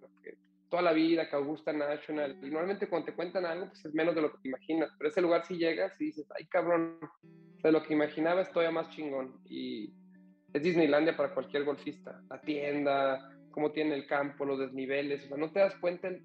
toda 0.70 0.82
la 0.82 0.94
vida, 0.94 1.30
que 1.30 1.36
Augusta 1.36 1.72
National, 1.74 2.38
y 2.42 2.50
normalmente 2.50 2.88
cuando 2.88 3.08
te 3.08 3.14
cuentan 3.14 3.46
algo, 3.46 3.68
pues 3.68 3.86
es 3.86 3.94
menos 3.94 4.16
de 4.16 4.22
lo 4.22 4.32
que 4.32 4.40
te 4.40 4.48
imaginas, 4.50 4.92
pero 4.98 5.10
ese 5.10 5.22
lugar 5.22 5.46
si 5.46 5.58
llegas 5.58 6.00
y 6.00 6.06
dices, 6.06 6.28
ay 6.38 6.46
cabrón, 6.48 7.00
de 7.64 7.72
lo 7.72 7.84
que 7.84 7.94
imaginaba 7.94 8.42
es 8.42 8.52
todavía 8.52 8.72
más 8.72 8.90
chingón, 8.90 9.40
y 9.46 9.94
es 10.54 10.64
Disneylandia 10.64 11.18
para 11.18 11.34
cualquier 11.34 11.66
golfista. 11.66 12.22
La 12.30 12.40
tienda, 12.42 13.30
cómo 13.52 13.72
tiene 13.72 13.96
el 13.96 14.08
campo, 14.08 14.46
los 14.46 14.60
desniveles, 14.60 15.26
o 15.26 15.28
sea, 15.30 15.38
no 15.38 15.52
te 15.52 15.60
das 15.60 15.76
cuenta 15.76 16.08
el 16.08 16.24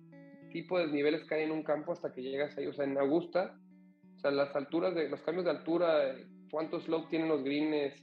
tipo 0.51 0.78
de 0.78 0.84
desniveles 0.84 1.24
que 1.24 1.34
hay 1.34 1.45
en 1.45 1.53
un 1.53 1.62
campo 1.62 1.93
hasta 1.93 2.12
que 2.12 2.22
llegas 2.22 2.57
ahí, 2.57 2.66
o 2.66 2.72
sea, 2.72 2.84
en 2.84 2.99
Augusta, 2.99 3.57
o 4.16 4.18
sea, 4.20 4.30
las 4.30 4.55
alturas, 4.55 4.95
de 4.95 5.09
los 5.09 5.22
cambios 5.22 5.45
de 5.45 5.51
altura, 5.53 6.09
eh, 6.09 6.26
cuántos 6.51 6.84
slope 6.84 7.09
tienen 7.09 7.28
los 7.28 7.43
greens, 7.43 7.95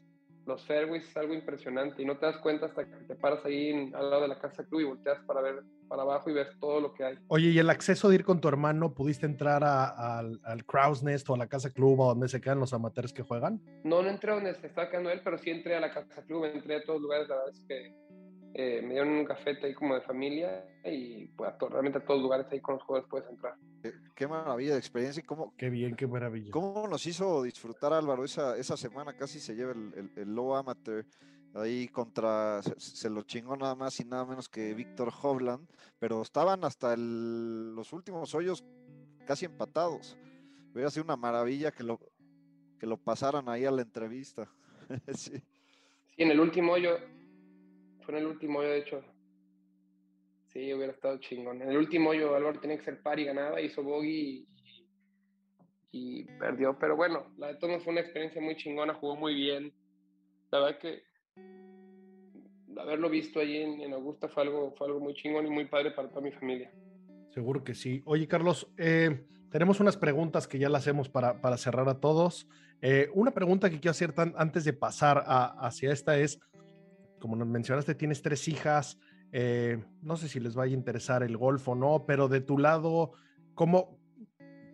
los 0.47 0.65
fairways, 0.65 1.07
es 1.07 1.17
algo 1.17 1.33
impresionante 1.33 2.01
y 2.01 2.05
no 2.05 2.17
te 2.17 2.25
das 2.25 2.37
cuenta 2.37 2.67
hasta 2.67 2.85
que 2.85 2.95
te 3.05 3.15
paras 3.15 3.43
ahí 3.45 3.69
en- 3.69 3.95
al 3.95 4.09
lado 4.09 4.21
de 4.23 4.27
la 4.29 4.39
casa 4.39 4.63
club 4.65 4.81
y 4.81 4.83
volteas 4.85 5.19
para 5.25 5.41
ver 5.41 5.63
para 5.87 6.01
abajo 6.01 6.29
y 6.29 6.33
ves 6.33 6.49
todo 6.59 6.81
lo 6.81 6.93
que 6.93 7.03
hay. 7.05 7.15
Oye, 7.27 7.47
¿y 7.49 7.59
el 7.59 7.69
acceso 7.69 8.09
de 8.09 8.15
ir 8.15 8.25
con 8.25 8.41
tu 8.41 8.47
hermano? 8.49 8.93
¿Pudiste 8.93 9.25
entrar 9.25 9.63
a- 9.63 10.17
al, 10.19 10.39
al 10.43 10.65
Crow's 10.65 11.01
Nest 11.03 11.29
o 11.29 11.35
a 11.35 11.37
la 11.37 11.47
casa 11.47 11.71
club 11.71 11.99
o 12.01 12.07
donde 12.07 12.27
se 12.27 12.41
quedan 12.41 12.59
los 12.59 12.73
amateurs 12.73 13.13
que 13.13 13.23
juegan? 13.23 13.61
No, 13.83 14.01
no 14.01 14.09
entré 14.09 14.33
donde 14.33 14.53
se 14.55 14.67
estaba 14.67 14.89
quedando 14.89 15.09
él, 15.11 15.21
pero 15.23 15.37
sí 15.37 15.49
entré 15.49 15.75
a 15.75 15.79
la 15.79 15.93
casa 15.93 16.21
club, 16.23 16.45
entré 16.45 16.75
a 16.75 16.81
todos 16.83 16.95
los 16.99 17.03
lugares, 17.03 17.29
la 17.29 17.35
verdad 17.35 17.53
es 17.53 17.65
que 17.67 17.93
eh, 18.53 18.81
me 18.81 18.89
dieron 18.93 19.09
un 19.09 19.25
cafete 19.25 19.67
ahí 19.67 19.73
como 19.73 19.95
de 19.95 20.01
familia 20.01 20.65
y 20.83 21.27
pues, 21.27 21.49
a 21.51 21.57
to- 21.57 21.69
realmente 21.69 21.99
a 21.99 22.01
todos 22.03 22.17
los 22.19 22.23
lugares 22.23 22.47
ahí 22.51 22.59
con 22.61 22.75
los 22.75 22.83
jugadores 22.83 23.09
puedes 23.09 23.29
entrar. 23.29 23.53
Qué, 23.83 23.93
qué 24.15 24.27
maravilla 24.27 24.73
de 24.73 24.79
experiencia 24.79 25.21
y 25.21 25.25
cómo, 25.25 25.53
Qué 25.57 25.69
bien, 25.69 25.95
qué 25.95 26.07
maravilla. 26.07 26.51
cómo 26.51 26.87
nos 26.87 27.05
hizo 27.05 27.43
disfrutar 27.43 27.93
Álvaro 27.93 28.23
esa, 28.23 28.57
esa 28.57 28.75
semana. 28.77 29.15
Casi 29.15 29.39
se 29.39 29.55
lleva 29.55 29.73
el, 29.73 29.93
el- 29.95 30.11
el 30.15 30.33
low 30.35 30.55
amateur 30.55 31.05
ahí 31.53 31.87
contra, 31.87 32.61
se, 32.63 32.79
se 32.79 33.09
lo 33.09 33.23
chingó 33.23 33.55
nada 33.55 33.75
más 33.75 33.99
y 33.99 34.05
nada 34.05 34.25
menos 34.25 34.47
que 34.49 34.73
Víctor 34.73 35.11
Hovland, 35.21 35.67
pero 35.99 36.21
estaban 36.21 36.63
hasta 36.63 36.93
el- 36.93 37.73
los 37.75 37.93
últimos 37.93 38.33
hoyos 38.35 38.63
casi 39.25 39.45
empatados. 39.45 40.17
Hubiera 40.73 40.89
sido 40.91 41.03
una 41.05 41.15
maravilla 41.15 41.71
que 41.71 41.83
lo, 41.83 41.99
que 42.79 42.85
lo 42.87 42.97
pasaran 42.97 43.49
ahí 43.49 43.65
a 43.65 43.71
la 43.71 43.81
entrevista. 43.81 44.47
sí. 45.13 45.31
Sí, 46.15 46.23
en 46.23 46.31
el 46.31 46.39
último 46.39 46.73
hoyo, 46.73 46.97
en 48.15 48.23
el 48.23 48.27
último 48.27 48.59
hoyo 48.59 48.69
de 48.69 48.79
hecho. 48.79 49.03
Sí, 50.53 50.73
hubiera 50.73 50.93
estado 50.93 51.17
chingón. 51.19 51.61
En 51.61 51.69
el 51.69 51.77
último 51.77 52.09
hoyo 52.11 52.35
Álvaro 52.35 52.59
tenía 52.59 52.77
que 52.77 52.83
ser 52.85 53.01
par 53.01 53.19
y 53.19 53.25
ganaba, 53.25 53.61
hizo 53.61 53.83
bogey 53.83 54.47
y, 55.91 56.23
perdió. 56.39 56.77
Pero 56.79 56.95
bueno, 56.95 57.27
la 57.37 57.47
de 57.47 57.55
todos 57.55 57.83
fue 57.83 57.91
una 57.91 58.01
experiencia 58.01 58.41
muy 58.41 58.55
chingona, 58.55 58.93
jugó 58.93 59.15
muy 59.15 59.33
bien. 59.33 59.73
La 60.51 60.59
verdad 60.59 60.79
que 60.79 61.03
haberlo 62.77 63.09
visto 63.09 63.39
allí 63.39 63.57
en, 63.57 63.81
en 63.81 63.93
Augusta 63.93 64.27
fue 64.29 64.43
algo, 64.43 64.73
fue 64.77 64.87
algo 64.87 64.99
muy 64.99 65.13
chingón 65.13 65.47
y 65.47 65.49
muy 65.49 65.65
padre 65.65 65.91
para 65.91 66.09
toda 66.09 66.21
mi 66.21 66.31
familia. 66.31 66.71
Seguro 67.33 67.63
que 67.63 67.73
sí. 67.75 68.01
Oye, 68.05 68.27
Carlos, 68.27 68.71
eh, 68.77 69.25
tenemos 69.49 69.79
unas 69.79 69.97
preguntas 69.97 70.47
que 70.47 70.59
ya 70.59 70.69
las 70.69 70.83
hacemos 70.83 71.09
para, 71.09 71.41
para 71.41 71.57
cerrar 71.57 71.87
a 71.89 71.99
todos. 71.99 72.47
Eh, 72.81 73.09
una 73.13 73.31
pregunta 73.31 73.69
que 73.69 73.79
quiero 73.79 73.91
hacer 73.91 74.13
tan- 74.13 74.33
antes 74.37 74.63
de 74.63 74.73
pasar 74.73 75.23
a- 75.25 75.55
hacia 75.65 75.91
esta 75.91 76.17
es, 76.17 76.39
como 77.19 77.35
nos 77.35 77.47
mencionaste, 77.47 77.95
tienes 77.95 78.21
tres 78.21 78.47
hijas. 78.47 78.99
eh, 79.31 79.83
no 80.01 80.15
sé 80.15 80.29
si 80.29 80.39
les 80.39 80.55
vaya 80.55 80.71
a 80.73 80.77
interesar 80.77 81.21
el 81.23 81.35
golf 81.35 81.67
o 81.67 81.75
no, 81.75 82.05
pero 82.07 82.27
de 82.29 82.39
tu 82.41 82.57
lado, 82.57 83.11
¿cómo, 83.53 83.99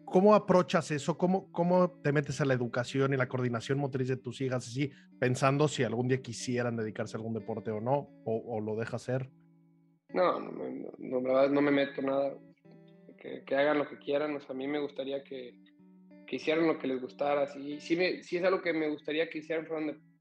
cómo 0.06 0.36
aprochas 0.36 0.92
eso? 0.92 1.18
¿Cómo, 1.18 1.52
¿Cómo 1.52 1.90
te 2.04 2.12
metes 2.12 2.40
a 2.40 2.46
la 2.46 2.54
educación 2.54 3.14
y 3.14 3.18
la 3.18 3.28
coordinación 3.28 3.80
motriz 3.80 4.08
de 4.08 4.18
tus 4.18 4.42
hijas? 4.42 4.68
Así, 4.68 4.92
pensando 5.20 5.68
si 5.68 5.84
algún 5.84 6.08
día 6.08 6.22
quisieran 6.22 6.78
dedicarse 6.78 7.16
a 7.16 7.20
algún 7.20 7.34
deporte 7.34 7.72
o 7.72 7.82
no, 7.82 8.10
o, 8.26 8.62
lo 8.62 8.76
deja 8.76 8.98
hacer. 8.98 9.30
No, 10.10 10.40
no, 10.40 10.52
no, 11.00 11.22
la 11.22 11.34
verdad 11.34 11.50
no 11.50 11.62
me 11.62 11.72
meto 11.72 12.02
nada. 12.04 12.36
Que, 13.18 13.44
que 13.44 13.56
hagan 13.56 13.80
lo 13.80 13.90
que 13.90 13.98
quieran. 13.98 14.38
A 14.48 14.54
mí 14.54 14.68
me 14.68 14.80
gustaría 14.80 15.24
que, 15.24 15.56
que 16.28 16.36
hicieran 16.36 16.68
lo 16.68 16.78
que 16.78 16.88
les 16.88 17.02
gustara. 17.02 17.48
Sí, 17.48 17.80
sí, 17.80 17.98
sí 18.22 18.38
es 18.38 18.44
algo 18.44 18.62
que 18.62 18.74
me 18.74 18.90
gustaría 18.90 19.30
que 19.30 19.40
hicieran 19.40 19.66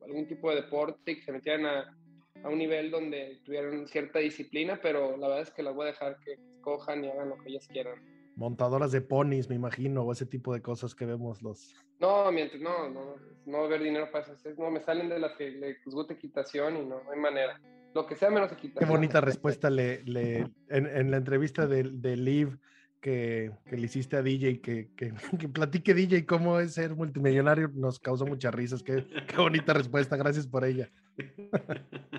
algún 0.01 0.27
tipo 0.27 0.51
de 0.51 0.63
deporte 0.63 1.13
y 1.13 1.17
que 1.17 1.23
se 1.23 1.33
metieran 1.33 1.67
a, 1.67 1.99
a 2.45 2.49
un 2.49 2.59
nivel 2.59 2.91
donde 2.91 3.41
tuvieran 3.45 3.87
cierta 3.87 4.19
disciplina, 4.19 4.79
pero 4.83 5.17
la 5.17 5.29
verdad 5.29 5.43
es 5.43 5.51
que 5.51 5.63
las 5.63 5.75
voy 5.75 5.85
a 5.85 5.93
dejar 5.93 6.19
que 6.25 6.33
escojan 6.57 7.05
y 7.05 7.09
hagan 7.09 7.29
lo 7.31 7.39
que 7.39 7.51
ellas 7.51 7.67
quieran. 7.69 7.95
Montadoras 8.35 8.93
de 8.93 9.01
ponis, 9.03 9.49
me 9.49 9.57
imagino, 9.57 10.03
o 10.03 10.13
ese 10.13 10.25
tipo 10.27 10.55
de 10.55 10.63
cosas 10.63 10.95
que 10.95 11.05
vemos 11.05 11.43
los... 11.43 11.75
No, 12.01 12.33
mientras 12.33 12.61
no, 12.63 12.89
no, 12.89 13.17
no 13.47 13.59
va 13.59 13.65
a 13.65 13.67
haber 13.67 13.83
dinero 13.83 14.11
para 14.11 14.25
eso. 14.25 14.35
No, 14.59 14.71
me 14.71 14.81
salen 14.81 15.09
de 15.09 15.19
las 15.19 15.33
que 15.37 15.51
les 15.51 15.77
gusta 15.85 16.15
equitación 16.15 16.77
y 16.79 16.81
no, 16.81 17.03
no 17.05 17.11
hay 17.13 17.19
manera. 17.21 17.61
Lo 17.95 18.07
que 18.07 18.17
sea 18.17 18.31
menos 18.31 18.49
Qué 18.49 18.55
equitación. 18.55 18.89
bonita 18.91 19.21
respuesta 19.21 19.69
le, 19.69 20.03
le- 20.05 20.49
en, 20.71 20.87
en 20.87 21.11
la 21.11 21.19
entrevista 21.19 21.67
de, 21.67 21.83
de 21.85 22.17
Liv 22.17 22.59
que, 23.03 23.51
que 23.67 23.77
le 23.77 23.83
hiciste 23.85 24.17
a 24.17 24.23
DJ, 24.23 24.61
que, 24.63 24.89
que, 24.97 25.13
que 25.39 25.49
platique 25.49 25.93
DJ 25.93 26.25
cómo 26.25 26.59
es 26.59 26.73
ser 26.75 26.95
multimillonario, 26.97 27.69
nos 27.75 28.01
causó 28.01 28.25
muchas 28.27 28.55
risas. 28.55 28.83
Qué, 28.83 29.05
qué 29.29 29.37
bonita 29.37 29.75
respuesta, 29.75 30.17
gracias 30.17 30.47
por 30.47 30.65
ella. 30.65 30.91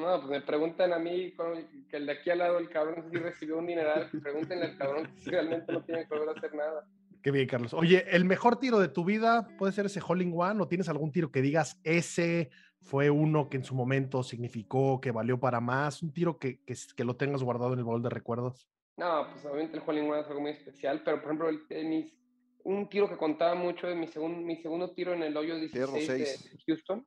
No, 0.00 0.16
pues 0.18 0.30
me 0.30 0.40
preguntan 0.40 0.92
a 0.92 0.98
mí, 0.98 1.34
que 1.88 1.96
el 1.96 2.06
de 2.06 2.12
aquí 2.12 2.30
al 2.30 2.38
lado, 2.38 2.58
el 2.58 2.68
cabrón, 2.68 3.04
si 3.10 3.16
recibió 3.18 3.58
un 3.58 3.66
dineral, 3.66 4.10
pregúntenle 4.22 4.64
al 4.66 4.76
cabrón 4.78 5.10
si 5.18 5.30
realmente 5.30 5.72
no 5.72 5.82
tiene 5.84 6.06
que 6.06 6.14
volver 6.14 6.30
a 6.30 6.32
hacer 6.38 6.54
nada. 6.54 6.86
Qué 7.22 7.30
bien, 7.30 7.46
Carlos. 7.46 7.74
Oye, 7.74 8.04
¿el 8.10 8.24
mejor 8.24 8.58
tiro 8.58 8.78
de 8.78 8.88
tu 8.88 9.04
vida 9.04 9.46
puede 9.58 9.72
ser 9.72 9.84
ese 9.86 10.00
Hole 10.06 10.24
in 10.24 10.32
One 10.34 10.62
o 10.62 10.68
tienes 10.68 10.88
algún 10.88 11.12
tiro 11.12 11.30
que 11.30 11.42
digas 11.42 11.78
ese 11.84 12.50
fue 12.80 13.10
uno 13.10 13.50
que 13.50 13.58
en 13.58 13.64
su 13.64 13.74
momento 13.74 14.22
significó, 14.22 15.02
que 15.02 15.10
valió 15.10 15.38
para 15.38 15.60
más? 15.60 16.02
Un 16.02 16.14
tiro 16.14 16.38
que, 16.38 16.64
que, 16.64 16.74
que 16.96 17.04
lo 17.04 17.16
tengas 17.16 17.42
guardado 17.42 17.74
en 17.74 17.80
el 17.80 17.84
baúl 17.84 18.02
de 18.02 18.08
recuerdos. 18.08 18.70
No, 18.96 19.28
pues 19.30 19.44
obviamente 19.44 19.76
el 19.76 19.82
Hole 19.86 20.00
in 20.02 20.10
One 20.10 20.20
es 20.22 20.26
algo 20.28 20.40
muy 20.40 20.50
especial, 20.52 21.02
pero 21.04 21.18
por 21.18 21.26
ejemplo 21.26 21.48
el 21.50 21.66
tenis, 21.68 22.10
un 22.64 22.88
tiro 22.88 23.06
que 23.08 23.18
contaba 23.18 23.54
mucho 23.54 23.86
de 23.86 23.94
mi, 23.96 24.06
segun- 24.06 24.42
mi 24.44 24.56
segundo 24.56 24.92
tiro 24.94 25.12
en 25.12 25.22
el 25.22 25.36
hoyo 25.36 25.56
16 25.56 26.08
de. 26.08 26.58
Houston, 26.66 27.06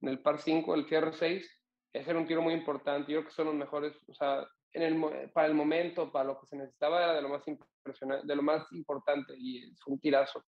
en 0.00 0.08
el 0.08 0.20
par 0.20 0.38
5, 0.40 0.74
el 0.74 0.86
fierro 0.86 1.12
6, 1.12 1.46
ese 1.92 2.10
era 2.10 2.18
un 2.18 2.26
tiro 2.26 2.42
muy 2.42 2.54
importante, 2.54 3.12
yo 3.12 3.20
creo 3.20 3.28
que 3.28 3.34
son 3.34 3.46
los 3.46 3.54
mejores, 3.54 3.94
o 4.06 4.14
sea, 4.14 4.46
en 4.72 4.82
el, 4.82 5.30
para 5.32 5.48
el 5.48 5.54
momento, 5.54 6.12
para 6.12 6.26
lo 6.26 6.40
que 6.40 6.46
se 6.46 6.56
necesitaba, 6.56 7.02
era 7.02 7.14
de 7.14 7.22
lo 7.22 7.28
más 7.28 7.42
impresionante, 7.46 8.26
de 8.26 8.36
lo 8.36 8.42
más 8.42 8.64
importante, 8.72 9.34
y 9.36 9.74
fue 9.82 9.94
un 9.94 10.00
tirazo. 10.00 10.44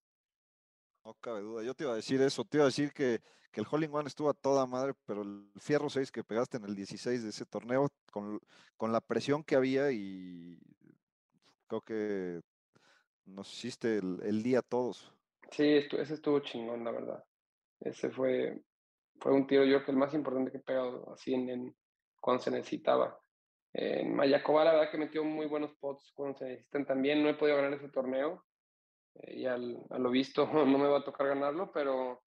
No 1.04 1.14
cabe 1.14 1.40
duda. 1.40 1.64
Yo 1.64 1.74
te 1.74 1.82
iba 1.84 1.92
a 1.92 1.96
decir 1.96 2.20
eso. 2.22 2.44
Te 2.44 2.58
iba 2.58 2.64
a 2.64 2.66
decir 2.68 2.92
que, 2.92 3.20
que 3.50 3.60
el 3.60 3.66
Hole 3.68 3.86
in 3.86 3.94
One 3.94 4.06
estuvo 4.06 4.30
a 4.30 4.34
toda 4.34 4.66
madre, 4.66 4.94
pero 5.04 5.22
el 5.22 5.50
Fierro 5.58 5.90
6 5.90 6.12
que 6.12 6.22
pegaste 6.22 6.58
en 6.58 6.64
el 6.64 6.76
16 6.76 7.24
de 7.24 7.30
ese 7.30 7.44
torneo, 7.44 7.88
con, 8.12 8.38
con 8.76 8.92
la 8.92 9.00
presión 9.00 9.42
que 9.42 9.56
había 9.56 9.90
y 9.90 10.60
creo 11.66 11.80
que 11.80 12.40
nos 13.24 13.52
hiciste 13.52 13.98
el, 13.98 14.20
el 14.22 14.42
día 14.44 14.60
a 14.60 14.62
todos. 14.62 15.12
Sí, 15.50 15.64
ese 15.64 16.14
estuvo 16.14 16.40
chingón, 16.40 16.84
la 16.84 16.92
verdad. 16.92 17.24
Ese 17.80 18.10
fue, 18.10 18.62
fue 19.22 19.32
un 19.32 19.46
tiro, 19.46 19.64
yo 19.64 19.76
creo 19.76 19.86
que 19.86 19.92
el 19.92 19.98
más 19.98 20.14
importante 20.14 20.50
que 20.52 20.58
he 20.58 20.62
pegado 20.62 21.12
así 21.12 21.34
en, 21.34 21.76
cuando 22.20 22.42
se 22.42 22.50
necesitaba. 22.50 23.18
En 23.74 24.14
Mayacoba, 24.16 24.64
la 24.64 24.72
verdad 24.74 24.90
que 24.92 24.98
metió 24.98 25.24
muy 25.24 25.46
buenos 25.46 25.72
pots 25.80 26.12
cuando 26.14 26.38
se 26.38 26.46
necesitan 26.46 26.86
también. 26.86 27.22
No 27.22 27.28
he 27.30 27.34
podido 27.34 27.56
ganar 27.58 27.74
ese 27.74 27.88
torneo. 27.90 28.44
eh, 29.14 29.38
y 29.40 29.46
al, 29.46 29.78
a 29.90 29.98
lo 29.98 30.10
visto 30.10 30.46
no 30.52 30.66
me 30.78 30.88
va 30.88 30.98
a 30.98 31.04
tocar 31.04 31.28
ganarlo, 31.28 31.72
pero, 31.72 32.22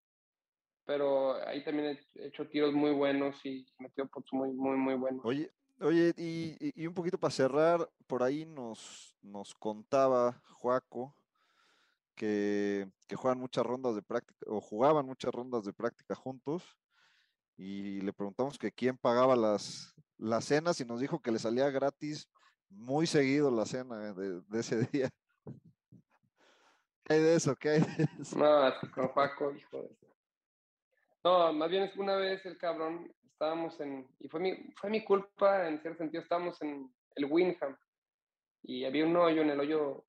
pero 0.87 1.35
ahí 1.47 1.65
también 1.65 1.99
he 2.17 2.27
hecho 2.29 2.49
tiros 2.49 2.75
muy 2.75 2.93
buenos 2.93 3.45
y 3.45 3.67
metido 3.79 4.09
pots 4.09 4.33
muy, 4.33 4.53
muy, 4.53 4.77
muy 4.77 4.95
buenos. 4.95 5.25
Oye, 5.25 5.53
oye, 5.81 6.13
y, 6.17 6.57
y- 6.83 6.87
un 6.87 6.95
poquito 6.95 7.19
para 7.19 7.31
cerrar, 7.33 7.91
por 8.07 8.23
ahí 8.23 8.47
nos, 8.47 9.17
nos 9.23 9.55
contaba 9.55 10.43
Joaco 10.59 11.17
que, 12.15 12.89
que 13.09 13.17
juegan 13.17 13.41
muchas 13.41 13.65
rondas 13.67 13.95
de 13.95 14.03
práctica, 14.03 14.39
o 14.47 14.61
jugaban 14.61 15.07
muchas 15.07 15.33
rondas 15.35 15.65
de 15.65 15.73
práctica 15.73 16.15
juntos, 16.15 16.79
y 17.57 18.01
le 18.01 18.13
preguntamos 18.13 18.59
que 18.59 18.73
quién 18.73 18.97
pagaba 18.97 19.37
las, 19.37 19.95
las 20.19 20.45
cenas 20.45 20.81
y 20.81 20.85
nos 20.85 21.01
dijo 21.01 21.21
que 21.21 21.31
le 21.31 21.39
salía 21.39 21.71
gratis 21.71 22.29
muy 22.69 23.07
seguido 23.07 23.51
la 23.51 23.67
cena 23.67 24.13
de, 24.13 24.43
ese 24.53 24.87
día. 24.93 25.11
¿Qué 27.05 27.15
hay 27.15 27.21
de 27.21 27.35
eso? 27.37 27.55
¿Qué 27.57 27.69
hay 27.71 27.81
de 27.81 28.09
eso? 28.21 28.39
No, 28.39 28.69
es 28.69 28.75
con 28.91 29.09
Juaco, 29.09 29.53
hijo 29.53 29.83
de... 29.83 29.97
No, 31.23 31.53
más 31.55 31.71
bien 31.71 31.85
es 31.85 31.93
que 31.93 32.01
una 32.01 32.17
vez 32.17 32.45
el 32.45 32.59
cabrón, 32.59 33.11
estábamos 33.23 33.81
en, 33.81 34.07
y 34.21 34.29
fue 34.29 34.41
mi, 34.41 34.55
fue 34.77 34.91
mi 34.91 35.03
culpa 35.05 35.67
en 35.67 35.81
cierto 35.81 35.99
sentido, 35.99 36.23
estábamos 36.23 36.61
en 36.61 36.93
el 37.17 37.25
Winham 37.25 37.77
y 38.63 38.85
había 38.85 39.07
un 39.07 39.17
hoyo 39.17 39.41
en 39.41 39.51
el 39.51 39.61
hoyo, 39.61 40.05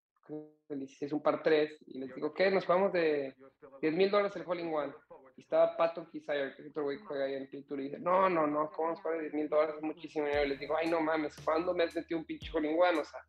16, 0.69 1.13
un 1.13 1.21
par 1.21 1.43
3, 1.43 1.83
y 1.87 1.99
les 1.99 2.15
digo, 2.15 2.33
¿qué? 2.33 2.49
Nos 2.49 2.65
vamos 2.65 2.91
de 2.93 3.35
10 3.81 3.93
mil 3.93 4.09
dólares 4.09 4.35
el 4.35 4.43
Hole 4.45 4.61
in 4.61 4.73
One. 4.73 4.93
Y 5.37 5.41
estaba 5.41 5.75
Patton 5.75 6.07
Kisire, 6.09 6.55
que 6.55 6.61
es 6.61 6.69
otro 6.69 6.83
güey 6.83 6.97
que 6.97 7.05
juega 7.05 7.25
ahí 7.25 7.33
en 7.33 7.65
Tour, 7.65 7.81
y 7.81 7.83
dice, 7.83 7.99
no, 7.99 8.29
no, 8.29 8.47
no, 8.47 8.69
¿cómo 8.71 8.89
nos 8.89 9.01
paga 9.01 9.19
10 9.19 9.33
mil 9.33 9.49
dólares? 9.49 9.75
Es 9.77 9.83
muchísimo 9.83 10.25
dinero. 10.25 10.45
Y 10.45 10.49
les 10.49 10.59
digo, 10.59 10.75
ay, 10.77 10.89
no 10.89 11.01
mames, 11.01 11.35
¿cuándo 11.43 11.73
me 11.73 11.83
has 11.83 11.93
metido 11.93 12.19
un 12.19 12.25
pinche 12.25 12.49
Hole 12.53 12.71
in 12.71 12.79
One? 12.79 12.99
O 12.99 13.05
sea, 13.05 13.19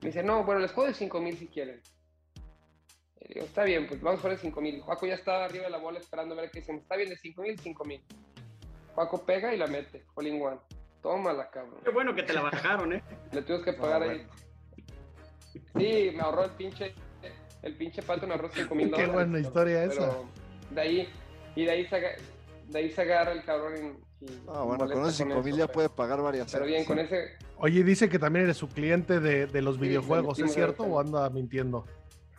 me 0.00 0.08
dice, 0.08 0.22
no, 0.22 0.42
bueno, 0.42 0.60
les 0.60 0.72
puedo 0.72 0.88
de 0.88 0.94
5 0.94 1.20
mil 1.20 1.36
si 1.36 1.46
quieren. 1.46 1.80
Y 3.20 3.34
digo, 3.34 3.46
está 3.46 3.64
bien, 3.64 3.86
pues 3.86 4.00
vamos 4.00 4.20
a 4.20 4.22
poner 4.22 4.38
5 4.38 4.60
mil. 4.60 4.80
Juaco 4.80 5.06
ya 5.06 5.14
estaba 5.14 5.44
arriba 5.44 5.64
de 5.64 5.70
la 5.70 5.78
bola 5.78 5.98
esperando 5.98 6.34
a 6.34 6.40
ver 6.40 6.50
qué 6.50 6.60
dicen. 6.60 6.78
Está 6.78 6.96
bien, 6.96 7.10
de 7.10 7.16
5 7.16 7.42
mil, 7.42 7.58
5 7.58 7.84
mil. 7.84 8.04
Juaco 8.94 9.24
pega 9.24 9.54
y 9.54 9.58
la 9.58 9.66
mete, 9.66 10.04
all 10.14 10.26
in 10.26 10.42
one. 10.42 10.58
Tómala, 11.02 11.50
cabrón. 11.50 11.80
Qué 11.84 11.90
bueno 11.90 12.14
que 12.14 12.22
te 12.22 12.32
la 12.32 12.42
bajaron, 12.42 12.92
¿eh? 12.92 13.02
Le 13.32 13.42
tuvimos 13.42 13.64
que 13.64 13.72
pagar 13.72 14.02
ahí. 14.02 14.26
Sí, 15.78 16.12
me 16.14 16.20
ahorró 16.22 16.44
el 16.44 16.50
pinche, 16.52 16.94
el 17.62 17.76
pinche 17.76 18.02
pato 18.02 18.26
me 18.26 18.34
ahorró 18.34 18.48
5 18.52 18.74
mil 18.74 18.86
Qué 18.90 18.92
dólares. 19.06 19.12
buena 19.14 19.38
historia 19.40 19.84
pero 19.88 19.92
esa. 20.04 20.16
De 20.74 20.80
ahí, 20.80 21.08
y 21.54 21.64
de 21.64 21.70
ahí 21.70 21.86
saca- 21.86 22.16
de 22.68 22.78
ahí 22.78 22.90
se 22.90 23.02
agarra 23.02 23.32
el 23.32 23.44
cabrón 23.44 23.74
y, 24.20 24.24
y 24.26 24.42
Ah, 24.48 24.62
bueno, 24.62 24.86
con 24.88 25.02
esos 25.02 25.14
5 25.14 25.42
mil 25.42 25.56
ya 25.56 25.66
puede 25.68 25.88
pagar 25.88 26.20
varias. 26.22 26.50
Pero 26.52 26.64
bien, 26.66 26.84
con 26.84 26.98
ese, 26.98 27.36
Oye, 27.58 27.84
dice 27.84 28.08
que 28.08 28.18
también 28.18 28.44
eres 28.44 28.56
su 28.56 28.68
cliente 28.68 29.20
de, 29.20 29.46
de 29.46 29.62
los 29.62 29.76
Sí, 29.76 29.82
videojuegos, 29.82 30.38
¿es 30.40 30.52
cierto 30.52 30.82
o 30.84 30.98
anda 31.00 31.28
mintiendo? 31.30 31.84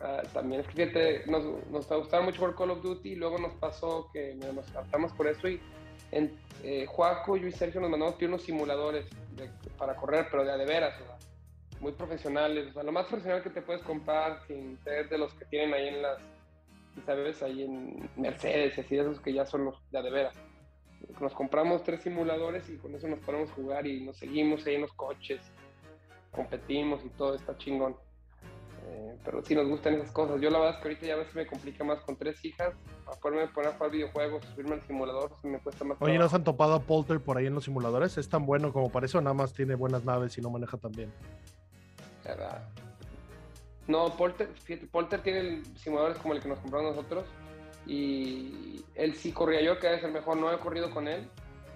Ah, 0.00 0.20
también 0.34 0.60
es 0.60 0.66
que 0.68 0.72
fíjate, 0.86 1.22
nos, 1.30 1.44
nos 1.70 1.88
gustaba 1.88 2.22
mucho 2.22 2.40
por 2.40 2.54
Call 2.54 2.70
of 2.72 2.82
Duty 2.82 3.12
y 3.12 3.14
luego 3.16 3.38
nos 3.38 3.52
pasó 3.54 4.10
que 4.12 4.34
mira, 4.34 4.52
nos 4.52 4.68
adaptamos 4.70 5.12
por 5.12 5.26
eso 5.28 5.48
y 5.48 5.58
en 6.12 6.36
eh, 6.62 6.84
Juaco, 6.86 7.36
yo 7.38 7.46
y 7.48 7.52
Sergio 7.52 7.80
nos 7.80 7.88
mandamos 7.90 8.16
pedir 8.16 8.28
unos 8.28 8.42
simuladores 8.42 9.06
de- 9.34 9.48
para 9.78 9.96
correr, 9.96 10.26
pero 10.30 10.44
de 10.44 10.52
a 10.52 10.56
de 10.58 10.66
veras, 10.66 10.94
o 11.00 11.06
sea, 11.06 11.13
muy 11.84 11.92
profesionales, 11.92 12.70
o 12.70 12.72
sea, 12.72 12.82
lo 12.82 12.92
más 12.92 13.06
profesional 13.06 13.42
que 13.42 13.50
te 13.50 13.60
puedes 13.60 13.82
comprar 13.82 14.40
sin 14.46 14.78
ser 14.84 15.06
de 15.10 15.18
los 15.18 15.34
que 15.34 15.44
tienen 15.44 15.74
ahí 15.74 15.88
en 15.88 16.00
las, 16.00 16.18
¿sabes? 17.04 17.42
Ahí 17.42 17.62
en 17.62 18.08
Mercedes 18.16 18.78
así, 18.78 18.96
esos 18.96 19.20
que 19.20 19.34
ya 19.34 19.44
son 19.44 19.66
los 19.66 19.90
de 19.90 19.98
a 19.98 20.02
de 20.02 20.10
veras. 20.10 20.34
Nos 21.20 21.34
compramos 21.34 21.82
tres 21.82 22.00
simuladores 22.00 22.70
y 22.70 22.78
con 22.78 22.94
eso 22.94 23.06
nos 23.06 23.18
podemos 23.18 23.50
jugar 23.50 23.86
y 23.86 24.02
nos 24.02 24.16
seguimos 24.16 24.66
ahí 24.66 24.76
en 24.76 24.80
los 24.80 24.94
coches, 24.94 25.42
competimos 26.32 27.04
y 27.04 27.10
todo 27.10 27.34
está 27.34 27.54
chingón. 27.58 27.94
Eh, 28.86 29.16
pero 29.22 29.42
sí 29.42 29.54
nos 29.54 29.68
gustan 29.68 29.94
esas 29.94 30.10
cosas. 30.10 30.40
Yo 30.40 30.50
la 30.50 30.58
verdad 30.58 30.76
es 30.76 30.82
que 30.82 30.88
ahorita 30.88 31.06
ya 31.06 31.14
a 31.14 31.16
veces 31.16 31.34
me 31.34 31.46
complica 31.46 31.84
más 31.84 32.00
con 32.00 32.16
tres 32.16 32.42
hijas. 32.44 32.74
Para 33.04 33.18
poderme 33.18 33.48
poner 33.48 33.70
a 33.70 33.74
jugar 33.74 33.90
videojuegos, 33.90 34.44
subirme 34.46 34.74
al 34.74 34.82
simulador, 34.82 35.32
se 35.40 35.48
me 35.48 35.58
cuesta 35.58 35.84
más. 35.84 35.98
Oye, 36.00 36.18
¿no 36.18 36.28
se 36.28 36.36
han 36.36 36.44
topado 36.44 36.74
a 36.74 36.80
Polter 36.80 37.20
por 37.20 37.36
ahí 37.36 37.46
en 37.46 37.54
los 37.54 37.64
simuladores? 37.64 38.16
¿Es 38.18 38.28
tan 38.28 38.46
bueno 38.46 38.72
como 38.72 38.90
parece 38.90 39.18
o 39.18 39.20
nada 39.20 39.34
más 39.34 39.52
tiene 39.52 39.74
buenas 39.74 40.04
naves 40.04 40.36
y 40.38 40.40
no 40.40 40.50
maneja 40.50 40.76
tan 40.76 40.92
bien? 40.92 41.12
¿Verdad? 42.24 42.68
No, 43.86 44.16
Polter, 44.16 44.48
Polter 44.90 45.22
tiene 45.22 45.62
simuladores 45.76 46.18
como 46.18 46.34
el 46.34 46.40
que 46.40 46.48
nos 46.48 46.58
compramos 46.58 46.96
nosotros. 46.96 47.24
Y 47.86 48.82
él 48.94 49.14
sí 49.14 49.32
corría. 49.32 49.60
Yo 49.60 49.78
que 49.78 49.94
es 49.94 50.02
el 50.02 50.12
mejor, 50.12 50.36
no 50.38 50.50
he 50.52 50.58
corrido 50.58 50.90
con 50.90 51.06
él, 51.06 51.28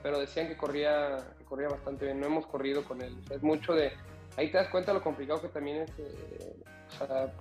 pero 0.03 0.19
decían 0.19 0.49
que 0.49 0.57
corría, 0.57 1.19
que 1.37 1.45
corría 1.45 1.69
bastante 1.69 2.07
bien. 2.07 2.21
No 2.21 2.27
hemos 2.27 2.47
corrido 2.47 2.83
con 2.85 3.03
él. 3.03 3.17
O 3.31 3.35
es 3.35 3.43
mucho 3.43 3.75
de. 3.75 3.93
Ahí 4.37 4.51
te 4.51 4.57
das 4.57 4.69
cuenta 4.69 4.95
lo 4.95 5.03
complicado 5.03 5.43
que 5.43 5.49
también 5.49 5.83
es 5.83 5.91
eh, 5.99 6.57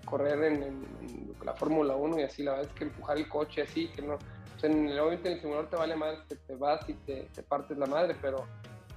correr 0.03 0.43
en, 0.43 0.85
la 1.45 1.53
Fórmula 1.53 1.95
1 1.95 2.19
y 2.19 2.23
así. 2.23 2.43
La 2.43 2.51
verdad 2.51 2.69
es 2.69 2.77
que 2.77 2.85
empujar 2.85 3.17
el 3.17 3.29
coche 3.29 3.61
así, 3.61 3.87
que 3.89 4.01
no. 4.01 4.15
O 4.15 4.59
sea, 4.59 4.69
en 4.69 4.89
el, 4.89 4.99
obviamente 4.99 5.29
en 5.29 5.35
el 5.35 5.41
simulador 5.41 5.69
te 5.69 5.75
vale 5.77 5.95
madre 5.95 6.17
que 6.27 6.35
te 6.35 6.55
vas 6.55 6.89
y 6.89 6.93
te, 6.93 7.29
te 7.33 7.43
partes 7.43 7.77
la 7.77 7.85
madre, 7.85 8.15
pero 8.21 8.45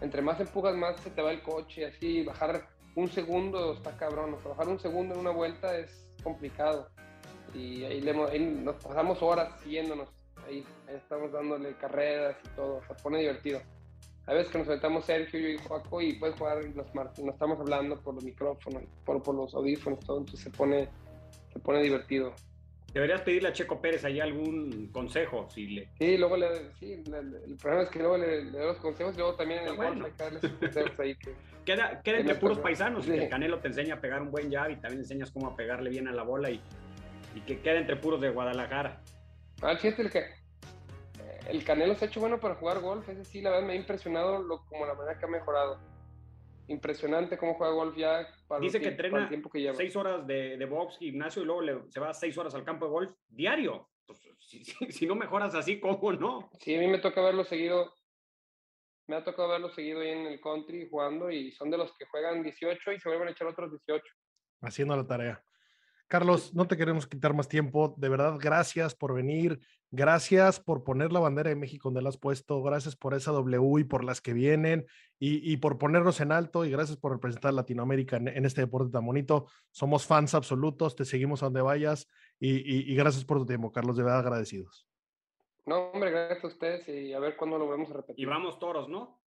entre 0.00 0.22
más 0.22 0.40
empujas, 0.40 0.74
más 0.74 0.98
se 1.00 1.10
te 1.10 1.20
va 1.20 1.30
el 1.30 1.42
coche, 1.42 1.84
así, 1.84 2.24
bajar 2.24 2.66
un 2.96 3.08
segundo 3.08 3.74
está 3.74 3.96
cabrón, 3.96 4.34
o 4.34 4.40
sea, 4.40 4.50
bajar 4.50 4.68
un 4.68 4.78
segundo 4.78 5.14
en 5.14 5.20
una 5.20 5.30
vuelta 5.30 5.76
es 5.78 6.08
complicado. 6.22 6.88
Y 7.54 7.84
ahí, 7.84 8.00
le 8.00 8.12
ahí 8.12 8.38
nos 8.38 8.76
pasamos 8.76 9.22
horas 9.22 9.60
siguiéndonos, 9.62 10.08
ahí, 10.46 10.64
ahí 10.88 10.96
estamos 10.96 11.32
dándole 11.32 11.74
carreras 11.74 12.36
y 12.44 12.48
todo, 12.56 12.76
o 12.76 12.84
sea, 12.86 12.96
pone 12.96 13.18
divertido. 13.18 13.60
A 14.26 14.34
veces 14.34 14.52
que 14.52 14.58
nos 14.58 14.68
sentamos 14.68 15.04
Sergio, 15.06 15.40
yo 15.40 15.48
y 15.48 15.58
Joaco 15.58 16.00
y 16.00 16.12
puedes 16.12 16.36
jugar 16.38 16.64
y 16.64 16.68
nos, 16.74 16.94
mar- 16.94 17.12
nos 17.18 17.34
estamos 17.34 17.58
hablando 17.58 17.96
por 18.00 18.14
los 18.14 18.22
micrófonos, 18.22 18.84
por, 19.04 19.20
por 19.22 19.34
los 19.34 19.52
audífonos, 19.54 19.98
todo, 20.00 20.18
entonces 20.18 20.44
se 20.44 20.50
pone, 20.50 20.88
se 21.52 21.58
pone 21.58 21.82
divertido. 21.82 22.32
Deberías 22.92 23.20
pedirle 23.22 23.50
a 23.50 23.52
Checo 23.52 23.80
Pérez 23.80 24.04
ahí 24.04 24.18
algún 24.18 24.88
consejo, 24.92 25.48
si 25.48 25.66
le... 25.66 25.88
Sí, 25.98 26.16
luego 26.16 26.36
le, 26.36 26.72
sí, 26.80 27.02
le- 27.06 27.44
el 27.44 27.56
problema 27.56 27.84
es 27.84 27.90
que 27.90 27.98
luego 28.00 28.18
le, 28.18 28.44
le 28.44 28.50
doy 28.50 28.66
los 28.66 28.78
consejos 28.78 29.14
y 29.14 29.18
luego 29.18 29.34
también 29.36 29.60
en 29.60 29.68
el 29.68 29.76
bueno. 29.76 29.92
golf 29.92 30.06
hay 30.06 30.12
que 30.12 30.22
darle 30.24 30.40
sus 30.40 30.52
consejos 30.52 31.00
ahí 31.00 31.14
que... 31.14 31.34
Queda, 31.64 32.02
queda 32.02 32.18
entre 32.18 32.34
puros 32.36 32.58
paisanos, 32.58 33.06
y 33.06 33.12
que 33.12 33.24
el 33.24 33.28
Canelo 33.28 33.60
te 33.60 33.68
enseña 33.68 33.96
a 33.96 34.00
pegar 34.00 34.22
un 34.22 34.30
buen 34.30 34.50
jab 34.50 34.70
y 34.70 34.76
también 34.76 35.00
enseñas 35.02 35.30
cómo 35.30 35.46
a 35.48 35.56
pegarle 35.56 35.90
bien 35.90 36.08
a 36.08 36.12
la 36.12 36.22
bola 36.24 36.50
y, 36.50 36.60
y 37.34 37.40
que 37.42 37.60
queda 37.60 37.78
entre 37.78 37.96
puros 37.96 38.20
de 38.20 38.30
Guadalajara. 38.30 39.00
Ah, 39.62 39.76
fíjate 39.76 40.02
el 40.02 40.10
que 40.10 40.24
el 41.48 41.62
Canelo 41.64 41.94
se 41.94 42.04
ha 42.06 42.08
hecho 42.08 42.18
bueno 42.18 42.40
para 42.40 42.54
jugar 42.56 42.80
golf, 42.80 43.08
ese 43.08 43.24
sí, 43.24 43.40
la 43.40 43.50
verdad 43.50 43.66
me 43.66 43.74
ha 43.74 43.76
impresionado 43.76 44.42
lo, 44.42 44.64
como 44.66 44.86
la 44.86 44.94
manera 44.94 45.18
que 45.18 45.26
ha 45.26 45.28
mejorado. 45.28 45.78
Impresionante 46.70 47.36
cómo 47.36 47.55
juega 47.55 47.72
golf 47.72 47.97
ya 47.97 48.26
para, 48.47 48.60
Dice 48.60 48.76
el 48.78 48.82
que 48.84 48.88
entrena 48.90 49.22
el 49.22 49.28
tiempo 49.28 49.51
que 49.51 49.60
lleva. 49.60 49.74
seis 49.74 49.94
horas 49.97 50.26
de, 50.26 50.56
de 50.56 50.64
box, 50.66 50.98
gimnasio 50.98 51.42
y 51.42 51.44
luego 51.44 51.60
le- 51.62 51.90
se 51.90 51.98
va 52.01 52.14
seis 52.14 52.38
horas 52.38 52.55
al 52.55 52.64
campo 52.64 52.86
de 52.86 52.90
golf 52.92 53.10
diario. 53.28 53.90
Pues, 54.06 54.20
si, 54.38 54.64
si- 54.64 54.92
si 54.92 55.06
no 55.06 55.14
mejoras 55.16 55.55
así, 55.55 55.80
¿cómo 55.80 56.12
no? 56.12 56.48
Sí, 56.60 56.76
a 56.76 56.78
mí 56.78 56.86
me 56.86 56.98
toca 56.98 57.20
verlo 57.22 57.44
seguido. 57.44 57.92
Me 59.09 59.16
ha 59.16 59.24
tocado 59.24 59.48
verlo 59.48 59.68
seguido 59.70 60.01
ahí 60.01 60.10
en 60.10 60.26
el 60.26 60.40
country 60.40 60.88
jugando 60.88 61.30
y 61.30 61.51
son 61.51 61.70
de 61.70 61.76
los 61.78 61.92
que 61.97 62.06
juegan 62.06 62.42
18 62.44 62.92
y 62.92 63.01
se 63.01 63.09
vuelven 63.09 63.28
a 63.28 63.30
echar 63.32 63.48
otros 63.48 63.70
18. 63.70 64.05
haciendo 64.62 64.97
la 64.97 65.06
tarea. 65.06 65.42
Carlos, 66.10 66.52
no 66.54 66.66
te 66.66 66.76
queremos 66.76 67.06
quitar 67.06 67.34
más 67.34 67.46
tiempo. 67.46 67.94
De 67.96 68.08
verdad, 68.08 68.36
gracias 68.40 68.96
por 68.96 69.14
venir. 69.14 69.60
Gracias 69.92 70.58
por 70.58 70.82
poner 70.82 71.12
la 71.12 71.20
bandera 71.20 71.50
de 71.50 71.54
México 71.54 71.88
donde 71.88 72.02
la 72.02 72.08
has 72.08 72.16
puesto. 72.18 72.60
Gracias 72.64 72.96
por 72.96 73.14
esa 73.14 73.30
W 73.30 73.80
y 73.80 73.84
por 73.84 74.02
las 74.02 74.20
que 74.20 74.32
vienen 74.32 74.86
y, 75.20 75.52
y 75.52 75.58
por 75.58 75.78
ponernos 75.78 76.20
en 76.20 76.32
alto. 76.32 76.64
Y 76.64 76.70
gracias 76.72 76.98
por 76.98 77.12
representar 77.12 77.50
a 77.50 77.52
Latinoamérica 77.52 78.16
en, 78.16 78.26
en 78.26 78.44
este 78.44 78.60
deporte 78.62 78.90
tan 78.90 79.06
bonito. 79.06 79.46
Somos 79.70 80.04
fans 80.04 80.34
absolutos. 80.34 80.96
Te 80.96 81.04
seguimos 81.04 81.44
a 81.44 81.46
donde 81.46 81.62
vayas. 81.62 82.08
Y, 82.40 82.56
y- 82.56 82.90
y 82.90 82.94
gracias 82.96 83.24
por 83.24 83.38
tu 83.38 83.46
tiempo, 83.46 83.70
Carlos. 83.70 83.96
De 83.96 84.02
verdad, 84.02 84.18
agradecidos. 84.18 84.88
No, 85.66 85.90
hombre, 85.92 86.10
gracias 86.10 86.42
a 86.42 86.48
ustedes 86.48 86.88
y 86.88 87.12
a 87.12 87.20
ver 87.20 87.36
cuándo 87.36 87.56
lo 87.56 87.68
vamos 87.68 87.88
a 87.92 87.94
repetir. 87.94 88.20
Y 88.20 88.26
vamos 88.26 88.58
toros, 88.58 88.88
¿no? 88.88 89.22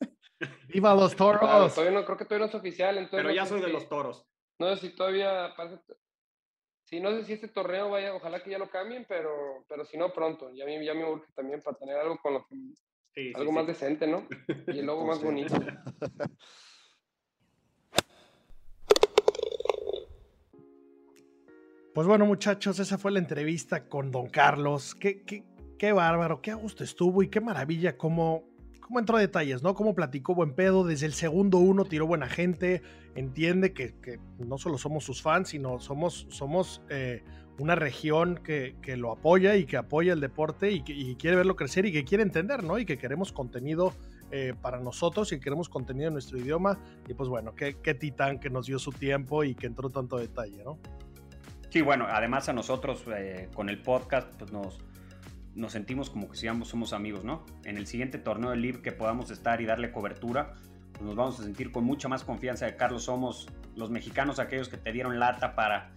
¡Viva 0.68 0.94
los 0.94 1.12
Claro, 1.16 1.40
toros! 1.40 1.74
todavía 1.74 1.98
no, 1.98 2.04
creo 2.04 2.16
que 2.18 2.24
todavía 2.24 2.46
no 2.46 2.50
es 2.50 2.54
oficial, 2.54 2.98
entonces 2.98 3.16
Pero 3.18 3.28
no 3.30 3.34
ya 3.34 3.42
sé 3.46 3.48
soy 3.48 3.60
de 3.62 3.68
los 3.72 3.88
toros. 3.88 4.28
No 4.58 4.74
sé 4.76 4.88
si 4.88 4.94
todavía 4.94 5.52
parece- 5.56 5.80
Sí, 6.84 7.00
no 7.00 7.10
sé 7.12 7.24
si 7.24 7.32
este 7.32 7.48
torneo 7.48 7.90
vaya, 7.90 8.14
ojalá 8.14 8.42
que 8.42 8.50
ya 8.50 8.58
lo 8.58 8.68
cambien, 8.68 9.06
pero, 9.08 9.64
pero 9.68 9.84
si 9.86 9.96
no, 9.96 10.12
pronto. 10.12 10.52
Ya, 10.54 10.64
me- 10.66 10.84
ya 10.84 10.92
me 10.94 11.04
urge 11.10 11.32
también 11.34 11.60
para 11.62 11.76
tener 11.78 11.96
algo 11.96 12.18
con 12.18 12.34
lo 12.34 12.46
que- 12.46 12.56
Sí, 13.14 13.32
algo 13.34 13.50
sí. 13.50 13.56
más 13.56 13.66
decente, 13.66 14.06
¿no? 14.06 14.26
Y 14.68 14.78
el 14.80 14.86
logo 14.86 15.06
más 15.06 15.18
Sí. 15.18 15.24
bonito. 15.24 15.54
Pues 21.94 22.06
bueno, 22.08 22.26
muchachos, 22.26 22.78
esa 22.80 22.98
fue 22.98 23.12
la 23.12 23.20
entrevista 23.20 23.88
con 23.88 24.10
Don 24.10 24.28
Carlos. 24.28 24.94
Qué, 24.96 25.22
qué, 25.22 25.44
qué 25.78 25.92
bárbaro, 25.92 26.42
qué 26.42 26.50
a 26.50 26.54
gusto 26.56 26.82
estuvo 26.82 27.22
y 27.22 27.28
qué 27.28 27.40
maravilla 27.40 27.96
cómo, 27.96 28.44
cómo 28.84 28.98
entró 28.98 29.16
a 29.16 29.20
detalles, 29.20 29.62
¿no? 29.62 29.74
Cómo 29.74 29.94
platicó 29.94 30.34
buen 30.34 30.54
pedo. 30.54 30.84
Desde 30.84 31.06
el 31.06 31.14
segundo 31.14 31.58
uno 31.58 31.84
tiró 31.84 32.06
buena 32.06 32.28
gente. 32.28 32.82
Entiende 33.14 33.72
que, 33.72 34.20
no 34.38 34.58
solo 34.58 34.76
somos 34.76 35.04
sus 35.04 35.22
fans, 35.22 35.48
sino 35.48 35.80
somos, 35.80 36.26
somos 36.28 36.82
eh, 36.90 37.24
una 37.58 37.74
región 37.74 38.38
que, 38.44 38.76
que 38.82 38.96
lo 38.96 39.10
apoya 39.10 39.56
y 39.56 39.64
que 39.64 39.78
apoya 39.78 40.12
el 40.12 40.20
deporte 40.20 40.70
y 40.70 40.82
quiere 41.16 41.36
verlo 41.36 41.56
crecer 41.56 41.86
y 41.86 41.92
que 41.92 42.04
quiere 42.04 42.22
entender, 42.22 42.62
¿no? 42.62 42.78
Y 42.78 42.84
que 42.84 42.98
queremos 42.98 43.32
contenido 43.32 43.94
eh, 44.30 44.52
para 44.60 44.80
nosotros 44.80 45.32
y 45.32 45.38
queremos 45.38 45.68
contenido 45.68 46.08
en 46.08 46.14
nuestro 46.14 46.38
idioma. 46.38 46.78
Y 47.08 47.14
pues 47.14 47.28
bueno, 47.28 47.54
qué, 47.54 47.76
qué 47.82 47.94
titán 47.94 48.40
que 48.40 48.50
nos 48.50 48.66
dio 48.66 48.78
su 48.78 48.90
tiempo 48.90 49.44
y 49.44 49.54
que 49.54 49.66
entró 49.66 49.90
tanto 49.90 50.18
detalle, 50.18 50.62
¿no? 50.64 50.78
Sí, 51.70 51.82
bueno, 51.82 52.06
además 52.08 52.48
a 52.48 52.52
nosotros 52.52 53.04
eh, 53.16 53.48
con 53.54 53.68
el 53.68 53.80
podcast 53.80 54.28
pues 54.38 54.52
nos, 54.52 54.78
nos 55.54 55.72
sentimos 55.72 56.10
como 56.10 56.28
que 56.28 56.36
seamos, 56.36 56.68
somos 56.68 56.92
amigos, 56.92 57.24
¿no? 57.24 57.44
En 57.64 57.76
el 57.76 57.86
siguiente 57.86 58.18
torneo 58.18 58.50
de 58.50 58.56
Live 58.56 58.82
que 58.82 58.92
podamos 58.92 59.30
estar 59.30 59.60
y 59.60 59.66
darle 59.66 59.92
cobertura, 59.92 60.54
pues 60.92 61.02
nos 61.02 61.14
vamos 61.14 61.40
a 61.40 61.44
sentir 61.44 61.72
con 61.72 61.84
mucha 61.84 62.08
más 62.08 62.24
confianza 62.24 62.66
de 62.66 62.76
Carlos. 62.76 63.04
Somos 63.04 63.48
los 63.76 63.90
mexicanos 63.90 64.38
aquellos 64.38 64.68
que 64.68 64.76
te 64.76 64.92
dieron 64.92 65.18
lata 65.18 65.54
para 65.54 65.92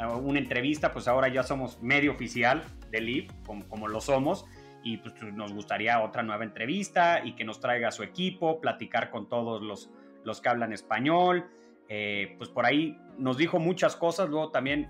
eh, 0.00 0.06
una 0.06 0.38
entrevista, 0.38 0.92
pues 0.92 1.08
ahora 1.08 1.28
ya 1.28 1.42
somos 1.42 1.82
medio 1.82 2.12
oficial 2.12 2.62
de 2.90 3.00
Live, 3.00 3.28
como, 3.46 3.68
como 3.68 3.88
lo 3.88 4.00
somos. 4.00 4.46
Y 4.82 4.98
pues 4.98 5.14
nos 5.32 5.52
gustaría 5.54 6.02
otra 6.02 6.22
nueva 6.22 6.44
entrevista 6.44 7.24
y 7.24 7.34
que 7.34 7.44
nos 7.44 7.58
traiga 7.58 7.90
su 7.90 8.02
equipo, 8.02 8.60
platicar 8.60 9.10
con 9.10 9.28
todos 9.30 9.62
los, 9.62 9.90
los 10.24 10.42
que 10.42 10.48
hablan 10.50 10.74
español. 10.74 11.46
Eh, 11.88 12.34
pues 12.38 12.50
por 12.50 12.66
ahí 12.66 12.98
nos 13.18 13.38
dijo 13.38 13.58
muchas 13.58 13.96
cosas, 13.96 14.28
luego 14.28 14.50
también 14.50 14.88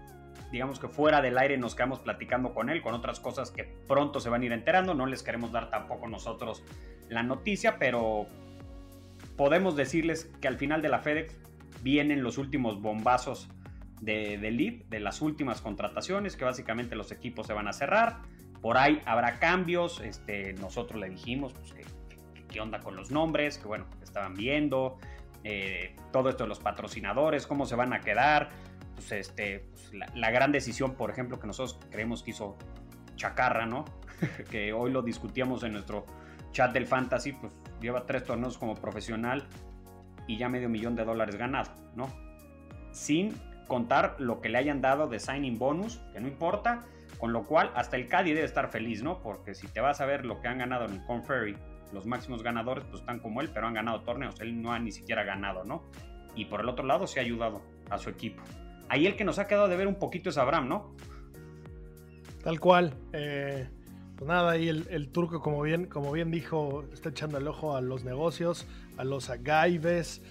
digamos 0.53 0.79
que 0.79 0.89
fuera 0.89 1.21
del 1.21 1.39
aire 1.39 1.57
nos 1.59 1.75
quedamos 1.75 2.01
platicando 2.01 2.55
con 2.55 2.71
él, 2.71 2.83
con 2.83 2.95
otras 2.95 3.21
cosas 3.21 3.51
que 3.51 3.65
pronto 3.65 4.21
se 4.21 4.29
van 4.29 4.43
a 4.43 4.45
ir 4.45 4.53
enterando. 4.53 4.95
No 4.95 5.07
les 5.07 5.23
queremos 5.23 5.53
dar 5.53 5.71
tampoco 5.71 6.09
nosotros 6.09 6.63
la 7.09 7.23
noticia, 7.23 7.79
pero 7.79 8.27
podemos 9.37 9.77
decirles 9.77 10.31
que 10.41 10.49
al 10.49 10.57
final 10.57 10.83
de 10.83 10.89
la 10.89 11.01
FedEx 11.01 11.37
vienen 11.83 12.23
los 12.23 12.39
últimos 12.39 12.81
bombazos 12.81 13.49
de, 14.01 14.39
de 14.39 14.85
de 14.89 15.01
las 15.01 15.23
últimas 15.23 15.61
contrataciones, 15.61 16.37
que 16.37 16.45
básicamente 16.45 16.95
los 16.95 17.11
equipos 17.13 17.47
se 17.47 17.53
van 17.53 17.69
a 17.69 17.73
cerrar. 17.73 18.23
Por 18.63 18.79
ahí 18.79 19.03
habrá 19.07 19.39
cambios. 19.39 20.01
Este, 20.01 20.55
nosotros 20.55 21.01
le 21.01 21.09
dijimos 21.09 21.53
pues, 21.53 21.73
que, 21.75 21.85
qué 22.49 22.61
onda 22.61 22.81
con 22.81 22.97
los 22.97 23.11
nombres, 23.11 23.59
que 23.59 23.67
bueno, 23.67 23.87
estaban 24.03 24.35
viendo. 24.35 24.99
eh, 25.45 25.95
todo 26.11 26.31
esto 26.31 26.45
de 26.45 26.49
los 26.49 26.59
patrocinadores, 26.59 27.47
cómo 27.47 27.67
se 27.67 27.77
van 27.77 27.93
a 27.93 28.01
quedar 28.01 28.49
pues, 28.95 29.13
este, 29.13 29.67
pues, 29.71 29.93
la, 30.15 30.31
gran 30.31 30.53
decisión, 30.53 30.95
por 30.95 31.11
ejemplo, 31.11 31.39
que 31.39 31.47
nosotros 31.47 31.79
creemos 31.91 32.23
que 32.23 32.31
hizo 32.31 32.57
Chacarra, 33.17 33.67
¿no? 33.67 33.85
que 34.51 34.73
hoy 34.73 34.91
lo 34.91 35.03
discutíamos 35.03 35.63
en 35.63 35.73
nuestro 35.73 36.07
chat 36.53 36.73
del 36.73 36.87
Fantasy, 36.87 37.33
pues 37.33 37.53
lleva 37.81 38.07
tres 38.07 38.25
torneos 38.25 38.59
como 38.59 38.75
profesional 38.75 39.45
y 40.27 40.39
ya 40.39 40.49
medio 40.49 40.69
millón 40.69 40.95
de 40.97 41.05
dólares 41.05 41.37
ganado, 41.37 41.71
¿no? 41.95 42.09
Sin 42.93 43.35
contar 43.67 44.17
lo 44.19 44.41
que 44.41 44.49
le 44.49 44.59
hayan 44.59 44.81
dado 44.81 45.09
de 45.09 45.19
signing 45.19 45.59
bonus, 45.59 45.99
que 46.13 46.21
no 46.21 46.29
importa, 46.29 46.85
Con 47.19 47.33
lo 47.33 47.47
cual, 47.47 47.71
hasta 47.75 47.97
el 47.97 48.09
Cádiz 48.09 48.35
debe 48.35 48.45
estar 48.45 48.69
feliz, 48.71 49.03
¿no? 49.03 49.23
Porque 49.23 49.55
si 49.55 49.69
te 49.69 49.81
vas 49.81 50.01
a 50.01 50.05
ver 50.05 50.27
lo 50.27 50.41
que 50.41 50.49
han 50.49 50.59
ganado 50.59 50.85
en 50.85 50.95
el 50.95 51.05
Conferry, 51.05 51.57
los 51.93 52.07
máximos 52.07 52.43
ganadores 52.43 52.85
pues 52.85 53.01
están 53.01 53.21
como 53.21 53.41
él, 53.41 53.51
pero 53.55 53.67
han 53.67 53.75
ganado 53.75 54.03
torneos. 54.03 54.41
Él 54.41 54.61
no 54.61 54.73
ha 54.73 54.79
ni 54.79 54.93
siquiera 54.93 55.23
ganado, 55.23 55.65
¿no? 55.65 55.85
Y 56.35 56.47
por 56.47 56.61
el 56.61 56.69
otro 56.69 56.85
lado 56.85 57.07
se 57.07 57.21
ha 57.21 57.23
ayudado 57.23 57.63
a 57.89 57.99
su 57.99 58.11
equipo. 58.11 58.43
Ahí 58.89 59.07
el 59.07 59.17
que 59.17 59.25
nos 59.25 59.39
ha 59.39 59.47
quedado 59.47 59.69
de 59.69 59.77
ver 59.77 59.87
un 59.87 59.97
poquito 59.97 60.31
es 60.31 60.39
Abraham, 60.39 60.69
¿no? 60.69 60.95
Tal 62.43 62.61
cual. 62.61 62.95
Eh, 63.13 63.69
pues 64.17 64.29
nada, 64.29 64.53
ahí 64.53 64.69
el, 64.69 65.09
turco, 65.09 65.41
como 65.41 65.63
bien, 65.63 65.87
como 65.87 66.13
bien 66.13 66.31
dijo, 66.31 66.85
está 66.93 67.09
echando 67.09 67.39
el 67.39 67.49
ojo 67.49 67.77
a 67.77 67.81
los 67.81 68.05
negocios, 68.05 68.67
a 68.97 69.05
los 69.05 69.31
agaives. 69.31 70.23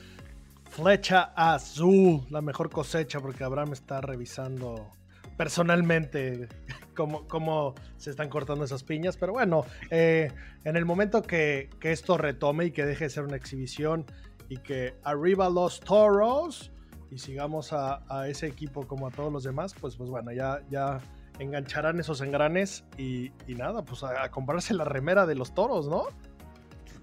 Flecha 0.70 1.34
azul, 1.36 2.22
la 2.30 2.42
mejor 2.42 2.70
cosecha, 2.70 3.20
porque 3.20 3.44
Abraham 3.44 3.74
está 3.74 4.02
revisando 4.02 4.90
personalmente 5.38 6.48
cómo, 6.96 7.28
cómo 7.28 7.76
se 7.98 8.10
están 8.10 8.30
cortando 8.30 8.64
esas 8.64 8.84
piñas. 8.84 9.18
Pero 9.18 9.34
bueno, 9.34 9.66
eh, 9.90 10.32
en 10.64 10.76
el 10.76 10.86
momento 10.86 11.22
que, 11.22 11.70
esto 11.82 12.18
retome 12.18 12.66
y 12.66 12.72
que 12.72 12.86
deje 12.86 13.06
de 13.06 13.10
ser 13.10 13.24
una 13.24 13.36
exhibición 13.36 14.06
y 14.50 14.58
que 14.58 14.96
arriba 15.04 15.50
los 15.50 15.80
toros 15.80 16.72
y 17.14 17.19
sigamos 17.19 17.73
a, 17.73 18.27
ese 18.27 18.48
equipo 18.48 18.88
como 18.88 19.07
a 19.07 19.11
todos 19.11 19.31
los 19.31 19.44
demás, 19.44 19.76
pues, 19.80 19.95
pues 19.95 20.10
bueno, 20.10 20.31
ya, 20.31 20.61
ya 20.69 20.99
engancharán 21.38 21.99
esos 21.99 22.22
engranes 22.22 22.85
y, 22.98 23.31
nada, 23.48 23.84
pues 23.84 24.03
a, 24.03 24.30
comprarse 24.31 24.73
la 24.73 24.84
remera 24.84 25.27
de 25.27 25.35
los 25.35 25.53
toros, 25.53 25.88
¿no? 25.88 26.06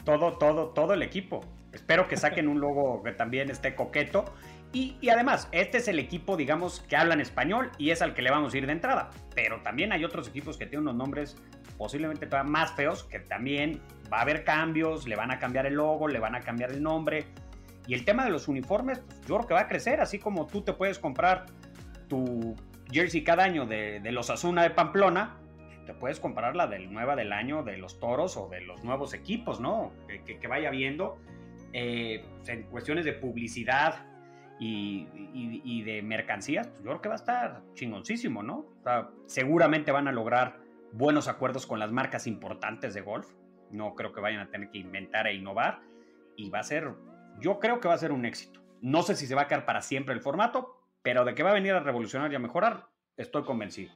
Todo, 0.04 0.36
todo, 0.38 0.70
todo 0.70 0.94
el 0.94 1.02
equipo. 1.02 1.40
Espero 1.72 2.08
que 2.08 2.16
saquen 2.16 2.48
un 2.48 2.60
logo 2.60 3.02
que 3.04 3.12
también 3.12 3.50
esté 3.50 3.76
coqueto. 3.76 4.24
Y, 4.72 4.96
y, 5.00 5.10
además, 5.10 5.48
este 5.52 5.78
es 5.78 5.86
el 5.86 6.00
equipo, 6.00 6.36
digamos, 6.36 6.80
que 6.80 6.96
habla 6.96 7.14
en 7.14 7.20
español 7.20 7.70
y 7.78 7.90
es 7.90 8.02
al 8.02 8.14
que 8.14 8.22
le 8.22 8.30
vamos 8.30 8.52
a 8.54 8.58
ir 8.58 8.66
de 8.66 8.72
entrada. 8.72 9.10
Pero 9.34 9.62
también 9.62 9.92
hay 9.92 10.04
otros 10.04 10.28
equipos 10.28 10.56
que 10.56 10.66
tienen 10.66 10.88
unos 10.88 10.96
nombres 10.96 11.36
posiblemente 11.78 12.28
más 12.44 12.72
feos, 12.72 13.04
que 13.04 13.20
también 13.20 13.80
va 14.12 14.18
a 14.18 14.22
haber 14.22 14.42
cambios, 14.42 15.06
le 15.06 15.16
van 15.16 15.30
a 15.30 15.38
cambiar 15.38 15.66
el 15.66 15.74
logo, 15.74 16.08
le 16.08 16.18
van 16.18 16.34
a 16.34 16.40
cambiar 16.40 16.72
el 16.72 16.82
nombre. 16.82 17.26
Y 17.86 17.94
el 17.94 18.04
tema 18.04 18.24
de 18.24 18.30
los 18.30 18.48
uniformes, 18.48 19.00
pues, 19.00 19.20
yo 19.22 19.36
creo 19.36 19.48
que 19.48 19.54
va 19.54 19.60
a 19.60 19.68
crecer, 19.68 20.00
así 20.00 20.18
como 20.18 20.46
tú 20.46 20.62
te 20.62 20.72
puedes 20.72 20.98
comprar 20.98 21.46
tu 22.08 22.54
jersey 22.90 23.22
cada 23.24 23.44
año 23.44 23.66
de, 23.66 24.00
los 24.12 24.30
Asuna 24.30 24.62
de 24.62 24.70
Pamplona, 24.70 25.36
te 25.86 25.94
puedes 25.94 26.20
comprar 26.20 26.54
la 26.54 26.66
del 26.66 26.92
nueva 26.92 27.16
del 27.16 27.32
año 27.32 27.62
de 27.62 27.78
los 27.78 27.98
toros 27.98 28.36
o 28.36 28.48
de 28.48 28.60
los 28.60 28.84
nuevos 28.84 29.14
equipos, 29.14 29.60
¿no? 29.60 29.92
Que, 30.26 30.46
vaya 30.48 30.70
viendo. 30.70 31.18
Eh, 31.72 32.24
en 32.48 32.64
cuestiones 32.64 33.04
de 33.04 33.12
publicidad 33.12 34.06
y, 34.58 35.82
de 35.82 36.02
mercancías, 36.02 36.68
pues 36.68 36.82
yo 36.82 36.90
creo 36.90 37.00
que 37.00 37.08
va 37.08 37.14
a 37.14 37.16
estar 37.16 37.62
chingoncísimo, 37.74 38.42
¿no? 38.42 38.66
seguramente 39.26 39.92
van 39.92 40.08
a 40.08 40.12
lograr 40.12 40.58
buenos 40.92 41.28
acuerdos 41.28 41.66
con 41.66 41.78
las 41.78 41.92
marcas 41.92 42.26
importantes 42.26 42.94
de 42.94 43.00
golf. 43.00 43.32
No 43.70 43.94
creo 43.94 44.12
que 44.12 44.20
vayan 44.20 44.40
a 44.40 44.50
tener 44.50 44.70
que 44.70 44.78
inventar 44.78 45.26
e 45.26 45.34
innovar. 45.34 45.80
Y 46.36 46.50
va 46.50 46.60
a 46.60 46.62
ser, 46.62 46.92
yo 47.40 47.58
creo 47.58 47.80
que 47.80 47.88
va 47.88 47.94
a 47.94 47.98
ser 47.98 48.12
un 48.12 48.24
éxito. 48.24 48.60
No 48.80 49.02
sé 49.02 49.16
si 49.16 49.26
se 49.26 49.34
va 49.34 49.42
a 49.42 49.48
quedar 49.48 49.66
para 49.66 49.82
siempre 49.82 50.14
el 50.14 50.20
formato, 50.20 50.80
pero 51.02 51.24
de 51.24 51.34
que 51.34 51.42
va 51.42 51.50
a 51.50 51.54
venir 51.54 51.72
a 51.72 51.80
revolucionar 51.80 52.32
y 52.32 52.34
a 52.34 52.38
mejorar, 52.38 52.88
estoy 53.16 53.44
convencido. 53.44 53.92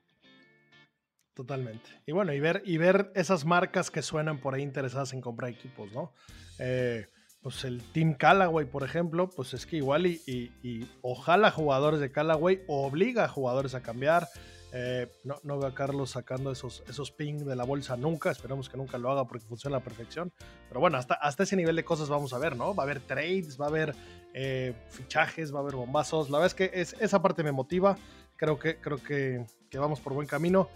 Totalmente. 1.34 1.90
Y 2.06 2.12
bueno, 2.12 2.32
y 2.32 2.40
ver, 2.40 2.62
y 2.64 2.76
ver 2.76 3.10
esas 3.14 3.44
marcas 3.44 3.90
que 3.90 4.02
suenan 4.02 4.38
por 4.38 4.54
ahí 4.54 4.62
interesadas 4.62 5.12
en 5.12 5.20
comprar 5.20 5.50
equipos, 5.50 5.90
¿no? 5.92 6.12
Eh, 6.58 7.06
pues 7.42 7.64
el 7.64 7.82
Team 7.92 8.14
Callaway, 8.14 8.64
por 8.64 8.84
ejemplo, 8.84 9.28
pues 9.28 9.52
es 9.52 9.66
que 9.66 9.76
igual 9.76 10.06
y, 10.06 10.88
ojalá 11.02 11.50
jugadores 11.50 12.00
de 12.00 12.10
Callaway 12.10 12.62
obliga 12.68 13.24
a 13.24 13.28
jugadores 13.28 13.74
a 13.74 13.82
cambiar. 13.82 14.28
Eh, 14.76 15.08
no, 15.22 15.36
no, 15.44 15.56
veo 15.56 15.68
a 15.68 15.74
Carlos 15.74 16.10
sacando 16.10 16.50
esos, 16.50 16.82
esos 16.88 17.12
ping 17.12 17.44
de 17.44 17.54
la 17.54 17.62
bolsa 17.62 17.96
nunca, 17.96 18.32
esperamos 18.32 18.68
que 18.68 18.76
nunca 18.76 18.98
lo 18.98 19.08
haga 19.08 19.24
porque 19.24 19.46
funciona 19.46 19.76
a 19.76 19.78
la 19.78 19.84
perfección. 19.84 20.32
Pero 20.68 20.80
bueno, 20.80 20.98
hasta, 20.98 21.14
hasta 21.14 21.44
ese 21.44 21.54
nivel 21.54 21.76
de 21.76 21.84
cosas 21.84 22.08
vamos 22.08 22.32
a 22.32 22.38
ver, 22.38 22.56
¿no? 22.56 22.74
Va 22.74 22.82
a 22.82 22.86
haber 22.86 23.00
trades, 23.00 23.58
va 23.58 23.66
a 23.66 23.68
haber 23.68 23.94
eh, 24.34 24.74
fichajes, 24.88 25.54
va 25.54 25.58
a 25.58 25.62
haber 25.62 25.76
bombazos. 25.76 26.28
La 26.28 26.38
verdad 26.38 26.46
es 26.48 26.54
que 26.54 26.80
es, 26.80 26.96
esa 26.98 27.22
parte 27.22 27.44
me 27.44 27.52
motiva. 27.52 27.96
Creo 28.36 28.58
que, 28.58 28.80
creo 28.80 28.98
que, 28.98 29.46
que 29.70 29.78
vamos 29.78 30.00
por 30.00 30.12
buen 30.12 30.26
camino. 30.26 30.68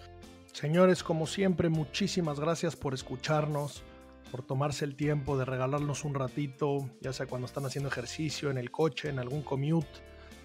Señores, 0.52 1.02
como 1.02 1.26
siempre, 1.26 1.68
muchísimas 1.68 2.38
gracias 2.38 2.76
por 2.76 2.94
escucharnos, 2.94 3.82
por 4.30 4.42
tomarse 4.42 4.84
el 4.84 4.94
tiempo 4.94 5.36
de 5.36 5.44
regalarnos 5.44 6.04
un 6.04 6.14
ratito, 6.14 6.88
ya 7.00 7.12
sea 7.12 7.26
cuando 7.26 7.48
están 7.48 7.66
haciendo 7.66 7.88
ejercicio, 7.88 8.48
en 8.48 8.58
el 8.58 8.70
coche, 8.70 9.08
en 9.08 9.18
algún 9.18 9.42
commute. 9.42 9.88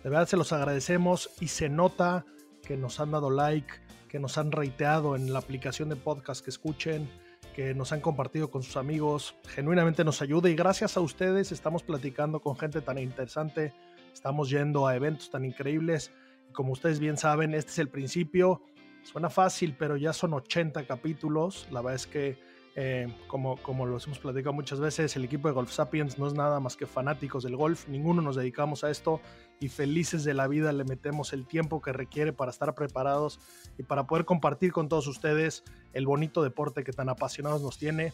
De 0.04 0.10
verdad 0.10 0.28
se 0.28 0.38
los 0.38 0.52
agradecemos 0.52 1.30
y 1.40 1.50
se 1.50 1.70
nota 1.70 2.26
que 2.66 2.78
nos 2.78 3.00
han 3.00 3.12
dado 3.12 3.30
like, 3.30 3.74
que 4.10 4.20
nos 4.20 4.38
han 4.38 4.52
reiteado 4.52 5.16
en 5.16 5.34
la 5.34 5.40
aplicación 5.40 5.90
de 5.90 5.96
podcast 5.96 6.44
que 6.44 6.50
escuchen 6.50 7.10
que 7.54 7.74
nos 7.74 7.92
han 7.92 8.02
compartido 8.02 8.50
con 8.50 8.64
sus 8.64 8.76
amigos. 8.78 9.36
Genuinamente 9.48 10.04
nos 10.04 10.22
ayuda 10.22 10.50
y 10.50 10.56
gracias 10.56 10.98
a 10.98 11.02
ustedes 11.02 11.52
estamos 11.52 11.84
platicando 11.84 12.42
con 12.42 12.58
gente 12.58 12.82
tan 12.82 12.98
interesante, 12.98 13.74
estamos 14.12 14.50
yendo 14.50 14.88
a 14.88 14.96
eventos 14.96 15.30
tan 15.30 15.46
increíbles. 15.46 16.12
Y 16.50 16.54
como 16.54 16.74
ustedes 16.74 17.00
bien 17.00 17.16
saben, 17.16 17.54
este 17.54 17.72
es 17.72 17.80
el 17.80 17.90
principio. 17.90 18.64
Suena 19.04 19.30
fácil, 19.30 19.76
pero 19.78 19.98
ya 19.98 20.14
son 20.14 20.34
80 20.34 20.86
capítulos. 20.86 21.68
La 21.72 21.82
verdad 21.82 21.96
es 21.96 22.08
que 22.08 22.40
eh, 22.76 23.08
como, 23.28 23.58
como 23.58 23.86
los 23.86 24.08
hemos 24.08 24.18
platicado 24.18 24.54
muchas 24.54 24.80
veces, 24.80 25.16
el 25.16 25.26
equipo 25.26 25.48
de 25.48 25.54
Golf 25.54 25.72
Sapiens 25.72 26.18
no 26.18 26.26
es 26.28 26.34
nada 26.34 26.60
más 26.60 26.76
que 26.76 26.88
fanáticos 26.88 27.44
del 27.44 27.56
golf, 27.56 27.88
ninguno 27.88 28.22
nos 28.22 28.36
dedicamos 28.36 28.84
a 28.84 28.90
esto 28.90 29.22
y 29.60 29.70
felices 29.70 30.24
de 30.24 30.34
la 30.34 30.48
vida 30.48 30.74
le 30.74 30.84
metemos 30.84 31.34
el 31.34 31.46
tiempo 31.46 31.82
que 31.82 31.94
requiere 31.94 32.34
para 32.34 32.50
estar 32.50 32.74
preparados 32.74 33.40
y 33.78 33.84
para 33.84 34.08
poder 34.08 34.26
compartir 34.26 34.72
con 34.72 34.90
todos 34.90 35.08
ustedes 35.08 35.64
el 35.94 36.08
bonito 36.08 36.42
deporte 36.42 36.84
que 36.84 36.94
tan 36.94 37.10
apasionados 37.10 37.62
nos 37.62 37.78
tiene. 37.78 38.12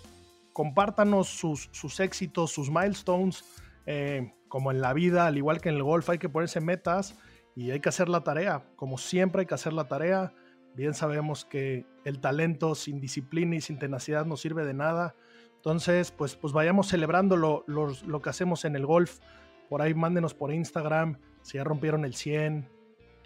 Compártanos 0.52 1.27
sus, 1.27 1.69
sus 1.72 2.02
éxitos, 2.02 2.52
sus 2.52 2.69
milestones, 2.69 3.45
eh, 3.86 4.34
como 4.49 4.72
en 4.72 4.81
la 4.81 4.94
vida, 4.94 5.26
al 5.26 5.38
igual 5.38 5.61
que 5.61 5.69
en 5.69 5.76
el 5.76 5.84
golf, 5.84 6.10
hay 6.10 6.18
que 6.18 6.27
ponerse 6.27 6.60
metas 6.60 7.15
y 7.56 7.72
hay 7.72 7.80
que 7.80 7.90
hacer 7.90 8.10
la 8.10 8.23
tarea, 8.23 8.64
como 8.76 8.98
siempre 8.98 9.41
hay 9.41 9.45
que 9.45 9.56
hacer 9.56 9.73
la 9.73 9.88
tarea 9.88 10.34
Bien 10.80 10.93
sabemos 10.93 11.43
que 11.43 11.85
el 12.06 12.22
talento 12.22 12.73
sin 12.73 13.01
disciplina 13.01 13.53
y 13.57 13.60
sin 13.60 13.77
tenacidad 13.77 14.26
no 14.26 14.38
sirve 14.38 14.64
de 14.64 14.73
nada. 14.73 15.14
Entonces, 15.57 16.11
pues, 16.11 16.38
pues 16.38 16.53
vayamos 16.53 16.88
celebrando 16.88 17.35
lo, 17.35 17.65
lo, 17.68 18.22
que 18.22 18.30
hacemos 18.30 18.64
en 18.64 18.77
el 18.77 18.85
golf. 18.85 19.19
Por 19.68 19.81
ahí 19.81 19.93
mándenos 19.93 20.34
por 20.34 20.53
Instagram 20.53 21.19
si 21.41 21.57
ya 21.57 21.65
rompieron 21.65 22.06
el 22.06 22.15
100, 22.15 22.69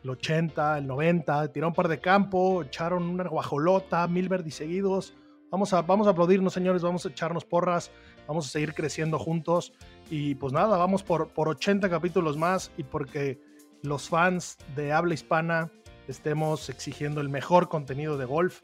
el 0.03 0.09
80, 0.09 0.80
el 0.80 0.88
90, 0.88 1.51
tiraron 1.51 1.73
un 1.73 1.75
par 1.75 1.89
de 1.89 1.99
campo, 1.99 2.63
echaron 2.63 3.03
una 3.03 3.25
guajolota, 3.25 4.07
mil 4.07 4.30
verdes 4.30 4.55
seguidos. 4.55 5.13
Vamos 5.51 5.73
a, 5.73 5.84
vamos 5.84 6.07
a 6.07 6.09
aplaudirnos, 6.09 6.53
señores, 6.53 6.81
vamos 6.81 7.05
a 7.05 7.09
echarnos 7.09 7.45
porras, 7.45 7.91
vamos 8.27 8.47
a 8.47 8.49
seguir 8.49 8.73
creciendo 8.73 9.19
juntos. 9.19 9.73
Y 10.09 10.34
pues 10.34 10.53
nada, 10.53 10.75
vamos 10.75 11.03
por, 11.03 11.27
por 11.27 11.49
80 11.49 11.88
capítulos 11.88 12.35
más 12.35 12.71
y 12.77 12.84
porque 12.84 13.39
los 13.84 14.09
fans 14.09 14.57
de 14.75 14.91
habla 14.91 15.13
hispana 15.13 15.69
estemos 16.07 16.69
exigiendo 16.69 17.21
el 17.21 17.30
mejor 17.30 17.69
contenido 17.69 18.17
de 18.17 18.25
golf. 18.25 18.59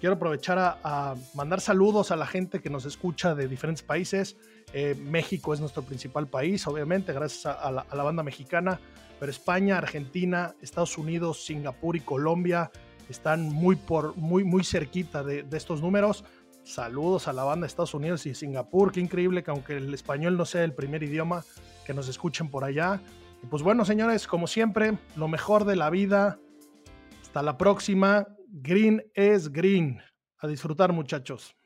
Quiero 0.00 0.14
aprovechar 0.14 0.58
a, 0.58 1.16
mandar 1.34 1.60
saludos 1.60 2.10
a 2.12 2.16
la 2.16 2.26
gente 2.26 2.60
que 2.60 2.70
nos 2.70 2.84
escucha 2.84 3.34
de 3.34 3.48
diferentes 3.48 3.82
países. 3.82 4.36
Eh, 4.72 4.94
México 4.94 5.54
es 5.54 5.60
nuestro 5.60 5.82
principal 5.82 6.28
país, 6.28 6.66
obviamente, 6.66 7.12
gracias 7.12 7.46
a, 7.46 7.70
la, 7.72 8.02
banda 8.02 8.22
mexicana, 8.22 8.78
pero 9.18 9.32
España, 9.32 9.78
Argentina, 9.78 10.54
Estados 10.62 10.96
Unidos, 10.98 11.44
Singapur 11.44 11.96
y 11.96 12.00
Colombia 12.00 12.70
están 13.08 13.42
muy, 13.42 13.74
por, 13.74 14.16
muy, 14.16 14.44
muy 14.44 14.62
cerquita 14.62 15.24
de, 15.24 15.44
estos 15.52 15.82
números. 15.82 16.24
Saludos 16.62 17.26
a 17.26 17.32
la 17.32 17.42
banda 17.44 17.64
de 17.64 17.68
Estados 17.68 17.94
Unidos 17.94 18.26
y 18.26 18.34
Singapur. 18.34 18.92
Qué 18.92 19.00
increíble 19.00 19.42
que 19.42 19.50
aunque 19.50 19.78
el 19.78 19.92
español 19.94 20.36
no 20.36 20.44
sea 20.44 20.62
el 20.62 20.74
primer 20.74 21.02
idioma, 21.02 21.44
que 21.84 21.94
nos 21.94 22.08
escuchen 22.08 22.50
por 22.50 22.62
allá. 22.62 23.00
Pues 23.50 23.62
bueno, 23.62 23.84
señores, 23.84 24.28
como 24.28 24.46
siempre, 24.46 24.98
lo 25.16 25.26
mejor 25.26 25.64
de 25.64 25.74
la 25.74 25.88
vida, 25.90 26.38
hasta 27.28 27.42
la 27.42 27.58
próxima. 27.58 28.26
Green 28.48 29.02
es 29.12 29.52
green. 29.52 30.00
A 30.38 30.46
disfrutar, 30.46 30.94
muchachos. 30.94 31.57